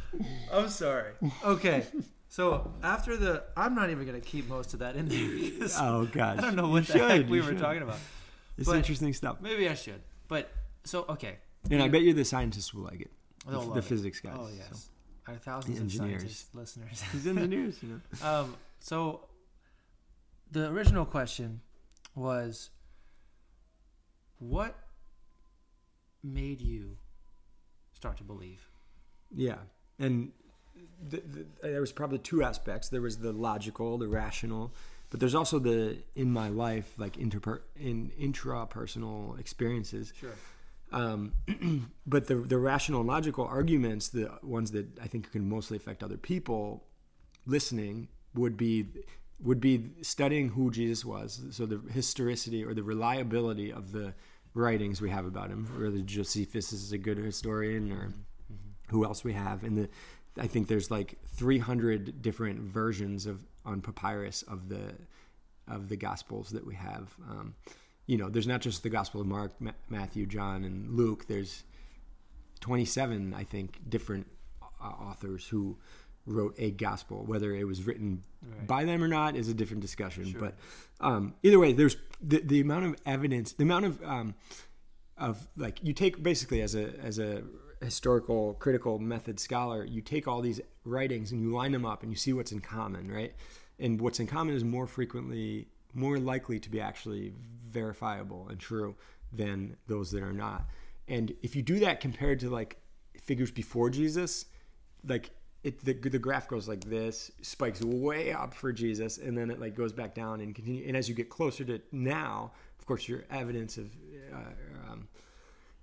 I'm 0.52 0.68
sorry. 0.68 1.12
Okay, 1.44 1.84
so 2.28 2.72
after 2.82 3.16
the, 3.16 3.42
I'm 3.56 3.74
not 3.74 3.90
even 3.90 4.06
gonna 4.06 4.20
keep 4.20 4.48
most 4.48 4.72
of 4.72 4.78
that 4.80 4.94
in 4.96 5.08
there. 5.08 5.58
'cause 5.60 5.76
oh 5.80 6.06
gosh, 6.10 6.38
I 6.38 6.40
don't 6.40 6.56
know 6.56 6.66
You 6.66 6.72
what 6.72 6.86
the 6.86 6.98
heck 6.98 7.10
should, 7.18 7.30
we 7.30 7.40
were 7.40 7.48
should. 7.48 7.58
talking 7.58 7.82
about. 7.82 7.98
It's 8.56 8.68
but- 8.68 8.76
interesting 8.76 9.12
stuff, 9.12 9.38
Maybe 9.40 9.68
I 9.68 9.74
should. 9.74 10.00
But 10.28 10.50
so 10.84 11.04
okay. 11.10 11.38
And 11.70 11.82
I 11.82 11.88
bet 11.88 12.02
you 12.02 12.14
the 12.14 12.24
scientists 12.24 12.72
will 12.72 12.84
like 12.84 13.00
it. 13.02 13.10
The, 13.44 13.52
They'll 13.52 13.70
the 13.72 13.82
physics 13.82 14.20
guys. 14.20 14.36
Oh 14.38 14.46
so. 14.46 14.52
yes. 14.56 14.88
Our 15.28 15.36
thousands 15.36 15.76
The 15.76 15.80
of 15.80 15.84
engineers. 15.84 16.20
scientists 16.20 16.46
listeners. 16.54 17.02
These 17.12 17.26
engineers, 17.26 17.76
you 17.82 17.88
know. 17.90 18.00
Um, 18.26 18.56
so 18.80 19.28
the 20.50 20.68
original 20.68 21.04
question 21.04 21.60
was 22.14 22.70
what 24.38 24.76
made 26.22 26.60
you 26.60 26.96
start 27.92 28.16
to 28.18 28.24
believe? 28.24 28.66
Yeah, 29.34 29.58
and 29.98 30.32
th 31.10 31.22
th 31.32 31.46
there 31.62 31.80
was 31.80 31.92
probably 31.92 32.18
two 32.18 32.42
aspects. 32.42 32.88
There 32.88 33.02
was 33.02 33.18
the 33.18 33.32
logical, 33.32 33.98
the 33.98 34.08
rational, 34.08 34.74
but 35.10 35.20
there's 35.20 35.34
also 35.34 35.58
the 35.58 35.98
in 36.16 36.32
my 36.32 36.48
life, 36.48 36.94
like 36.98 37.16
interper 37.16 37.60
in 37.78 38.10
intrapersonal 38.20 39.38
experiences. 39.38 40.12
Sure. 40.18 40.34
Um, 40.92 41.32
but 42.06 42.26
the 42.26 42.36
the 42.36 42.58
rational 42.58 43.00
and 43.00 43.08
logical 43.08 43.44
arguments, 43.44 44.08
the 44.08 44.30
ones 44.42 44.72
that 44.72 44.86
I 45.00 45.06
think 45.06 45.30
can 45.32 45.48
mostly 45.48 45.76
affect 45.76 46.02
other 46.02 46.16
people, 46.16 46.84
listening 47.46 48.08
would 48.34 48.56
be 48.56 48.86
would 49.42 49.60
be 49.60 49.90
studying 50.02 50.50
who 50.50 50.70
Jesus 50.70 51.04
was. 51.04 51.40
So 51.50 51.66
the 51.66 51.80
historicity 51.92 52.64
or 52.64 52.74
the 52.74 52.82
reliability 52.82 53.72
of 53.72 53.92
the 53.92 54.14
writings 54.54 55.00
we 55.00 55.10
have 55.10 55.26
about 55.26 55.50
him, 55.50 55.66
whether 55.80 56.00
Josephus 56.00 56.72
is 56.72 56.92
a 56.92 56.98
good 56.98 57.18
historian 57.18 57.92
or 57.92 58.12
who 58.88 59.04
else 59.04 59.24
we 59.24 59.32
have. 59.32 59.62
And 59.62 59.78
the 59.78 59.88
I 60.38 60.46
think 60.46 60.68
there's 60.68 60.90
like 60.90 61.18
300 61.34 62.22
different 62.22 62.60
versions 62.60 63.26
of 63.26 63.44
on 63.64 63.80
papyrus 63.80 64.42
of 64.42 64.68
the 64.68 64.94
of 65.68 65.88
the 65.88 65.96
gospels 65.96 66.50
that 66.50 66.66
we 66.66 66.74
have. 66.74 67.14
Um, 67.28 67.54
you 68.10 68.16
know, 68.18 68.28
there's 68.28 68.46
not 68.48 68.60
just 68.60 68.82
the 68.82 68.90
Gospel 68.90 69.20
of 69.20 69.26
Mark, 69.28 69.52
Ma- 69.60 69.70
Matthew, 69.88 70.26
John, 70.26 70.64
and 70.64 70.96
Luke. 70.96 71.26
There's 71.28 71.62
27, 72.60 73.32
I 73.34 73.44
think, 73.44 73.78
different 73.88 74.26
uh, 74.60 74.84
authors 74.84 75.46
who 75.46 75.76
wrote 76.26 76.54
a 76.58 76.72
gospel. 76.72 77.24
Whether 77.24 77.54
it 77.54 77.64
was 77.66 77.86
written 77.86 78.24
Right. 78.42 78.66
by 78.66 78.84
them 78.84 79.04
or 79.04 79.08
not 79.08 79.36
is 79.36 79.48
a 79.48 79.54
different 79.54 79.82
discussion. 79.82 80.24
Sure. 80.24 80.40
But 80.40 80.54
um, 81.00 81.34
either 81.42 81.58
way, 81.58 81.72
there's 81.72 81.96
the, 82.22 82.40
the 82.40 82.60
amount 82.60 82.86
of 82.86 82.96
evidence, 83.06 83.52
the 83.52 83.62
amount 83.64 83.84
of 83.84 84.02
um, 84.02 84.34
of 85.18 85.46
like 85.58 85.78
you 85.84 85.92
take 85.92 86.22
basically 86.22 86.62
as 86.62 86.74
a 86.74 86.98
as 87.00 87.18
a 87.18 87.42
historical 87.82 88.54
critical 88.54 88.98
method 88.98 89.38
scholar, 89.38 89.84
you 89.84 90.00
take 90.00 90.26
all 90.26 90.40
these 90.40 90.60
writings 90.84 91.30
and 91.32 91.40
you 91.42 91.52
line 91.54 91.72
them 91.72 91.84
up 91.86 92.02
and 92.02 92.10
you 92.10 92.16
see 92.16 92.32
what's 92.32 92.50
in 92.50 92.60
common, 92.60 93.12
right? 93.12 93.34
And 93.78 94.00
what's 94.00 94.18
in 94.20 94.26
common 94.26 94.54
is 94.54 94.64
more 94.64 94.86
frequently 94.86 95.68
more 95.94 96.18
likely 96.18 96.58
to 96.60 96.70
be 96.70 96.80
actually 96.80 97.32
verifiable 97.68 98.48
and 98.48 98.58
true 98.58 98.94
than 99.32 99.76
those 99.86 100.10
that 100.10 100.22
are 100.22 100.32
not. 100.32 100.68
And 101.08 101.34
if 101.42 101.56
you 101.56 101.62
do 101.62 101.80
that 101.80 102.00
compared 102.00 102.40
to 102.40 102.50
like 102.50 102.78
figures 103.20 103.50
before 103.50 103.90
Jesus, 103.90 104.46
like 105.06 105.30
it 105.62 105.84
the, 105.84 105.92
the 105.92 106.18
graph 106.18 106.48
goes 106.48 106.68
like 106.68 106.84
this, 106.84 107.30
spikes 107.42 107.82
way 107.82 108.32
up 108.32 108.54
for 108.54 108.72
Jesus, 108.72 109.18
and 109.18 109.36
then 109.36 109.50
it 109.50 109.60
like 109.60 109.74
goes 109.74 109.92
back 109.92 110.14
down 110.14 110.40
and 110.40 110.54
continue. 110.54 110.84
And 110.86 110.96
as 110.96 111.08
you 111.08 111.14
get 111.14 111.28
closer 111.28 111.64
to 111.64 111.80
now, 111.92 112.52
of 112.78 112.86
course, 112.86 113.08
your 113.08 113.24
evidence 113.30 113.76
of 113.76 113.90
uh, 114.32 114.90
um, 114.90 115.08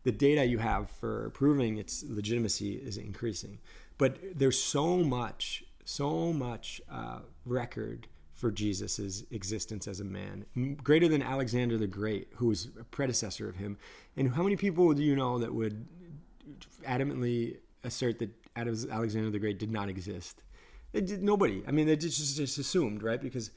the 0.04 0.12
data 0.12 0.46
you 0.46 0.58
have 0.58 0.90
for 0.90 1.30
proving 1.32 1.78
its 1.78 2.04
legitimacy 2.08 2.76
is 2.76 2.98
increasing. 2.98 3.60
But 3.98 4.18
there's 4.36 4.62
so 4.62 4.98
much, 4.98 5.64
so 5.86 6.32
much 6.34 6.82
uh, 6.92 7.20
record 7.46 8.08
for 8.38 8.52
Jesus's 8.52 9.26
existence 9.32 9.88
as 9.88 10.00
a 10.00 10.04
man, 10.06 10.46
greater 10.84 11.08
than 11.08 11.24
Alexander 11.24 11.76
the 11.78 11.88
Great, 11.88 12.28
who 12.36 12.48
was 12.48 12.70
a 12.80 12.84
predecessor 12.84 13.50
of 13.50 13.56
him. 13.56 13.78
And 14.16 14.32
how 14.36 14.44
many 14.44 14.56
people 14.56 14.94
do 14.94 15.04
you 15.04 15.16
know 15.16 15.40
that 15.40 15.54
would 15.54 15.88
adamantly 16.86 17.58
assert 17.84 18.20
that 18.20 18.30
Alexander 18.56 19.32
the 19.32 19.40
Great 19.40 19.58
did 19.58 19.72
not 19.72 19.90
exist? 19.90 20.44
It 20.94 21.08
did, 21.08 21.24
nobody. 21.24 21.64
I 21.68 21.72
mean, 21.72 21.88
they 21.88 21.96
just, 21.96 22.38
just 22.38 22.58
assumed, 22.60 23.02
right? 23.02 23.20
Because 23.20 23.50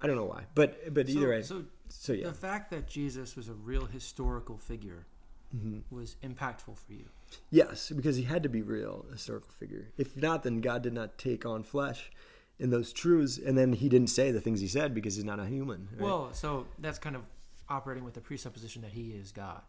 I 0.00 0.08
don't 0.08 0.16
know 0.16 0.24
why, 0.24 0.44
but 0.56 0.92
but 0.92 1.08
either 1.08 1.28
way. 1.28 1.42
So, 1.42 1.64
So 1.88 2.12
yeah, 2.12 2.26
the 2.26 2.32
fact 2.34 2.70
that 2.72 2.88
Jesus 2.88 3.36
was 3.36 3.48
a 3.48 3.54
real 3.54 3.86
historical 3.86 4.58
figure 4.58 5.06
Mm-hmm. 5.54 5.94
was 5.94 6.16
impactful 6.24 6.78
for 6.78 6.94
you. 6.94 7.04
yes, 7.50 7.90
because 7.94 8.16
he 8.16 8.22
had 8.22 8.42
to 8.42 8.48
be 8.48 8.62
real 8.62 9.04
historical 9.12 9.50
figure. 9.50 9.88
If 9.98 10.16
not, 10.16 10.44
then 10.44 10.62
God 10.62 10.82
did 10.82 10.94
not 10.94 11.18
take 11.18 11.44
on 11.44 11.62
flesh 11.62 12.10
in 12.58 12.70
those 12.70 12.92
truths, 12.92 13.38
and 13.38 13.56
then 13.56 13.72
he 13.72 13.88
didn't 13.88 14.10
say 14.10 14.30
the 14.30 14.40
things 14.40 14.60
he 14.60 14.68
said 14.68 14.94
because 14.94 15.16
he's 15.16 15.24
not 15.24 15.40
a 15.40 15.46
human. 15.46 15.88
right? 15.92 16.02
Well, 16.02 16.32
so 16.32 16.66
that's 16.78 16.98
kind 16.98 17.16
of 17.16 17.22
operating 17.68 18.04
with 18.04 18.14
the 18.14 18.20
presupposition 18.20 18.82
that 18.82 18.92
he 18.92 19.10
is 19.10 19.32
God. 19.32 19.62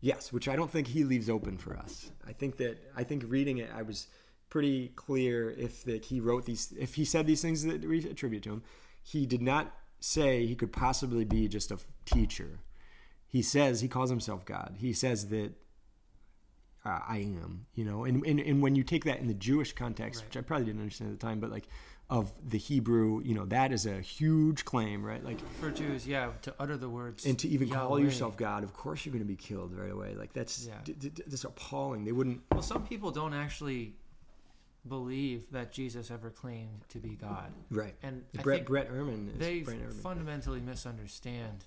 Yes, 0.00 0.32
which 0.32 0.48
I 0.48 0.54
don't 0.56 0.70
think 0.70 0.86
he 0.86 1.04
leaves 1.04 1.28
open 1.28 1.58
for 1.58 1.76
us. 1.76 2.10
I 2.26 2.32
think 2.32 2.56
that 2.58 2.78
I 2.96 3.02
think 3.02 3.24
reading 3.26 3.58
it, 3.58 3.68
I 3.74 3.82
was 3.82 4.06
pretty 4.48 4.88
clear 4.94 5.50
if 5.50 5.84
that 5.84 6.04
he 6.06 6.20
wrote 6.20 6.46
these, 6.46 6.72
if 6.78 6.94
he 6.94 7.04
said 7.04 7.26
these 7.26 7.42
things 7.42 7.64
that 7.64 7.84
we 7.84 7.98
attribute 8.08 8.42
to 8.44 8.50
him, 8.52 8.62
he 9.02 9.26
did 9.26 9.42
not 9.42 9.74
say 10.00 10.46
he 10.46 10.54
could 10.54 10.72
possibly 10.72 11.24
be 11.24 11.48
just 11.48 11.70
a 11.72 11.78
teacher. 12.04 12.60
He 13.26 13.42
says 13.42 13.80
he 13.80 13.88
calls 13.88 14.08
himself 14.08 14.44
God. 14.44 14.76
He 14.78 14.92
says 14.92 15.28
that 15.28 15.52
uh, 16.88 17.00
I 17.06 17.18
am, 17.18 17.66
you 17.74 17.84
know, 17.84 18.04
and, 18.04 18.24
and 18.26 18.40
and 18.40 18.62
when 18.62 18.74
you 18.74 18.82
take 18.82 19.04
that 19.04 19.18
in 19.20 19.26
the 19.28 19.34
Jewish 19.34 19.72
context, 19.74 20.22
Right. 20.22 20.28
which 20.28 20.36
I 20.36 20.40
probably 20.40 20.66
didn't 20.66 20.80
understand 20.80 21.12
at 21.12 21.20
the 21.20 21.26
time, 21.26 21.38
but 21.40 21.50
like 21.50 21.68
of 22.10 22.32
the 22.48 22.56
Hebrew, 22.56 23.20
you 23.22 23.34
know, 23.34 23.44
that 23.46 23.70
is 23.70 23.84
a 23.84 24.00
huge 24.00 24.64
claim, 24.64 25.04
right? 25.04 25.22
Like 25.22 25.38
For 25.60 25.70
Jews, 25.70 26.06
yeah, 26.06 26.30
to 26.42 26.54
utter 26.58 26.78
the 26.78 26.88
words 26.88 27.26
and 27.26 27.38
to 27.40 27.48
even 27.48 27.68
call 27.68 28.00
yourself 28.00 28.36
God, 28.38 28.64
of 28.64 28.72
course 28.72 29.04
you're 29.04 29.12
going 29.12 29.22
to 29.24 29.28
be 29.28 29.36
killed 29.36 29.74
right 29.76 29.90
away. 29.90 30.14
Like 30.14 30.32
that's 30.32 30.66
Yeah. 30.66 30.78
d- 30.84 30.94
d- 30.94 31.22
that's 31.26 31.44
appalling. 31.44 32.04
They 32.06 32.12
wouldn't. 32.12 32.40
Well, 32.50 32.62
some 32.62 32.86
people 32.86 33.10
don't 33.10 33.34
actually 33.34 33.94
believe 34.88 35.50
that 35.52 35.70
Jesus 35.72 36.10
ever 36.10 36.30
claimed 36.30 36.84
to 36.88 36.98
be 36.98 37.10
God, 37.10 37.52
Right. 37.70 37.94
and 38.02 38.24
Brett 38.42 38.64
Brett 38.64 38.90
Ehrman 38.90 39.32
is 39.34 39.38
they 39.38 39.60
Ehrman. 39.60 39.92
fundamentally 39.92 40.60
misunderstand 40.60 41.64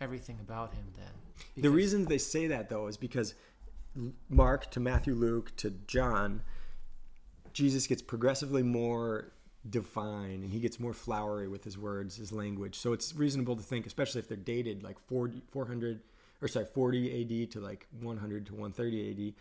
everything 0.00 0.38
about 0.40 0.74
him. 0.74 0.84
Then 0.96 1.62
The 1.62 1.70
reason 1.70 2.06
they 2.06 2.18
say 2.18 2.48
that 2.48 2.68
though 2.70 2.88
is 2.88 2.96
because 2.96 3.34
Mark 4.28 4.70
to 4.72 4.80
Matthew, 4.80 5.14
Luke 5.14 5.56
to 5.56 5.70
John, 5.86 6.42
Jesus 7.52 7.86
gets 7.86 8.02
progressively 8.02 8.62
more 8.62 9.32
divine 9.68 10.42
and 10.42 10.52
he 10.52 10.60
gets 10.60 10.80
more 10.80 10.94
flowery 10.94 11.48
with 11.48 11.64
his 11.64 11.76
words, 11.76 12.16
his 12.16 12.32
language. 12.32 12.76
So 12.76 12.92
it's 12.92 13.14
reasonable 13.14 13.56
to 13.56 13.62
think, 13.62 13.86
especially 13.86 14.20
if 14.20 14.28
they're 14.28 14.36
dated 14.36 14.82
like 14.82 14.98
40, 15.08 15.42
400 15.50 16.00
or 16.40 16.48
sorry, 16.48 16.66
40 16.66 17.44
AD 17.44 17.50
to 17.52 17.60
like 17.60 17.86
100 18.00 18.46
to 18.46 18.52
130 18.52 19.10
AD, 19.28 19.34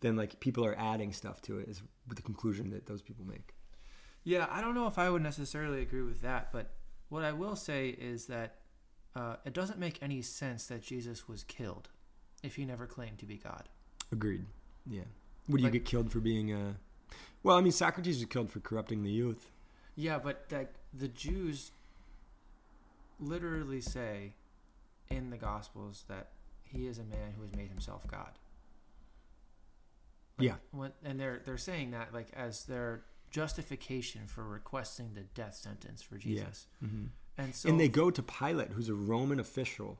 then 0.00 0.16
like 0.16 0.40
people 0.40 0.64
are 0.64 0.76
adding 0.78 1.12
stuff 1.12 1.42
to 1.42 1.58
it 1.58 1.68
is 1.68 1.82
with 2.06 2.16
the 2.16 2.22
conclusion 2.22 2.70
that 2.70 2.86
those 2.86 3.02
people 3.02 3.26
make. 3.26 3.54
Yeah, 4.24 4.46
I 4.50 4.60
don't 4.60 4.74
know 4.74 4.86
if 4.86 4.98
I 4.98 5.10
would 5.10 5.22
necessarily 5.22 5.82
agree 5.82 6.02
with 6.02 6.22
that, 6.22 6.52
but 6.52 6.70
what 7.08 7.24
I 7.24 7.32
will 7.32 7.56
say 7.56 7.88
is 7.88 8.26
that 8.26 8.56
uh, 9.16 9.36
it 9.44 9.52
doesn't 9.52 9.78
make 9.78 10.02
any 10.02 10.22
sense 10.22 10.66
that 10.66 10.82
Jesus 10.82 11.28
was 11.28 11.44
killed 11.44 11.88
if 12.42 12.56
he 12.56 12.64
never 12.64 12.86
claimed 12.86 13.18
to 13.18 13.26
be 13.26 13.36
God. 13.36 13.68
Agreed. 14.12 14.44
Yeah. 14.88 15.02
Would 15.48 15.60
you 15.60 15.70
get 15.70 15.84
killed 15.84 16.10
for 16.10 16.20
being 16.20 16.52
a? 16.52 16.76
Well, 17.42 17.56
I 17.56 17.60
mean, 17.60 17.72
Socrates 17.72 18.18
was 18.18 18.26
killed 18.26 18.50
for 18.50 18.60
corrupting 18.60 19.02
the 19.02 19.10
youth. 19.10 19.50
Yeah, 19.96 20.18
but 20.18 20.44
like 20.50 20.74
the 20.92 21.08
Jews 21.08 21.72
literally 23.20 23.80
say 23.80 24.32
in 25.10 25.30
the 25.30 25.36
Gospels 25.36 26.04
that 26.08 26.28
he 26.62 26.86
is 26.86 26.98
a 26.98 27.04
man 27.04 27.32
who 27.36 27.42
has 27.42 27.54
made 27.54 27.68
himself 27.70 28.06
God. 28.06 28.38
Like, 30.38 30.48
Yeah. 30.48 30.54
When, 30.70 30.92
and 31.04 31.18
they're 31.18 31.40
they're 31.44 31.56
saying 31.56 31.92
that 31.92 32.12
like 32.12 32.28
as 32.36 32.64
their 32.64 33.02
justification 33.30 34.22
for 34.26 34.44
requesting 34.44 35.10
the 35.14 35.22
death 35.34 35.54
sentence 35.54 36.02
for 36.02 36.16
Jesus. 36.16 36.66
Mm-hmm. 36.84 37.06
And 37.36 37.54
so 37.54 37.68
and 37.68 37.80
they 37.80 37.88
go 37.88 38.10
to 38.10 38.22
Pilate, 38.22 38.70
who's 38.70 38.88
a 38.88 38.94
Roman 38.94 39.40
official. 39.40 39.98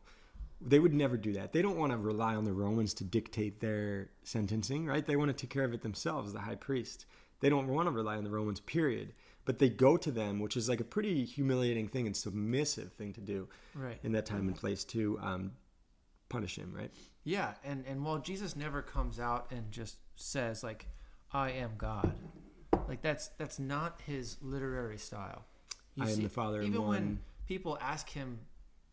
They 0.60 0.78
would 0.78 0.94
never 0.94 1.16
do 1.16 1.32
that. 1.34 1.52
They 1.52 1.62
don't 1.62 1.76
want 1.76 1.92
to 1.92 1.98
rely 1.98 2.34
on 2.34 2.44
the 2.44 2.52
Romans 2.52 2.94
to 2.94 3.04
dictate 3.04 3.60
their 3.60 4.10
sentencing, 4.24 4.86
right? 4.86 5.06
They 5.06 5.16
want 5.16 5.28
to 5.28 5.32
take 5.32 5.50
care 5.50 5.64
of 5.64 5.72
it 5.72 5.82
themselves, 5.82 6.32
the 6.32 6.40
high 6.40 6.56
priest. 6.56 7.06
They 7.40 7.48
don't 7.48 7.68
want 7.68 7.86
to 7.86 7.92
rely 7.92 8.16
on 8.16 8.24
the 8.24 8.30
Romans, 8.30 8.60
period. 8.60 9.12
But 9.44 9.60
they 9.60 9.68
go 9.68 9.96
to 9.96 10.10
them, 10.10 10.40
which 10.40 10.56
is 10.56 10.68
like 10.68 10.80
a 10.80 10.84
pretty 10.84 11.24
humiliating 11.24 11.88
thing 11.88 12.06
and 12.06 12.16
submissive 12.16 12.92
thing 12.92 13.12
to 13.14 13.20
do 13.20 13.48
right. 13.74 13.98
in 14.02 14.12
that 14.12 14.26
time 14.26 14.48
and 14.48 14.56
place 14.56 14.84
to 14.84 15.18
um, 15.22 15.52
punish 16.28 16.58
him, 16.58 16.72
right? 16.74 16.90
Yeah, 17.24 17.52
and 17.64 17.84
and 17.86 18.04
while 18.04 18.18
Jesus 18.18 18.56
never 18.56 18.82
comes 18.82 19.18
out 19.20 19.50
and 19.50 19.70
just 19.70 19.96
says 20.16 20.62
like, 20.62 20.86
"I 21.32 21.50
am 21.50 21.72
God," 21.78 22.12
like 22.88 23.02
that's 23.02 23.28
that's 23.38 23.58
not 23.58 24.00
his 24.06 24.36
literary 24.42 24.98
style. 24.98 25.44
You 25.94 26.04
I 26.04 26.10
am 26.10 26.22
the 26.22 26.28
Father 26.28 26.62
Even 26.62 26.86
when 26.86 27.20
people 27.46 27.78
ask 27.80 28.08
him 28.08 28.38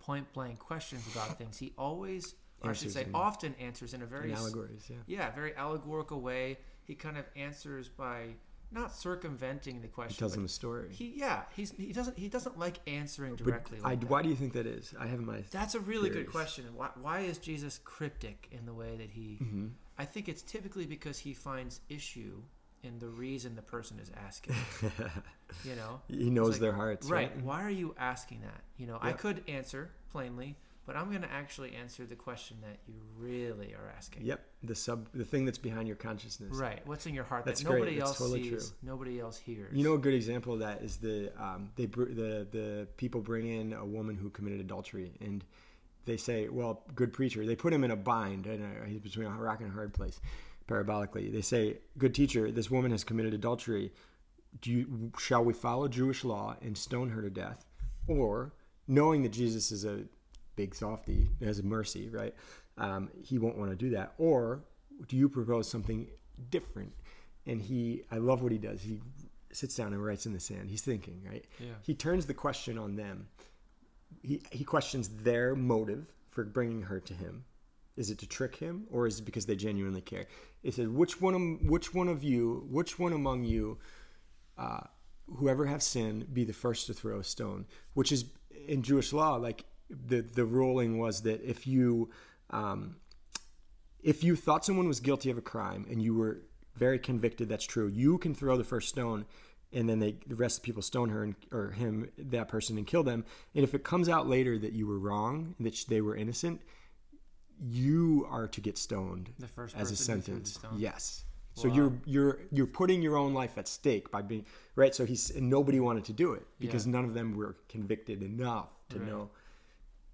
point 0.05 0.31
blank 0.33 0.59
questions 0.59 1.03
about 1.13 1.37
things, 1.37 1.57
he 1.57 1.73
always, 1.77 2.35
or 2.61 2.69
I 2.71 2.73
should 2.73 2.91
say, 2.91 3.03
in- 3.03 3.15
often 3.15 3.55
answers 3.59 3.93
in 3.93 4.01
a 4.01 4.05
very 4.05 4.31
In 4.31 4.37
allegories, 4.37 4.83
yeah. 4.89 4.97
yeah, 5.07 5.31
very 5.31 5.55
allegorical 5.55 6.21
way. 6.21 6.57
He 6.83 6.93
kind 6.95 7.17
of 7.17 7.25
answers 7.35 7.89
by 7.89 8.35
not 8.71 8.93
circumventing 8.93 9.81
the 9.81 9.87
question. 9.87 10.15
He 10.15 10.19
tells 10.19 10.33
them 10.35 10.45
a 10.45 10.49
story. 10.49 10.89
He 10.91 11.13
yeah, 11.15 11.43
he's 11.55 11.71
he 11.77 11.91
doesn't 11.93 12.17
he 12.17 12.29
doesn't 12.29 12.57
like 12.59 12.79
answering 12.87 13.35
But 13.35 13.45
directly. 13.45 13.79
I, 13.83 13.89
like 13.89 14.01
that. 14.01 14.09
why 14.09 14.21
do 14.21 14.29
you 14.29 14.35
think 14.35 14.53
that 14.53 14.67
is? 14.67 14.93
I 14.99 15.07
have 15.07 15.19
my. 15.19 15.43
That's 15.51 15.75
a 15.75 15.79
really 15.79 16.09
good 16.09 16.29
question. 16.31 16.65
Why, 16.75 16.89
why 17.01 17.19
is 17.21 17.37
Jesus 17.39 17.79
cryptic 17.83 18.47
in 18.51 18.65
the 18.65 18.73
way 18.73 18.95
that 18.97 19.09
he? 19.11 19.39
Mhm. 19.41 19.71
I 19.97 20.05
think 20.05 20.27
it's 20.29 20.41
typically 20.41 20.85
because 20.85 21.19
he 21.19 21.33
finds 21.33 21.79
issue 21.89 22.41
in 22.85 22.99
the 22.99 23.07
reason 23.07 23.55
the 23.55 23.61
person 23.61 23.99
is 23.99 24.11
asking. 24.25 24.55
you 25.63 25.75
know, 25.75 25.99
he 26.07 26.29
knows 26.29 26.51
like, 26.51 26.59
their 26.61 26.73
hearts, 26.73 27.07
right? 27.09 27.31
right? 27.33 27.43
Why 27.43 27.63
are 27.63 27.69
you 27.69 27.95
asking 27.97 28.41
that? 28.41 28.61
You 28.77 28.87
know, 28.87 28.99
I 29.01 29.11
could 29.11 29.43
answer 29.47 29.91
plainly, 30.11 30.55
but 30.85 30.95
I'm 30.95 31.09
going 31.09 31.23
to 31.23 31.31
actually 31.31 31.75
answer 31.75 32.05
the 32.05 32.15
question 32.15 32.57
that 32.61 32.77
you 32.87 32.95
really 33.17 33.73
are 33.73 33.91
asking. 33.97 34.23
Yep, 34.23 34.45
the 34.63 34.75
sub, 34.75 35.07
the 35.13 35.25
thing 35.25 35.45
that's 35.45 35.57
behind 35.57 35.87
your 35.87 35.97
consciousness. 35.97 36.55
Right. 36.55 36.85
What's 36.85 37.07
in 37.07 37.15
your 37.15 37.23
heart 37.23 37.45
That's 37.45 37.61
that 37.61 37.67
great. 37.67 37.79
nobody 37.79 37.97
That's 37.97 38.09
else 38.09 38.17
totally 38.19 38.43
sees, 38.43 38.69
true. 38.69 38.77
nobody 38.83 39.19
else 39.19 39.37
hears. 39.37 39.75
You 39.75 39.83
know, 39.83 39.93
a 39.95 39.99
good 39.99 40.13
example 40.13 40.53
of 40.53 40.59
that 40.59 40.81
is 40.81 40.97
the 40.97 41.31
um, 41.41 41.71
they 41.75 41.87
br- 41.87 42.05
the 42.05 42.47
the 42.51 42.87
people 42.97 43.21
bring 43.21 43.47
in 43.47 43.73
a 43.73 43.85
woman 43.85 44.15
who 44.15 44.29
committed 44.29 44.59
adultery, 44.59 45.11
and 45.21 45.43
they 46.05 46.17
say, 46.17 46.49
"Well, 46.49 46.83
good 46.93 47.13
preacher." 47.13 47.45
They 47.45 47.55
put 47.55 47.73
him 47.73 47.83
in 47.83 47.89
a 47.89 47.95
bind, 47.95 48.45
and 48.45 48.87
he's 48.87 49.01
between 49.01 49.25
a 49.25 49.31
rock 49.31 49.61
and 49.61 49.71
a 49.71 49.73
hard 49.73 49.93
place. 49.93 50.19
Parabolically, 50.67 51.31
they 51.31 51.41
say, 51.41 51.77
"Good 51.97 52.15
teacher, 52.15 52.51
this 52.51 52.71
woman 52.71 52.91
has 52.91 53.03
committed 53.03 53.33
adultery. 53.33 53.93
Do 54.61 54.71
you 54.71 55.11
shall 55.19 55.43
we 55.43 55.53
follow 55.53 55.87
Jewish 55.87 56.23
law 56.23 56.55
and 56.61 56.77
stone 56.77 57.09
her 57.09 57.21
to 57.21 57.29
death, 57.29 57.65
or 58.07 58.53
knowing 58.87 59.23
that 59.23 59.29
Jesus 59.29 59.71
is 59.71 59.85
a 59.85 60.05
big 60.55 60.73
softy, 60.73 61.29
has 61.43 61.61
mercy, 61.61 62.09
right? 62.09 62.33
Um, 62.77 63.09
he 63.21 63.37
won't 63.37 63.57
want 63.57 63.69
to 63.71 63.75
do 63.75 63.89
that, 63.91 64.13
or 64.17 64.63
do 65.07 65.15
you 65.17 65.29
propose 65.29 65.69
something 65.69 66.07
different?" 66.49 66.93
And 67.45 67.61
he, 67.61 68.03
I 68.11 68.17
love 68.17 68.41
what 68.41 68.51
he 68.51 68.57
does. 68.57 68.81
He 68.81 69.01
sits 69.51 69.75
down 69.75 69.93
and 69.93 70.03
writes 70.03 70.25
in 70.25 70.33
the 70.33 70.39
sand. 70.39 70.69
He's 70.69 70.81
thinking, 70.81 71.21
right? 71.25 71.45
Yeah. 71.59 71.73
He 71.81 71.93
turns 71.93 72.25
the 72.25 72.33
question 72.33 72.77
on 72.77 72.95
them. 72.95 73.27
He 74.23 74.41
he 74.51 74.63
questions 74.63 75.09
their 75.09 75.55
motive 75.55 76.11
for 76.31 76.43
bringing 76.43 76.81
her 76.83 76.99
to 76.99 77.13
him. 77.13 77.45
Is 77.97 78.09
it 78.09 78.19
to 78.19 78.27
trick 78.27 78.55
him, 78.57 78.85
or 78.91 79.07
is 79.07 79.19
it 79.19 79.25
because 79.25 79.45
they 79.45 79.55
genuinely 79.55 80.01
care? 80.01 80.25
He 80.63 80.71
said, 80.71 80.89
"Which 80.89 81.21
one? 81.21 81.67
Which 81.67 81.93
one 81.93 82.09
of 82.09 82.23
you? 82.23 82.67
Which 82.69 82.99
one 82.99 83.13
among 83.13 83.45
you, 83.45 83.77
uh, 84.57 84.81
whoever 85.37 85.65
have 85.65 85.81
sinned, 85.81 86.33
be 86.33 86.43
the 86.43 86.53
first 86.53 86.87
to 86.87 86.93
throw 86.93 87.19
a 87.19 87.23
stone?" 87.23 87.65
Which 87.93 88.11
is 88.11 88.25
in 88.67 88.81
Jewish 88.81 89.13
law, 89.13 89.35
like 89.35 89.65
the 89.89 90.21
the 90.21 90.45
ruling 90.45 90.97
was 90.97 91.21
that 91.21 91.41
if 91.47 91.67
you 91.67 92.09
um, 92.49 92.97
if 94.03 94.23
you 94.23 94.35
thought 94.35 94.65
someone 94.65 94.87
was 94.87 94.99
guilty 94.99 95.29
of 95.29 95.37
a 95.37 95.41
crime 95.41 95.85
and 95.89 96.01
you 96.01 96.13
were 96.13 96.41
very 96.75 96.99
convicted 96.99 97.49
that's 97.49 97.65
true 97.65 97.87
you 97.87 98.17
can 98.17 98.33
throw 98.35 98.57
the 98.57 98.63
first 98.63 98.89
stone 98.89 99.25
and 99.73 99.89
then 99.89 99.99
they 99.99 100.15
the 100.27 100.35
rest 100.35 100.57
of 100.57 100.61
the 100.61 100.65
people 100.65 100.81
stone 100.81 101.09
her 101.09 101.23
and, 101.23 101.35
or 101.51 101.71
him 101.71 102.09
that 102.17 102.47
person 102.47 102.77
and 102.77 102.87
kill 102.87 103.03
them 103.03 103.25
and 103.53 103.63
if 103.63 103.73
it 103.73 103.83
comes 103.83 104.09
out 104.09 104.27
later 104.27 104.57
that 104.57 104.73
you 104.73 104.85
were 104.85 104.99
wrong 104.99 105.55
that 105.59 105.85
they 105.87 106.01
were 106.01 106.15
innocent 106.15 106.61
you 107.61 108.25
are 108.29 108.47
to 108.47 108.61
get 108.61 108.77
stoned 108.77 109.33
The 109.39 109.47
first 109.47 109.75
as 109.75 109.89
a 109.89 109.93
person 109.95 110.15
who 110.15 110.21
threw 110.21 110.39
the 110.39 110.45
sentence. 110.49 110.79
Yes. 110.81 111.25
So 111.53 111.69
Wow. 111.69 111.75
you're 111.75 111.93
you're 112.05 112.39
you're 112.51 112.67
putting 112.67 113.01
your 113.01 113.15
own 113.17 113.33
life 113.33 113.57
at 113.57 113.67
stake 113.67 114.11
by 114.11 114.21
being 114.21 114.45
right. 114.75 114.93
So 114.93 115.05
he's 115.05 115.29
and 115.31 115.49
nobody 115.49 115.79
wanted 115.79 116.03
to 116.05 116.13
do 116.13 116.33
it 116.33 116.45
because 116.59 116.85
Yeah. 116.85 116.91
none 116.93 117.05
of 117.05 117.13
them 117.13 117.35
were 117.35 117.55
convicted 117.69 118.21
enough 118.23 118.69
to 118.89 118.99
Right. 118.99 119.07
know. 119.07 119.29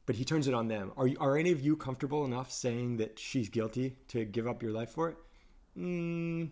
But 0.05 0.15
he 0.17 0.25
turns 0.25 0.47
it 0.47 0.53
on 0.53 0.67
them. 0.67 0.91
Are 0.97 1.07
you, 1.07 1.17
are 1.19 1.37
any 1.37 1.51
of 1.51 1.61
you 1.61 1.75
comfortable 1.75 2.25
enough 2.25 2.51
saying 2.51 2.97
that 2.97 3.17
she's 3.19 3.49
guilty 3.49 3.97
to 4.09 4.25
give 4.25 4.45
up 4.47 4.61
your 4.61 4.71
life 4.71 4.89
for 4.91 5.09
it? 5.09 5.17
Mm, 5.77 6.51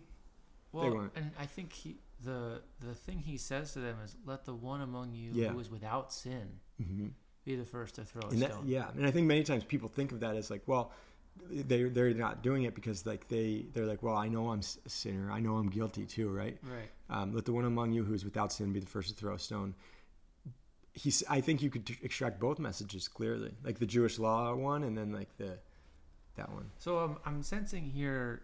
Well, 0.72 0.94
weren't. 0.94 1.12
and 1.16 1.30
I 1.38 1.46
think 1.46 1.72
he 1.72 1.98
the 2.22 2.62
the 2.80 2.94
thing 2.94 3.18
he 3.20 3.36
says 3.36 3.72
to 3.74 3.80
them 3.80 3.98
is, 4.04 4.16
"Let 4.24 4.44
the 4.44 4.54
one 4.54 4.80
among 4.80 5.14
you 5.14 5.32
Yeah. 5.32 5.52
who 5.52 5.58
is 5.60 5.70
without 5.70 6.12
sin 6.12 6.60
mhm. 6.80 7.12
Be 7.44 7.56
the 7.56 7.64
first 7.64 7.94
to 7.96 8.04
throw 8.04 8.22
a 8.22 8.30
And 8.30 8.42
that, 8.42 8.52
stone." 8.52 8.64
yeah, 8.66 8.88
and 8.96 9.06
I 9.06 9.10
think 9.10 9.26
many 9.26 9.42
times 9.42 9.64
people 9.64 9.88
think 9.88 10.12
of 10.12 10.20
that 10.20 10.36
as 10.36 10.50
like, 10.50 10.62
well, 10.66 10.92
they 11.50 11.84
they're 11.84 12.12
not 12.12 12.42
doing 12.42 12.64
it 12.64 12.74
because 12.74 13.06
like 13.06 13.28
they 13.28 13.66
they're 13.72 13.86
like, 13.86 14.02
well, 14.02 14.16
I 14.16 14.28
know 14.28 14.50
I'm 14.50 14.60
a 14.60 14.88
sinner, 14.88 15.30
I 15.30 15.40
know 15.40 15.56
I'm 15.56 15.68
guilty 15.68 16.04
too, 16.04 16.28
right? 16.28 16.58
Right. 16.62 16.90
Um, 17.08 17.32
let 17.34 17.44
the 17.44 17.52
one 17.52 17.64
among 17.64 17.92
you 17.92 18.04
who 18.04 18.14
is 18.14 18.24
without 18.24 18.52
sin 18.52 18.72
be 18.72 18.80
the 18.80 18.86
first 18.86 19.08
to 19.08 19.14
throw 19.14 19.34
a 19.34 19.38
stone. 19.38 19.74
He's. 20.92 21.22
I 21.30 21.40
think 21.40 21.62
you 21.62 21.70
could 21.70 21.86
t- 21.86 21.98
extract 22.02 22.40
both 22.40 22.58
messages 22.58 23.06
clearly, 23.06 23.52
like 23.64 23.78
the 23.78 23.86
Jewish 23.86 24.18
law 24.18 24.52
one, 24.54 24.82
and 24.82 24.98
then 24.98 25.12
like 25.12 25.36
the 25.38 25.58
that 26.36 26.50
one. 26.52 26.70
So 26.78 26.98
um, 26.98 27.18
I'm 27.24 27.42
sensing 27.42 27.84
here 27.84 28.42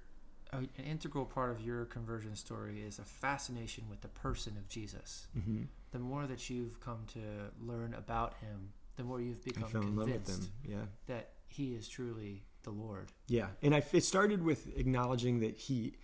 an 0.52 0.68
integral 0.78 1.24
part 1.24 1.50
of 1.50 1.60
your 1.60 1.84
conversion 1.86 2.36
story 2.36 2.80
is 2.80 2.98
a 2.98 3.04
fascination 3.04 3.84
with 3.90 4.00
the 4.00 4.08
person 4.08 4.56
of 4.56 4.68
Jesus. 4.68 5.26
Mm-hmm. 5.36 5.62
The 5.90 5.98
more 5.98 6.26
that 6.26 6.48
you've 6.48 6.80
come 6.80 7.04
to 7.14 7.20
learn 7.60 7.94
about 7.94 8.34
him, 8.34 8.72
the 8.96 9.04
more 9.04 9.20
you've 9.20 9.44
become 9.44 9.68
fell 9.68 9.82
in 9.82 9.96
love 9.96 10.08
with 10.08 10.24
convinced. 10.24 10.50
Yeah, 10.64 10.76
that 11.06 11.30
he 11.48 11.74
is 11.74 11.88
truly 11.88 12.44
the 12.62 12.70
Lord. 12.70 13.12
yeah, 13.28 13.48
and 13.62 13.74
I. 13.74 13.82
It 13.92 14.04
started 14.04 14.42
with 14.42 14.76
acknowledging 14.76 15.40
that 15.40 15.56
he. 15.58 15.94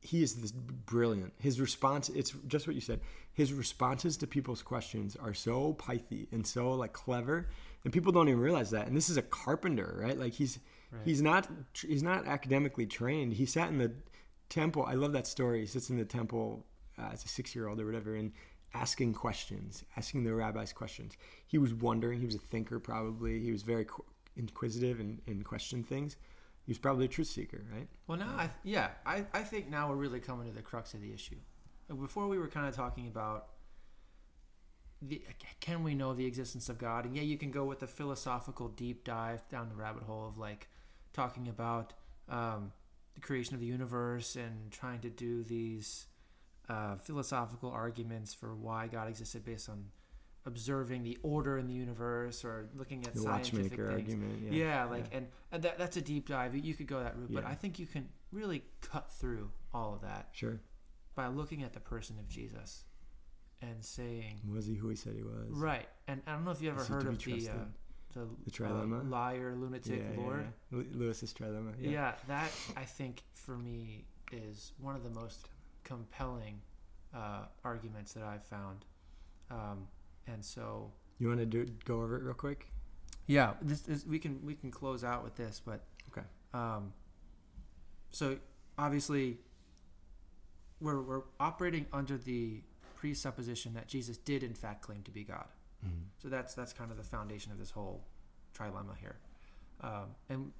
He 0.00 0.22
is 0.22 0.34
this 0.34 0.52
brilliant. 0.52 1.32
His 1.40 1.58
response, 1.58 2.10
it's 2.10 2.32
just 2.46 2.66
what 2.66 2.74
you 2.74 2.82
said. 2.82 3.00
His 3.32 3.54
responses 3.54 4.18
to 4.18 4.26
people's 4.26 4.60
questions 4.60 5.16
are 5.16 5.32
so 5.32 5.72
pithy 5.72 6.28
and 6.30 6.46
so 6.46 6.72
like 6.72 6.92
clever, 6.92 7.48
and 7.84 7.92
people 7.92 8.12
don't 8.12 8.28
even 8.28 8.38
realize 8.40 8.70
that. 8.72 8.86
And 8.86 8.94
this 8.94 9.08
is 9.08 9.16
a 9.16 9.22
carpenter, 9.22 9.98
right? 10.02 10.18
Like 10.18 10.34
he's 10.34 10.58
Right. 10.94 11.02
He's 11.04 11.22
not 11.22 11.48
he's 11.72 12.02
not 12.02 12.26
academically 12.26 12.86
trained. 12.86 13.32
He 13.34 13.46
sat 13.46 13.68
in 13.68 13.78
the 13.78 13.92
temple. 14.48 14.84
I 14.86 14.94
love 14.94 15.12
that 15.12 15.26
story. 15.26 15.60
He 15.60 15.66
sits 15.66 15.90
in 15.90 15.96
the 15.96 16.04
temple 16.04 16.66
uh, 16.98 17.10
as 17.12 17.24
a 17.24 17.28
six 17.28 17.54
year 17.54 17.66
old 17.66 17.80
or 17.80 17.86
whatever, 17.86 18.14
and 18.14 18.32
asking 18.74 19.14
questions, 19.14 19.84
asking 19.96 20.24
the 20.24 20.34
rabbis 20.34 20.72
questions. 20.72 21.16
He 21.46 21.58
was 21.58 21.72
wondering. 21.72 22.20
He 22.20 22.26
was 22.26 22.34
a 22.34 22.38
thinker, 22.38 22.78
probably. 22.80 23.40
He 23.40 23.52
was 23.52 23.62
very 23.62 23.86
inquisitive 24.36 25.00
and, 25.00 25.20
and 25.26 25.44
questioned 25.44 25.86
things. 25.86 26.16
He 26.66 26.70
was 26.70 26.78
probably 26.78 27.04
a 27.04 27.08
truth 27.08 27.28
seeker, 27.28 27.62
right? 27.72 27.86
Well, 28.06 28.18
now 28.18 28.34
I 28.36 28.50
yeah 28.62 28.90
I, 29.04 29.26
I 29.32 29.42
think 29.42 29.68
now 29.68 29.88
we're 29.88 29.96
really 29.96 30.20
coming 30.20 30.48
to 30.48 30.54
the 30.54 30.62
crux 30.62 30.94
of 30.94 31.00
the 31.00 31.12
issue. 31.12 31.36
Before 31.88 32.26
we 32.26 32.38
were 32.38 32.48
kind 32.48 32.66
of 32.66 32.74
talking 32.74 33.06
about 33.06 33.48
the 35.02 35.22
can 35.60 35.82
we 35.82 35.94
know 35.94 36.14
the 36.14 36.24
existence 36.26 36.68
of 36.68 36.78
God, 36.78 37.04
and 37.04 37.14
yeah, 37.14 37.22
you 37.22 37.36
can 37.36 37.50
go 37.50 37.64
with 37.64 37.82
a 37.82 37.86
philosophical 37.86 38.68
deep 38.68 39.04
dive 39.04 39.46
down 39.48 39.68
the 39.68 39.74
rabbit 39.74 40.02
hole 40.04 40.26
of 40.26 40.38
like 40.38 40.68
talking 41.12 41.48
about 41.48 41.92
um, 42.30 42.72
the 43.14 43.20
creation 43.20 43.54
of 43.54 43.60
the 43.60 43.66
universe 43.66 44.34
and 44.34 44.70
trying 44.70 45.00
to 45.00 45.10
do 45.10 45.42
these 45.42 46.06
uh, 46.68 46.96
philosophical 46.96 47.70
arguments 47.70 48.32
for 48.34 48.54
why 48.54 48.86
God 48.86 49.08
existed 49.08 49.44
based 49.44 49.68
on 49.68 49.86
observing 50.46 51.02
the 51.04 51.18
order 51.22 51.56
in 51.58 51.66
the 51.66 51.72
universe 51.74 52.44
or 52.44 52.68
looking 52.74 53.04
at 53.06 53.14
The 53.14 53.20
scientific 53.20 53.62
watchmaker 53.72 53.86
things. 53.88 54.00
argument. 54.00 54.42
Yeah, 54.42 54.50
Yeah, 54.52 54.84
like 54.84 55.06
and, 55.12 55.26
and 55.52 55.62
that, 55.62 55.78
that's 55.78 55.96
a 55.96 56.02
deep 56.02 56.28
dive. 56.28 56.54
You 56.54 56.74
could 56.74 56.86
go 56.86 57.00
that 57.02 57.16
route, 57.16 57.32
but 57.32 57.44
I 57.46 57.54
think 57.54 57.78
you 57.78 57.86
can 57.86 58.08
really 58.32 58.62
cut 58.82 59.10
through 59.10 59.50
all 59.72 59.94
of 59.94 60.02
that 60.02 60.28
sure. 60.32 60.60
by 61.14 61.28
looking 61.28 61.62
at 61.62 61.72
the 61.72 61.80
person 61.80 62.18
of 62.18 62.28
Jesus 62.28 62.84
and 63.62 63.82
saying, 63.82 64.40
Was 64.50 64.66
he 64.66 64.74
who 64.74 64.88
he 64.90 64.96
said 64.96 65.14
he 65.16 65.22
was? 65.22 65.48
right. 65.50 65.88
And 66.08 66.20
I 66.26 66.32
don't 66.32 66.44
know 66.44 66.50
if 66.50 66.60
you 66.60 66.70
ever 66.70 66.82
Is 66.82 66.88
heard 66.88 67.06
of 67.06 67.18
the 67.24 67.48
uh, 67.48 67.54
the, 68.12 68.26
The 68.44 68.50
trilemma? 68.50 69.00
uh, 69.00 69.04
liar, 69.04 69.54
lunatic, 69.56 70.02
yeah, 70.14 70.20
Lord. 70.20 70.46
Yeah, 70.70 70.78
yeah. 70.78 70.84
Lewis's 70.92 71.32
trilemma. 71.32 71.72
Yeah. 71.80 71.90
Yeah. 71.90 72.12
that 72.28 72.50
I 72.76 72.84
think 72.84 73.22
for 73.32 73.56
me 73.56 74.04
is 74.30 74.72
one 74.78 74.94
of 74.94 75.02
the 75.02 75.10
most 75.10 75.48
compelling 75.84 76.60
uh, 77.14 77.44
arguments 77.64 78.12
that 78.14 78.24
I've 78.24 78.44
found. 78.44 78.84
Um, 79.50 79.86
and 80.26 80.44
so 80.44 80.90
You 81.18 81.28
want 81.28 81.40
to 81.40 81.46
do 81.46 81.66
go 81.84 82.02
over 82.02 82.16
it 82.16 82.22
real 82.22 82.34
quick? 82.34 82.70
Yeah, 83.26 83.54
this 83.62 83.86
is 83.88 84.04
we 84.06 84.18
can 84.18 84.40
we 84.44 84.54
can 84.54 84.70
close 84.70 85.04
out 85.04 85.22
with 85.24 85.36
this, 85.36 85.60
but 85.64 85.84
Okay. 86.10 86.26
Um, 86.52 86.92
so 88.10 88.36
obviously, 88.78 89.38
we're 90.80 91.00
we're 91.02 91.22
operating 91.40 91.86
under 91.92 92.16
the 92.18 92.60
presupposition 92.96 93.74
that 93.74 93.86
Jesus 93.86 94.16
did 94.18 94.42
in 94.42 94.54
fact 94.54 94.82
claim 94.82 95.02
to 95.02 95.10
be 95.10 95.24
God. 95.24 95.46
Mhm. 95.84 96.04
So 96.18 96.28
that's 96.28 96.54
that's 96.54 96.72
kind 96.72 96.90
of 96.90 96.96
the 96.96 97.02
foundation 97.04 97.52
of 97.52 97.58
this 97.58 97.70
whole 97.70 98.04
trilemma 98.56 98.96
here, 98.98 99.16
um, 99.80 100.14
and 100.28 100.52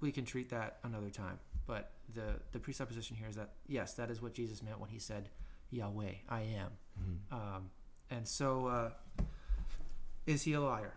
we 0.00 0.12
can 0.12 0.24
treat 0.24 0.48
that 0.50 0.78
another 0.84 1.10
time. 1.10 1.38
But 1.68 1.92
the 2.14 2.40
the 2.52 2.58
presupposition 2.58 3.14
here 3.14 3.28
is 3.28 3.36
that 3.36 3.50
yes, 3.68 3.92
that 3.94 4.10
is 4.10 4.20
what 4.20 4.32
Jesus 4.34 4.62
meant 4.62 4.80
when 4.80 4.88
he 4.90 4.98
said, 4.98 5.28
"Yahweh, 5.70 6.14
I 6.28 6.40
am." 6.40 6.72
Mhm. 7.00 7.32
Um, 7.32 7.70
and 8.10 8.26
so, 8.26 8.66
uh, 8.66 8.90
is 10.26 10.42
he 10.42 10.54
a 10.54 10.60
liar? 10.60 10.94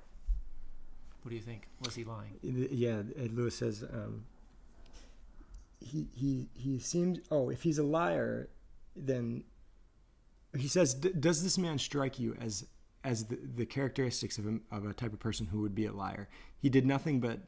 What 1.21 1.29
do 1.29 1.35
you 1.35 1.41
think? 1.41 1.67
Was 1.83 1.93
he 1.93 2.03
lying? 2.05 2.39
Yeah, 2.41 3.03
Ed 3.17 3.33
Lewis 3.33 3.57
says 3.57 3.83
um, 3.83 4.25
he 5.79 6.07
he 6.13 6.49
he 6.53 6.79
seemed. 6.79 7.21
Oh, 7.29 7.49
if 7.49 7.61
he's 7.63 7.77
a 7.77 7.83
liar, 7.83 8.49
then 8.95 9.43
he 10.57 10.67
says, 10.69 10.93
"D- 10.93 11.11
"Does 11.11 11.43
this 11.43 11.57
man 11.57 11.77
strike 11.79 12.17
you 12.17 12.35
as 12.39 12.65
as 13.03 13.25
the, 13.25 13.37
the 13.55 13.65
characteristics 13.65 14.37
of 14.37 14.45
a, 14.47 14.59
of 14.71 14.85
a 14.85 14.93
type 14.93 15.11
of 15.11 15.19
person 15.19 15.47
who 15.47 15.59
would 15.61 15.75
be 15.75 15.85
a 15.85 15.91
liar? 15.91 16.29
He 16.59 16.69
did 16.69 16.85
nothing 16.85 17.19
but 17.19 17.39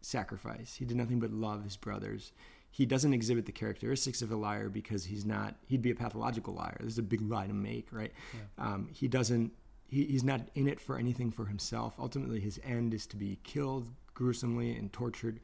sacrifice. 0.00 0.76
He 0.76 0.84
did 0.84 0.96
nothing 0.96 1.18
but 1.18 1.32
love 1.32 1.64
his 1.64 1.76
brothers. 1.76 2.30
He 2.70 2.86
doesn't 2.86 3.12
exhibit 3.12 3.46
the 3.46 3.52
characteristics 3.52 4.22
of 4.22 4.30
a 4.30 4.36
liar 4.36 4.68
because 4.68 5.04
he's 5.04 5.24
not. 5.24 5.56
He'd 5.66 5.82
be 5.82 5.90
a 5.90 5.94
pathological 5.94 6.54
liar. 6.54 6.76
This 6.80 6.92
is 6.92 6.98
a 6.98 7.02
big 7.02 7.20
lie 7.22 7.46
to 7.46 7.52
make, 7.54 7.88
right? 7.90 8.12
Yeah. 8.34 8.64
Um, 8.64 8.88
he 8.92 9.08
doesn't. 9.08 9.52
He, 9.88 10.04
he's 10.04 10.22
not 10.22 10.42
in 10.54 10.68
it 10.68 10.78
for 10.80 10.98
anything 10.98 11.30
for 11.30 11.46
himself. 11.46 11.94
Ultimately, 11.98 12.40
his 12.40 12.60
end 12.64 12.94
is 12.94 13.06
to 13.06 13.16
be 13.16 13.38
killed 13.42 13.88
gruesomely 14.14 14.76
and 14.76 14.92
tortured. 14.92 15.40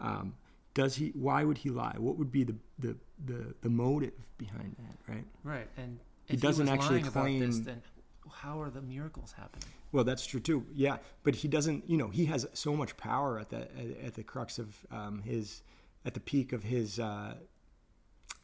Um, 0.00 0.34
does 0.74 0.94
he? 0.94 1.08
Why 1.14 1.44
would 1.44 1.58
he 1.58 1.70
lie? 1.70 1.94
What 1.98 2.16
would 2.16 2.30
be 2.30 2.44
the 2.44 2.54
the 2.78 2.96
the, 3.26 3.54
the 3.62 3.68
motive 3.70 4.12
behind 4.38 4.76
that? 4.78 5.12
Right. 5.12 5.24
Right, 5.42 5.66
and 5.76 5.98
He 6.26 6.36
doesn't 6.36 6.66
was 6.66 6.72
actually 6.72 7.00
about 7.00 7.26
this, 7.26 7.56
claim- 7.56 7.64
then 7.64 7.82
how 8.30 8.60
are 8.60 8.70
the 8.70 8.82
miracles 8.82 9.32
happening? 9.36 9.64
Well, 9.90 10.04
that's 10.04 10.24
true 10.26 10.38
too. 10.40 10.64
Yeah, 10.74 10.98
but 11.24 11.34
he 11.34 11.48
doesn't. 11.48 11.88
You 11.90 11.96
know, 11.96 12.08
he 12.08 12.26
has 12.26 12.46
so 12.52 12.76
much 12.76 12.96
power 12.96 13.38
at 13.40 13.48
the 13.50 13.62
at, 13.62 14.04
at 14.06 14.14
the 14.14 14.22
crux 14.22 14.58
of 14.58 14.76
um, 14.92 15.22
his 15.22 15.62
at 16.08 16.14
the 16.14 16.20
peak 16.20 16.52
of 16.52 16.62
his 16.64 16.98
uh, 16.98 17.34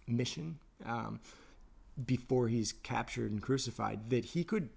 mission 0.06 0.58
um, 0.84 1.18
before 2.04 2.48
he's 2.48 2.72
captured 2.72 3.30
and 3.32 3.40
crucified 3.42 4.10
that 4.10 4.24
he 4.26 4.44
could 4.44 4.68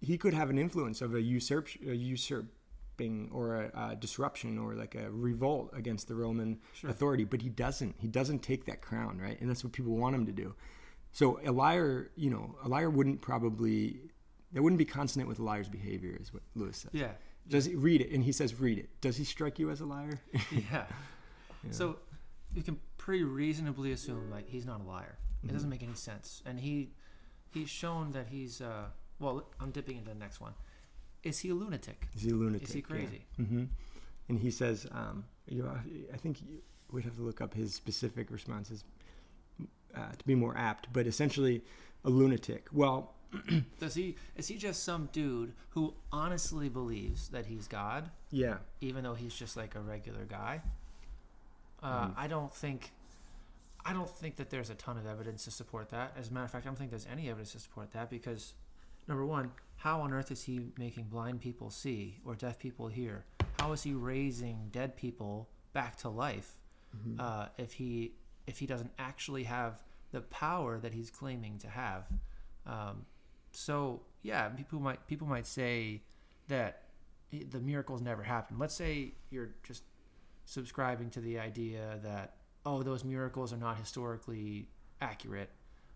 he 0.00 0.16
could 0.18 0.34
have 0.34 0.50
an 0.50 0.58
influence 0.58 1.00
of 1.00 1.14
a 1.14 1.20
usurp 1.20 1.68
a 1.86 1.94
usurping 1.94 3.30
or 3.32 3.46
a, 3.62 3.66
uh 3.82 3.94
disruption 3.94 4.58
or 4.58 4.74
like 4.74 4.94
a 4.94 5.10
revolt 5.10 5.70
against 5.72 6.06
the 6.08 6.14
Roman 6.14 6.58
Sure. 6.74 6.90
authority, 6.90 7.24
but 7.24 7.40
he 7.42 7.48
doesn't. 7.48 7.94
He 7.98 8.08
doesn't 8.08 8.40
take 8.50 8.66
that 8.66 8.80
crown, 8.82 9.18
right? 9.18 9.40
And 9.40 9.48
that's 9.48 9.64
what 9.64 9.72
people 9.72 9.96
want 9.96 10.14
him 10.14 10.26
to 10.26 10.32
do. 10.32 10.54
So 11.12 11.40
a 11.46 11.50
liar, 11.52 12.10
you 12.16 12.30
know, 12.30 12.54
a 12.64 12.68
liar 12.68 12.90
wouldn't 12.90 13.20
probably 13.22 14.00
that 14.52 14.62
wouldn't 14.62 14.78
be 14.78 14.84
consonant 14.84 15.28
with 15.28 15.38
a 15.38 15.42
liar's 15.42 15.68
behavior, 15.68 16.16
is 16.20 16.32
what 16.34 16.42
Lewis 16.54 16.78
says. 16.78 16.90
Yeah, 16.92 17.12
Does 17.48 17.64
he 17.66 17.74
read 17.74 18.00
it? 18.00 18.10
And 18.12 18.22
he 18.24 18.32
says, 18.32 18.58
read 18.60 18.78
it. 18.78 18.88
Does 19.00 19.16
he 19.16 19.24
strike 19.24 19.58
you 19.58 19.70
as 19.70 19.80
a 19.80 19.86
liar? 19.86 20.20
yeah. 20.70 20.84
So 21.70 21.96
you 22.54 22.62
can 22.62 22.78
pretty 22.96 23.24
reasonably 23.24 23.92
assume 23.92 24.30
like 24.30 24.48
he's 24.48 24.66
not 24.66 24.80
a 24.80 24.84
liar. 24.84 25.18
It 25.42 25.46
Mm-hmm. 25.46 25.54
doesn't 25.54 25.70
make 25.70 25.82
any 25.84 25.94
sense, 25.94 26.42
and 26.44 26.58
he 26.58 26.90
he's 27.52 27.68
shown 27.70 28.10
that 28.12 28.26
he's 28.28 28.60
uh 28.60 28.86
well. 29.20 29.44
I'm 29.60 29.70
dipping 29.70 29.96
into 29.98 30.10
the 30.10 30.16
next 30.18 30.40
one. 30.40 30.54
Is 31.22 31.38
he 31.40 31.50
a 31.50 31.54
lunatic? 31.54 32.08
Is 32.16 32.22
he 32.22 32.30
a 32.30 32.34
lunatic? 32.34 32.68
Is 32.68 32.74
he 32.74 32.82
crazy? 32.82 33.24
hmm 33.36 33.64
And 34.28 34.38
he 34.38 34.50
says, 34.50 34.86
um, 34.92 35.24
you 35.48 35.62
know, 35.62 35.70
I 36.12 36.16
think 36.16 36.40
you- 36.42 36.62
we'd 36.90 37.04
have 37.04 37.16
to 37.16 37.22
look 37.22 37.40
up 37.40 37.54
his 37.54 37.74
specific 37.74 38.30
responses 38.30 38.84
uh, 39.94 40.12
to 40.16 40.24
be 40.26 40.34
more 40.34 40.56
apt, 40.56 40.92
but 40.92 41.06
essentially 41.06 41.62
a 42.04 42.10
lunatic. 42.10 42.68
Well, 42.72 43.14
Does 43.78 43.94
he 43.94 44.16
is 44.36 44.48
he 44.48 44.56
just 44.56 44.82
some 44.84 45.08
dude 45.12 45.52
who 45.70 45.94
honestly 46.10 46.68
believes 46.68 47.28
that 47.28 47.46
he's 47.46 47.68
God, 47.68 48.10
yeah. 48.30 48.56
even 48.80 49.04
though 49.04 49.14
he's 49.14 49.34
just 49.34 49.56
like 49.56 49.74
a 49.74 49.80
regular 49.80 50.24
guy? 50.24 50.62
Uh, 51.82 52.08
Mhm. 52.08 52.14
I 52.16 52.26
don't 52.26 52.52
think. 52.54 52.92
I 53.84 53.92
don't 53.92 54.10
think 54.10 54.36
that 54.36 54.50
there's 54.50 54.68
a 54.70 54.74
ton 54.74 54.98
of 54.98 55.06
evidence 55.06 55.44
to 55.44 55.50
support 55.50 55.88
that. 55.90 56.14
As 56.16 56.28
a 56.28 56.32
matter 56.32 56.44
of 56.44 56.50
fact, 56.50 56.66
I 56.66 56.68
don't 56.68 56.76
think 56.76 56.90
there's 56.90 57.06
any 57.06 57.28
evidence 57.30 57.52
to 57.52 57.58
support 57.60 57.92
that 57.92 58.10
because, 58.10 58.54
number 59.06 59.24
one, 59.24 59.52
how 59.76 60.00
on 60.02 60.12
earth 60.12 60.30
is 60.30 60.42
he 60.44 60.72
making 60.76 61.04
blind 61.04 61.40
people 61.40 61.70
see 61.70 62.20
or 62.24 62.34
deaf 62.34 62.58
people 62.58 62.88
hear? 62.88 63.24
How 63.58 63.72
is 63.72 63.84
he 63.84 63.94
raising 63.94 64.68
dead 64.70 64.96
people 64.96 65.48
back 65.72 65.96
to 65.98 66.08
life 66.08 66.58
Mm-hmm. 66.96 67.20
uh, 67.20 67.48
if 67.58 67.74
he 67.74 68.14
if 68.46 68.58
he 68.58 68.66
doesn't 68.66 68.90
actually 68.98 69.44
have 69.44 69.82
the 70.10 70.22
power 70.22 70.78
that 70.80 70.94
he's 70.94 71.10
claiming 71.10 71.58
to 71.58 71.68
have. 71.68 72.08
Um, 72.64 73.04
so 73.52 74.02
yeah, 74.22 74.48
people 74.48 74.80
might 74.80 75.06
people 75.06 75.26
might 75.26 75.46
say 75.46 76.02
that 76.48 76.84
the 77.30 77.60
miracles 77.60 78.00
never 78.00 78.22
happened. 78.22 78.58
Let's 78.58 78.74
say 78.74 79.12
you're 79.30 79.50
just 79.62 79.82
subscribing 80.48 81.10
to 81.10 81.20
the 81.20 81.38
idea 81.38 81.98
that 82.02 82.36
oh 82.64 82.82
those 82.82 83.04
miracles 83.04 83.52
are 83.52 83.58
not 83.58 83.76
historically 83.76 84.66
accurate. 84.98 85.50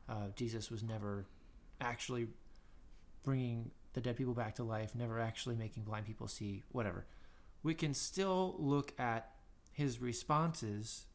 Uh, 0.09 0.29
Jesus 0.37 0.71
was 0.71 0.83
never 0.83 1.25
actually 1.81 2.27
bringing 3.25 3.71
the 3.95 4.01
dead 4.01 4.15
people 4.15 4.35
back 4.35 4.55
to 4.57 4.63
life, 4.63 4.95
never 4.95 5.19
actually 5.19 5.57
making 5.57 5.85
blind 5.85 6.05
people 6.05 6.29
see, 6.29 6.63
whatever. 6.71 7.07
We 7.63 7.75
can 7.75 7.95
still 7.95 8.55
look 8.59 8.93
at 9.01 9.31
his 9.73 10.03
responses 10.03 11.07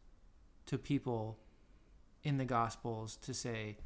to 0.66 0.78
people 0.80 1.38
in 2.24 2.38
the 2.38 2.46
Gospels 2.46 3.18
to 3.18 3.34
say, 3.34 3.78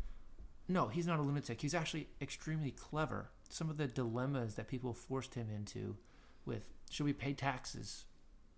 no, 0.68 0.88
he's 0.88 1.08
not 1.08 1.20
a 1.20 1.24
lunatic. 1.24 1.60
He's 1.62 1.76
actually 1.76 2.08
extremely 2.22 2.72
clever. 2.72 3.32
Some 3.50 3.70
of 3.70 3.78
the 3.78 3.88
dilemmas 3.88 4.56
that 4.56 4.68
people 4.68 4.94
forced 4.94 5.36
him 5.36 5.48
into 5.54 5.98
with, 6.46 6.70
should 6.90 7.06
we 7.06 7.14
pay 7.14 7.34
taxes? 7.34 8.06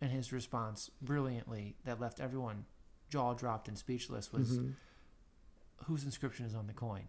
And 0.04 0.12
his 0.12 0.34
response, 0.34 0.90
brilliantly, 1.02 1.78
that 1.86 1.98
left 2.02 2.20
everyone 2.20 2.66
jaw 3.10 3.34
dropped 3.34 3.70
and 3.70 3.78
speechless, 3.78 4.34
was, 4.34 4.60
Mhm. 4.60 4.74
whose 5.86 6.04
inscription 6.04 6.46
is 6.46 6.54
on 6.54 6.68
the 6.68 6.74
coin? 6.74 7.04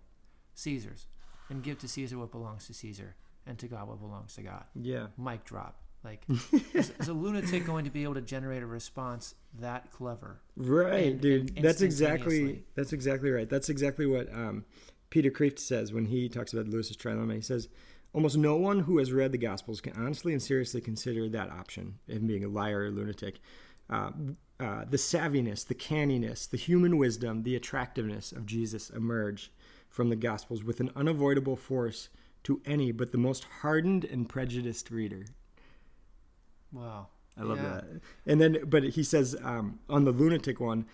Caesar's. 0.54 1.08
And 1.48 1.60
give 1.60 1.78
to 1.80 1.88
Caesar 1.88 2.18
what 2.18 2.30
belongs 2.30 2.68
to 2.68 2.74
Caesar, 2.74 3.16
and 3.46 3.58
to 3.58 3.66
God 3.66 3.88
what 3.88 3.98
belongs 4.00 4.36
to 4.36 4.42
God. 4.42 4.62
Yeah. 4.76 5.08
Mic 5.18 5.44
drop. 5.44 5.82
Like, 6.04 6.24
is, 6.72 6.90
is 7.00 7.08
a 7.08 7.12
lunatic 7.12 7.66
going 7.66 7.84
to 7.84 7.90
be 7.90 8.04
able 8.04 8.14
to 8.14 8.20
generate 8.20 8.62
a 8.62 8.66
response 8.66 9.34
that 9.58 9.90
clever? 9.90 10.40
Right, 10.56 11.12
And- 11.14 11.20
dude. 11.20 11.56
and 11.56 11.64
that's 11.64 11.82
exactly 11.82 12.64
that's 12.76 12.92
exactly 12.92 13.30
right. 13.32 13.48
That's 13.48 13.70
exactly 13.70 14.06
what 14.06 14.32
um, 14.32 14.66
Peter 15.10 15.32
Kreeft 15.32 15.58
says 15.58 15.92
when 15.92 16.04
he 16.04 16.28
talks 16.28 16.52
about 16.52 16.68
Lewis's 16.68 16.96
trilemma. 16.96 17.34
He 17.34 17.40
says, 17.40 17.68
almost 18.14 18.36
no 18.38 18.56
one 18.56 18.80
who 18.80 18.98
has 18.98 19.12
read 19.12 19.32
the 19.32 19.38
Gospels 19.38 19.80
can 19.80 19.92
honestly 19.94 20.32
and 20.32 20.42
seriously 20.42 20.80
consider 20.80 21.28
that 21.28 21.50
option, 21.50 21.98
him 22.06 22.26
being 22.26 22.44
a 22.44 22.48
liar 22.48 22.84
or 22.84 22.90
lunatic. 22.90 23.40
Uh, 23.90 24.10
uh, 24.60 24.84
the 24.88 24.96
savviness, 24.96 25.66
the 25.66 25.74
canniness, 25.74 26.46
the 26.46 26.56
human 26.56 26.96
wisdom, 26.96 27.42
the 27.42 27.56
attractiveness 27.56 28.32
of 28.32 28.46
Jesus 28.46 28.88
emerge 28.88 29.52
from 29.90 30.08
the 30.08 30.16
Gospels 30.16 30.64
with 30.64 30.80
an 30.80 30.90
unavoidable 30.96 31.56
force 31.56 32.08
to 32.44 32.62
any 32.64 32.92
but 32.92 33.10
the 33.12 33.18
most 33.18 33.44
hardened 33.60 34.04
and 34.04 34.28
prejudiced 34.28 34.90
reader. 34.90 35.26
Wow. 36.72 37.08
I 37.36 37.42
love 37.42 37.58
Yeah. 37.58 37.80
that. 37.80 37.84
And 38.26 38.40
then, 38.40 38.58
but 38.66 38.84
he 38.84 39.02
says 39.02 39.36
um, 39.42 39.80
on 39.88 40.04
the 40.04 40.12
lunatic 40.12 40.60
one, 40.60 40.86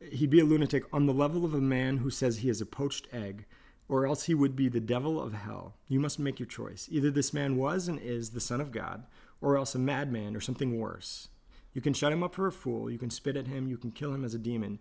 he'd 0.00 0.30
be 0.30 0.40
a 0.40 0.44
lunatic 0.44 0.84
on 0.92 1.06
the 1.06 1.14
level 1.14 1.44
of 1.44 1.54
a 1.54 1.60
man 1.60 1.98
who 1.98 2.10
says 2.10 2.38
he 2.38 2.48
is 2.48 2.60
a 2.60 2.66
poached 2.66 3.06
egg, 3.12 3.46
or 3.88 4.06
else 4.06 4.24
he 4.24 4.34
would 4.34 4.56
be 4.56 4.68
the 4.68 4.80
devil 4.80 5.20
of 5.20 5.32
hell. 5.34 5.74
You 5.88 6.00
must 6.00 6.18
make 6.18 6.38
your 6.38 6.46
choice. 6.48 6.88
Either 6.90 7.10
this 7.10 7.32
man 7.34 7.56
was 7.56 7.86
and 7.88 7.98
is 7.98 8.30
the 8.30 8.40
Son 8.40 8.60
of 8.60 8.72
God, 8.72 9.04
or 9.40 9.56
else 9.56 9.74
a 9.74 9.78
madman 9.78 10.34
or 10.34 10.40
something 10.40 10.78
worse. 10.80 11.28
You 11.72 11.80
can 11.80 11.92
shut 11.92 12.12
him 12.12 12.22
up 12.22 12.34
for 12.34 12.46
a 12.46 12.52
fool, 12.52 12.90
you 12.90 12.98
can 12.98 13.10
spit 13.10 13.36
at 13.36 13.46
him, 13.48 13.66
you 13.68 13.76
can 13.76 13.90
kill 13.90 14.14
him 14.14 14.24
as 14.24 14.32
a 14.34 14.38
demon, 14.38 14.78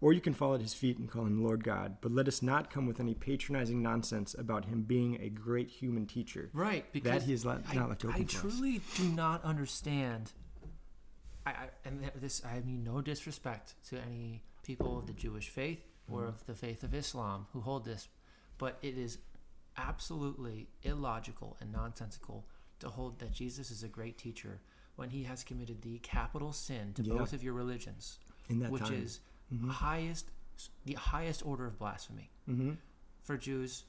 or 0.00 0.12
you 0.12 0.20
can 0.20 0.32
fall 0.34 0.54
at 0.54 0.60
his 0.60 0.74
feet 0.74 0.96
and 0.98 1.10
call 1.10 1.22
him 1.26 1.42
Lord 1.42 1.64
God. 1.64 1.96
But 2.00 2.12
let 2.12 2.28
us 2.28 2.40
not 2.42 2.70
come 2.70 2.86
with 2.86 3.00
any 3.00 3.14
patronizing 3.14 3.82
nonsense 3.82 4.34
about 4.38 4.66
him 4.66 4.82
being 4.82 5.18
a 5.20 5.28
great 5.28 5.68
human 5.68 6.06
teacher. 6.06 6.50
Right, 6.52 6.84
because 6.92 7.24
he 7.24 7.32
is 7.32 7.44
I, 7.44 7.58
not 7.74 7.88
left 7.88 8.04
open 8.04 8.14
I 8.22 8.24
for 8.24 8.46
us. 8.48 8.54
truly 8.54 8.80
do 8.96 9.04
not 9.08 9.42
understand. 9.44 10.32
I, 11.44 11.50
I 11.50 11.68
and 11.84 12.10
this 12.20 12.42
I 12.44 12.60
mean 12.60 12.84
no 12.84 13.00
disrespect 13.00 13.74
to 13.88 13.98
any 14.00 14.42
people 14.62 14.98
of 14.98 15.06
the 15.06 15.12
Jewish 15.12 15.48
faith 15.48 15.80
or 16.10 16.20
Mm-hmm. 16.20 16.28
of 16.28 16.46
the 16.46 16.54
faith 16.54 16.82
of 16.84 16.94
Islam 16.94 17.46
who 17.52 17.60
hold 17.60 17.84
this, 17.84 18.06
but 18.58 18.78
it 18.82 18.96
is 18.98 19.18
absolutely 19.76 20.68
illogical 20.82 21.56
and 21.60 21.72
nonsensical 21.72 22.46
to 22.80 22.88
hold 22.88 23.18
that 23.18 23.32
Jesus 23.32 23.70
is 23.70 23.82
a 23.82 23.88
great 23.88 24.18
teacher 24.18 24.60
when 24.96 25.10
he 25.10 25.24
has 25.24 25.44
committed 25.44 25.82
the 25.82 25.98
capital 25.98 26.52
sin 26.52 26.92
to 26.94 27.02
Yeah. 27.02 27.14
both 27.14 27.32
of 27.32 27.42
your 27.42 27.52
religions, 27.54 28.18
In 28.48 28.58
that 28.60 28.70
which 28.70 28.82
time. 28.82 28.94
is 29.02 29.20
highest 29.68 30.30
the 30.86 30.94
highest 30.94 31.44
order 31.44 31.66
of 31.66 31.78
blasphemy. 31.78 32.30
Mm-hmm. 32.48 32.72
For 33.22 33.36
Jews, 33.36 33.84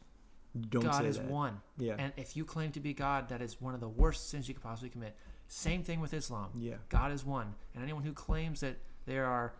Don't 0.69 0.83
God 0.83 1.05
is 1.05 1.17
that. 1.17 1.25
one. 1.27 1.61
Yeah. 1.77 1.95
And 1.97 2.11
if 2.17 2.35
you 2.35 2.43
claim 2.43 2.73
to 2.73 2.81
be 2.81 2.93
God, 2.93 3.29
that 3.29 3.41
is 3.41 3.61
one 3.61 3.73
of 3.73 3.79
the 3.79 3.87
worst 3.87 4.29
sins 4.29 4.49
you 4.49 4.53
could 4.53 4.63
possibly 4.63 4.89
commit. 4.89 5.15
Same 5.47 5.81
thing 5.83 6.01
with 6.01 6.13
Islam. 6.13 6.49
Yeah. 6.55 6.75
God 6.89 7.13
is 7.13 7.23
one. 7.23 7.55
And 7.73 7.81
anyone 7.83 8.03
who 8.03 8.11
claims 8.11 8.59
that 8.59 8.75
they 9.05 9.17
are 9.17 9.53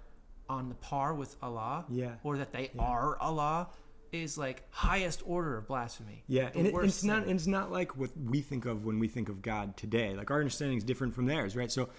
on 0.49 0.67
the 0.67 0.75
par 0.75 1.13
with 1.13 1.37
Allah 1.41 1.85
Yeah. 1.87 2.15
or 2.23 2.35
that 2.37 2.51
they 2.51 2.71
are 2.77 3.17
Allah 3.19 3.69
is 4.11 4.37
like 4.37 4.63
highest 4.69 5.21
order 5.25 5.57
of 5.57 5.67
blasphemy. 5.67 6.23
Yeah, 6.27 6.49
and 6.55 6.67
it, 6.67 6.73
it's 6.75 7.03
not 7.03 7.25
sin. 7.25 7.35
it's 7.35 7.47
not 7.47 7.71
like 7.71 7.97
what 7.97 8.11
we 8.17 8.41
think 8.41 8.65
of 8.65 8.85
when 8.85 8.99
we 8.99 9.07
think 9.07 9.29
of 9.29 9.41
God 9.41 9.77
today. 9.77 10.15
Like 10.15 10.31
our 10.31 10.39
understanding 10.39 10.77
is 10.77 10.83
different 10.83 11.13
from 11.13 11.25
theirs, 11.25 11.55
right? 11.55 11.71
So 11.71 11.89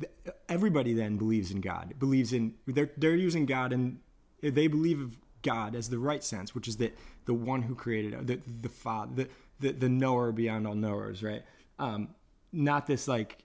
th- 0.00 0.12
everybody 0.48 0.92
then 0.92 1.16
believes 1.16 1.50
in 1.50 1.60
God. 1.60 1.94
Believes 1.98 2.32
in 2.32 2.54
they're 2.66 2.90
they're 2.96 3.14
using 3.14 3.46
God 3.46 3.72
and 3.72 4.00
they 4.42 4.66
believe 4.66 5.00
of 5.00 5.18
God 5.42 5.74
as 5.74 5.88
the 5.90 5.98
right 5.98 6.22
sense, 6.22 6.54
which 6.54 6.68
is 6.68 6.76
that 6.78 6.96
the 7.24 7.34
one 7.34 7.62
who 7.62 7.74
created 7.74 8.26
the 8.26 8.40
the 8.62 8.68
father, 8.68 9.14
the, 9.14 9.28
the 9.60 9.72
the 9.72 9.88
knower 9.88 10.32
beyond 10.32 10.66
all 10.66 10.74
knowers, 10.74 11.22
right? 11.22 11.42
Um, 11.78 12.14
not 12.52 12.86
this 12.86 13.06
like 13.06 13.44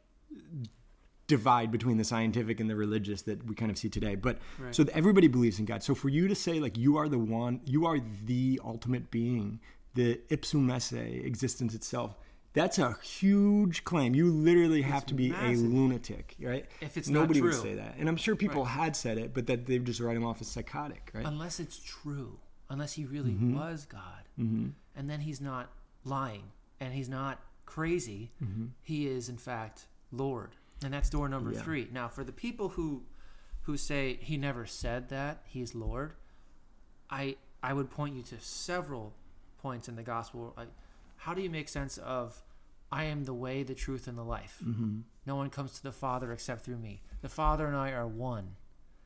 divide 1.27 1.71
between 1.71 1.97
the 1.97 2.03
scientific 2.03 2.59
and 2.59 2.69
the 2.69 2.75
religious 2.75 3.21
that 3.23 3.45
we 3.45 3.55
kind 3.55 3.71
of 3.71 3.77
see 3.77 3.89
today. 3.89 4.15
But 4.15 4.39
Right. 4.59 4.75
so 4.75 4.85
everybody 4.93 5.27
believes 5.27 5.57
in 5.59 5.65
God. 5.65 5.81
So 5.83 5.95
for 5.95 6.09
you 6.09 6.27
to 6.27 6.35
say 6.35 6.59
like 6.59 6.77
you 6.77 6.97
are 6.97 7.07
the 7.07 7.17
one, 7.19 7.61
you 7.65 7.85
are 7.85 7.99
the 8.25 8.59
ultimate 8.63 9.09
being, 9.09 9.59
the 9.93 10.19
ipsum 10.29 10.69
esse 10.69 10.91
existence 10.93 11.73
itself. 11.73 12.15
That's 12.53 12.77
a 12.77 12.97
huge 13.01 13.83
claim. 13.83 14.13
You 14.13 14.29
literally 14.29 14.83
have 14.83 15.05
to 15.07 15.15
be 15.15 15.29
massive. 15.29 15.65
a 15.65 15.67
lunatic, 15.69 16.35
right? 16.39 16.65
If 16.81 16.97
it's 16.97 17.09
not 17.09 17.21
nobody 17.21 17.41
would 17.41 17.55
say 17.55 17.73
that, 17.75 17.95
and 17.97 18.07
I'm 18.07 18.15
sure 18.17 18.35
people 18.35 18.65
had 18.65 18.95
said 18.95 19.17
it, 19.17 19.33
but 19.33 19.47
that 19.47 19.65
they 19.65 19.79
just 19.79 19.99
write 19.99 20.15
him 20.17 20.23
off 20.23 20.39
as 20.39 20.49
psychotic, 20.49 21.09
right? 21.15 21.25
Unless 21.25 21.59
it's 21.59 21.79
true. 21.79 22.37
Unless 22.69 22.93
he 22.93 23.05
really 23.05 23.31
Mm-hmm. 23.31 23.55
was 23.57 23.85
God. 23.85 24.23
And 24.37 25.09
then 25.09 25.21
he's 25.21 25.41
not 25.41 25.71
lying 26.03 26.51
and 26.79 26.93
he's 26.93 27.09
not 27.09 27.39
crazy. 27.65 28.31
He 28.81 29.07
is, 29.07 29.29
in 29.29 29.37
fact, 29.37 29.87
Lord. 30.11 30.51
And 30.83 30.93
that's 30.93 31.09
door 31.09 31.29
number. 31.29 31.51
Yeah. 31.51 31.61
three. 31.61 31.87
Now, 31.91 32.07
for 32.07 32.23
the 32.23 32.31
people 32.31 32.69
who 32.69 33.03
who 33.63 33.77
say 33.77 34.17
he 34.21 34.37
never 34.37 34.65
said 34.65 35.09
that 35.09 35.41
he's 35.45 35.73
Lord, 35.73 36.13
I 37.09 37.37
I 37.61 37.73
would 37.73 37.89
point 37.89 38.15
you 38.15 38.23
to 38.23 38.39
several 38.39 39.13
points 39.61 39.87
in 39.87 39.95
the 39.95 40.03
gospel. 40.03 40.53
Like, 40.57 40.67
how 41.17 41.33
do 41.33 41.41
you 41.41 41.49
make 41.49 41.69
sense 41.69 41.97
of 41.97 42.43
I 42.91 43.05
am 43.05 43.23
the 43.23 43.33
way, 43.33 43.63
the 43.63 43.73
truth, 43.73 44.07
and 44.07 44.17
the 44.17 44.23
life? 44.23 44.59
Mm-hmm. 44.63 44.99
No 45.25 45.35
one 45.35 45.49
comes 45.49 45.73
to 45.73 45.83
the 45.83 45.91
Father 45.91 46.31
except 46.33 46.65
through 46.65 46.77
me. 46.77 47.01
The 47.21 47.29
Father 47.29 47.65
and 47.65 47.75
I 47.75 47.91
are 47.91 48.07
one. 48.07 48.55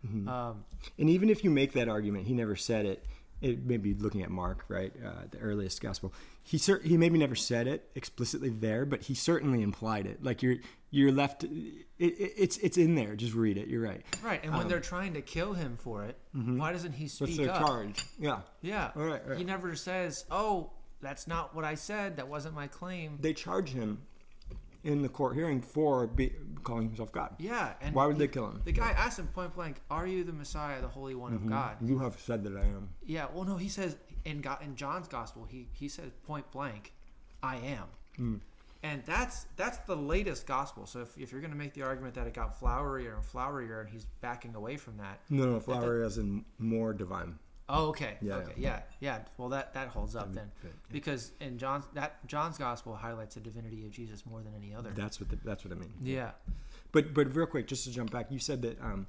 Mm-hmm. 0.06 0.28
Um, 0.28 0.66
And 0.98 1.10
even 1.10 1.30
if 1.30 1.44
you 1.44 1.50
make 1.50 1.74
that 1.74 1.88
argument, 1.88 2.28
he 2.28 2.34
never 2.34 2.56
said 2.56 2.86
it. 2.86 3.06
It 3.40 3.66
may 3.66 3.78
be 3.78 3.94
looking 3.94 4.24
at 4.24 4.32
Mark, 4.32 4.66
right, 4.68 4.92
uh, 5.06 5.26
the 5.30 5.38
earliest 5.38 5.80
gospel. 5.82 6.12
He 6.44 6.58
cer- 6.58 6.80
he 6.84 6.98
maybe 6.98 7.20
never 7.20 7.36
said 7.36 7.68
it 7.68 7.88
explicitly 7.94 8.50
there, 8.50 8.84
but 8.86 9.04
he 9.04 9.14
certainly 9.14 9.62
implied 9.62 10.08
it. 10.08 10.24
Like 10.24 10.42
you're 10.42 10.56
you're 10.90 11.12
left. 11.12 11.44
It, 11.44 11.50
it, 12.00 12.34
it's 12.38 12.58
it's 12.58 12.78
in 12.78 12.96
there. 12.96 13.16
Just 13.16 13.36
read 13.36 13.58
it. 13.58 13.68
You're 13.68 13.82
right. 13.84 14.04
Right, 14.24 14.44
and 14.44 14.56
when 14.56 14.68
they're 14.68 14.80
trying 14.80 15.14
to 15.14 15.22
kill 15.22 15.54
him 15.54 15.78
for 15.78 16.06
it, 16.06 16.18
why 16.34 16.72
doesn't 16.72 16.94
he 16.94 17.04
Um, 17.06 17.10
mm-hmm. 17.10 17.24
What's 17.24 17.34
speak 17.34 17.38
their 17.38 17.52
up? 17.56 17.62
charge? 17.62 18.06
Yeah, 18.20 18.40
Yeah, 18.62 18.92
All 18.96 19.04
right, 19.04 19.28
right. 19.28 19.38
he 19.38 19.44
never 19.44 19.76
says, 19.76 20.26
"Oh, 20.32 20.72
that's 21.02 21.28
not 21.28 21.56
what 21.56 21.64
I 21.64 21.76
said. 21.76 22.18
That 22.18 22.28
wasn't 22.30 22.56
my 22.56 22.66
claim." 22.68 23.20
they 23.22 23.34
charge 23.34 23.70
him 23.70 24.02
in 24.84 25.02
the 25.02 25.10
court 25.10 25.36
hearing 25.36 25.62
for 25.62 26.08
be, 26.08 26.34
calling 26.64 26.88
himself 26.88 27.12
God. 27.12 27.36
Yeah, 27.40 27.74
and 27.82 27.94
Why 27.96 28.06
would 28.06 28.16
he- 28.16 28.20
they 28.20 28.28
kill 28.28 28.48
him? 28.50 28.62
The 28.64 28.72
guy 28.72 28.92
asked 28.92 29.20
him 29.20 29.28
point 29.28 29.54
blank, 29.56 29.82
"Are 29.90 30.08
you 30.08 30.24
the 30.24 30.34
Messiah, 30.34 30.82
the 30.82 30.88
Holy 30.88 31.16
One 31.16 31.34
of 31.34 31.48
God?" 31.48 31.78
You 31.82 32.00
have 32.00 32.20
said 32.20 32.44
that 32.44 32.56
I 32.56 32.66
am. 32.66 32.90
Yeah, 33.06 33.28
well, 33.34 33.44
no, 33.44 33.58
he 33.58 33.70
says 33.70 33.96
in 34.26 34.42
God, 34.42 34.62
in 34.62 34.76
John's 34.76 35.08
Gospel, 35.08 35.46
he 35.46 35.68
he 35.74 35.88
says 35.90 36.12
point 36.26 36.50
blank, 36.52 36.94
"I 37.44 37.58
am," 37.58 37.86
Hmm. 38.16 38.36
and 38.84 39.04
that's 39.06 39.46
that's 39.56 39.78
the 39.80 39.96
latest 39.96 40.46
Gospel. 40.48 40.86
So 40.86 41.02
if, 41.02 41.18
if 41.18 41.32
you're 41.32 41.42
going 41.42 41.52
to 41.54 41.58
make 41.58 41.74
the 41.74 41.84
argument 41.84 42.14
that 42.16 42.28
it 42.28 42.34
got 42.34 42.60
flowerier 42.60 43.16
and 43.16 43.24
flowerier, 43.24 43.82
and 43.82 43.90
he's 43.90 44.06
backing 44.22 44.56
away 44.56 44.78
from 44.78 44.98
that, 44.98 45.22
No, 45.30 45.46
no, 45.46 45.60
flower 45.60 46.04
as 46.04 46.18
in 46.18 46.46
more 46.60 46.94
divine. 46.94 47.40
Oh, 47.70 47.88
okay. 47.88 48.18
Yeah, 48.22 48.36
okay. 48.36 48.54
Yeah. 48.56 48.82
yeah. 49.00 49.20
Well, 49.38 49.50
that 49.50 49.74
that 49.74 49.90
holds 49.90 50.16
up 50.16 50.34
then, 50.34 50.52
yeah. 50.64 50.70
because 50.92 51.32
in 51.42 51.58
John's 51.58 51.86
that 51.94 52.26
John's 52.26 52.58
gospel 52.58 52.96
highlights 52.96 53.36
the 53.36 53.42
divinity 53.42 53.86
of 53.86 53.92
Jesus 53.92 54.26
more 54.26 54.42
than 54.42 54.54
any 54.56 54.74
other. 54.74 54.92
That's 54.96 55.20
what 55.20 55.30
the, 55.30 55.38
that's 55.44 55.66
what 55.66 55.74
I 55.74 55.76
mean. 55.76 55.94
yeah. 56.02 56.32
But 56.92 57.14
but 57.14 57.36
real 57.36 57.46
quick, 57.46 57.68
just 57.68 57.84
to 57.84 57.92
jump 57.92 58.12
back, 58.12 58.28
you 58.32 58.40
said 58.40 58.62
that. 58.62 58.82
Um, 58.82 59.08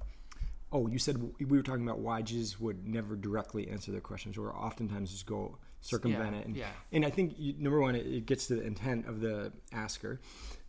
oh, 0.73 0.87
you 0.89 0.99
said 0.99 1.23
we 1.39 1.57
were 1.57 1.63
talking 1.63 1.85
about 1.85 2.01
why 2.01 2.23
Jesus 2.23 2.59
would 2.61 2.87
never 2.87 3.17
directly 3.17 3.69
answer 3.69 3.93
their 3.93 4.01
questions, 4.01 4.37
or 4.37 4.53
oftentimes 4.55 5.13
just 5.13 5.27
go 5.27 5.57
circumvent 5.81 6.35
Yeah, 6.35 6.41
it. 6.41 6.47
And, 6.47 6.57
yeah. 6.57 6.67
and 6.93 7.07
I 7.07 7.11
think 7.11 7.35
you, 7.39 7.55
number 7.59 7.81
one, 7.81 7.95
it, 7.95 8.07
it 8.07 8.27
gets 8.27 8.49
to 8.49 8.57
the 8.57 8.63
intent 8.63 9.07
of 9.07 9.21
the 9.21 9.53
asker, 9.73 10.21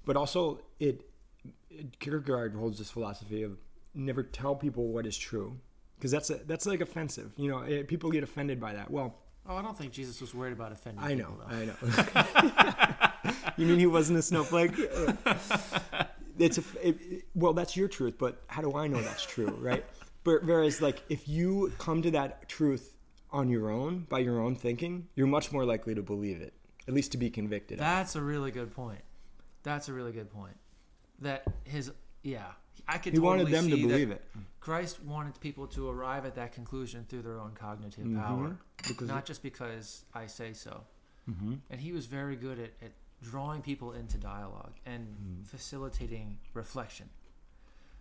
but 0.05 0.15
also 0.15 0.61
it, 0.79 1.09
it 1.69 1.99
Kierkegaard 1.99 2.55
holds 2.55 2.77
this 2.77 2.91
philosophy 2.91 3.43
of 3.43 3.57
never 3.95 4.23
tell 4.23 4.55
people 4.55 4.87
what 4.87 5.05
is 5.05 5.17
true 5.17 5.57
because 5.99 6.11
that's 6.11 6.29
a, 6.29 6.35
that's 6.45 6.65
like 6.65 6.79
offensive. 6.81 7.31
You 7.37 7.49
know, 7.51 7.59
eh, 7.59 7.83
people 7.85 8.09
get 8.09 8.23
offended 8.23 8.59
by 8.59 8.73
that. 8.73 8.89
Well, 8.89 9.15
Oh, 9.47 9.55
I 9.55 9.61
don't 9.63 9.75
think 9.75 9.91
Jesus 9.91 10.21
was 10.21 10.35
worried 10.35 10.53
about 10.53 10.71
offending. 10.71 11.03
I 11.03 11.15
know, 11.15 11.35
people. 11.47 11.47
I 11.49 11.65
know. 11.65 13.31
you 13.57 13.65
mean 13.65 13.79
he 13.79 13.87
wasn't 13.87 14.19
a 14.19 14.21
snowflake? 14.21 14.73
it's 16.37 16.57
a 16.59 16.63
it, 16.83 16.97
it- 17.01 17.25
well, 17.35 17.53
that's 17.53 17.75
your 17.75 17.87
truth, 17.87 18.15
but 18.17 18.41
how 18.47 18.61
do 18.61 18.75
I 18.75 18.87
know 18.87 19.01
that's 19.01 19.25
true, 19.25 19.49
right? 19.59 19.83
But 20.23 20.43
whereas, 20.45 20.81
like, 20.81 21.01
if 21.09 21.27
you 21.27 21.71
come 21.79 22.01
to 22.03 22.11
that 22.11 22.47
truth 22.49 22.95
on 23.31 23.49
your 23.49 23.69
own 23.71 24.05
by 24.09 24.19
your 24.19 24.39
own 24.39 24.55
thinking, 24.55 25.07
you're 25.15 25.27
much 25.27 25.51
more 25.51 25.65
likely 25.65 25.95
to 25.95 26.01
believe 26.03 26.41
it, 26.41 26.53
at 26.87 26.93
least 26.93 27.11
to 27.13 27.17
be 27.17 27.29
convicted. 27.29 27.79
of. 27.79 27.85
That's 27.85 28.15
a 28.15 28.21
really 28.21 28.51
good 28.51 28.71
point. 28.75 29.01
That's 29.63 29.89
a 29.89 29.93
really 29.93 30.11
good 30.11 30.29
point. 30.31 30.57
That 31.21 31.43
his 31.63 31.91
yeah, 32.23 32.51
I 32.89 32.97
could. 32.97 33.13
He 33.13 33.19
wanted 33.19 33.43
totally 33.47 33.69
them 33.69 33.69
to 33.81 33.87
believe 33.87 34.11
it. 34.11 34.23
Christ 34.59 35.01
wanted 35.03 35.39
people 35.39 35.67
to 35.67 35.89
arrive 35.89 36.25
at 36.25 36.35
that 36.35 36.53
conclusion 36.53 37.05
through 37.07 37.21
their 37.21 37.39
own 37.39 37.53
cognitive 37.53 38.05
Mhm. 38.05 38.17
power, 38.25 38.57
Because 38.87 39.07
not 39.07 39.25
just 39.25 39.41
because 39.43 40.05
I 40.13 40.25
say 40.27 40.53
so. 40.53 40.85
hmm 41.25 41.55
And 41.69 41.79
he 41.81 41.91
was 41.91 42.05
very 42.07 42.35
good 42.35 42.59
at, 42.59 42.71
at 42.81 42.91
drawing 43.21 43.61
people 43.61 43.91
into 43.93 44.17
dialogue 44.17 44.73
and 44.85 45.07
Mhm. 45.07 45.45
facilitating 45.47 46.39
reflection. 46.53 47.09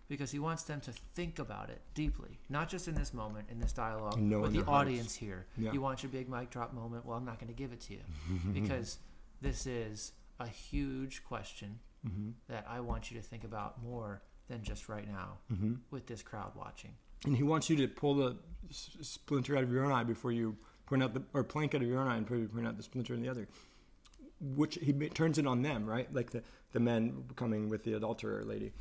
Because 0.08 0.30
he 0.30 0.38
wants 0.38 0.62
them 0.62 0.80
to 0.82 0.92
think 0.92 1.38
about 1.38 1.68
it 1.68 1.82
deeply, 1.94 2.38
not 2.48 2.70
just 2.70 2.88
in 2.88 2.94
this 2.94 3.12
moment, 3.12 3.50
in 3.50 3.58
this 3.60 3.72
dialogue, 3.74 4.18
know 4.18 4.40
with 4.40 4.52
the 4.52 4.60
hearts. 4.64 4.70
audience 4.88 5.14
here. 5.16 5.46
Yeah. 5.58 5.72
You 5.72 5.82
want 5.82 6.02
your 6.02 6.10
big 6.10 6.28
mic 6.30 6.48
drop 6.50 6.72
moment? 6.72 7.04
Well, 7.04 7.18
I'm 7.18 7.26
not 7.26 7.38
going 7.38 7.48
to 7.48 7.58
give 7.62 7.72
it 7.72 7.80
to 7.82 7.92
you 7.94 8.00
because 8.54 8.98
this 9.42 9.66
is 9.66 10.12
a 10.40 10.48
huge 10.48 11.24
question 11.24 11.80
hmm 12.06 12.30
that 12.46 12.64
I 12.68 12.80
want 12.80 13.10
you 13.10 13.20
to 13.20 13.22
think 13.22 13.44
about 13.44 13.82
more 13.82 14.22
than 14.48 14.62
just 14.62 14.88
right 14.88 15.06
now 15.06 15.38
hmm 15.54 15.74
with 15.90 16.06
this 16.06 16.22
crowd 16.22 16.52
watching. 16.56 16.92
And 17.24 17.36
he 17.36 17.42
wants 17.42 17.68
you 17.68 17.76
to 17.76 17.88
pull 17.88 18.14
the 18.14 18.36
s- 18.70 18.90
splinter 19.02 19.56
out 19.56 19.62
of 19.64 19.72
your 19.72 19.84
own 19.84 19.92
eye 19.92 20.04
before 20.04 20.32
you 20.32 20.56
point 20.86 21.02
out 21.02 21.14
the 21.14 21.22
or 21.34 21.44
plank 21.44 21.74
out 21.74 21.82
of 21.82 21.88
your 21.88 22.00
own 22.00 22.08
eye 22.08 22.16
and 22.16 22.24
before 22.24 22.38
you 22.38 22.48
point 22.48 22.66
out 22.66 22.76
the 22.76 22.82
splinter 22.82 23.14
in 23.14 23.22
the 23.22 23.28
other. 23.28 23.48
Which 24.40 24.76
he 24.80 24.92
turns 24.92 25.38
it 25.38 25.46
on 25.46 25.62
them, 25.62 25.84
right? 25.86 26.12
Like 26.14 26.30
the 26.30 26.42
the 26.72 26.80
men 26.80 27.24
coming 27.36 27.68
with 27.68 27.82
the 27.84 27.94
adulterer 27.94 28.44
lady. 28.44 28.72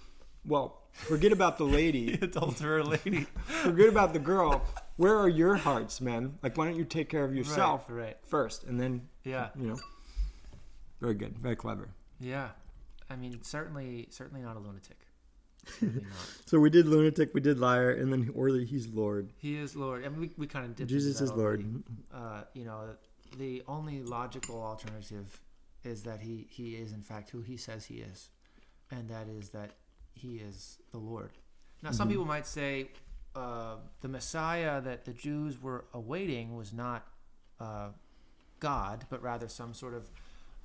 Well, 0.45 0.81
forget 0.91 1.31
about 1.33 1.57
the 1.57 1.65
lady. 1.65 2.15
the 2.15 2.25
Adulterer 2.27 2.83
lady. 2.83 3.25
forget 3.63 3.89
about 3.89 4.13
the 4.13 4.19
girl. 4.19 4.61
Where 4.95 5.17
are 5.17 5.27
your 5.27 5.55
hearts, 5.55 5.99
men? 5.99 6.37
Like, 6.41 6.57
why 6.57 6.65
don't 6.67 6.77
you 6.77 6.85
take 6.85 7.09
care 7.09 7.25
of 7.25 7.35
yourself 7.35 7.85
Right, 7.89 8.01
right. 8.05 8.17
first, 8.27 8.63
and 8.63 8.79
then 8.79 9.07
Yeah. 9.25 9.49
you 9.59 9.67
know. 9.67 9.77
Very 11.01 11.15
good, 11.15 11.37
very 11.37 11.55
clever. 11.57 11.89
Yeah. 12.19 12.49
I 13.09 13.15
mean, 13.17 13.43
certainly, 13.43 14.07
certainly 14.09 14.41
not 14.41 14.55
a 14.55 14.59
lunatic. 14.59 14.97
So 16.45 16.59
we 16.59 16.69
did 16.69 16.85
lunatic, 16.87 17.33
we 17.33 17.41
did 17.41 17.59
liar, 17.59 17.91
and 17.91 18.11
then 18.11 18.31
Orly, 18.33 18.63
he's 18.65 18.87
Lord. 18.87 19.33
He 19.37 19.57
is 19.57 19.75
Lord. 19.75 20.03
Mean, 20.03 20.17
we, 20.19 20.31
we 20.37 20.47
kind 20.47 20.65
of 20.65 20.75
did. 20.75 20.87
Jesus 20.87 21.19
is 21.19 21.31
Lord. 21.33 21.83
Uh, 22.13 22.43
you 22.53 22.63
know, 22.63 22.95
the 23.37 23.61
only 23.67 24.01
logical 24.01 24.61
alternative 24.63 25.41
is 25.83 26.03
that 26.03 26.21
he, 26.21 26.47
he 26.49 26.75
is, 26.75 26.93
in 26.93 27.01
fact, 27.01 27.29
who 27.31 27.41
he 27.41 27.57
says 27.57 27.85
he 27.85 27.95
is. 27.95 28.29
And 28.91 29.09
that 29.09 29.27
is 29.27 29.49
that 29.49 29.71
he 30.13 30.37
is 30.37 30.77
the 30.91 30.97
Lord. 30.99 31.31
Now, 31.83 31.91
some 31.91 32.07
Mhm. 32.07 32.11
people 32.11 32.25
might 32.25 32.47
say 32.47 32.91
uh, 33.35 33.75
the 34.01 34.07
Messiah 34.07 34.79
that 34.81 35.03
the 35.05 35.13
Jews 35.13 35.61
were 35.61 35.85
awaiting 35.93 36.55
was 36.55 36.71
not 36.73 37.05
uh, 37.59 37.89
God, 38.59 39.05
but 39.09 39.21
rather 39.21 39.47
some 39.47 39.73
sort 39.73 39.93
of 39.93 40.09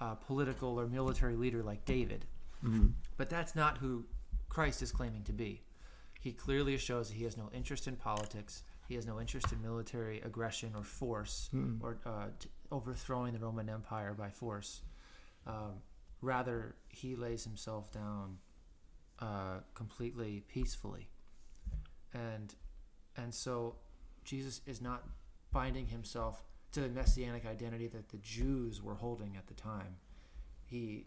uh, 0.00 0.14
political 0.14 0.78
or 0.80 0.86
military 0.86 1.34
leader 1.36 1.62
like 1.62 1.84
David. 1.84 2.24
Mhm. 2.64 2.92
But 3.16 3.28
that's 3.30 3.54
not 3.56 3.78
who 3.78 4.04
Christ 4.52 4.82
is 4.82 4.92
claiming 4.92 5.22
to 5.24 5.32
be. 5.32 5.62
He 6.20 6.32
clearly 6.32 6.76
shows 6.76 7.08
that 7.08 7.14
he 7.14 7.24
has 7.24 7.38
no 7.38 7.48
interest 7.54 7.88
in 7.88 7.96
politics. 7.96 8.62
He 8.86 8.94
has 8.96 9.06
no 9.06 9.18
interest 9.18 9.50
in 9.50 9.62
military 9.62 10.20
aggression 10.20 10.74
or 10.76 10.84
force 10.84 11.48
Mhm. 11.54 11.80
or 11.82 11.98
uh, 12.04 12.28
t- 12.38 12.50
overthrowing 12.70 13.32
the 13.32 13.38
Roman 13.38 13.70
Empire 13.70 14.12
by 14.12 14.28
force. 14.30 14.82
Um, 15.46 15.80
rather, 16.20 16.76
he 16.90 17.16
lays 17.16 17.44
himself 17.44 17.90
down 17.90 18.38
uh, 19.20 19.60
completely 19.72 20.40
peacefully, 20.48 21.08
and 22.12 22.54
and 23.16 23.32
so 23.34 23.76
Jesus 24.24 24.60
is 24.66 24.80
not 24.82 25.08
binding 25.50 25.86
himself 25.86 26.44
to 26.72 26.80
the 26.80 26.88
messianic 26.88 27.46
identity 27.46 27.86
that 27.88 28.08
the 28.10 28.18
Jews 28.18 28.82
were 28.82 28.96
holding 28.96 29.36
at 29.36 29.46
the 29.46 29.54
time. 29.54 29.96
He 30.66 31.06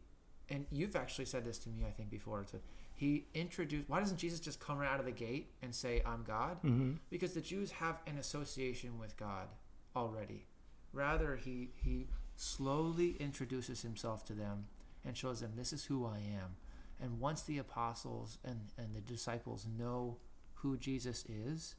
and 0.50 0.66
you've 0.72 0.96
actually 0.96 1.26
said 1.26 1.44
this 1.44 1.60
to 1.60 1.70
me, 1.70 1.86
I 1.86 1.92
think, 1.92 2.10
before. 2.10 2.42
It's 2.42 2.54
a, 2.54 2.60
he 2.96 3.28
introduced. 3.34 3.90
Why 3.90 4.00
doesn't 4.00 4.18
Jesus 4.18 4.40
just 4.40 4.60
come 4.60 4.78
right 4.78 4.90
out 4.90 5.00
of 5.00 5.06
the 5.06 5.12
gate 5.12 5.52
and 5.62 5.76
say, 5.76 6.02
"I'm 6.06 6.24
God"? 6.24 6.62
Mhm. 6.64 7.00
Because 7.10 7.34
the 7.34 7.42
Jews 7.42 7.72
have 7.72 8.02
an 8.08 8.18
association 8.18 8.98
with 8.98 9.18
God 9.18 9.50
already. 9.96 10.46
Rather, 10.94 11.36
he 11.36 11.72
he 11.76 12.08
slowly 12.38 13.16
introduces 13.18 13.82
himself 13.82 14.24
to 14.26 14.34
them 14.34 14.68
and 15.04 15.16
shows 15.18 15.42
them, 15.42 15.56
"This 15.56 15.74
is 15.74 15.86
who 15.86 16.06
I 16.06 16.20
am." 16.20 16.56
And 17.00 17.20
once 17.20 17.42
the 17.44 17.58
apostles 17.58 18.38
and 18.44 18.72
and 18.78 18.96
the 18.96 19.02
disciples 19.02 19.66
know 19.68 20.18
who 20.56 20.78
Jesus 20.78 21.26
is, 21.26 21.76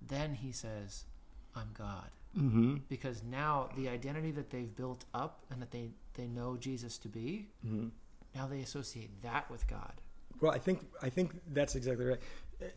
then 0.00 0.34
he 0.36 0.52
says, 0.52 1.04
"I'm 1.54 1.72
God." 1.72 2.10
Mhm. 2.36 2.82
because 2.88 3.22
now 3.22 3.68
the 3.76 3.88
identity 3.88 4.32
that 4.32 4.50
they've 4.50 4.74
built 4.74 5.04
up 5.14 5.46
and 5.50 5.62
that 5.62 5.70
they 5.70 5.92
they 6.14 6.26
know 6.28 6.56
Jesus 6.56 6.98
to 6.98 7.08
be, 7.08 7.48
Mhm. 7.64 7.90
now 8.34 8.46
they 8.48 8.60
associate 8.60 9.20
that 9.22 9.48
with 9.50 9.66
God. 9.68 10.00
Well, 10.40 10.52
I 10.52 10.58
think 10.58 10.80
I 11.02 11.08
think 11.08 11.32
that's 11.52 11.74
exactly 11.74 12.04
right. 12.06 12.20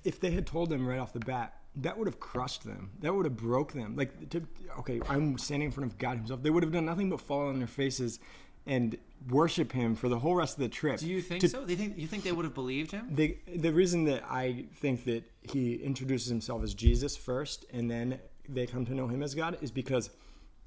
If 0.03 0.19
they 0.19 0.31
had 0.31 0.45
told 0.47 0.69
them 0.69 0.87
right 0.87 0.99
off 0.99 1.13
the 1.13 1.19
bat, 1.19 1.53
that 1.77 1.97
would 1.97 2.07
have 2.07 2.19
crushed 2.19 2.63
them. 2.63 2.89
That 3.01 3.13
would 3.13 3.25
have 3.25 3.37
broke 3.37 3.73
them. 3.73 3.95
Like, 3.95 4.29
to, 4.31 4.41
okay, 4.79 4.99
I'm 5.07 5.37
standing 5.37 5.67
in 5.67 5.71
front 5.71 5.91
of 5.91 5.97
God 5.97 6.17
Himself. 6.17 6.41
They 6.41 6.49
would 6.49 6.63
have 6.63 6.71
done 6.71 6.85
nothing 6.85 7.09
but 7.09 7.21
fall 7.21 7.47
on 7.47 7.59
their 7.59 7.67
faces 7.67 8.19
and 8.65 8.97
worship 9.29 9.71
Him 9.71 9.95
for 9.95 10.09
the 10.09 10.19
whole 10.19 10.35
rest 10.35 10.57
of 10.57 10.61
the 10.63 10.69
trip. 10.69 10.99
Do 10.99 11.07
you 11.07 11.21
think 11.21 11.41
To- 11.41 11.49
so? 11.49 11.63
Do 11.65 11.71
you 11.71 11.77
think 11.77 11.97
you 11.97 12.07
think 12.07 12.23
they 12.23 12.31
would 12.31 12.45
have 12.45 12.55
believed 12.55 12.91
him? 12.91 13.07
The 13.11 13.37
the 13.55 13.71
reason 13.71 14.03
that 14.05 14.23
I 14.29 14.65
think 14.75 15.05
that 15.05 15.23
he 15.43 15.75
introduces 15.75 16.27
himself 16.29 16.63
as 16.63 16.73
Jesus 16.73 17.15
first, 17.15 17.65
and 17.71 17.89
then 17.89 18.19
they 18.49 18.65
come 18.65 18.85
to 18.85 18.93
know 18.93 19.07
him 19.07 19.21
as 19.23 19.35
God, 19.35 19.57
is 19.61 19.71
because 19.71 20.09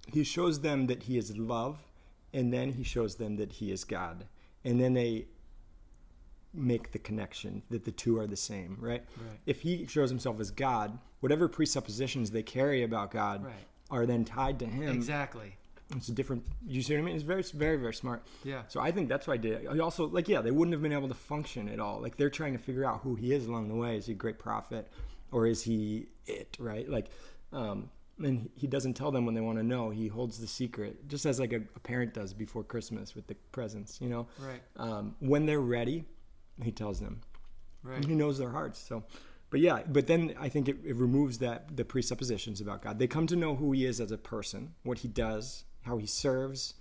he 0.06 0.24
shows 0.24 0.60
them 0.60 0.86
that 0.86 1.02
he 1.02 1.18
is 1.18 1.36
love, 1.36 1.78
and 2.32 2.52
then 2.52 2.72
he 2.72 2.84
shows 2.84 3.16
them 3.16 3.36
that 3.36 3.52
he 3.52 3.70
is 3.72 3.84
God, 3.84 4.24
and 4.64 4.80
then 4.80 4.94
they 4.94 5.26
make 6.52 6.92
the 6.92 6.98
connection 6.98 7.62
that 7.70 7.84
the 7.84 7.92
two 7.92 8.18
are 8.18 8.26
the 8.26 8.36
same, 8.36 8.76
right? 8.80 9.04
Right. 9.16 9.38
If 9.46 9.60
he 9.60 9.86
shows 9.86 10.10
himself 10.10 10.40
as 10.40 10.50
God, 10.50 10.98
whatever 11.20 11.48
presuppositions 11.48 12.30
they 12.30 12.42
carry 12.42 12.82
about 12.82 13.10
God 13.10 13.44
Right. 13.44 13.54
are 13.90 14.06
then 14.06 14.24
tied 14.24 14.58
to 14.60 14.66
him. 14.66 14.92
Exactly. 14.92 15.56
It's 15.96 16.08
a 16.08 16.12
different. 16.12 16.44
You 16.66 16.82
see 16.82 16.94
what 16.94 17.00
I 17.00 17.04
mean? 17.04 17.14
It's 17.16 17.24
very, 17.24 17.42
very, 17.42 17.76
very 17.76 17.94
smart. 17.94 18.24
Yeah. 18.44 18.62
So 18.68 18.80
I 18.80 18.92
think 18.92 19.08
that's 19.08 19.26
why 19.26 19.34
I 19.34 19.38
did 19.38 19.64
it. 19.64 19.80
Also, 19.80 20.06
like, 20.06 20.28
yeah, 20.28 20.40
they 20.40 20.52
wouldn't 20.52 20.72
have 20.72 20.82
been 20.82 20.92
able 20.92 21.08
to 21.08 21.14
function 21.14 21.68
at 21.68 21.80
all. 21.80 22.00
Like, 22.00 22.16
they're 22.16 22.30
trying 22.30 22.52
to 22.52 22.60
figure 22.60 22.84
out 22.84 23.00
who 23.02 23.16
he 23.16 23.32
is 23.32 23.46
along 23.46 23.68
the 23.68 23.74
way. 23.74 23.96
Is 23.96 24.06
he 24.06 24.12
a 24.12 24.16
great 24.16 24.38
prophet, 24.38 24.86
or 25.32 25.46
is 25.48 25.62
he 25.62 26.06
it? 26.26 26.56
Right? 26.60 26.88
Like, 26.88 27.10
um, 27.52 27.90
and 28.22 28.50
he 28.54 28.68
doesn't 28.68 28.94
tell 28.94 29.10
them 29.10 29.24
when 29.26 29.34
they 29.34 29.40
want 29.40 29.58
to 29.58 29.64
know. 29.64 29.90
He 29.90 30.06
holds 30.06 30.38
the 30.38 30.46
secret, 30.46 31.08
just 31.08 31.26
as 31.26 31.40
like 31.40 31.52
a, 31.52 31.62
a 31.74 31.80
parent 31.80 32.14
does 32.14 32.32
before 32.34 32.62
Christmas 32.62 33.16
with 33.16 33.26
the 33.26 33.34
presents. 33.50 34.00
You 34.00 34.10
know, 34.10 34.26
Right. 34.38 34.60
um, 34.76 35.16
when 35.18 35.44
they're 35.46 35.60
ready, 35.60 36.04
he 36.64 36.72
tells 36.72 37.00
them. 37.00 37.20
Right. 37.82 37.96
And 37.96 38.04
he 38.04 38.14
knows 38.14 38.38
their 38.38 38.50
hearts. 38.50 38.78
So, 38.78 39.04
but 39.50 39.60
yeah, 39.60 39.82
but 39.86 40.06
then 40.06 40.34
I 40.38 40.48
think 40.48 40.68
it, 40.68 40.76
it 40.84 40.96
removes 40.96 41.38
that 41.38 41.76
the 41.76 41.84
presuppositions 41.84 42.60
about 42.60 42.82
God. 42.82 42.98
They 42.98 43.06
come 43.06 43.26
to 43.26 43.36
know 43.36 43.56
who 43.56 43.72
He 43.72 43.84
is 43.84 44.00
as 44.00 44.12
a 44.12 44.18
person, 44.18 44.74
what 44.82 44.98
He 44.98 45.08
does, 45.08 45.64
how 45.82 45.98
He 45.98 46.06
serves. 46.06 46.74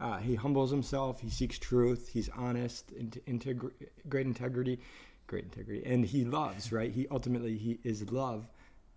Uh, 0.00 0.18
he 0.18 0.34
humbles 0.34 0.72
himself. 0.72 1.20
He 1.20 1.30
seeks 1.30 1.56
truth. 1.56 2.10
He's 2.12 2.28
honest, 2.30 2.90
int- 2.92 3.24
integri- 3.26 3.70
great 4.08 4.26
integrity, 4.26 4.80
great 5.28 5.44
integrity, 5.44 5.84
and 5.86 6.04
he 6.04 6.24
loves. 6.24 6.72
Right? 6.72 6.90
He 6.90 7.06
ultimately 7.10 7.56
he 7.56 7.78
is 7.84 8.10
love. 8.10 8.48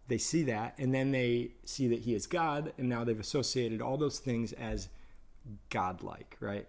They 0.07 0.17
see 0.17 0.43
that, 0.43 0.75
and 0.77 0.93
then 0.93 1.11
they 1.11 1.51
see 1.65 1.87
that 1.89 1.99
He 1.99 2.15
is 2.15 2.27
God, 2.27 2.71
and 2.77 2.87
now 2.87 3.03
they've 3.03 3.19
associated 3.19 3.81
all 3.81 3.97
those 3.97 4.19
things 4.19 4.53
as 4.53 4.87
godlike. 5.69 6.37
Right? 6.39 6.67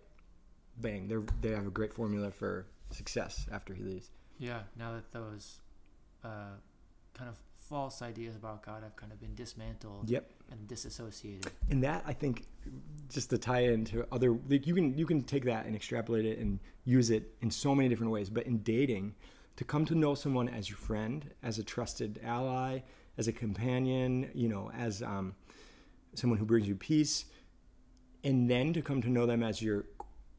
Bang! 0.77 1.09
They 1.09 1.17
they 1.49 1.55
have 1.55 1.67
a 1.67 1.71
great 1.71 1.95
formula 1.95 2.31
for 2.31 2.67
success 2.91 3.47
after 3.53 3.75
He 3.75 3.83
leaves. 3.83 4.11
Yeah. 4.39 4.61
Now 4.77 4.93
that 4.93 5.13
those 5.13 5.61
uh, 6.25 6.29
kind 7.15 7.29
of 7.29 7.37
false 7.57 8.01
ideas 8.03 8.35
about 8.37 8.65
God 8.65 8.83
have 8.83 8.97
kind 8.97 9.13
of 9.13 9.21
been 9.21 9.35
dismantled 9.35 10.09
Yep. 10.09 10.31
and 10.51 10.67
disassociated. 10.69 11.53
and 11.71 11.83
that 11.85 12.03
I 12.07 12.13
think 12.15 12.47
just 13.11 13.29
to 13.31 13.37
tie 13.39 13.61
into 13.65 14.07
other 14.11 14.39
like 14.49 14.67
you 14.67 14.75
can 14.75 14.97
you 14.97 15.05
can 15.05 15.23
take 15.23 15.45
that 15.45 15.67
and 15.67 15.77
extrapolate 15.77 16.25
it 16.25 16.39
and 16.39 16.61
use 16.85 17.11
it 17.11 17.35
in 17.43 17.51
so 17.51 17.75
many 17.75 17.89
different 17.91 18.11
ways 18.13 18.31
but 18.31 18.47
in 18.47 18.59
dating 18.63 19.15
to 19.57 19.65
come 19.65 19.85
to 19.85 19.95
know 19.95 20.15
someone 20.15 20.49
as 20.49 20.71
your 20.71 20.79
friend 20.79 21.31
as 21.43 21.59
a 21.59 21.63
trusted 21.63 22.19
ally 22.25 22.81
as 23.19 23.29
a 23.29 23.33
companion 23.33 24.31
you 24.35 24.49
know 24.49 24.71
as 24.75 25.03
um, 25.03 25.35
someone 26.15 26.39
who 26.39 26.47
brings 26.47 26.67
you 26.67 26.75
peace 26.75 27.27
and 28.25 28.49
then 28.51 28.73
to 28.73 28.81
come 28.81 29.03
to 29.03 29.11
know 29.11 29.27
them 29.27 29.43
as 29.43 29.61
your 29.61 29.85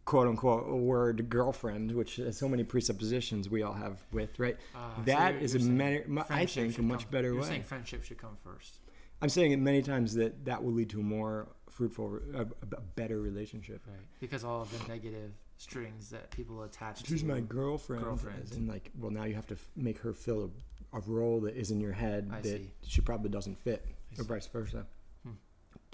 quote 0.09 0.27
unquote 0.27 0.67
word 0.67 1.29
girlfriend, 1.29 1.91
which 1.91 2.15
has 2.15 2.35
so 2.35 2.49
many 2.49 2.63
presuppositions 2.63 3.47
we 3.47 3.61
all 3.61 3.73
have 3.73 3.99
with, 4.11 4.39
right? 4.39 4.57
So 4.73 5.03
that 5.05 5.33
you're- 5.33 5.43
is 5.45 5.53
you're 5.53 5.61
a 5.63 5.65
many, 5.65 6.03
I 6.31 6.45
think, 6.47 6.77
a 6.79 6.81
much 6.81 7.03
come- 7.03 7.11
better 7.11 7.27
You're 7.31 7.41
way. 7.41 7.47
saying 7.47 7.63
friendship 7.63 8.03
should 8.03 8.17
come 8.17 8.35
first. 8.43 8.79
I'm 9.21 9.29
saying 9.29 9.51
it 9.51 9.57
many 9.59 9.83
times 9.83 10.15
that 10.15 10.45
that 10.45 10.63
will 10.63 10.71
lead 10.73 10.89
to 10.91 10.99
a 10.99 11.03
more 11.03 11.47
fruitful, 11.69 12.19
a, 12.33 12.41
a 12.41 12.81
better 12.95 13.21
relationship. 13.21 13.81
Right. 13.87 13.97
Because 14.19 14.43
all 14.43 14.63
of 14.63 14.71
the 14.71 14.87
negative 14.87 15.31
strings 15.57 16.09
that 16.09 16.31
people 16.31 16.63
attach 16.63 17.05
She's 17.05 17.21
to 17.21 17.27
my 17.27 17.39
girlfriend. 17.41 18.03
Girlfriend. 18.03 18.51
In, 18.55 18.65
like, 18.67 18.89
well, 18.97 19.11
now 19.11 19.25
you 19.25 19.35
have 19.35 19.47
to 19.47 19.53
f- 19.55 19.69
make 19.75 19.99
her 19.99 20.13
fill 20.13 20.49
a, 20.93 20.97
a 20.97 21.01
role 21.01 21.39
that 21.41 21.55
is 21.55 21.69
in 21.69 21.79
your 21.79 21.91
head 21.91 22.29
I 22.33 22.41
that 22.41 22.61
see. 22.61 22.71
she 22.81 23.01
probably 23.01 23.29
doesn't 23.29 23.59
fit, 23.59 23.85
I 23.85 24.13
or 24.21 24.23
see. 24.23 24.27
vice 24.29 24.47
versa. 24.47 24.85
Hmm. 25.23 25.33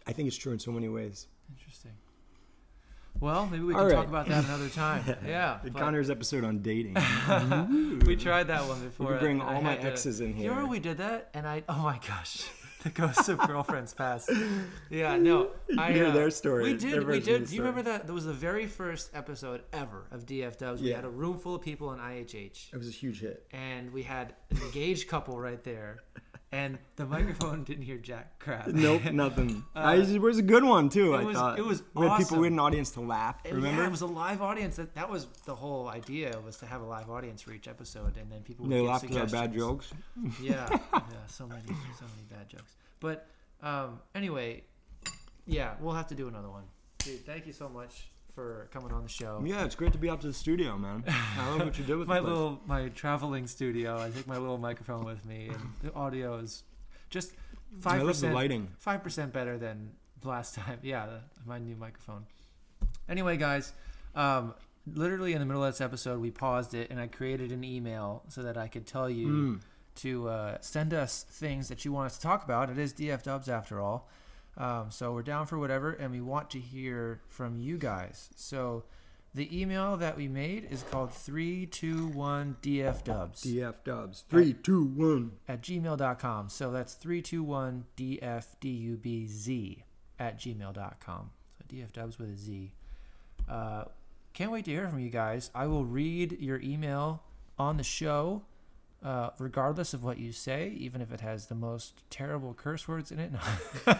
I 0.07 0.13
think 0.13 0.27
it's 0.27 0.37
true 0.37 0.53
in 0.53 0.59
so 0.59 0.71
many 0.71 0.87
ways. 0.87 1.27
Interesting. 1.49 1.91
Well, 3.19 3.47
maybe 3.47 3.63
we 3.63 3.73
can 3.73 3.89
talk 3.91 4.07
about 4.07 4.27
that 4.27 4.45
another 4.45 4.69
time. 4.69 5.03
yeah. 5.25 5.59
But 5.63 5.73
Connor's 5.75 6.09
episode 6.09 6.43
on 6.43 6.59
dating. 6.59 6.93
we 8.05 8.15
tried 8.15 8.47
that 8.47 8.67
one 8.67 8.81
before. 8.81 9.07
could 9.13 9.19
bring 9.19 9.41
all 9.41 9.61
my 9.61 9.71
had 9.71 9.81
to- 9.81 9.87
exes 9.91 10.19
in 10.21 10.29
You 10.29 10.33
here. 10.35 10.49
remember 10.51 10.69
we 10.69 10.79
did 10.79 10.97
that, 10.97 11.29
and 11.33 11.47
I 11.47 11.63
oh 11.69 11.79
my 11.81 11.99
gosh, 12.07 12.43
the 12.83 12.89
ghosts 12.89 13.29
of 13.29 13.39
girlfriends 13.39 13.93
past. 13.93 14.29
Yeah, 14.89 15.15
no, 15.17 15.51
I 15.77 15.93
hear 15.93 16.07
uh, 16.07 16.11
their 16.11 16.29
story, 16.29 16.63
We 16.63 16.73
their 16.73 16.99
did, 16.99 17.07
we 17.07 17.19
did. 17.21 17.47
Do 17.47 17.55
you 17.55 17.61
remember 17.61 17.83
that? 17.83 18.05
That 18.05 18.13
was 18.13 18.25
the 18.25 18.33
very 18.33 18.67
first 18.67 19.11
episode 19.13 19.63
ever 19.71 20.05
of 20.11 20.25
DFWs. 20.25 20.81
We 20.81 20.89
Yeah. 20.89 20.97
had 20.97 21.05
a 21.05 21.09
room 21.09 21.39
full 21.39 21.55
of 21.55 21.61
people 21.61 21.93
in 21.93 21.99
IHH, 21.99 22.73
It 22.73 22.77
was 22.77 22.87
a 22.89 22.91
huge 22.91 23.21
hit. 23.21 23.47
and 23.51 23.91
we 23.93 24.03
had 24.03 24.33
an 24.51 24.57
engaged 24.61 25.07
couple 25.07 25.39
right 25.39 25.63
there, 25.63 25.99
and 26.51 26.77
the 26.95 27.05
microphone 27.05 27.63
didn't 27.63 27.83
hear 27.83 27.97
jack 27.97 28.39
crap. 28.39 28.67
Nope, 28.67 29.03
nothing. 29.11 29.63
Uh, 29.75 29.79
I, 29.79 29.95
it 29.97 30.21
was 30.21 30.37
a 30.37 30.41
good 30.43 30.63
one 30.63 30.89
too. 30.89 31.13
it 31.13 31.17
I 31.17 31.23
was- 31.23 31.35
thought 31.35 31.59
it 31.59 31.65
was 31.65 31.83
we 31.93 32.07
had 32.07 32.17
people. 32.17 32.37
We 32.37 32.45
had 32.47 32.53
an 32.53 32.59
audience 32.59 32.91
to 32.91 33.01
laugh. 33.01 33.37
Remember? 33.45 33.81
Yeah, 33.81 33.87
it 33.87 33.91
was 33.91 34.01
a 34.01 34.05
live 34.07 34.41
audience. 34.41 34.75
That 34.77 34.95
that 34.95 35.09
was 35.09 35.27
the 35.45 35.55
whole 35.55 35.87
idea 35.89 36.37
was 36.45 36.57
to 36.57 36.65
have 36.65 36.81
a 36.81 36.85
live 36.85 37.09
audience 37.09 37.41
for 37.41 37.51
each 37.51 37.67
episode, 37.67 38.17
and 38.17 38.31
then 38.31 38.41
people 38.41 38.65
would 38.65 38.73
they 38.75 38.81
laughed 38.81 39.05
at 39.09 39.17
our 39.17 39.27
bad 39.27 39.53
jokes. 39.53 39.91
yeah, 40.41 40.67
yeah, 40.93 40.99
so 41.27 41.47
many, 41.47 41.61
so 41.67 42.05
many 42.15 42.27
bad 42.29 42.47
jokes. 42.49 42.75
But 42.99 43.27
um, 43.61 43.99
anyway, 44.13 44.63
yeah, 45.45 45.73
we'll 45.79 45.95
have 45.95 46.07
to 46.07 46.15
do 46.15 46.27
another 46.27 46.49
one. 46.49 46.63
Dude, 46.99 47.25
thank 47.25 47.45
you 47.47 47.53
so 47.53 47.69
much 47.69 48.07
for 48.35 48.67
coming 48.71 48.91
on 48.91 49.01
the 49.03 49.09
show. 49.09 49.41
Yeah, 49.45 49.63
it's 49.65 49.75
great 49.75 49.93
to 49.93 49.97
be 49.97 50.09
out 50.09 50.21
to 50.21 50.27
the 50.27 50.33
studio, 50.33 50.77
man. 50.77 51.03
I 51.07 51.49
love 51.51 51.61
what 51.65 51.77
you 51.79 51.85
did 51.85 51.95
with 51.97 52.07
my 52.15 52.19
the 52.19 52.27
little 52.27 52.61
my 52.67 52.89
traveling 52.89 53.47
studio. 53.47 53.97
I 53.99 54.09
take 54.09 54.27
my 54.27 54.37
little 54.37 54.57
microphone 54.57 55.05
with 55.05 55.25
me, 55.25 55.47
and 55.49 55.61
the 55.81 55.93
audio 55.93 56.37
is 56.37 56.63
just 57.09 57.31
five 57.79 58.01
percent 58.01 58.33
lighting. 58.33 58.67
five 58.77 59.01
percent 59.03 59.31
better 59.33 59.57
than 59.57 59.91
last 60.23 60.55
time. 60.55 60.79
Yeah, 60.83 61.05
the, 61.05 61.19
my 61.45 61.57
new 61.59 61.75
microphone. 61.75 62.25
Anyway, 63.07 63.37
guys, 63.37 63.71
um, 64.15 64.53
literally 64.87 65.33
in 65.33 65.39
the 65.39 65.45
middle 65.45 65.63
of 65.63 65.71
this 65.73 65.81
episode, 65.81 66.19
we 66.19 66.31
paused 66.31 66.73
it, 66.73 66.89
and 66.89 66.99
I 66.99 67.07
created 67.07 67.51
an 67.51 67.63
email 67.63 68.23
so 68.29 68.43
that 68.43 68.57
I 68.57 68.67
could 68.67 68.85
tell 68.85 69.09
you 69.09 69.27
Mm. 69.27 69.59
to 70.01 70.27
uh, 70.29 70.57
send 70.61 70.93
us 70.93 71.23
things 71.29 71.67
that 71.69 71.85
you 71.85 71.91
want 71.93 72.07
us 72.07 72.17
to 72.17 72.23
talk 72.23 72.43
about. 72.43 72.69
It 72.69 72.77
is 72.77 72.91
DF 72.93 73.23
Dubs 73.23 73.47
after 73.47 73.79
all. 73.79 74.09
Um, 74.57 74.85
so 74.89 75.11
we're 75.13 75.21
down 75.23 75.45
for 75.47 75.57
whatever, 75.59 75.91
and 75.91 76.11
we 76.11 76.21
want 76.21 76.49
to 76.51 76.59
hear 76.59 77.19
from 77.27 77.59
you 77.59 77.77
guys. 77.77 78.29
So 78.35 78.83
the 79.33 79.59
email 79.61 79.97
that 79.97 80.15
we 80.15 80.29
made 80.29 80.67
is 80.71 80.81
called 80.83 81.09
321DF 81.09 83.03
Dubs 83.03 83.43
DF 83.43 83.83
Dubs. 83.83 84.23
Three, 84.29 84.53
two, 84.53 84.85
one. 84.85 85.31
at 85.49 85.61
gmail.com. 85.61 86.47
So 86.49 86.71
that's 86.71 86.95
321DFDUBZ 86.95 89.83
at 90.19 90.39
gmail.com. 90.39 91.29
So 91.57 91.65
DF 91.75 91.91
Dubs 91.91 92.17
with 92.17 92.29
a 92.29 92.37
Z. 92.37 92.71
Uh, 93.49 93.83
can't 94.33 94.51
wait 94.51 94.63
to 94.65 94.71
hear 94.71 94.87
from 94.87 94.99
you 94.99 95.09
guys. 95.09 95.51
I 95.53 95.67
will 95.67 95.85
read 95.85 96.37
your 96.39 96.61
email 96.61 97.23
on 97.59 97.75
the 97.77 97.83
show, 97.83 98.43
uh, 99.05 99.29
regardless 99.37 99.93
of 99.93 100.03
what 100.03 100.17
you 100.17 100.31
say, 100.31 100.69
even 100.79 100.99
if 100.99 101.11
it 101.11 101.21
has 101.21 101.45
the 101.45 101.53
most 101.53 102.01
terrible 102.09 102.55
curse 102.55 102.87
words 102.87 103.11
in 103.11 103.19
it. 103.19 103.31
No. 103.31 103.39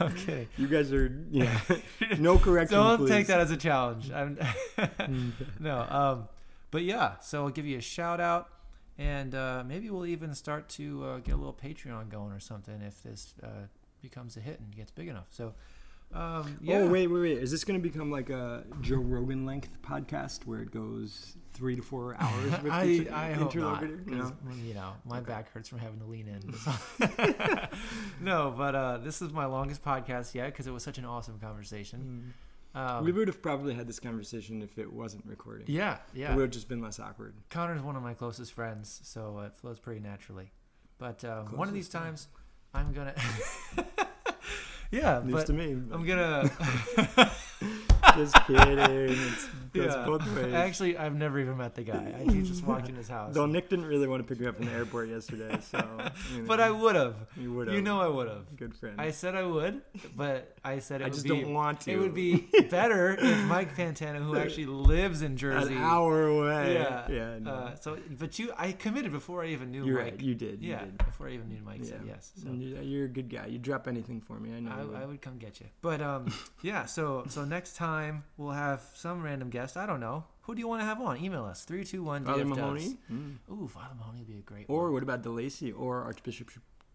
I'm 0.00 0.14
kidding. 0.16 0.48
You 0.58 0.66
guys 0.66 0.92
are 0.92 1.16
yeah. 1.30 1.60
no 2.18 2.36
correction. 2.36 2.76
Don't 2.76 2.98
please. 2.98 3.08
take 3.08 3.26
that 3.28 3.38
as 3.38 3.52
a 3.52 3.56
challenge. 3.56 4.10
I'm 4.10 4.36
no. 5.60 5.86
Um, 5.88 6.28
but 6.72 6.82
yeah, 6.82 7.20
so 7.20 7.44
I'll 7.44 7.50
give 7.50 7.66
you 7.66 7.78
a 7.78 7.82
shout 7.82 8.20
out, 8.20 8.48
and 8.98 9.32
uh, 9.32 9.62
maybe 9.64 9.90
we'll 9.90 10.06
even 10.06 10.34
start 10.34 10.68
to 10.70 11.04
uh, 11.04 11.18
get 11.18 11.34
a 11.34 11.36
little 11.36 11.56
Patreon 11.64 12.08
going 12.08 12.32
or 12.32 12.40
something 12.40 12.82
if 12.82 13.00
this 13.04 13.34
uh, 13.44 13.66
becomes 14.02 14.36
a 14.36 14.40
hit 14.40 14.58
and 14.58 14.74
gets 14.74 14.90
big 14.90 15.06
enough. 15.06 15.28
So, 15.30 15.54
um, 16.12 16.58
yeah. 16.60 16.78
Oh 16.78 16.88
wait, 16.88 17.06
wait, 17.06 17.20
wait! 17.20 17.38
Is 17.38 17.52
this 17.52 17.62
going 17.62 17.80
to 17.80 17.88
become 17.88 18.10
like 18.10 18.28
a 18.28 18.64
Joe 18.80 18.96
Rogan 18.96 19.46
length 19.46 19.78
podcast 19.82 20.46
where 20.46 20.58
it 20.62 20.72
goes 20.72 21.36
three 21.52 21.76
to 21.76 21.82
four 21.82 22.16
hours 22.20 22.62
with 22.62 22.72
I, 22.72 22.84
each 22.86 23.08
I 23.08 23.32
hope 23.32 23.54
not. 23.54 23.82
interlocutor? 23.82 23.96
'cause, 23.98 24.32
No? 24.44 24.52
You 24.64 24.74
know, 24.74 24.92
my 25.04 25.20
back 25.20 25.52
hurts 25.52 25.68
from 25.68 25.78
having 25.78 25.98
to 26.00 26.06
lean 26.06 26.28
in. 26.28 26.54
no, 28.20 28.54
but 28.56 28.74
uh, 28.74 28.98
this 28.98 29.20
is 29.22 29.32
my 29.32 29.46
longest 29.46 29.84
podcast 29.84 30.34
yet 30.34 30.46
because 30.46 30.66
it 30.66 30.70
was 30.72 30.82
such 30.82 30.98
an 30.98 31.04
awesome 31.04 31.38
conversation. 31.38 32.32
Um, 32.74 33.04
we 33.04 33.10
would 33.10 33.26
have 33.26 33.42
probably 33.42 33.74
had 33.74 33.88
this 33.88 33.98
conversation 33.98 34.62
if 34.62 34.78
it 34.78 34.92
wasn't 34.92 35.24
recording. 35.26 35.64
yeah, 35.68 35.98
yeah. 36.14 36.32
It 36.32 36.36
would 36.36 36.42
have 36.42 36.50
just 36.52 36.68
been 36.68 36.80
less 36.80 37.00
awkward. 37.00 37.34
Connor's 37.50 37.82
one 37.82 37.96
of 37.96 38.02
my 38.02 38.14
closest 38.14 38.52
friends, 38.52 39.00
so 39.02 39.40
it 39.40 39.56
flows 39.56 39.80
pretty 39.80 40.00
naturally. 40.00 40.52
But 40.98 41.24
um, 41.24 41.56
one 41.56 41.66
of 41.66 41.74
these 41.74 41.88
times, 41.88 42.28
I'm 42.72 42.92
gonna. 42.92 43.14
yeah, 44.92 45.20
News 45.24 45.32
but 45.34 45.46
to 45.46 45.52
me. 45.52 45.72
I'm 45.72 46.04
gonna. 46.06 46.48
just 48.16 48.34
kidding. 48.46 48.78
It's, 48.78 49.48
goes 49.72 49.92
yeah. 49.94 50.04
both 50.04 50.26
ways. 50.36 50.52
Actually, 50.54 50.96
I've 50.98 51.14
never 51.14 51.38
even 51.38 51.56
met 51.56 51.74
the 51.74 51.82
guy. 51.82 52.14
I 52.18 52.24
just 52.42 52.64
walked 52.64 52.88
in 52.88 52.96
his 52.96 53.08
house. 53.08 53.34
Though 53.34 53.46
Nick 53.46 53.68
didn't 53.68 53.86
really 53.86 54.06
want 54.08 54.22
to 54.22 54.28
pick 54.28 54.40
me 54.40 54.46
up 54.46 54.56
from 54.56 54.66
the 54.66 54.72
airport 54.72 55.08
yesterday, 55.08 55.58
so. 55.60 55.78
You 56.34 56.42
know, 56.42 56.46
But 56.48 56.60
I 56.60 56.70
would 56.70 56.96
have. 56.96 57.16
You 57.36 57.52
would 57.54 57.66
have. 57.68 57.76
You 57.76 57.82
know, 57.82 58.00
I 58.00 58.06
would 58.06 58.28
have. 58.28 58.56
Good 58.56 58.74
friend. 58.74 59.00
I 59.00 59.10
said 59.10 59.34
I 59.34 59.42
would, 59.44 59.80
but 60.16 60.56
I 60.64 60.78
said 60.80 61.00
it 61.00 61.04
I 61.04 61.06
would 61.08 61.14
just 61.14 61.24
be. 61.24 61.30
don't 61.30 61.52
want 61.54 61.80
to. 61.82 61.92
It 61.92 61.98
would 61.98 62.14
be 62.14 62.48
better 62.70 63.16
if 63.18 63.38
Mike 63.46 63.74
Fantana, 63.76 64.18
who 64.24 64.36
actually 64.36 64.66
lives 64.66 65.22
in 65.22 65.36
Jersey, 65.36 65.74
an 65.74 65.82
hour 65.82 66.26
away. 66.26 66.74
yeah, 66.74 67.08
Yeah. 67.10 67.38
No. 67.40 67.50
Uh, 67.50 67.74
so, 67.76 67.98
but 68.18 68.38
you, 68.38 68.52
I 68.56 68.72
committed 68.72 69.12
before 69.12 69.42
I 69.42 69.48
even 69.48 69.70
knew 69.70 69.84
You're 69.84 70.02
Mike. 70.02 70.12
right. 70.12 70.20
You 70.20 70.34
did. 70.34 70.62
You 70.62 70.70
yeah, 70.70 70.84
did. 70.84 70.98
before 70.98 71.28
I 71.28 71.32
even 71.32 71.48
knew 71.48 71.60
Mike 71.64 71.84
said 71.84 72.02
Yeah. 72.04 72.12
yes. 72.14 72.32
So. 72.42 72.48
And 72.48 72.62
you- 72.62 72.78
You're 72.80 73.06
a 73.06 73.08
good 73.08 73.28
guy. 73.28 73.46
You 73.46 73.58
drop 73.58 73.86
anything 73.88 74.20
for 74.20 74.38
me. 74.38 74.54
I 74.56 74.60
know. 74.60 74.70
you 74.80 74.88
would. 74.88 74.96
I, 74.96 75.02
I 75.02 75.06
would 75.06 75.22
come 75.22 75.38
get 75.38 75.60
you. 75.60 75.66
But 75.80 76.00
um, 76.00 76.32
yeah. 76.62 76.84
So 76.86 77.24
so 77.28 77.44
next 77.44 77.76
time 77.76 78.24
we'll 78.36 78.52
have 78.52 78.82
some 78.94 79.22
random 79.22 79.48
guest. 79.50 79.59
I 79.76 79.86
don't 79.86 80.00
know. 80.00 80.24
Who 80.42 80.54
do 80.54 80.60
you 80.60 80.68
want 80.68 80.80
to 80.82 80.84
have 80.86 81.00
on? 81.00 81.22
Email 81.22 81.44
us 81.44 81.64
three 81.64 81.84
two 81.84 82.02
one 82.02 82.24
Father 82.24 82.44
DF 82.44 82.48
Mahoney. 82.48 82.96
Mm. 83.12 83.36
Ooh, 83.52 83.68
Father 83.68 83.94
Mahoney 83.96 84.18
would 84.20 84.28
be 84.28 84.38
a 84.38 84.42
great. 84.42 84.66
Or 84.68 84.84
one. 84.84 84.92
what 84.94 85.02
about 85.02 85.22
DeLacy 85.22 85.72
or 85.78 86.02
Archbishop 86.02 86.50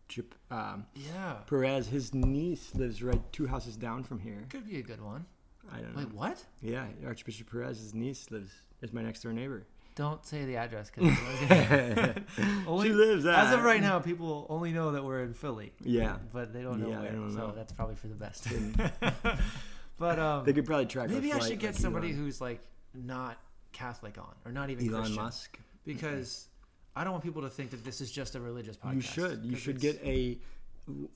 Chip, 0.08 0.36
um, 0.52 0.86
yeah, 0.96 1.38
Perez? 1.48 1.88
His 1.88 2.14
niece 2.14 2.76
lives 2.76 3.02
right 3.02 3.22
two 3.32 3.48
houses 3.48 3.76
down 3.78 4.04
from 4.04 4.20
here. 4.20 4.46
could 4.50 4.68
be 4.68 4.78
a 4.80 4.84
good 4.84 5.02
one. 5.02 5.26
I 5.74 5.80
don't 5.80 5.94
know. 5.96 6.00
Wait, 6.00 6.14
what? 6.14 6.44
Yeah, 6.62 6.86
Archbishop 7.06 7.50
Perez's 7.50 7.94
niece 7.94 8.30
lives 8.30 8.52
is 8.82 8.94
my 8.94 9.02
next 9.02 9.22
door 9.22 9.34
neighbor. 9.34 9.66
Don't 9.96 10.26
say 10.26 10.44
the 10.44 10.58
address 10.58 10.92
because 10.94 11.18
she 12.84 12.90
lives 12.94 13.26
as 13.26 13.54
of 13.54 13.64
right 13.64 13.82
now, 13.82 13.98
people 14.00 14.46
only 14.50 14.74
know 14.74 14.92
that 14.92 15.04
we're 15.06 15.24
in 15.24 15.34
Philly. 15.34 15.72
Yeah, 15.82 16.18
but 16.34 16.52
they 16.52 16.62
don't 16.62 16.82
know 16.82 16.90
Yeah, 16.90 17.00
where. 17.00 17.12
don't 17.14 17.32
so 17.32 17.38
know. 17.38 17.54
that's 17.56 17.72
probably 17.72 17.96
for 17.96 18.08
the 18.08 18.16
best. 18.16 18.46
but 19.98 20.20
um, 20.20 20.46
they 20.46 20.54
could 20.54 20.66
probably 20.66 20.86
track. 20.86 21.10
maybe 21.10 21.32
I 21.34 21.40
should 21.40 21.60
get 21.60 21.74
like 21.74 21.82
somebody 21.82 22.10
Elon. 22.10 22.20
who's 22.20 22.42
like 22.42 22.60
not 22.94 23.38
Catholic 23.72 24.18
on, 24.18 24.34
or 24.46 24.52
not 24.52 24.70
even 24.70 24.88
Elon 24.88 25.02
Christian. 25.04 25.24
Musk. 25.24 25.60
because 25.86 26.48
I 26.96 27.04
don't 27.04 27.14
want 27.14 27.24
people 27.24 27.42
to 27.42 27.50
think 27.50 27.72
that 27.72 27.84
this 27.84 28.02
is 28.02 28.12
just 28.12 28.36
a 28.36 28.40
religious 28.40 28.78
podcast. 28.78 28.96
You 28.96 29.02
should. 29.02 29.46
You 29.46 29.56
should 29.56 29.80
get 29.80 30.02
a, 30.04 30.38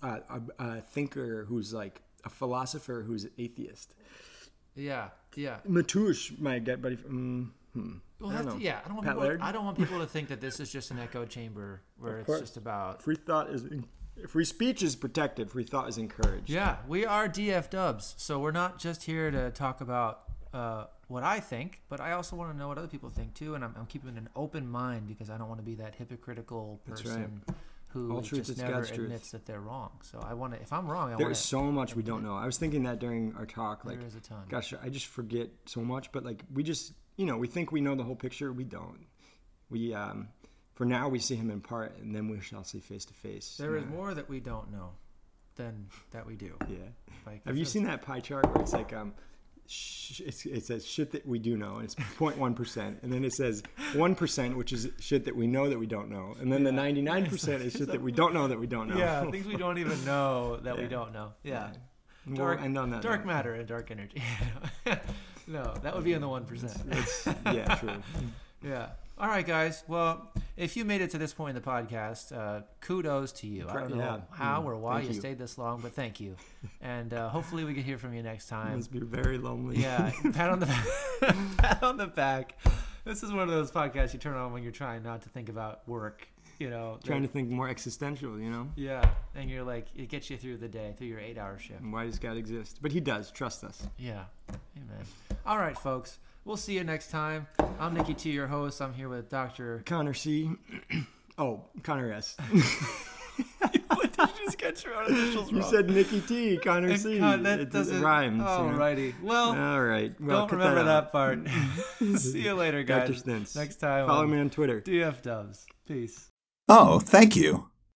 a, 0.02 0.08
a, 0.08 0.42
a 0.60 0.82
thinker 0.82 1.46
who's 1.46 1.74
like 1.74 2.02
a 2.26 2.30
philosopher 2.30 3.04
who's 3.06 3.28
atheist. 3.38 3.96
Yeah, 4.76 5.10
yeah. 5.36 5.58
Matouche 5.68 6.40
might 6.40 6.64
get, 6.64 6.82
but 6.82 6.94
if, 6.94 7.06
mm, 7.06 7.50
hmm. 7.74 7.94
Well, 8.20 8.32
I 8.32 8.34
don't 8.34 8.46
that's, 8.46 8.56
know. 8.56 8.62
yeah. 8.62 8.80
I 8.84 8.88
don't 8.88 8.96
want 8.96 9.06
Pat 9.08 9.16
people. 9.16 9.28
Laird? 9.28 9.42
I 9.42 9.52
don't 9.52 9.66
want 9.66 9.78
people 9.78 10.00
to 10.00 10.06
think 10.06 10.28
that 10.28 10.42
this 10.42 10.60
is 10.60 10.72
just 10.72 10.92
an 10.92 11.00
echo 11.00 11.26
chamber 11.26 11.82
where 11.98 12.20
it's 12.20 12.40
just 12.40 12.58
about. 12.58 13.02
Free 13.02 13.16
thought 13.16 13.50
is 13.50 13.64
free 14.28 14.46
speech 14.46 14.84
is 14.84 14.96
protected. 14.96 15.50
Free 15.50 15.64
thought 15.64 15.90
is 15.90 15.98
encouraged. 15.98 16.50
Yeah, 16.50 16.78
we 16.88 17.06
are 17.06 17.28
DF 17.28 17.70
Dubs, 17.70 18.16
so 18.18 18.40
we're 18.40 18.52
not 18.52 18.80
just 18.80 19.04
here 19.04 19.32
to 19.32 19.52
talk 19.52 19.82
about 19.82 20.22
uh, 20.54 20.86
what 21.08 21.24
I 21.24 21.40
think, 21.40 21.82
but 21.90 22.00
I 22.00 22.14
also 22.14 22.36
want 22.36 22.52
to 22.52 22.58
know 22.58 22.68
what 22.68 22.78
other 22.78 22.88
people 22.88 23.10
think 23.10 23.34
too, 23.34 23.56
and 23.56 23.64
I'm, 23.64 23.76
I'm 23.78 23.86
keeping 23.86 24.18
an 24.18 24.30
open 24.36 24.70
mind 24.70 25.08
because 25.08 25.30
I 25.30 25.38
don't 25.38 25.48
want 25.48 25.60
to 25.60 25.66
be 25.66 25.76
that 25.76 25.96
hypocritical 25.96 26.82
person 26.86 27.42
who 27.90 28.14
All 28.14 28.22
truth 28.22 28.46
just 28.48 28.60
never 28.60 28.74
God's 28.74 28.90
truth. 28.90 29.00
admits 29.06 29.32
that 29.32 29.46
they're 29.48 29.62
wrong. 29.62 29.90
So 30.04 30.20
I 30.24 30.36
want 30.36 30.54
to. 30.54 30.62
If 30.62 30.72
I'm 30.72 30.88
wrong, 30.88 31.12
I 31.12 31.16
There 31.16 31.26
want 31.26 31.32
is 31.32 31.40
so 31.40 31.64
much 31.72 31.96
we 31.96 32.04
don't 32.04 32.24
know. 32.24 32.36
I 32.36 32.46
was 32.46 32.58
thinking 32.58 32.84
that 32.84 33.00
during 33.00 33.34
our 33.36 33.46
talk, 33.48 33.84
like, 33.84 33.98
there 34.00 34.08
is 34.08 34.16
a 34.16 34.20
ton. 34.20 34.44
gosh, 34.48 34.74
I 34.82 34.90
just 34.90 35.08
forget 35.08 35.50
so 35.66 35.82
much. 35.82 36.12
But 36.12 36.24
like, 36.24 36.44
we 36.54 36.62
just, 36.62 36.94
you 37.18 37.26
know, 37.26 37.38
we 37.38 37.48
think 37.48 37.72
we 37.72 37.82
know 37.82 37.96
the 37.96 38.04
whole 38.04 38.16
picture. 38.16 38.54
We 38.54 38.64
don't. 38.64 39.06
We, 39.72 39.94
um, 39.96 40.30
for 40.80 40.86
now, 40.86 41.10
we 41.10 41.20
see 41.20 41.36
him 41.36 41.52
in 41.52 41.60
part, 41.60 41.98
and 42.02 42.16
then 42.16 42.30
we 42.30 42.40
shall 42.40 42.64
see 42.64 42.80
face 42.80 43.04
to 43.04 43.14
face. 43.14 43.58
There 43.60 43.76
is 43.76 43.84
Yeah. 43.84 43.90
more 43.90 44.14
that 44.14 44.30
we 44.30 44.40
don't 44.40 44.72
know 44.72 44.92
than 45.58 45.88
that 46.12 46.26
we 46.26 46.38
do. 46.38 46.56
Yeah. 46.70 46.78
Like, 47.26 47.46
Have 47.46 47.58
you 47.58 47.66
seen 47.66 47.84
that 47.84 48.02
pie 48.02 48.22
chart 48.22 48.46
where 48.48 48.64
it's 48.64 48.72
like 48.72 48.94
um, 48.94 49.14
sh- 49.68 50.22
it's, 50.22 50.46
it 50.46 50.64
says 50.66 50.86
shit 50.88 51.12
that 51.12 51.28
we 51.28 51.38
do 51.38 51.58
know, 51.58 51.76
and 51.76 51.84
it's 51.84 51.96
0.1 51.96 52.56
percent, 52.56 53.00
and 53.04 53.12
then 53.12 53.26
it 53.26 53.34
says 53.34 53.62
one 53.94 54.16
percent, 54.16 54.56
which 54.56 54.72
is 54.72 54.88
shit 55.02 55.26
that 55.26 55.36
we 55.36 55.48
know 55.48 55.68
that 55.68 55.78
we 55.78 55.86
don't 55.86 56.10
know, 56.10 56.38
and 56.40 56.50
then 56.50 56.64
the 56.64 56.72
99 56.72 57.26
percent 57.26 57.62
is 57.62 57.74
shit 57.74 57.90
that 57.90 58.02
we 58.02 58.14
don't 58.14 58.34
know 58.34 58.48
that 58.48 58.58
we 58.58 58.66
don't 58.68 58.88
know. 58.88 58.96
Yeah, 58.98 59.30
things 59.30 59.48
we 59.48 59.58
don't 59.58 59.80
even 59.80 60.02
know 60.06 60.62
that 60.64 60.78
we 60.78 60.88
don't 60.88 61.12
know. 61.12 61.34
Yeah. 61.44 61.74
We'll 62.26 62.38
Dark, 62.38 62.62
that. 62.62 63.02
dark 63.02 63.20
note. 63.22 63.26
matter 63.26 63.54
and 63.56 63.68
dark 63.68 63.92
energy. 63.92 64.22
no, 65.48 65.74
that 65.84 65.94
would 65.94 66.06
be 66.06 66.14
in 66.14 66.22
the 66.22 66.28
1%. 66.28 66.98
It's, 66.98 67.28
yeah, 67.54 67.76
true. 67.76 67.92
Yeah. 68.64 68.90
All 69.20 69.28
right, 69.28 69.46
guys. 69.46 69.84
Well, 69.88 70.32
if 70.56 70.78
you 70.78 70.86
made 70.86 71.02
it 71.02 71.10
to 71.12 71.18
this 71.18 71.34
point 71.34 71.58
in 71.58 71.62
the 71.62 71.68
podcast, 71.70 72.32
uh, 72.36 72.62
kudos 72.80 73.34
to 73.34 73.48
you. 73.48 73.68
I 73.68 73.74
don't 73.74 73.96
know 73.96 73.98
Yeah. 73.98 74.20
how 74.32 74.64
or 74.64 74.78
why 74.78 75.02
you 75.02 75.10
you. 75.10 75.14
stayed 75.14 75.38
this 75.38 75.58
long, 75.58 75.82
but 75.82 75.94
thank 75.94 76.22
you. 76.22 76.38
And 76.82 77.14
uh, 77.14 77.28
hopefully 77.28 77.66
we 77.66 77.74
can 77.74 77.84
hear 77.84 77.98
from 77.98 78.14
you 78.14 78.24
next 78.24 78.46
It 78.48 78.50
time. 78.52 78.76
must 78.78 78.92
be 78.94 79.00
very 79.00 79.38
lonely. 79.38 79.78
Yeah, 79.78 80.12
pat 80.34 80.50
on 80.50 80.60
the 80.62 80.68
back. 80.68 80.86
pat 81.58 81.84
on 81.84 81.98
the 81.98 82.08
back. 82.08 82.58
This 83.04 83.22
is 83.24 83.32
one 83.34 83.42
of 83.44 83.50
those 83.50 83.72
podcasts 83.72 84.14
you 84.14 84.20
turn 84.20 84.36
on 84.36 84.54
when 84.54 84.64
you're 84.64 84.72
trying 84.72 85.04
not 85.04 85.22
to 85.24 85.30
think 85.30 85.50
about 85.50 85.86
work. 85.88 86.28
You 86.58 86.70
know, 86.70 87.00
Trying 87.06 87.22
to 87.22 87.28
think 87.30 87.50
more 87.50 87.70
existential, 87.70 88.38
you 88.38 88.50
know? 88.52 88.68
yeah, 88.76 89.10
and 89.34 89.50
you're 89.50 89.64
like, 89.64 89.88
it 89.96 90.10
gets 90.10 90.30
you 90.30 90.36
through 90.36 90.58
the 90.58 90.68
day, 90.68 90.94
through 90.98 91.08
your 91.08 91.20
eight-hour 91.20 91.58
shift. 91.58 91.80
And 91.80 91.94
why 91.94 92.06
does 92.06 92.20
God 92.20 92.36
exist? 92.36 92.80
But 92.82 92.92
He 92.92 93.00
does. 93.00 93.32
Trust 93.32 93.64
us. 93.64 93.82
Yeah, 93.98 94.26
amen. 94.76 95.06
All 95.46 95.58
right, 95.58 95.78
folks. 95.78 96.20
We'll 96.46 96.58
see 96.58 96.74
you 96.74 96.84
next 96.84 97.12
time. 97.12 97.48
I'm 97.80 97.94
Nikki 97.94 98.14
T, 98.14 98.32
your 98.32 98.48
host. 98.48 98.82
I'm 98.82 98.94
here 98.94 99.10
with 99.10 99.30
Doctor. 99.30 99.84
Connor 99.86 100.14
C. 100.14 100.50
oh, 101.38 101.66
Connor 101.84 102.12
S. 102.14 102.36
what 103.60 104.14
did 104.18 104.30
you 104.40 104.46
just 104.46 104.58
get 104.58 104.84
your 104.84 104.96
own 104.96 105.12
initials 105.14 105.52
you 105.52 105.62
said 105.62 105.90
Nikki 105.90 106.22
T. 106.22 106.58
Connor 106.58 106.90
And 106.90 107.00
C. 107.00 107.20
God, 107.20 107.44
that 107.44 107.60
it, 107.60 107.72
doesn't 107.72 107.98
it 107.98 108.02
rhymes. 108.02 108.38
you 108.38 108.44
know? 108.44 108.48
Alrighty. 108.48 109.14
Well, 109.22 109.56
All 109.56 109.82
right. 109.82 110.14
Well, 110.20 110.48
don't 110.48 110.52
remember 110.54 110.84
that, 110.84 111.04
out. 111.06 111.12
part. 111.12 111.48
See 112.18 112.42
you 112.42 112.54
later, 112.54 112.84
guys. 112.84 113.10
Dr. 113.10 113.20
Schmitz. 113.20 113.56
Next 113.56 113.76
time. 113.78 114.08
Follow 114.08 114.24
on 114.24 114.32
me 114.32 114.40
on 114.40 114.50
Twitter. 114.50 114.82
DF 114.82 115.22
Dubs. 115.22 115.66
Peace. 115.88 116.30
Oh, 116.68 117.00
thank 117.00 117.36
you. 117.36 117.70